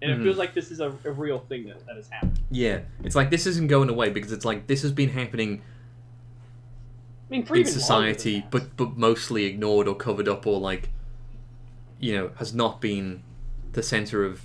and 0.01 0.11
Mhm. 0.11 0.19
it 0.19 0.23
feels 0.23 0.37
like 0.37 0.53
this 0.55 0.71
is 0.71 0.79
a, 0.79 0.89
a 1.05 1.11
real 1.11 1.39
thing 1.49 1.65
that, 1.67 1.85
that 1.85 1.95
has 1.95 2.07
happened. 2.09 2.39
Yeah. 2.49 2.79
It's 3.03 3.15
like 3.15 3.29
this 3.29 3.45
isn't 3.45 3.67
going 3.67 3.89
away 3.89 4.09
because 4.09 4.31
it's 4.31 4.45
like 4.45 4.65
this 4.67 4.81
has 4.81 4.91
been 4.91 5.09
happening 5.09 5.61
I 7.27 7.31
mean, 7.31 7.47
in 7.55 7.65
society 7.65 8.45
but 8.51 8.75
but 8.77 8.97
mostly 8.97 9.45
ignored 9.45 9.87
or 9.87 9.95
covered 9.95 10.27
up 10.27 10.45
or 10.47 10.59
like 10.59 10.89
you 11.99 12.13
know, 12.13 12.31
has 12.37 12.53
not 12.53 12.81
been 12.81 13.23
the 13.73 13.81
center 13.83 14.23
of 14.25 14.41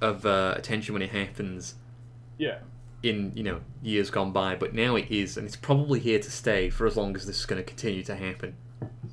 of 0.00 0.24
uh, 0.26 0.54
attention 0.56 0.92
when 0.94 1.02
it 1.02 1.10
happens. 1.10 1.74
yeah, 2.38 2.58
in 3.04 3.32
you 3.34 3.42
know 3.42 3.60
years 3.82 4.10
gone 4.10 4.32
by, 4.32 4.56
but 4.56 4.74
now 4.74 4.96
it 4.96 5.10
is, 5.10 5.36
and 5.36 5.46
it's 5.46 5.56
probably 5.56 6.00
here 6.00 6.18
to 6.18 6.30
stay 6.30 6.70
for 6.70 6.86
as 6.86 6.96
long 6.96 7.14
as 7.16 7.26
this 7.26 7.38
is 7.38 7.46
going 7.46 7.62
to 7.62 7.66
continue 7.68 8.02
to 8.04 8.16
happen. 8.16 8.56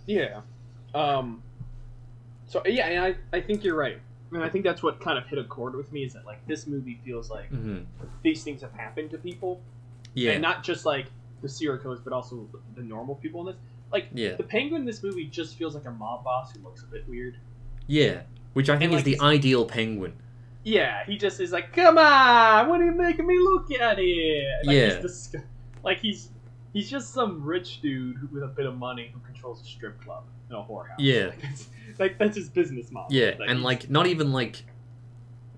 yeah. 0.07 0.41
Um. 0.95 1.43
So 2.47 2.61
yeah, 2.65 2.87
and 2.87 3.03
I 3.31 3.37
I 3.37 3.41
think 3.41 3.63
you're 3.63 3.75
right, 3.75 3.97
and 4.31 4.43
I 4.43 4.49
think 4.49 4.63
that's 4.65 4.83
what 4.83 4.99
kind 4.99 5.17
of 5.17 5.25
hit 5.27 5.39
a 5.39 5.43
chord 5.43 5.75
with 5.75 5.91
me 5.91 6.03
is 6.03 6.13
that 6.13 6.25
like 6.25 6.45
this 6.47 6.67
movie 6.67 6.99
feels 7.05 7.29
like 7.29 7.47
hmm 7.49 7.79
these 8.23 8.43
things 8.43 8.61
have 8.61 8.73
happened 8.73 9.11
to 9.11 9.17
people, 9.17 9.61
Yeah, 10.13 10.31
and 10.31 10.41
not 10.41 10.63
just 10.63 10.85
like 10.85 11.07
the 11.41 11.49
serial 11.49 11.77
killers, 11.81 11.99
but 12.03 12.13
also 12.13 12.47
the 12.75 12.81
normal 12.83 13.15
people 13.15 13.39
in 13.41 13.47
this. 13.47 13.55
Like 13.91 14.07
yeah, 14.13 14.35
the 14.35 14.43
penguin 14.43 14.81
in 14.81 14.85
this 14.85 15.01
movie 15.03 15.25
just 15.25 15.57
feels 15.57 15.75
like 15.75 15.85
a 15.85 15.91
mob 15.91 16.23
boss 16.23 16.53
who 16.53 16.61
looks 16.63 16.83
a 16.83 16.87
bit 16.87 17.07
weird. 17.07 17.37
yeah. 17.87 18.21
Which 18.53 18.69
I 18.69 18.73
think 18.77 18.91
And, 18.91 18.99
is 18.99 19.05
like, 19.07 19.17
the 19.17 19.23
ideal 19.23 19.63
penguin. 19.65 20.11
Yeah, 20.63 21.03
he 21.05 21.17
just 21.17 21.39
is 21.39 21.51
like, 21.51 21.73
"Come 21.73 21.97
on, 21.97 22.69
what 22.69 22.81
are 22.81 22.85
you 22.85 22.91
making 22.91 23.25
me 23.25 23.37
look 23.39 23.71
at 23.71 23.97
here?" 23.97 24.59
Like, 24.65 24.75
Yeah. 24.75 25.01
he's 25.01 25.05
disg- 25.29 25.43
like 25.83 25.99
he's 25.99 26.29
he's 26.73 26.89
just 26.89 27.13
some 27.13 27.43
rich 27.43 27.81
dude 27.81 28.31
with 28.31 28.43
a 28.43 28.47
bit 28.47 28.65
of 28.65 28.77
money 28.77 29.09
who 29.13 29.19
controls 29.21 29.61
a 29.61 29.65
strip 29.65 29.99
club 30.03 30.23
in 30.49 30.55
a 30.55 30.59
whorehouse. 30.61 30.95
Yeah. 30.99 31.25
like, 31.89 31.99
like 31.99 32.17
that's 32.19 32.37
his 32.37 32.49
business 32.49 32.91
model. 32.91 33.07
Yeah, 33.11 33.31
and 33.47 33.63
like 33.63 33.89
not 33.89 34.05
even 34.07 34.31
like 34.31 34.63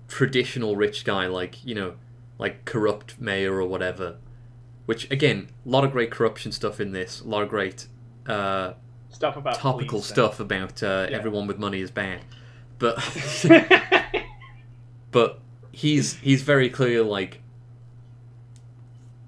traditional 0.08 0.76
rich 0.76 1.04
guy, 1.04 1.26
like 1.26 1.64
you 1.64 1.74
know, 1.74 1.94
like 2.38 2.64
corrupt 2.64 3.20
mayor 3.20 3.54
or 3.60 3.66
whatever. 3.66 4.16
Which 4.86 5.10
again, 5.10 5.48
a 5.64 5.68
lot 5.68 5.84
of 5.84 5.92
great 5.92 6.10
corruption 6.10 6.52
stuff 6.52 6.80
in 6.80 6.92
this. 6.92 7.20
A 7.20 7.28
lot 7.28 7.42
of 7.42 7.48
great 7.48 7.86
uh, 8.26 8.72
stuff 9.10 9.36
about 9.36 9.54
topical 9.56 10.00
stuff 10.02 10.40
about 10.40 10.82
uh, 10.82 11.08
Yeah. 11.10 11.16
everyone 11.18 11.46
with 11.46 11.58
money 11.58 11.80
is 11.80 11.90
bad, 11.90 12.20
but. 12.78 12.96
but 15.14 15.38
he's 15.72 16.14
he's 16.16 16.42
very 16.42 16.68
clear 16.68 17.02
like 17.02 17.40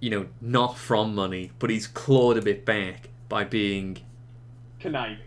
you 0.00 0.10
know 0.10 0.26
not 0.40 0.76
from 0.76 1.14
money 1.14 1.50
but 1.58 1.70
he's 1.70 1.86
clawed 1.86 2.36
a 2.36 2.42
bit 2.42 2.64
back 2.64 3.08
by 3.28 3.42
being 3.44 3.98
conniving. 4.78 5.18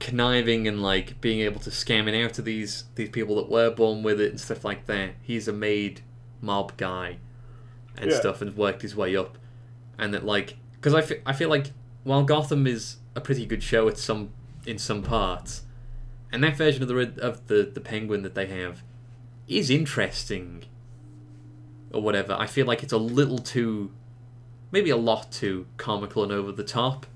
conniving 0.00 0.66
and 0.66 0.82
like 0.82 1.20
being 1.20 1.40
able 1.40 1.60
to 1.60 1.70
scam 1.70 2.08
it 2.08 2.24
out 2.24 2.38
of 2.38 2.44
these 2.44 2.84
these 2.94 3.10
people 3.10 3.36
that 3.36 3.48
were 3.50 3.70
born 3.70 4.02
with 4.02 4.20
it 4.20 4.30
and 4.30 4.40
stuff 4.40 4.64
like 4.64 4.86
that 4.86 5.10
he's 5.22 5.46
a 5.48 5.52
made 5.52 6.00
mob 6.40 6.76
guy 6.76 7.18
and 7.98 8.10
Yeah. 8.10 8.18
stuff 8.18 8.40
and 8.40 8.56
worked 8.56 8.82
his 8.82 8.94
way 8.96 9.14
up 9.16 9.36
and 9.98 10.14
that 10.14 10.24
like 10.24 10.56
because 10.74 10.94
I 10.94 11.02
fe- 11.02 11.22
I 11.26 11.32
feel 11.32 11.48
like 11.48 11.72
while 12.04 12.22
Gotham 12.22 12.66
is 12.66 12.96
a 13.14 13.20
pretty 13.20 13.44
good 13.46 13.62
show 13.62 13.88
at 13.88 13.98
some 13.98 14.30
in 14.66 14.78
some 14.78 15.02
parts 15.02 15.62
and 16.32 16.42
that 16.44 16.56
version 16.56 16.82
of 16.82 16.88
the 16.88 17.20
of 17.22 17.46
the 17.48 17.70
the 17.72 17.80
penguin 17.80 18.22
that 18.22 18.34
they 18.34 18.46
have 18.46 18.82
is 19.48 19.70
interesting 19.70 20.64
or 21.92 22.02
whatever 22.02 22.34
I 22.38 22.46
feel 22.46 22.66
like 22.66 22.82
it's 22.82 22.92
a 22.92 22.98
little 22.98 23.38
too 23.38 23.92
maybe 24.72 24.90
a 24.90 24.96
lot 24.96 25.30
too 25.32 25.66
comical 25.76 26.22
and 26.22 26.32
over 26.32 26.50
the 26.52 26.64
top 26.64 27.06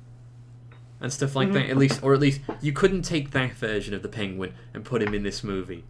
and 1.01 1.11
stuff 1.13 1.35
like 1.35 1.53
that. 1.53 1.71
At 1.71 1.79
least, 1.79 2.03
or 2.03 2.13
at 2.13 2.21
least, 2.21 2.43
you 2.61 2.73
couldn't 2.73 3.03
take 3.03 3.31
that 3.31 3.53
version 3.55 3.95
of 3.95 4.03
the 4.03 4.09
Penguin 4.09 4.53
and 4.75 4.85
put 4.85 5.01
him 5.03 5.15
in 5.15 5.23
this 5.23 5.43
movie. 5.43 5.83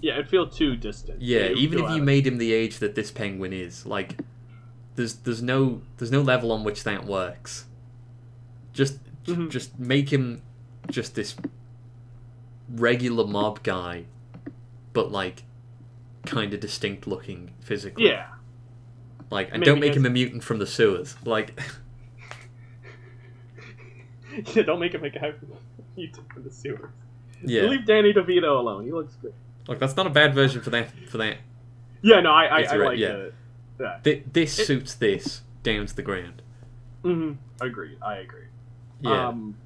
Yeah, 0.00 0.14
it'd 0.14 0.28
feel 0.28 0.48
too 0.48 0.76
distant. 0.76 1.20
Yeah, 1.20 1.40
It 1.40 1.58
even 1.58 1.80
if 1.84 1.90
you 1.90 2.00
made 2.02 2.24
him 2.24 2.38
the 2.38 2.52
age 2.52 2.78
that 2.78 2.94
this 2.94 3.10
Penguin 3.10 3.52
is, 3.52 3.84
like, 3.84 4.16
there's 4.94 5.14
there's 5.14 5.42
no 5.42 5.82
there's 5.98 6.12
no 6.12 6.22
level 6.22 6.52
on 6.52 6.62
which 6.62 6.84
that 6.84 7.04
works. 7.04 7.66
Just 8.72 8.98
Mhm. 9.24 9.50
just 9.50 9.76
make 9.78 10.10
him 10.12 10.40
just 10.88 11.16
this 11.16 11.34
regular 12.70 13.26
mob 13.26 13.62
guy, 13.64 14.04
but 14.92 15.10
like 15.10 15.42
kind 16.26 16.52
of 16.54 16.60
distinct 16.60 17.06
looking 17.06 17.52
physically. 17.60 18.08
yeah, 18.08 18.26
like 19.30 19.48
and 19.50 19.60
Maybe 19.60 19.64
don't 19.66 19.80
make 19.80 19.90
as- 19.92 19.96
him 19.98 20.06
a 20.06 20.10
mutant 20.10 20.42
from 20.44 20.58
the 20.58 20.66
sewers. 20.66 21.16
Like, 21.24 21.58
yeah, 24.54 24.62
don't 24.62 24.80
make 24.80 24.92
him 24.94 25.04
a 25.04 25.10
hype. 25.18 25.40
You 25.96 26.08
took 26.08 26.24
in 26.36 26.44
the 26.44 26.50
sewers. 26.50 26.90
yeah, 27.44 27.62
Leave 27.62 27.86
Danny 27.86 28.12
DeVito 28.12 28.58
alone. 28.58 28.84
He 28.84 28.92
looks 28.92 29.14
good. 29.16 29.32
like 29.68 29.78
that's 29.78 29.96
not 29.96 30.06
a 30.06 30.10
bad 30.10 30.34
version 30.34 30.60
for 30.60 30.70
that 30.70 30.88
for 31.08 31.18
that 31.18 31.36
Yeah, 32.02 32.20
no, 32.20 32.30
I 32.32 32.44
I, 32.46 32.60
I 32.62 32.76
like 32.76 32.98
yeah. 32.98 33.08
the 33.12 33.32
that. 33.78 34.04
Th- 34.04 34.22
this 34.32 34.58
It- 34.58 34.66
suits 34.66 34.94
this 34.94 35.42
down 35.62 35.86
to 35.86 35.94
the 35.96 36.02
ground. 36.02 36.42
hmm 37.02 37.32
Agreed. 37.60 37.98
I 38.02 38.16
agree. 38.18 38.40
Yeah, 39.00 39.28
Um, 39.28 39.56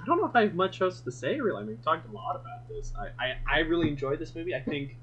I 0.00 0.04
don't 0.06 0.18
know 0.20 0.26
if 0.26 0.34
I 0.36 0.42
have 0.42 0.54
much 0.54 0.80
else 0.80 1.00
to 1.00 1.10
say. 1.10 1.40
Really, 1.40 1.56
I 1.58 1.60
mean, 1.60 1.68
we've 1.70 1.82
talked 1.84 2.08
a 2.08 2.12
lot 2.12 2.36
about 2.36 2.68
this. 2.68 2.92
I, 2.98 3.08
I, 3.24 3.36
I 3.46 3.58
really 3.60 3.88
enjoyed 3.88 4.18
this 4.18 4.34
movie. 4.34 4.54
I 4.54 4.60
think, 4.60 4.96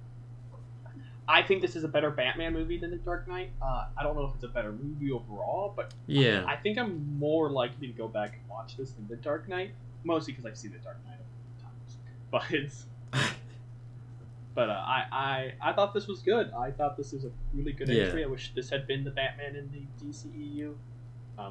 I 1.31 1.43
think 1.43 1.61
this 1.61 1.75
is 1.75 1.83
a 1.83 1.87
better 1.87 2.09
Batman 2.09 2.53
movie 2.53 2.79
than 2.79 2.89
The 2.89 2.97
Dark 2.97 3.27
Knight. 3.27 3.51
Uh, 3.61 3.85
I 3.95 4.01
don't 4.03 4.15
know 4.15 4.25
if 4.25 4.33
it's 4.35 4.43
a 4.43 4.47
better 4.47 4.71
movie 4.71 5.11
overall, 5.11 5.73
but 5.75 5.93
yeah, 6.07 6.43
I 6.47 6.55
think 6.55 6.77
I'm 6.79 7.17
more 7.19 7.51
likely 7.51 7.85
to 7.87 7.93
go 7.93 8.07
back 8.07 8.33
and 8.33 8.49
watch 8.49 8.75
this 8.77 8.91
than 8.93 9.07
The 9.07 9.15
Dark 9.17 9.47
Knight, 9.47 9.71
mostly 10.03 10.33
because 10.33 10.45
I've 10.47 10.57
seen 10.57 10.71
The 10.71 10.79
Dark 10.79 10.97
Knight 11.05 11.19
a 11.19 11.61
times. 11.63 11.97
But 12.31 12.43
it's, 12.51 12.85
but 14.55 14.69
uh, 14.69 14.73
I, 14.73 15.53
I, 15.61 15.69
I 15.69 15.73
thought 15.73 15.93
this 15.93 16.07
was 16.07 16.21
good. 16.21 16.51
I 16.57 16.71
thought 16.71 16.97
this 16.97 17.13
was 17.13 17.25
a 17.25 17.31
really 17.53 17.71
good 17.73 17.87
Yeah. 17.89 18.05
entry. 18.05 18.23
I 18.23 18.27
wish 18.27 18.51
this 18.55 18.69
had 18.69 18.87
been 18.87 19.03
the 19.03 19.11
Batman 19.11 19.55
in 19.55 19.69
the 19.71 20.05
DCEU, 20.05 20.73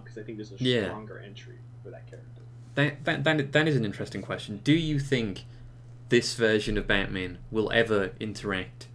because 0.02 0.18
I 0.18 0.22
think 0.22 0.38
this 0.38 0.50
is 0.50 0.60
a 0.60 0.64
Yeah. 0.64 0.84
stronger 0.86 1.18
entry 1.20 1.58
for 1.82 1.90
that 1.90 2.06
character. 2.08 2.42
that, 2.74 3.04
that 3.04 3.24
that 3.24 3.52
that 3.52 3.68
is 3.68 3.76
an 3.76 3.84
interesting 3.84 4.22
question. 4.22 4.60
Do 4.64 4.72
you 4.72 4.98
think 5.00 5.44
this 6.10 6.34
version 6.34 6.76
of 6.78 6.86
Batman 6.86 7.38
will 7.50 7.70
ever 7.72 8.12
interact 8.20 8.88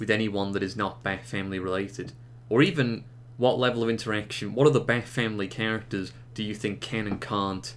with 0.00 0.10
anyone 0.10 0.52
that 0.52 0.62
is 0.62 0.76
not 0.76 1.02
Bat 1.02 1.24
family 1.24 1.58
related, 1.58 2.12
or 2.48 2.62
even 2.62 3.04
what 3.36 3.58
level 3.58 3.82
of 3.82 3.88
interaction? 3.90 4.54
What 4.54 4.66
are 4.66 4.70
the 4.70 4.80
Bat 4.80 5.06
family 5.06 5.46
characters 5.46 6.12
do 6.34 6.42
you 6.42 6.54
think 6.54 6.80
can 6.80 7.06
and 7.06 7.20
can't 7.20 7.76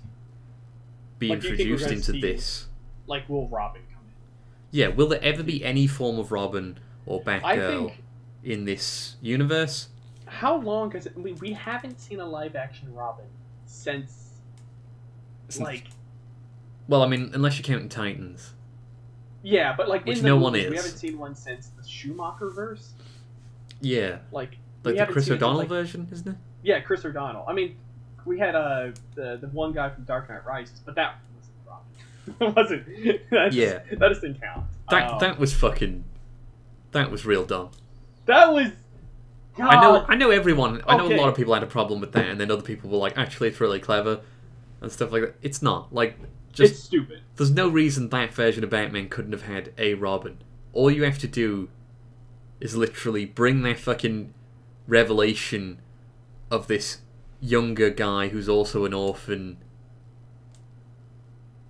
be 1.20 1.30
Like, 1.30 1.42
do 1.42 1.50
you 1.50 1.58
think 1.58 1.68
we're 1.70 1.74
introduced 1.74 2.10
into 2.10 2.12
see- 2.14 2.22
this? 2.22 2.68
Like, 3.06 3.28
will 3.28 3.48
Robin 3.50 3.82
come 3.94 4.04
in? 4.08 4.14
Yeah, 4.72 4.88
will 4.88 5.08
there 5.08 5.22
ever 5.22 5.44
be 5.44 5.64
any 5.64 5.88
form 5.88 6.18
of 6.18 6.32
Robin 6.32 6.80
or 7.06 7.22
Batgirl 7.22 7.88
think 7.90 8.04
in 8.44 8.66
this 8.66 9.18
universe? 9.22 9.90
how 10.34 10.58
long 10.58 10.92
has 10.92 11.06
it? 11.06 11.16
We, 11.18 11.34
we 11.34 11.54
haven't 11.54 12.00
seen 12.00 12.20
a 12.20 12.26
live 12.26 12.56
action 12.56 12.94
Robin 12.94 13.26
since 13.66 14.32
like 15.60 15.86
Well, 16.88 17.04
I 17.04 17.08
mean, 17.08 17.32
unless 17.34 17.58
you're 17.58 17.64
counting 17.64 17.90
Titans. 17.90 18.53
Yeah, 19.44 19.76
but 19.76 19.88
like 19.88 20.06
Which 20.06 20.18
in 20.18 20.24
the 20.24 20.30
no 20.30 20.38
one 20.38 20.54
movies, 20.54 20.70
We 20.72 20.76
haven't 20.78 20.98
seen 20.98 21.18
one 21.20 21.36
since 21.36 21.68
the 21.80 21.88
Schumacher 21.88 22.50
verse. 22.50 22.94
Yeah, 23.82 24.18
Like 24.32 24.58
like 24.84 24.96
the 24.98 25.06
Chris 25.06 25.30
O'Donnell 25.30 25.60
like- 25.60 25.70
version, 25.70 26.08
isn't 26.12 26.28
it? 26.28 26.36
Yeah, 26.64 26.80
Chris 26.80 27.04
O'Donnell. 27.06 27.46
I 27.48 27.54
mean, 27.54 27.76
we 28.26 28.40
had 28.40 28.56
uh 28.56 28.92
the 29.16 29.38
the 29.42 29.48
one 29.50 29.74
guy 29.74 29.90
from 29.90 30.06
Dark 30.06 30.30
Knight 30.30 30.46
Rises, 30.46 30.80
but 30.86 30.96
that 30.96 31.16
wasn't 31.68 32.48
Robin. 32.48 32.54
wasn't. 32.56 33.30
That 33.30 33.54
Yeah. 33.54 33.80
that 33.92 34.10
just 34.10 34.22
didn't 34.22 34.42
count. 34.42 34.66
That 34.90 35.12
Um, 35.12 35.20
that 35.20 35.38
was 35.40 35.54
fucking. 35.54 36.06
That 36.92 37.12
was 37.12 37.26
real 37.26 37.46
dumb. 37.46 37.72
that 38.26 38.54
was. 38.54 38.70
God. 39.58 39.68
I 39.70 39.82
know. 39.82 40.06
I 40.08 40.16
know 40.16 40.30
everyone. 40.32 40.82
I 40.88 40.96
know 40.98 41.08
a 41.08 41.18
lot 41.18 41.30
of 41.30 41.36
people 41.36 41.54
had 41.54 41.62
a 41.64 41.68
problem 41.68 42.00
with 42.02 42.12
that, 42.14 42.26
and 42.28 42.40
then 42.40 42.50
other 42.50 42.62
people 42.64 42.90
were 42.90 42.98
like, 42.98 43.18
"Actually, 43.18 43.50
it's 43.50 43.60
really 43.60 43.80
clever," 43.80 44.22
and 44.82 44.92
stuff 44.92 45.12
like 45.12 45.22
that. 45.22 45.36
It's 45.44 45.62
not. 45.62 45.94
Like, 45.94 46.18
just 46.54 46.74
it's 46.74 46.84
stupid. 46.84 47.22
there's 47.36 47.52
no 47.52 47.68
reason 47.68 48.10
that 48.10 48.34
version 48.34 48.64
of 48.64 48.70
Batman 48.70 49.10
couldn't 49.10 49.32
have 49.34 49.44
had 49.44 49.74
a 49.78 49.94
Robin. 49.96 50.38
All 50.72 50.90
you 50.92 51.04
have 51.04 51.20
to 51.20 51.28
do 51.28 51.70
is 52.60 52.76
literally 52.76 53.26
bring 53.26 53.62
their 53.64 53.76
fucking 53.76 54.34
revelation 54.88 55.80
of 56.52 56.68
this 56.68 57.00
younger 57.42 57.90
guy 57.90 58.30
who's 58.30 58.48
also 58.48 58.86
an 58.86 58.94
orphan 58.94 59.58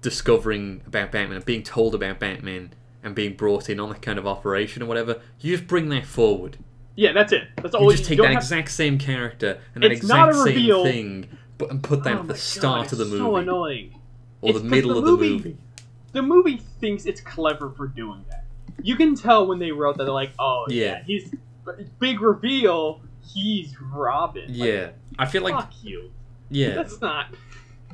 discovering 0.02 0.82
about 0.86 1.12
Batman 1.12 1.38
and 1.38 1.46
being 1.46 1.64
told 1.64 1.96
about 1.96 2.20
Batman 2.20 2.74
and 3.02 3.16
being 3.16 3.36
brought 3.36 3.70
in 3.70 3.80
on 3.80 3.90
that 3.90 4.02
kind 4.02 4.20
of 4.20 4.28
operation 4.28 4.84
or 4.84 4.86
whatever. 4.86 5.22
You 5.40 5.56
just 5.56 5.68
bring 5.68 5.90
that 5.90 6.06
forward. 6.06 6.58
Yeah, 6.96 7.12
that's 7.14 7.32
it. 7.32 7.44
That's 7.62 7.74
all 7.74 7.90
You 7.92 7.98
just 7.98 8.06
take 8.08 8.18
don't 8.18 8.26
that 8.28 8.34
have- 8.34 8.44
exact 8.44 8.72
same 8.72 8.98
character 8.98 9.60
and 9.74 9.84
that 9.84 9.92
exact 9.92 10.36
same 10.36 10.84
thing, 10.84 11.28
but 11.58 11.72
and 11.72 11.82
put 11.82 12.04
that 12.04 12.18
Oh 12.18 12.20
at 12.22 12.28
the 12.28 12.36
start 12.36 12.86
God, 12.86 12.94
of 12.94 12.98
the 13.00 13.06
movie 13.06 13.18
So 13.18 13.36
annoying. 13.38 14.00
Or 14.44 14.50
It's 14.52 14.60
the 14.60 14.66
middle 14.66 14.92
the 14.92 14.98
of 15.00 15.06
the 15.06 15.12
movie- 15.12 15.30
movie. 15.34 15.58
The 16.12 16.22
movie 16.22 16.58
thinks 16.80 17.06
it's 17.06 17.22
clever 17.22 17.72
for 17.72 17.88
doing 17.88 18.24
that. 18.30 18.46
You 18.84 18.96
can 18.96 19.16
tell 19.16 19.48
when 19.48 19.58
they 19.60 19.72
wrote 19.72 19.98
that 19.98 20.04
they're 20.04 20.14
like, 20.14 20.34
oh 20.38 20.66
yeah, 20.70 20.84
Yeah. 20.86 21.04
he's 21.06 21.34
big 22.00 22.22
reveal. 22.22 23.02
He's 23.22 23.76
Robin. 23.82 24.44
Like, 24.48 24.58
Yeah, 24.70 24.90
I 25.18 25.26
feel 25.26 25.42
like 25.44 25.56
fuck 25.56 25.74
you. 25.82 26.12
yeah, 26.50 26.76
That's 26.76 27.00
not. 27.02 27.34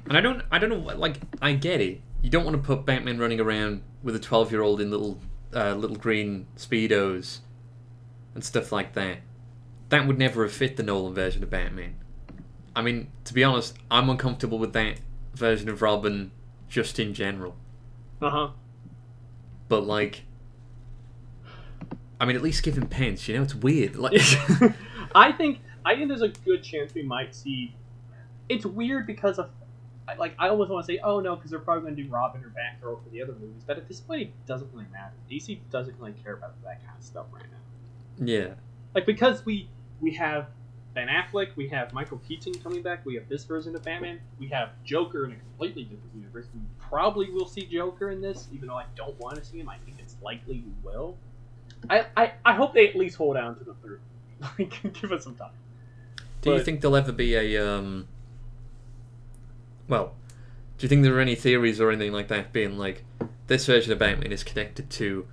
and 0.07 0.17
I 0.17 0.21
don't, 0.21 0.41
I 0.51 0.57
don't 0.59 0.69
know, 0.69 0.77
like 0.97 1.17
I 1.41 1.53
get 1.53 1.79
it. 1.81 2.01
You 2.21 2.29
don't 2.29 2.43
want 2.43 2.57
to 2.57 2.61
put 2.63 2.85
Batman 2.85 3.19
running 3.19 3.39
around 3.39 3.83
with 4.03 4.15
a 4.15 4.19
twelve-year-old 4.19 4.81
in 4.81 4.89
little, 4.91 5.19
uh, 5.55 5.75
little 5.75 5.95
green 5.97 6.47
speedos, 6.57 7.39
and 8.35 8.43
stuff 8.43 8.71
like 8.71 8.93
that. 8.93 9.19
That 9.89 10.07
would 10.07 10.17
never 10.19 10.43
have 10.43 10.51
fit 10.51 10.75
the 10.77 10.83
Nolan 10.83 11.13
version 11.13 11.41
of 11.43 11.49
Batman. 11.49 11.95
I 12.75 12.81
mean, 12.81 13.11
to 13.25 13.33
be 13.33 13.43
honest, 13.43 13.77
I'm 13.89 14.09
uncomfortable 14.09 14.59
with 14.59 14.73
that 14.73 14.99
version 15.35 15.69
of 15.69 15.81
Robin 15.81 16.31
just 16.69 16.99
in 16.99 17.13
general. 17.13 17.55
Uh 18.21 18.29
huh. 18.29 18.49
But 19.67 19.81
like, 19.81 20.23
I 22.19 22.25
mean, 22.25 22.35
at 22.35 22.41
least 22.41 22.63
give 22.63 22.77
him 22.77 22.87
pants. 22.87 23.27
You 23.27 23.37
know, 23.37 23.43
it's 23.43 23.55
weird. 23.55 23.95
Like, 23.95 24.13
I 25.15 25.31
think 25.31 25.59
I 25.85 25.95
think 25.95 26.07
there's 26.07 26.21
a 26.21 26.29
good 26.29 26.63
chance 26.63 26.93
we 26.93 27.03
might 27.03 27.35
see. 27.35 27.75
It's 28.47 28.65
weird 28.65 29.05
because 29.05 29.39
of 29.39 29.49
like 30.17 30.33
I 30.39 30.49
almost 30.49 30.71
want 30.71 30.85
to 30.85 30.91
say 30.91 30.99
oh 31.03 31.19
no 31.19 31.35
because 31.35 31.51
they're 31.51 31.59
probably 31.59 31.83
going 31.83 31.95
to 31.95 32.03
do 32.03 32.09
Robin 32.09 32.43
or 32.43 32.49
Batgirl 32.49 33.03
for 33.03 33.09
the 33.09 33.21
other 33.21 33.33
movies, 33.33 33.63
but 33.65 33.77
at 33.77 33.87
this 33.87 33.99
point 33.99 34.21
it 34.21 34.31
doesn't 34.47 34.71
really 34.73 34.87
matter. 34.91 35.13
DC 35.29 35.59
doesn't 35.69 35.99
really 35.99 36.13
care 36.23 36.33
about 36.33 36.61
that 36.63 36.83
kind 36.83 36.97
of 36.97 37.03
stuff 37.03 37.27
right 37.31 37.43
now. 37.43 38.25
yeah, 38.25 38.47
Like 38.95 39.05
because 39.05 39.45
we 39.45 39.69
we 40.01 40.13
have 40.15 40.47
Ben 40.93 41.07
Affleck, 41.07 41.55
we 41.55 41.67
have 41.69 41.93
Michael 41.93 42.19
Keaton 42.27 42.53
coming 42.55 42.81
back, 42.81 43.05
we 43.05 43.15
have 43.15 43.29
this 43.29 43.43
version 43.43 43.75
of 43.75 43.83
Batman, 43.83 44.19
we 44.39 44.47
have 44.47 44.69
Joker 44.83 45.25
in 45.25 45.31
a 45.31 45.35
completely 45.35 45.83
different 45.83 46.15
universe. 46.15 46.47
We 46.53 46.61
probably 46.79 47.29
will 47.29 47.47
see 47.47 47.61
Joker 47.61 48.09
in 48.09 48.21
this, 48.21 48.47
even 48.53 48.67
though 48.67 48.75
I 48.75 48.85
don't 48.95 49.17
want 49.19 49.35
to 49.35 49.45
see 49.45 49.59
him. 49.59 49.69
I 49.69 49.77
think 49.85 49.97
it's 49.99 50.15
likely 50.21 50.63
we 50.65 50.73
will. 50.83 51.15
I, 51.89 52.05
I, 52.17 52.33
I 52.43 52.53
hope 52.53 52.73
they 52.73 52.89
at 52.89 52.95
least 52.95 53.15
hold 53.17 53.37
on 53.37 53.55
to 53.57 53.63
the 53.63 53.73
third. 53.75 54.01
Like, 54.57 54.93
give 54.93 55.11
us 55.11 55.25
some 55.25 55.35
time. 55.35 55.51
Do 56.41 56.53
you 56.53 56.63
think 56.63 56.79
there'll 56.79 56.95
ever 56.95 57.11
be 57.11 57.35
a 57.35 57.57
um? 57.61 58.07
Well, 59.89 60.13
do 60.77 60.85
you 60.85 60.87
think 60.87 61.03
there 61.03 61.13
are 61.17 61.19
any 61.19 61.35
theories 61.35 61.81
or 61.81 61.91
anything 61.91 62.13
like 62.13 62.29
that 62.29 62.53
being 62.53 62.77
like 62.77 63.03
this 63.47 63.65
version 63.65 63.91
of 63.91 63.99
Batman 63.99 64.31
is 64.31 64.45
connected 64.45 64.89
to 64.91 65.27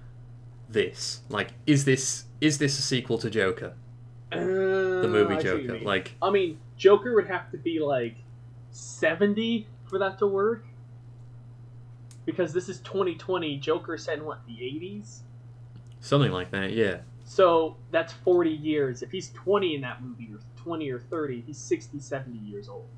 this? 0.68 1.20
Like, 1.28 1.52
is 1.66 1.84
this 1.84 2.24
is 2.40 2.58
this 2.58 2.80
a 2.80 2.82
sequel 2.82 3.18
to 3.18 3.30
Joker, 3.30 3.74
the 4.32 4.36
the 5.06 5.24
movie 5.24 5.42
Joker? 5.42 5.78
Like, 5.80 6.14
I 6.20 6.30
mean, 6.30 6.58
Joker 6.76 7.14
would 7.14 7.26
have 7.28 7.50
to 7.50 7.56
be 7.58 7.78
like 7.78 8.16
seventy 8.70 9.66
for 9.88 9.98
that 9.98 10.18
to 10.18 10.26
work. 10.26 10.64
Because 12.24 12.52
this 12.52 12.68
is 12.68 12.80
2020, 12.80 13.56
Joker 13.58 13.96
said 13.96 14.18
in 14.18 14.24
what 14.24 14.44
the 14.48 14.54
80s. 14.54 15.20
something 16.00 16.32
like 16.32 16.50
that? 16.50 16.72
Yeah. 16.72 16.98
So 17.24 17.76
that's 17.92 18.12
40 18.12 18.50
years. 18.50 19.00
If 19.02 19.12
he's 19.12 19.30
20 19.30 19.76
in 19.76 19.80
that 19.82 20.02
movie, 20.02 20.30
or 20.32 20.40
20 20.56 20.90
or 20.90 20.98
30, 20.98 21.44
he's 21.46 21.58
60, 21.58 22.00
70 22.00 22.38
years 22.38 22.68
old. 22.68 22.88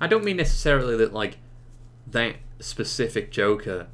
I 0.00 0.06
don't 0.06 0.24
mean 0.24 0.38
necessarily 0.38 0.96
that 0.96 1.12
like 1.12 1.36
that 2.06 2.36
specific 2.58 3.30
Joker 3.30 3.88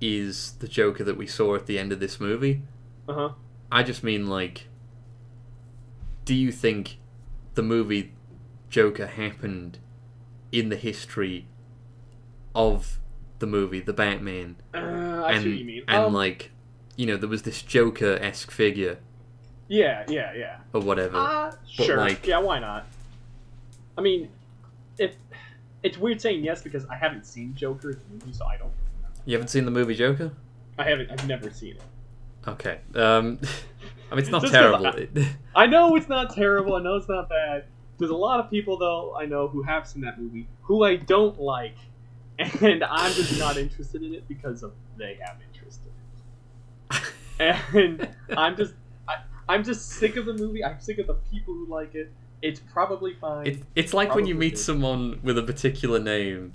is 0.00 0.52
the 0.60 0.68
Joker 0.68 1.04
that 1.04 1.16
we 1.16 1.26
saw 1.26 1.54
at 1.54 1.66
the 1.66 1.78
end 1.78 1.92
of 1.92 2.00
this 2.00 2.18
movie. 2.18 2.62
Uh 3.08 3.12
huh. 3.14 3.28
I 3.70 3.82
just 3.82 4.02
mean 4.02 4.26
like 4.26 4.68
do 6.24 6.34
you 6.34 6.50
think 6.52 6.98
the 7.54 7.62
movie 7.62 8.12
Joker 8.70 9.06
happened 9.06 9.78
in 10.52 10.68
the 10.68 10.76
history 10.76 11.46
of 12.54 12.98
the 13.40 13.46
movie 13.46 13.80
The 13.80 13.92
Batman 13.92 14.56
Uh, 14.72 14.78
I 14.78 15.32
and 15.32 15.42
see 15.42 15.50
what 15.50 15.58
you 15.58 15.64
mean. 15.64 15.82
and 15.88 16.04
Um, 16.06 16.12
like 16.14 16.50
you 16.96 17.06
know 17.06 17.16
there 17.16 17.28
was 17.28 17.42
this 17.42 17.62
Joker 17.62 18.18
esque 18.20 18.50
figure 18.50 18.98
yeah, 19.68 20.04
yeah, 20.08 20.32
yeah. 20.34 20.58
or 20.74 20.80
whatever. 20.82 21.16
Uh, 21.16 21.50
But, 21.76 21.84
sure. 21.86 21.96
like- 21.96 22.26
yeah, 22.26 22.38
why 22.38 22.58
not? 22.58 22.86
I 23.96 24.02
mean, 24.02 24.28
if 24.98 25.14
it's 25.82 25.96
weird 25.98 26.20
saying 26.20 26.44
yes 26.44 26.62
because 26.62 26.84
I 26.86 26.96
haven't 26.96 27.24
seen 27.26 27.54
Joker 27.54 27.94
the 27.94 28.00
movie, 28.12 28.32
so 28.32 28.44
I 28.46 28.56
don't. 28.58 28.72
you 29.24 29.32
haven't 29.34 29.48
seen 29.48 29.64
the 29.64 29.70
movie 29.70 29.94
Joker? 29.94 30.32
I 30.78 30.84
haven't. 30.84 31.10
I've 31.10 31.26
never 31.26 31.50
seen 31.50 31.76
it. 31.76 31.82
Okay. 32.46 32.78
Um 32.94 33.38
I 34.10 34.14
mean 34.14 34.22
it's 34.22 34.30
not 34.30 34.42
Just 34.42 34.52
terrible. 34.52 34.86
I- 34.86 35.08
I 35.54 35.66
know 35.66 35.96
it's 35.96 36.08
not 36.08 36.34
terrible. 36.34 36.74
I 36.76 36.82
know 36.82 36.96
it's 36.96 37.08
not 37.08 37.28
bad. 37.28 37.64
There's 37.98 38.10
a 38.10 38.16
lot 38.16 38.40
of 38.40 38.50
people 38.50 38.76
though 38.78 39.16
I 39.16 39.26
know 39.26 39.48
who 39.48 39.62
have 39.62 39.86
seen 39.86 40.02
that 40.02 40.20
movie 40.20 40.48
who 40.62 40.84
I 40.84 40.96
don't 40.96 41.40
like, 41.40 41.76
and 42.38 42.82
I'm 42.84 43.12
just 43.12 43.38
not 43.38 43.56
interested 43.56 44.02
in 44.02 44.14
it 44.14 44.26
because 44.28 44.62
of 44.62 44.72
they 44.96 45.18
have 45.24 45.36
interest 45.52 45.80
in 47.38 47.46
it. 47.46 47.56
And 47.72 48.08
I'm 48.36 48.56
just 48.56 48.74
I, 49.08 49.16
I'm 49.48 49.64
just 49.64 49.90
sick 49.90 50.16
of 50.16 50.26
the 50.26 50.34
movie. 50.34 50.64
I'm 50.64 50.80
sick 50.80 50.98
of 50.98 51.06
the 51.06 51.14
people 51.14 51.54
who 51.54 51.66
like 51.66 51.94
it. 51.94 52.12
It's 52.42 52.60
probably 52.60 53.14
fine. 53.14 53.46
It, 53.46 53.62
it's 53.74 53.94
like 53.94 54.14
when 54.14 54.26
you 54.26 54.34
meet 54.34 54.50
did. 54.50 54.58
someone 54.58 55.18
with 55.22 55.38
a 55.38 55.42
particular 55.42 55.98
name 55.98 56.52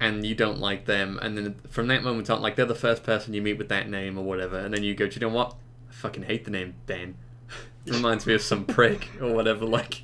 and 0.00 0.24
you 0.26 0.34
don't 0.34 0.58
like 0.58 0.86
them, 0.86 1.18
and 1.22 1.36
then 1.36 1.54
from 1.68 1.86
that 1.88 2.02
moment 2.02 2.28
on, 2.30 2.42
like 2.42 2.56
they're 2.56 2.66
the 2.66 2.74
first 2.74 3.02
person 3.04 3.32
you 3.34 3.40
meet 3.42 3.58
with 3.58 3.68
that 3.68 3.88
name 3.88 4.18
or 4.18 4.24
whatever, 4.24 4.58
and 4.58 4.74
then 4.74 4.82
you 4.82 4.94
go, 4.94 5.06
Do 5.06 5.14
you 5.14 5.20
know 5.20 5.34
what? 5.34 5.54
Fucking 6.04 6.24
hate 6.24 6.44
the 6.44 6.50
name 6.50 6.74
Dan. 6.86 7.14
It 7.86 7.94
reminds 7.94 8.26
me 8.26 8.34
of 8.34 8.42
some 8.42 8.64
prick 8.66 9.10
or 9.22 9.32
whatever. 9.32 9.64
Like, 9.64 10.02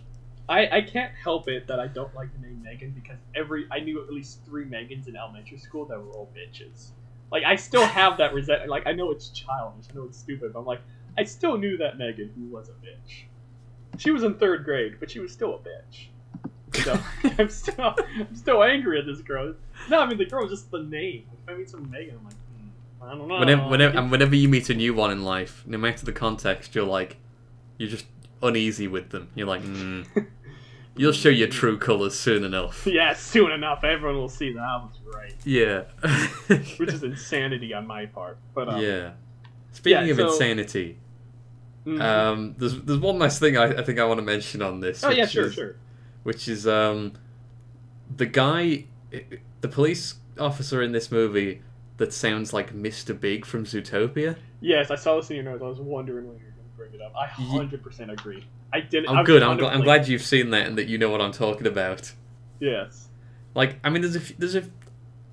I, 0.49 0.79
I 0.79 0.81
can't 0.81 1.13
help 1.15 1.47
it 1.49 1.67
that 1.67 1.79
I 1.79 1.89
don't 1.89 2.15
like 2.15 2.29
the 2.33 2.47
name 2.47 2.63
Megan 2.63 2.91
because 2.91 3.19
every 3.35 3.67
I 3.71 3.81
knew 3.81 4.03
at 4.03 4.11
least 4.11 4.45
three 4.47 4.65
Megans 4.65 5.09
in 5.09 5.17
elementary 5.17 5.59
school 5.59 5.85
that 5.87 5.99
were 5.99 6.11
all 6.13 6.31
bitches. 6.35 6.93
Like 7.31 7.45
I 7.45 7.57
still 7.57 7.85
have 7.85 8.17
that 8.17 8.33
resentment. 8.33 8.71
Like 8.71 8.87
I 8.87 8.93
know 8.93 9.11
it's 9.11 9.29
childish, 9.29 9.87
I 9.91 9.95
know 9.95 10.05
it's 10.05 10.19
stupid, 10.19 10.55
but 10.55 10.61
I'm 10.61 10.65
like 10.65 10.81
I 11.19 11.25
still 11.25 11.59
knew 11.59 11.77
that 11.77 11.99
Megan 11.99 12.31
who 12.35 12.47
was 12.47 12.71
a 12.71 12.73
bitch. 12.73 13.25
She 13.99 14.11
was 14.11 14.23
in 14.23 14.35
third 14.35 14.65
grade, 14.65 14.97
but 15.01 15.11
she 15.11 15.21
was 15.21 15.33
still 15.33 15.55
a 15.55 15.59
bitch. 15.59 16.83
So 16.83 16.99
I'm 17.39 17.51
still 17.51 17.95
I'm 18.19 18.35
still 18.35 18.63
angry 18.63 18.99
at 18.99 19.05
this 19.05 19.21
girl. 19.21 19.55
No, 19.91 20.01
I 20.01 20.07
mean 20.07 20.17
the 20.17 20.25
girl 20.25 20.43
was 20.43 20.51
just 20.51 20.71
the 20.71 20.83
name. 20.83 21.27
If 21.33 21.55
I 21.55 21.59
meet 21.59 21.69
some 21.69 21.91
Megan, 21.91 22.17
I'm 22.19 22.25
like, 22.25 22.35
I 23.03 23.15
don't 23.15 23.29
know. 23.29 23.39
whenever, 23.39 23.69
whenever, 23.69 23.99
and 23.99 24.11
whenever 24.11 24.35
you 24.35 24.49
meet 24.49 24.69
a 24.71 24.75
new 24.75 24.93
one 24.95 25.11
in 25.11 25.23
life, 25.23 25.65
no 25.67 25.79
matter 25.79 26.05
the 26.05 26.13
context, 26.13 26.75
you're 26.75 26.85
like, 26.85 27.17
you're 27.79 27.89
just 27.89 28.05
uneasy 28.43 28.89
with 28.89 29.11
them. 29.11 29.31
You're 29.35 29.47
like, 29.47 29.63
mm, 29.63 30.07
you'll 30.97 31.13
show 31.13 31.31
your 31.31 31.49
true 31.49 31.79
colors 31.79 32.19
soon 32.19 32.45
enough. 32.45 32.87
yeah, 32.91 33.15
soon 33.15 33.53
enough, 33.53 33.85
everyone 33.85 34.19
will 34.19 34.29
see 34.29 34.53
that 34.53 34.61
I 34.61 34.77
was 34.77 34.99
right, 35.15 35.35
Yeah. 35.45 35.85
which 36.77 36.93
is 36.93 37.03
insanity 37.03 37.73
on 37.73 37.87
my 37.87 38.07
part. 38.07 38.39
But 38.55 38.69
um, 38.69 38.83
yeah. 38.83 39.13
Speaking 39.73 40.05
yeah, 40.07 40.11
of 40.13 40.17
so- 40.19 40.27
insanity, 40.33 40.99
mhm. 41.87 42.01
Um, 42.03 42.55
there's 42.59 42.79
there's 42.83 42.99
one 42.99 43.19
last 43.19 43.39
thing 43.41 43.57
I, 43.57 43.79
I 43.79 43.83
think 43.83 43.99
I 43.99 44.05
want 44.05 44.19
to 44.19 44.25
mention 44.25 44.61
on 44.63 44.81
this. 44.81 45.03
oh 45.05 45.11
yeah, 45.11 45.27
sure, 45.27 45.47
is, 45.47 45.55
sure. 45.55 45.77
Which 46.25 46.49
is 46.49 46.67
um, 46.67 47.15
the 48.15 48.27
guy, 48.27 48.85
the 49.61 49.69
police 49.69 50.17
officer 50.39 50.83
in 50.83 50.93
this 50.93 51.11
movie 51.11 51.63
that 52.01 52.15
sounds 52.15 52.55
like 52.55 52.75
Mr. 52.75 53.19
Big 53.19 53.45
from 53.45 53.65
Zootopia. 53.67 54.37
Yes, 54.63 54.91
I 54.91 54.97
saw 54.97 55.17
this 55.17 55.29
in 55.29 55.37
your 55.37 55.45
notes. 55.45 55.63
I 55.63 55.67
was 55.67 55.81
wondering 55.81 56.29
when 56.29 56.39
you 56.39 56.45
were 56.47 56.51
going 56.53 56.71
to 56.71 56.77
bring 56.79 56.95
it 56.95 57.03
up. 57.03 57.13
I 57.15 57.27
hundred 57.27 57.83
percent 57.83 58.11
agree. 58.11 58.47
I 58.73 58.81
didn't. 58.81 59.11
I'm 59.11 59.19
I 59.19 59.23
good. 59.23 59.43
I'm, 59.43 59.59
gl- 59.59 59.71
I'm 59.71 59.83
glad 59.83 60.09
you've 60.09 60.23
seen 60.23 60.49
that 60.51 60.67
and 60.67 60.79
that 60.79 60.89
you 60.89 60.97
know 60.97 61.11
what 61.11 61.21
I'm 61.21 61.31
talking 61.31 61.67
about. 61.67 62.13
Yes. 62.59 63.09
Like, 63.55 63.77
I 63.85 63.91
mean, 63.91 64.01
there's 64.01 64.17
a 64.17 64.35
there's 64.39 64.55
a 64.55 64.65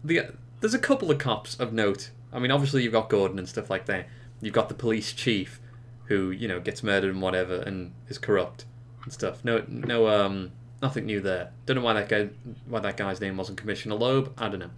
the 0.03 0.33
there's 0.59 0.73
a 0.73 0.79
couple 0.79 1.09
of 1.09 1.19
cops 1.19 1.55
of 1.55 1.71
note. 1.71 2.09
I 2.33 2.39
mean, 2.39 2.51
obviously 2.51 2.83
you've 2.83 2.91
got 2.91 3.09
Gordon 3.09 3.39
and 3.39 3.47
stuff 3.47 3.69
like 3.69 3.85
that. 3.85 4.09
You've 4.41 4.53
got 4.53 4.67
the 4.67 4.75
police 4.75 5.13
chief, 5.13 5.61
who 6.05 6.31
you 6.31 6.49
know 6.49 6.59
gets 6.59 6.83
murdered 6.83 7.11
and 7.11 7.21
whatever, 7.21 7.55
and 7.61 7.93
is 8.09 8.17
corrupt 8.17 8.65
and 9.05 9.13
stuff. 9.13 9.45
No, 9.45 9.63
no, 9.69 10.09
um, 10.09 10.51
nothing 10.81 11.05
new 11.05 11.21
there. 11.21 11.51
Don't 11.65 11.77
know 11.77 11.81
why 11.83 11.93
that 11.93 12.09
guy, 12.09 12.27
why 12.67 12.81
that 12.81 12.97
guy's 12.97 13.21
name 13.21 13.37
wasn't 13.37 13.57
Commissioner 13.57 13.95
Loeb. 13.95 14.33
I 14.37 14.49
don't 14.49 14.59
know, 14.59 14.69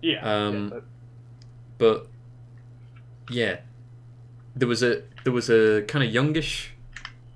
Yeah. 0.00 0.46
Um, 0.46 0.70
yeah, 0.72 0.80
but- 1.78 2.06
yeah, 3.30 3.60
there 4.54 4.68
was 4.68 4.82
a 4.82 5.02
there 5.24 5.32
was 5.32 5.48
a 5.48 5.82
kind 5.88 6.04
of 6.04 6.12
youngish 6.12 6.72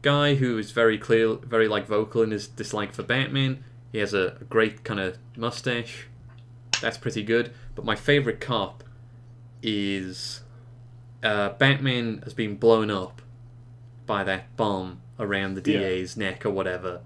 guy 0.03 0.35
who 0.35 0.55
was 0.57 0.71
very 0.73 0.99
clear, 0.99 1.35
very 1.35 1.67
like 1.67 1.87
vocal 1.87 2.23
in 2.23 2.31
his 2.31 2.47
dislike 2.47 2.93
for 2.93 3.03
Batman. 3.03 3.65
He 3.93 3.99
has 3.99 4.13
a, 4.13 4.37
a 4.41 4.45
great 4.45 4.85
kind 4.85 5.01
of 5.01 5.17
mustache. 5.37 6.07
That's 6.83 6.99
pretty 6.99 7.23
good. 7.23 7.53
But 7.75 7.85
my 7.87 7.95
favorite 7.95 8.39
cop 8.41 8.85
is 9.63 10.43
uh, 11.23 11.51
Batman 11.51 12.21
has 12.25 12.35
been 12.35 12.57
blown 12.57 12.91
up 12.91 13.23
by 14.07 14.23
that 14.25 14.55
bomb 14.57 15.01
around 15.19 15.55
the 15.55 15.71
Yeah. 15.73 15.81
DA's 15.81 16.17
neck 16.17 16.45
or 16.47 16.51
whatever. 16.51 17.01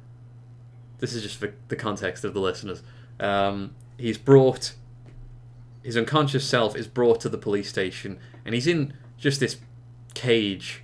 This 0.99 1.15
is 1.15 1.23
just 1.23 1.37
for 1.37 1.55
the 1.69 1.77
context 1.77 2.25
of 2.25 2.35
the 2.35 2.41
listeners. 2.41 2.83
Um, 3.21 3.75
he's 3.97 4.19
brought 4.19 4.75
his 5.83 5.97
unconscious 5.97 6.47
self 6.49 6.77
is 6.77 6.87
brought 6.87 7.21
to 7.23 7.29
the 7.29 7.39
police 7.39 7.69
station, 7.69 8.19
and 8.45 8.55
he's 8.55 8.67
in 8.67 8.93
just 9.19 9.41
this 9.41 9.57
cage, 10.15 10.83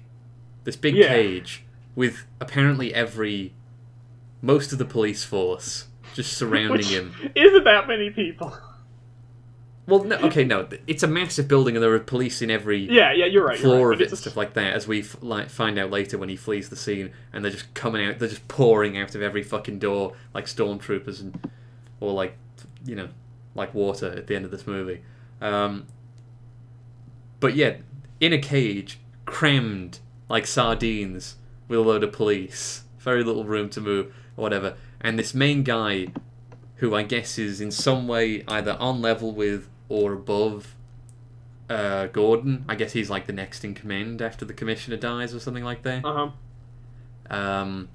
this 0.64 0.76
big 0.76 0.96
Yeah. 0.96 1.08
cage 1.08 1.64
with 1.94 2.24
apparently 2.40 2.94
every 2.94 3.52
most 4.42 4.72
of 4.72 4.78
the 4.78 4.84
police 4.84 5.24
force 5.24 5.86
just 6.14 6.32
surrounding 6.32 6.72
Which 6.78 6.88
him. 6.88 7.12
Isn't 7.34 7.64
that 7.64 7.86
many 7.88 8.10
people? 8.10 8.56
Well, 9.86 10.04
no, 10.04 10.16
okay, 10.18 10.44
no, 10.44 10.68
it's 10.86 11.02
a 11.02 11.06
massive 11.06 11.48
building, 11.48 11.74
and 11.74 11.82
there 11.82 11.92
are 11.94 11.98
police 11.98 12.42
in 12.42 12.50
every 12.50 12.78
Yeah, 12.78 13.10
yeah, 13.12 13.24
you're 13.24 13.42
right. 13.46 13.58
you're 13.58 13.70
floor 13.70 13.88
right. 13.88 13.94
of 13.94 14.00
it 14.02 14.10
and 14.10 14.18
stuff 14.18 14.36
like 14.36 14.52
that. 14.52 14.74
As 14.74 14.86
we 14.86 15.00
f- 15.00 15.16
like 15.22 15.48
find 15.48 15.78
out 15.78 15.90
later 15.90 16.18
when 16.18 16.28
he 16.28 16.36
flees 16.36 16.68
the 16.68 16.76
scene, 16.76 17.10
and 17.32 17.42
they're 17.42 17.52
just 17.52 17.72
coming 17.72 18.04
out, 18.06 18.18
they're 18.18 18.28
just 18.28 18.46
pouring 18.48 18.98
out 18.98 19.14
of 19.14 19.22
every 19.22 19.42
fucking 19.42 19.78
door 19.78 20.12
like 20.34 20.44
stormtroopers 20.44 21.20
and 21.22 21.50
or 22.00 22.12
like 22.12 22.36
you 22.84 22.94
know 22.96 23.08
like 23.54 23.74
water 23.74 24.12
at 24.12 24.26
the 24.26 24.36
end 24.36 24.44
of 24.44 24.50
this 24.50 24.66
movie. 24.66 25.02
Um, 25.40 25.86
but 27.40 27.54
yeah, 27.54 27.76
in 28.20 28.32
a 28.32 28.38
cage, 28.38 28.98
crammed 29.26 30.00
like 30.28 30.46
sardines 30.46 31.36
with 31.68 31.78
a 31.78 31.82
load 31.82 32.02
of 32.02 32.12
police, 32.12 32.84
very 32.98 33.22
little 33.22 33.44
room 33.44 33.68
to 33.70 33.80
move 33.80 34.06
or 34.36 34.42
whatever. 34.42 34.74
And 35.00 35.18
this 35.18 35.34
main 35.34 35.62
guy, 35.62 36.08
who 36.76 36.94
I 36.94 37.02
guess 37.02 37.38
is 37.38 37.60
in 37.60 37.70
some 37.70 38.08
way 38.08 38.44
either 38.48 38.76
on 38.80 39.00
level 39.00 39.32
with 39.32 39.68
or 39.88 40.12
above 40.12 40.74
uh, 41.68 42.06
Gordon. 42.06 42.64
I 42.68 42.74
guess 42.74 42.92
he's 42.92 43.10
like 43.10 43.26
the 43.26 43.32
next 43.32 43.64
in 43.64 43.74
command 43.74 44.22
after 44.22 44.44
the 44.44 44.54
commissioner 44.54 44.96
dies 44.96 45.34
or 45.34 45.40
something 45.40 45.64
like 45.64 45.82
that. 45.82 46.04
Uh-huh. 46.04 46.30
Um, 47.30 47.88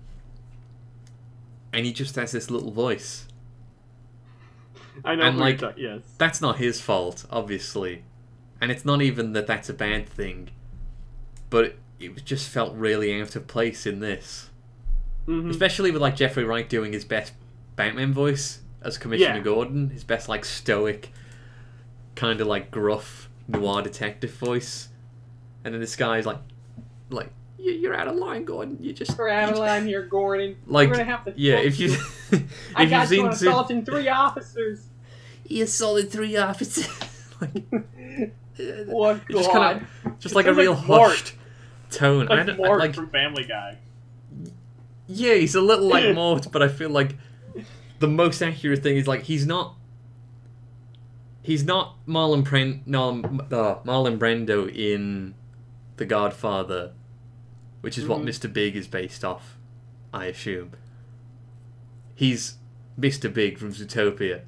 and 1.71 1.85
he 1.85 1.93
just 1.93 2.15
has 2.15 2.31
this 2.31 2.51
little 2.51 2.71
voice. 2.71 3.27
I 5.05 5.15
know 5.15 5.23
And, 5.23 5.37
like- 5.37 5.61
you're 5.61 5.73
yes. 5.77 6.01
That's 6.17 6.41
not 6.41 6.57
his 6.57 6.79
fault, 6.81 7.25
obviously, 7.29 8.03
and 8.61 8.71
it's 8.71 8.85
not 8.85 9.01
even 9.01 9.33
that 9.33 9.47
that's 9.47 9.69
a 9.69 9.73
bad 9.73 10.07
thing. 10.07 10.49
But 11.49 11.75
it 11.99 12.23
just 12.25 12.49
felt 12.49 12.75
really 12.75 13.19
out 13.21 13.35
of 13.35 13.47
place 13.47 13.85
in 13.85 13.99
this, 13.99 14.49
Mhm. 15.27 15.49
especially 15.49 15.91
with 15.91 16.01
like 16.01 16.15
Jeffrey 16.15 16.43
Wright 16.43 16.67
doing 16.67 16.91
his 16.93 17.05
best 17.05 17.33
Batman 17.75 18.13
voice 18.13 18.61
as 18.81 18.97
Commissioner 18.97 19.37
Yeah. 19.37 19.43
Gordon, 19.43 19.89
his 19.91 20.03
best 20.03 20.27
like 20.29 20.43
stoic, 20.45 21.11
kind 22.15 22.41
of 22.41 22.47
like 22.47 22.69
gruff 22.71 23.29
noir 23.47 23.81
detective 23.81 24.31
voice, 24.35 24.89
and 25.63 25.73
then 25.73 25.81
this 25.81 25.95
guy's 25.95 26.25
like, 26.25 26.39
like 27.09 27.27
"You- 27.27 27.33
you're 27.71 27.95
out 27.95 28.07
of 28.07 28.15
line, 28.15 28.43
Gordon. 28.45 28.77
You're 28.81 28.93
just 28.93 29.17
We're 29.17 29.29
out 29.29 29.53
of 29.53 29.57
line 29.59 29.85
here, 29.87 30.03
Gordon. 30.03 30.57
Like, 30.67 30.89
We're 30.89 30.95
gonna 30.95 31.05
have 31.05 31.25
to. 31.25 31.33
Yeah, 31.35 31.55
if 31.55 31.79
you 31.79 31.93
if 32.31 32.43
I 32.75 32.85
got 32.85 33.01
you've 33.09 33.11
you 33.11 33.17
seen 33.17 33.25
on 33.27 33.35
Su- 33.35 33.47
assaulting 33.49 33.85
three 33.85 34.07
officers. 34.09 34.87
he 35.45 35.61
assaulted 35.61 36.11
three 36.11 36.35
officers, 36.37 36.87
like 37.41 37.63
What 38.87 39.17
It 39.29 39.33
just 39.33 39.51
kinda- 39.51 39.87
just 40.19 40.35
like 40.35 40.45
a 40.47 40.53
real 40.53 40.73
like 40.73 40.87
Mort. 40.87 41.09
hushed 41.11 41.35
tone. 41.91 42.27
I 42.31 42.35
Like 42.35 42.45
don't, 42.47 42.57
Mort 42.57 42.79
like 42.79 42.93
from 42.95 43.09
Family 43.09 43.43
Guy. 43.45 43.77
yeah, 45.07 45.35
he's 45.35 45.55
a 45.55 45.61
little 45.61 45.87
like 45.87 46.13
Mort, 46.15 46.47
but 46.51 46.61
I 46.61 46.67
feel 46.67 46.89
like 46.89 47.15
the 47.99 48.07
most 48.07 48.41
accurate 48.41 48.83
thing 48.83 48.97
is 48.97 49.07
like 49.07 49.23
he's 49.23 49.45
not. 49.47 49.75
He's 51.41 51.65
not 51.65 51.97
Marlon 52.07 52.43
Pren- 52.45 52.81
no, 52.85 53.09
uh, 53.19 53.81
Marlon 53.83 54.17
Brando 54.17 54.73
in 54.73 55.33
The 55.97 56.05
Godfather, 56.05 56.93
which 57.83 57.97
is 57.97 58.07
what. 58.07 58.21
Mm. 58.21 58.29
Mr. 58.29 58.51
Big 58.51 58.77
is 58.77 58.87
based 58.87 59.25
off, 59.25 59.57
I 60.13 60.25
assume. 60.27 60.71
He's 62.15 62.55
Mr. 62.99 63.31
Big 63.33 63.57
from 63.57 63.73
Zootopia. 63.73 64.41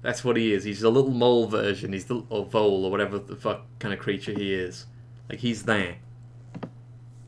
That's 0.00 0.24
what 0.24 0.36
he 0.36 0.52
is. 0.52 0.64
He's 0.64 0.82
a 0.82 0.88
little 0.90 1.10
mole 1.10 1.46
version. 1.46 1.92
He's 1.92 2.06
the 2.06 2.24
or 2.30 2.44
vole 2.46 2.84
or 2.86 2.90
whatever 2.90 3.18
the 3.18 3.36
fuck 3.36 3.66
kind 3.78 3.92
of 3.92 4.00
creature 4.00 4.32
he 4.32 4.54
is. 4.54 4.86
Like 5.28 5.40
he's 5.40 5.64
there. 5.64 5.96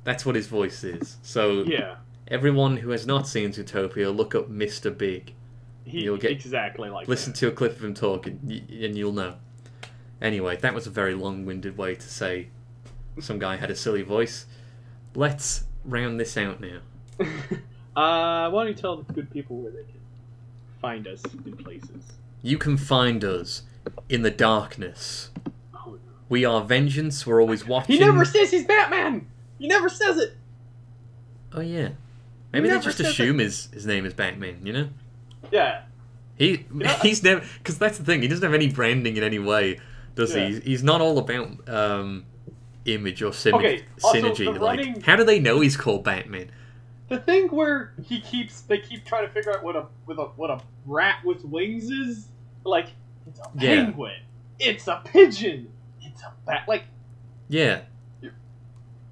That's 0.04 0.24
what 0.26 0.34
his 0.34 0.46
voice 0.46 0.82
is. 0.84 1.18
So 1.22 1.62
Yeah, 1.64 1.96
everyone 2.28 2.78
who 2.78 2.90
has 2.90 3.06
not 3.06 3.26
seen 3.28 3.50
Zootopia, 3.50 4.14
look 4.14 4.34
up 4.34 4.50
Mr. 4.50 4.96
Big. 4.96 5.34
he 5.84 6.04
You'll 6.04 6.16
get- 6.16 6.30
exactly 6.32 6.88
like. 6.88 7.06
Listen 7.08 7.32
that. 7.32 7.38
to 7.40 7.48
a 7.48 7.52
clip 7.52 7.72
of 7.76 7.84
him 7.84 7.94
talking, 7.94 8.40
and 8.42 8.96
you'll 8.96 9.12
know. 9.12 9.34
Anyway, 10.22 10.56
that 10.56 10.72
was 10.74 10.86
a 10.86 10.90
very 10.90 11.14
long-winded 11.14 11.76
way 11.76 11.94
to 11.94 12.08
say 12.08 12.48
some 13.20 13.38
guy 13.38 13.56
had 13.56 13.70
a 13.70 13.76
silly 13.76 14.02
voice. 14.02 14.46
Let's 15.14 15.64
round 15.84 16.18
this 16.18 16.36
out 16.36 16.60
now. 16.60 16.78
uh, 17.96 18.50
why 18.50 18.64
don't 18.64 18.68
you 18.68 18.74
tell 18.74 18.96
the 18.96 19.12
good 19.12 19.30
people 19.30 19.56
where 19.56 19.70
they 19.72 19.82
can 19.84 20.00
find 20.80 21.06
us 21.06 21.22
in 21.44 21.56
places? 21.56 22.12
You 22.42 22.58
can 22.58 22.76
find 22.76 23.24
us 23.24 23.62
in 24.08 24.22
the 24.22 24.30
darkness. 24.30 25.30
Oh, 25.74 25.92
no. 25.92 25.98
We 26.28 26.44
are 26.44 26.62
vengeance. 26.62 27.26
We're 27.26 27.40
always 27.40 27.66
watching. 27.66 27.94
He 27.96 28.00
never 28.00 28.24
says 28.24 28.50
he's 28.50 28.64
Batman. 28.66 29.26
He 29.58 29.68
never 29.68 29.88
says 29.88 30.18
it. 30.18 30.36
Oh 31.52 31.60
yeah. 31.60 31.90
Maybe 32.52 32.68
they 32.68 32.78
just 32.80 33.00
assume 33.00 33.38
his 33.38 33.68
his 33.72 33.86
name 33.86 34.04
is 34.04 34.12
Batman. 34.14 34.60
You 34.64 34.72
know. 34.72 34.88
Yeah. 35.52 35.82
He 36.36 36.66
Yeah. 36.76 36.98
he's 37.00 37.22
never 37.22 37.44
because 37.58 37.78
that's 37.78 37.98
the 37.98 38.04
thing. 38.04 38.22
He 38.22 38.28
doesn't 38.28 38.42
have 38.44 38.54
any 38.54 38.68
branding 38.70 39.16
in 39.16 39.22
any 39.22 39.38
way, 39.38 39.78
does 40.16 40.34
Yeah. 40.34 40.46
he? 40.48 40.54
He's, 40.54 40.62
he's 40.64 40.82
not 40.82 41.00
all 41.00 41.18
about 41.18 41.68
um, 41.68 42.26
image 42.84 43.22
or 43.22 43.32
sim- 43.32 43.54
Okay, 43.54 43.84
synergy. 43.98 44.46
like, 44.46 44.60
running- 44.78 45.00
how 45.02 45.16
do 45.16 45.24
they 45.24 45.38
know 45.40 45.60
he's 45.60 45.76
called 45.76 46.04
Batman? 46.04 46.50
The 47.08 47.18
thing 47.18 47.48
where 47.48 47.92
he 48.02 48.20
keeps 48.20 48.62
they 48.62 48.78
keep 48.78 49.04
trying 49.04 49.26
to 49.26 49.32
figure 49.32 49.54
out 49.56 49.62
what 49.62 49.76
a 49.76 49.86
with 50.06 50.18
a 50.18 50.24
what 50.36 50.50
a 50.50 50.60
rat 50.86 51.18
with 51.24 51.44
wings 51.44 51.90
is 51.90 52.28
like 52.64 52.88
it's 53.26 53.38
a 53.40 53.50
Yeah. 53.58 53.84
penguin, 53.84 54.20
it's 54.58 54.88
a 54.88 55.02
pigeon, 55.04 55.70
it's 56.02 56.22
a 56.22 56.32
bat. 56.46 56.64
Like, 56.66 56.84
Yeah. 57.48 57.82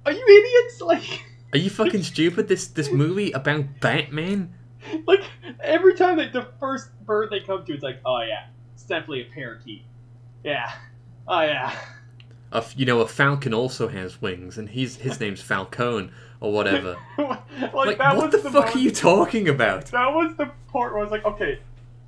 are 0.05 0.11
you 0.11 0.25
idiots? 0.25 0.81
Like, 0.81 1.23
Are 1.53 1.57
you 1.59 1.69
fucking 1.69 2.03
stupid? 2.13 2.47
This 2.47 2.67
this 2.67 2.91
movie 2.91 3.31
about 3.31 3.79
Batman? 3.79 4.53
like 5.07 5.21
every 5.61 5.93
time 5.93 6.17
that 6.17 6.33
the 6.33 6.47
first 6.59 6.89
bird 7.05 7.29
they 7.29 7.39
come 7.39 7.63
to, 7.65 7.73
it's 7.73 7.83
like, 7.83 7.99
oh 8.05 8.21
yeah, 8.21 8.47
it's 8.73 8.83
definitely 8.83 9.21
a 9.21 9.25
parakeet. 9.33 9.83
Yeah, 10.43 10.71
oh 11.27 11.41
yeah. 11.41 11.73
A 12.53 12.63
you 12.77 12.85
know, 12.85 13.01
a 13.01 13.07
falcon 13.07 13.53
also 13.53 13.89
has 13.89 14.21
wings, 14.21 14.57
and 14.57 14.69
he's 14.69 14.95
his 14.95 15.19
name's 15.19 15.41
Falcone 15.41 16.11
or 16.39 16.53
whatever. 16.53 16.95
like, 17.17 17.39
like, 17.73 17.99
what 17.99 18.31
was 18.31 18.43
the, 18.43 18.51
fuck 18.51 18.75
are 18.75 18.79
you 18.79 18.91
talking 18.91 19.49
about? 19.49 19.87
That 19.87 20.13
was 20.13 20.35
the 20.37 20.51
part 20.67 20.93
where 20.93 21.01
I 21.01 21.03
was 21.03 21.11
like, 21.11 21.25
okay, 21.25 21.59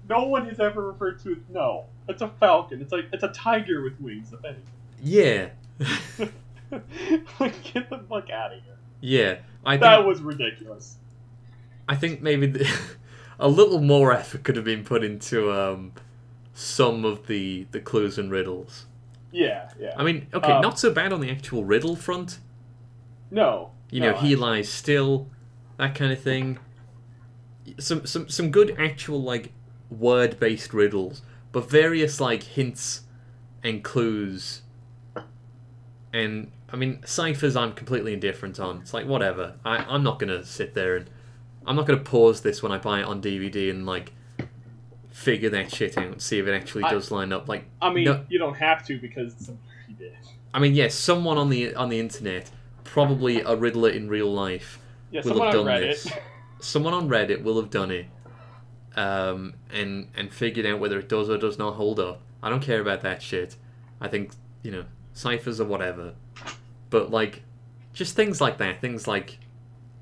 no 0.08 0.24
one 0.26 0.48
has 0.48 0.60
ever 0.60 0.88
referred 0.88 1.20
to 1.24 1.34
it. 1.34 1.40
No, 1.50 1.86
it's 2.08 2.22
a 2.22 2.28
falcon. 2.40 2.82
It's 2.82 2.92
like 2.92 3.08
it's 3.12 3.24
a 3.24 3.30
tiger 3.30 3.82
with 3.82 4.00
wings. 4.00 4.32
If 4.32 4.46
anything. 4.46 4.64
Yeah, 5.04 5.50
like, 7.40 7.64
get 7.64 7.90
the 7.90 8.00
fuck 8.10 8.30
out 8.30 8.54
of 8.54 8.64
here. 8.64 8.78
yeah. 9.02 9.38
I 9.66 9.74
think 9.74 9.82
That 9.82 10.06
was 10.06 10.22
ridiculous. 10.22 10.98
I 11.90 11.96
think 11.96 12.22
maybe 12.22 12.46
the, 12.46 12.80
a 13.40 13.48
little 13.48 13.82
more 13.82 14.14
effort 14.14 14.44
could 14.44 14.56
have 14.56 14.66
been 14.66 14.84
put 14.84 15.04
into 15.04 15.52
um, 15.52 15.94
some 16.54 17.04
of 17.04 17.28
the 17.28 17.66
the 17.72 17.80
clues 17.80 18.18
and 18.20 18.30
riddles. 18.30 18.86
Yeah, 19.36 19.70
yeah. 19.80 19.94
I 19.98 20.04
mean, 20.04 20.28
okay, 20.34 20.52
Um, 20.54 20.62
not 20.62 20.80
so 20.80 20.92
bad 20.94 21.12
on 21.12 21.20
the 21.20 21.30
actual 21.30 21.64
riddle 21.66 21.96
front. 21.96 22.40
no. 23.32 23.72
You 23.92 24.02
no, 24.02 24.12
know, 24.12 24.18
he 24.18 24.34
I- 24.36 24.40
lies 24.40 24.68
still, 24.70 25.30
that 25.78 25.94
kind 25.94 26.12
of 26.12 26.20
thing. 26.20 26.58
Some 27.78 28.06
some 28.06 28.28
some 28.30 28.50
good 28.50 28.76
actual 28.80 29.22
like 29.22 29.52
word 29.92 30.40
based 30.40 30.74
riddles, 30.74 31.22
but 31.52 31.70
various 31.70 32.20
like 32.20 32.44
hints 32.44 33.02
and 33.64 33.84
clues. 33.84 34.64
And 36.14 36.52
I 36.72 36.76
mean, 36.78 37.02
ciphers 37.06 37.56
I'm 37.56 37.74
completely 37.74 38.14
indifferent 38.14 38.60
on. 38.60 38.80
It's 38.82 38.94
like 38.94 39.06
whatever. 39.06 39.56
I 39.64 39.78
I'm 39.78 40.04
not 40.04 40.18
gonna 40.20 40.44
sit 40.44 40.74
there 40.74 40.96
and 40.96 41.10
I'm 41.68 41.76
not 41.76 41.86
gonna 41.86 42.00
pause 42.00 42.42
this 42.42 42.64
when 42.64 42.72
I 42.72 42.78
buy 42.80 43.00
it 43.02 43.06
on 43.06 43.22
DVD 43.22 43.70
and 43.70 43.86
like 43.86 44.14
figure 45.16 45.50
that 45.50 45.74
shit 45.74 45.98
out 45.98 46.22
see 46.22 46.40
if 46.40 46.46
it 46.46 46.54
actually 46.54 46.84
I- 46.84 46.92
does 46.92 47.10
line 47.10 47.32
up. 47.32 47.48
Like 47.48 47.64
I 47.82 47.90
mean, 47.92 48.04
no- 48.04 48.26
you 48.28 48.38
don't 48.38 48.56
have 48.56 48.86
to 48.88 49.00
because 49.00 49.34
did. 49.98 50.14
I 50.54 50.60
mean, 50.60 50.74
yes, 50.76 50.94
someone 50.94 51.38
on 51.38 51.50
the 51.50 51.74
on 51.76 51.88
the 51.90 52.00
internet, 52.00 52.50
probably 52.84 53.40
a 53.42 53.56
riddler 53.56 53.90
in 53.90 54.10
real 54.10 54.32
life, 54.32 54.80
Yeah, 55.12 55.22
will 55.24 55.42
have 55.44 55.54
done 55.54 55.66
Reddit. 55.66 55.82
this. 56.04 56.12
Someone 56.62 56.94
on 56.94 57.08
Reddit 57.10 57.44
will 57.44 57.58
have 57.62 57.70
done 57.70 57.92
it, 57.92 58.08
um, 58.96 59.54
and 59.72 60.08
and 60.16 60.32
figured 60.34 60.66
out 60.66 60.80
whether 60.80 60.98
it 61.00 61.08
does 61.10 61.30
or 61.30 61.38
does 61.38 61.58
not 61.58 61.76
hold 61.76 62.00
up. 62.00 62.22
I 62.42 62.50
don't 62.50 62.62
care 62.62 62.82
about 62.82 63.02
that 63.02 63.22
shit. 63.22 63.56
I 64.02 64.08
think 64.08 64.32
you 64.64 64.72
know 64.72 64.86
ciphers 65.14 65.60
or 65.62 65.66
whatever, 65.66 66.14
but 66.90 67.12
like, 67.12 67.44
just 67.94 68.16
things 68.16 68.42
like 68.42 68.58
that. 68.58 68.82
Things 68.82 69.08
like, 69.08 69.38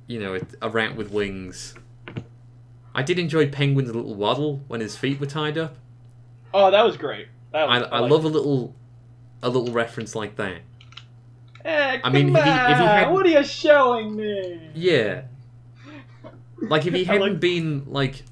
you 0.07 0.19
know, 0.19 0.39
a 0.61 0.69
rat 0.69 0.95
with 0.95 1.11
wings. 1.11 1.75
I 2.95 3.01
did 3.03 3.17
enjoy 3.19 3.49
Penguin's 3.49 3.93
little 3.93 4.15
waddle 4.15 4.61
when 4.67 4.79
his 4.81 4.95
feet 4.95 5.19
were 5.19 5.25
tied 5.25 5.57
up. 5.57 5.75
Oh, 6.53 6.69
that 6.71 6.83
was 6.85 6.95
great. 6.97 7.27
That 7.51 7.67
I, 7.69 7.79
was, 7.79 7.87
I 7.91 7.99
like- 7.99 8.11
love 8.11 8.25
a 8.25 8.27
little, 8.29 8.75
a 9.41 9.49
little 9.49 9.73
reference 9.73 10.15
like 10.15 10.35
that. 10.35 10.57
Eh, 11.65 11.99
I 12.03 12.09
mean, 12.09 12.35
if 12.35 12.43
he- 12.43 12.49
if 12.49 12.77
he 12.77 12.83
had- 12.83 13.11
what 13.11 13.25
are 13.25 13.29
you 13.29 13.43
showing 13.43 14.15
me? 14.15 14.69
Yeah. 14.75 15.23
Like 16.61 16.85
if 16.85 16.93
he 16.93 17.03
hadn't 17.05 17.21
like- 17.21 17.39
been 17.39 17.83
like 17.87 18.23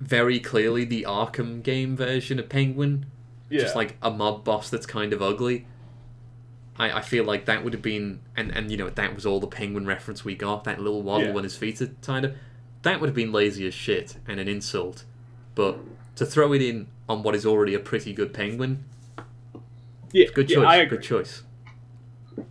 very 0.00 0.38
clearly 0.38 0.84
the 0.84 1.04
Arkham 1.08 1.62
game 1.62 1.96
version 1.96 2.38
of 2.38 2.48
Penguin, 2.48 3.06
Yeah. 3.50 3.60
just 3.60 3.74
like 3.74 3.96
a 4.02 4.10
mob 4.10 4.44
boss 4.44 4.70
that's 4.70 4.86
kind 4.86 5.12
of 5.12 5.22
ugly. 5.22 5.66
I, 6.78 6.98
I 6.98 7.00
feel 7.02 7.24
like 7.24 7.44
that 7.46 7.62
would 7.64 7.72
have 7.72 7.82
been 7.82 8.20
and, 8.36 8.50
and 8.50 8.70
you 8.70 8.76
know 8.76 8.90
that 8.90 9.14
was 9.14 9.24
all 9.24 9.38
the 9.38 9.46
penguin 9.46 9.86
reference 9.86 10.24
we 10.24 10.34
got, 10.34 10.64
that 10.64 10.80
little 10.80 11.02
waddle 11.02 11.28
Yeah. 11.28 11.32
when 11.32 11.44
his 11.44 11.56
feet 11.56 11.80
are 11.80 11.86
tied 12.02 12.24
up. 12.24 12.32
That 12.84 13.00
would 13.00 13.08
have 13.08 13.14
been 13.16 13.32
lazy 13.32 13.66
as 13.66 13.74
shit 13.74 14.16
and 14.28 14.38
an 14.40 14.46
insult. 14.48 15.04
But 15.54 15.78
to 16.16 16.24
throw 16.24 16.52
it 16.52 16.62
in 16.62 16.86
on 17.08 17.22
what 17.22 17.34
is 17.34 17.44
already 17.44 17.74
a 17.74 17.78
pretty 17.80 18.12
good 18.12 18.32
penguin, 18.32 18.84
yeah, 20.12 20.26
good 20.32 20.48
yeah, 20.48 20.56
choice. 20.58 20.66
I 20.66 20.76
agree. 20.76 20.98
good 20.98 21.04
choice. 21.04 21.42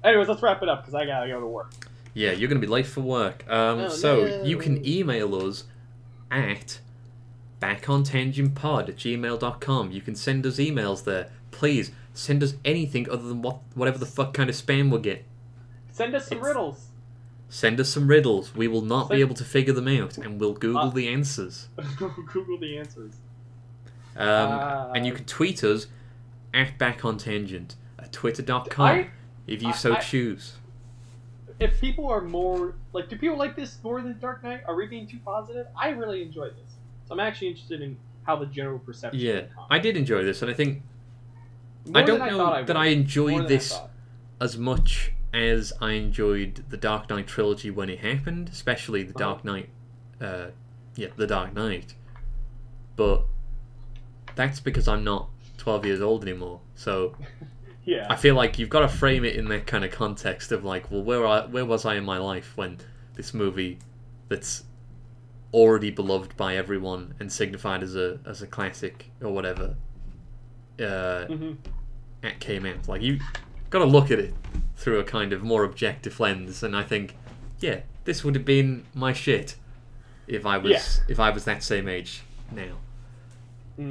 Anyways, 0.04 0.28
let's 0.28 0.42
wrap 0.42 0.62
it 0.62 0.70
up 0.70 0.82
because 0.82 0.94
I 0.96 1.06
gotta 1.06 1.28
go 1.28 1.40
to 1.40 1.48
work. 1.48 1.72
Yeah, 2.14 2.32
you're 2.32 2.48
going 2.48 2.62
to 2.62 2.66
be 2.68 2.72
late 2.72 2.86
for 2.86 3.02
work. 3.02 3.44
Um, 3.50 3.80
Oh, 3.80 3.90
so 3.90 4.28
no. 4.28 4.44
you 4.44 4.58
can 4.58 4.86
email 4.88 5.34
us 5.34 5.64
at 6.30 6.80
backontangentpod 7.60 8.90
at 8.90 8.96
gmail.com. 8.98 9.92
You 9.92 10.02
can 10.02 10.16
send 10.16 10.46
us 10.46 10.58
emails 10.58 11.04
there. 11.06 11.32
Please 11.52 11.92
send 12.14 12.44
us 12.44 12.54
anything 12.64 13.10
other 13.10 13.28
than 13.28 13.42
what 13.42 13.60
whatever 13.74 13.98
the 13.98 14.06
fuck 14.06 14.34
kind 14.34 14.50
of 14.50 14.56
spam 14.56 14.90
we'll 14.92 15.00
get. 15.02 15.26
Send 15.92 16.14
us 16.16 16.28
some 16.28 16.38
It's- 16.38 16.48
riddles. 16.48 16.88
Send 17.54 17.80
us 17.80 17.88
some 17.88 18.08
riddles. 18.08 18.56
We 18.56 18.68
will 18.68 18.82
not 18.82 19.12
be 19.12 19.18
able 19.18 19.36
to 19.36 19.44
figure 19.44 19.76
them 19.76 19.88
out, 19.88 20.18
and 20.18 20.40
we'll 20.40 20.56
Google 20.56 20.80
Uh, 20.82 20.90
the 20.90 21.08
answers. 21.08 21.68
Google 22.34 22.58
the 22.58 22.80
answers. 22.80 23.14
Um, 24.18 24.28
uh, 24.28 24.92
and 24.96 25.06
you 25.06 25.14
can 25.14 25.26
tweet 25.26 25.64
us 25.64 25.86
at 26.52 26.80
backontangent 26.80 27.76
at 28.00 28.12
twitter.com 28.12 28.82
I, 28.84 29.10
if 29.46 29.62
you 29.62 29.70
I- 29.70 29.74
so 29.74 29.94
I- 29.94 30.00
choose. 30.00 30.54
if 31.60 31.80
people 31.80 32.08
are 32.08 32.22
more 32.22 32.74
like, 32.92 33.08
do 33.08 33.18
people 33.20 33.38
like 33.38 33.56
this 33.56 33.78
more 33.84 34.02
than 34.02 34.18
Dark 34.20 34.44
Knight? 34.44 34.62
Are 34.68 34.74
we 34.76 34.88
being 34.88 35.06
too 35.06 35.20
positive? 35.24 35.68
I 35.80 35.90
really 35.90 36.24
enjoyed 36.24 36.54
this, 36.58 36.72
so 37.08 37.14
I'm 37.14 37.20
actually 37.20 37.50
interested 37.50 37.82
in 37.84 37.98
how 38.24 38.36
the 38.36 38.48
general 38.48 38.80
perception. 38.80 39.20
Yeah, 39.22 39.34
of 39.34 39.50
the 39.50 39.54
comic. 39.54 39.68
I 39.70 39.78
did 39.78 39.96
enjoy 39.96 40.24
this, 40.24 40.42
and 40.42 40.50
I 40.50 40.56
think 40.56 40.82
More 41.86 42.02
I 42.02 42.04
don't 42.04 42.18
know 42.18 42.38
that. 42.66 42.76
I 42.76 42.86
I 42.88 42.88
this 43.48 43.80
as 44.42 44.58
much 44.58 45.12
as 45.34 45.74
I 45.82 45.92
enjoyed 45.94 46.64
the 46.70 46.78
Dark 46.78 47.10
Knight 47.10 47.28
trilogy 47.28 47.72
when 47.72 47.90
it 47.90 48.00
happened, 48.00 48.50
especially 48.50 49.04
the 49.04 49.10
Uh-huh. 49.16 49.20
Dark 49.34 49.46
Knight, 49.46 49.70
uh, 50.22 50.48
yeah, 50.96 51.08
the 51.16 51.28
Dark 51.28 51.54
Knight. 51.54 51.96
But 52.96 53.24
that's 54.36 54.60
because 54.60 54.88
I'm 54.88 55.04
not 55.04 55.30
12 55.58 55.86
years 55.86 56.02
old 56.02 56.24
anymore. 56.24 56.62
So 56.76 57.16
Yeah, 57.86 58.08
I 58.10 58.16
feel 58.16 58.36
like 58.36 58.58
you've 58.60 58.70
got 58.70 58.80
to 58.82 58.88
frame 58.88 59.26
it 59.26 59.36
in 59.36 59.50
that 59.50 59.68
kind 59.68 59.84
of 59.84 59.92
context 59.92 60.54
of 60.54 60.64
like, 60.64 60.90
well, 60.90 61.04
where 61.04 61.26
I, 61.28 61.46
where 61.48 61.66
was 61.66 61.84
I 61.86 61.96
in 61.96 62.06
my 62.06 62.18
life 62.18 62.54
when 62.56 62.78
this 63.16 63.34
movie 63.34 63.78
that's 64.30 64.64
already 65.54 65.92
beloved 65.92 66.38
by 66.38 66.56
everyone 66.56 67.14
and 67.20 67.30
signified 67.32 67.84
as 67.84 67.96
a 67.96 68.20
as 68.26 68.42
a 68.42 68.48
classic 68.48 69.12
or 69.22 69.32
whatever 69.32 69.76
uh, 70.80 71.28
Mhm. 71.30 71.58
it 72.24 72.40
came 72.40 72.66
out. 72.66 72.88
Like 72.88 73.02
you 73.02 73.20
got 73.70 73.80
to 73.80 73.86
look 73.86 74.10
at 74.12 74.18
it 74.20 74.34
through 74.84 75.00
a 75.00 75.04
kind 75.06 75.32
of 75.32 75.42
more 75.42 75.64
objective 75.64 76.20
lens, 76.20 76.62
and 76.62 76.76
I 76.76 76.84
think, 76.84 77.16
yeah, 77.60 77.80
this 78.04 78.24
would 78.24 78.36
have 78.36 78.44
been 78.46 78.84
my 78.94 79.14
shit 79.14 79.56
if 80.28 80.46
I 80.46 80.58
was 80.58 80.72
Yeah. 80.72 81.04
if 81.08 81.20
I 81.20 81.30
was 81.30 81.46
that 81.46 81.64
same 81.64 81.88
age 81.88 82.22
now. 82.52 82.76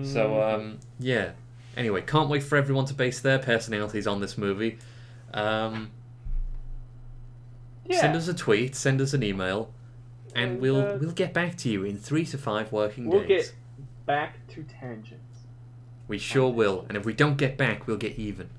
So 0.04 0.30
Mm. 0.30 0.54
um, 0.54 0.78
yeah. 1.00 1.30
Anyway, 1.76 2.02
can't 2.02 2.28
wait 2.28 2.42
for 2.42 2.56
everyone 2.58 2.84
to 2.84 2.94
base 2.94 3.20
their 3.20 3.38
personalities 3.38 4.06
on 4.06 4.20
this 4.20 4.36
movie. 4.36 4.78
Um, 5.32 5.90
yeah. 7.86 8.00
Send 8.00 8.14
us 8.14 8.28
a 8.28 8.34
tweet, 8.34 8.74
send 8.76 9.00
us 9.00 9.14
an 9.14 9.22
email, 9.22 9.72
and 10.34 10.52
And, 10.52 10.60
we'll 10.60 10.76
uh, 10.86 10.98
we'll 11.00 11.12
get 11.12 11.32
back 11.32 11.56
to 11.58 11.70
you 11.70 11.84
in 11.84 11.96
three 11.98 12.26
to 12.26 12.36
five 12.38 12.70
working 12.70 13.08
We'll 13.08 13.20
days. 13.26 13.48
get 13.48 13.54
back 14.06 14.46
to 14.48 14.62
tangents. 14.64 15.18
We 16.08 16.18
sure 16.18 16.50
will, 16.52 16.84
and 16.88 16.96
if 16.98 17.04
we 17.06 17.14
don't 17.14 17.36
get 17.38 17.56
back, 17.56 17.86
we'll 17.86 17.96
get 17.96 18.18
even. 18.18 18.50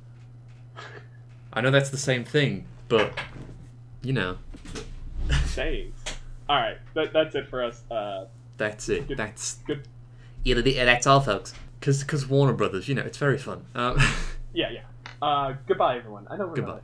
I 1.53 1.61
know 1.61 1.71
that's 1.71 1.89
the 1.91 1.97
same 1.97 2.23
thing, 2.25 2.65
but 2.89 3.13
you 4.01 4.13
know, 4.13 4.37
Thanks. 5.29 6.01
All 6.49 6.57
right, 6.57 6.77
that, 6.95 7.13
that's 7.13 7.35
it 7.35 7.47
for 7.47 7.63
us. 7.63 7.81
Uh, 7.89 8.25
that's 8.57 8.89
it. 8.89 9.07
Good- 9.07 9.17
That's 9.17 9.55
good. 9.65 9.87
Yeah, 10.43 10.55
that's 10.85 11.07
all, 11.07 11.21
folks. 11.21 11.53
Because 11.79 12.27
Warner 12.27 12.53
Brothers, 12.53 12.87
you 12.89 12.95
know, 12.95 13.01
it's 13.03 13.17
very 13.17 13.37
fun. 13.37 13.65
Um, 13.75 13.97
Yeah, 14.53 14.69
yeah. 14.69 14.81
Uh, 15.21 15.55
goodbye, 15.67 15.97
everyone. 15.97 16.27
I 16.29 16.37
know 16.37 16.45
we're 16.47 16.55
Goodbye. 16.55 16.71
not- 16.73 16.83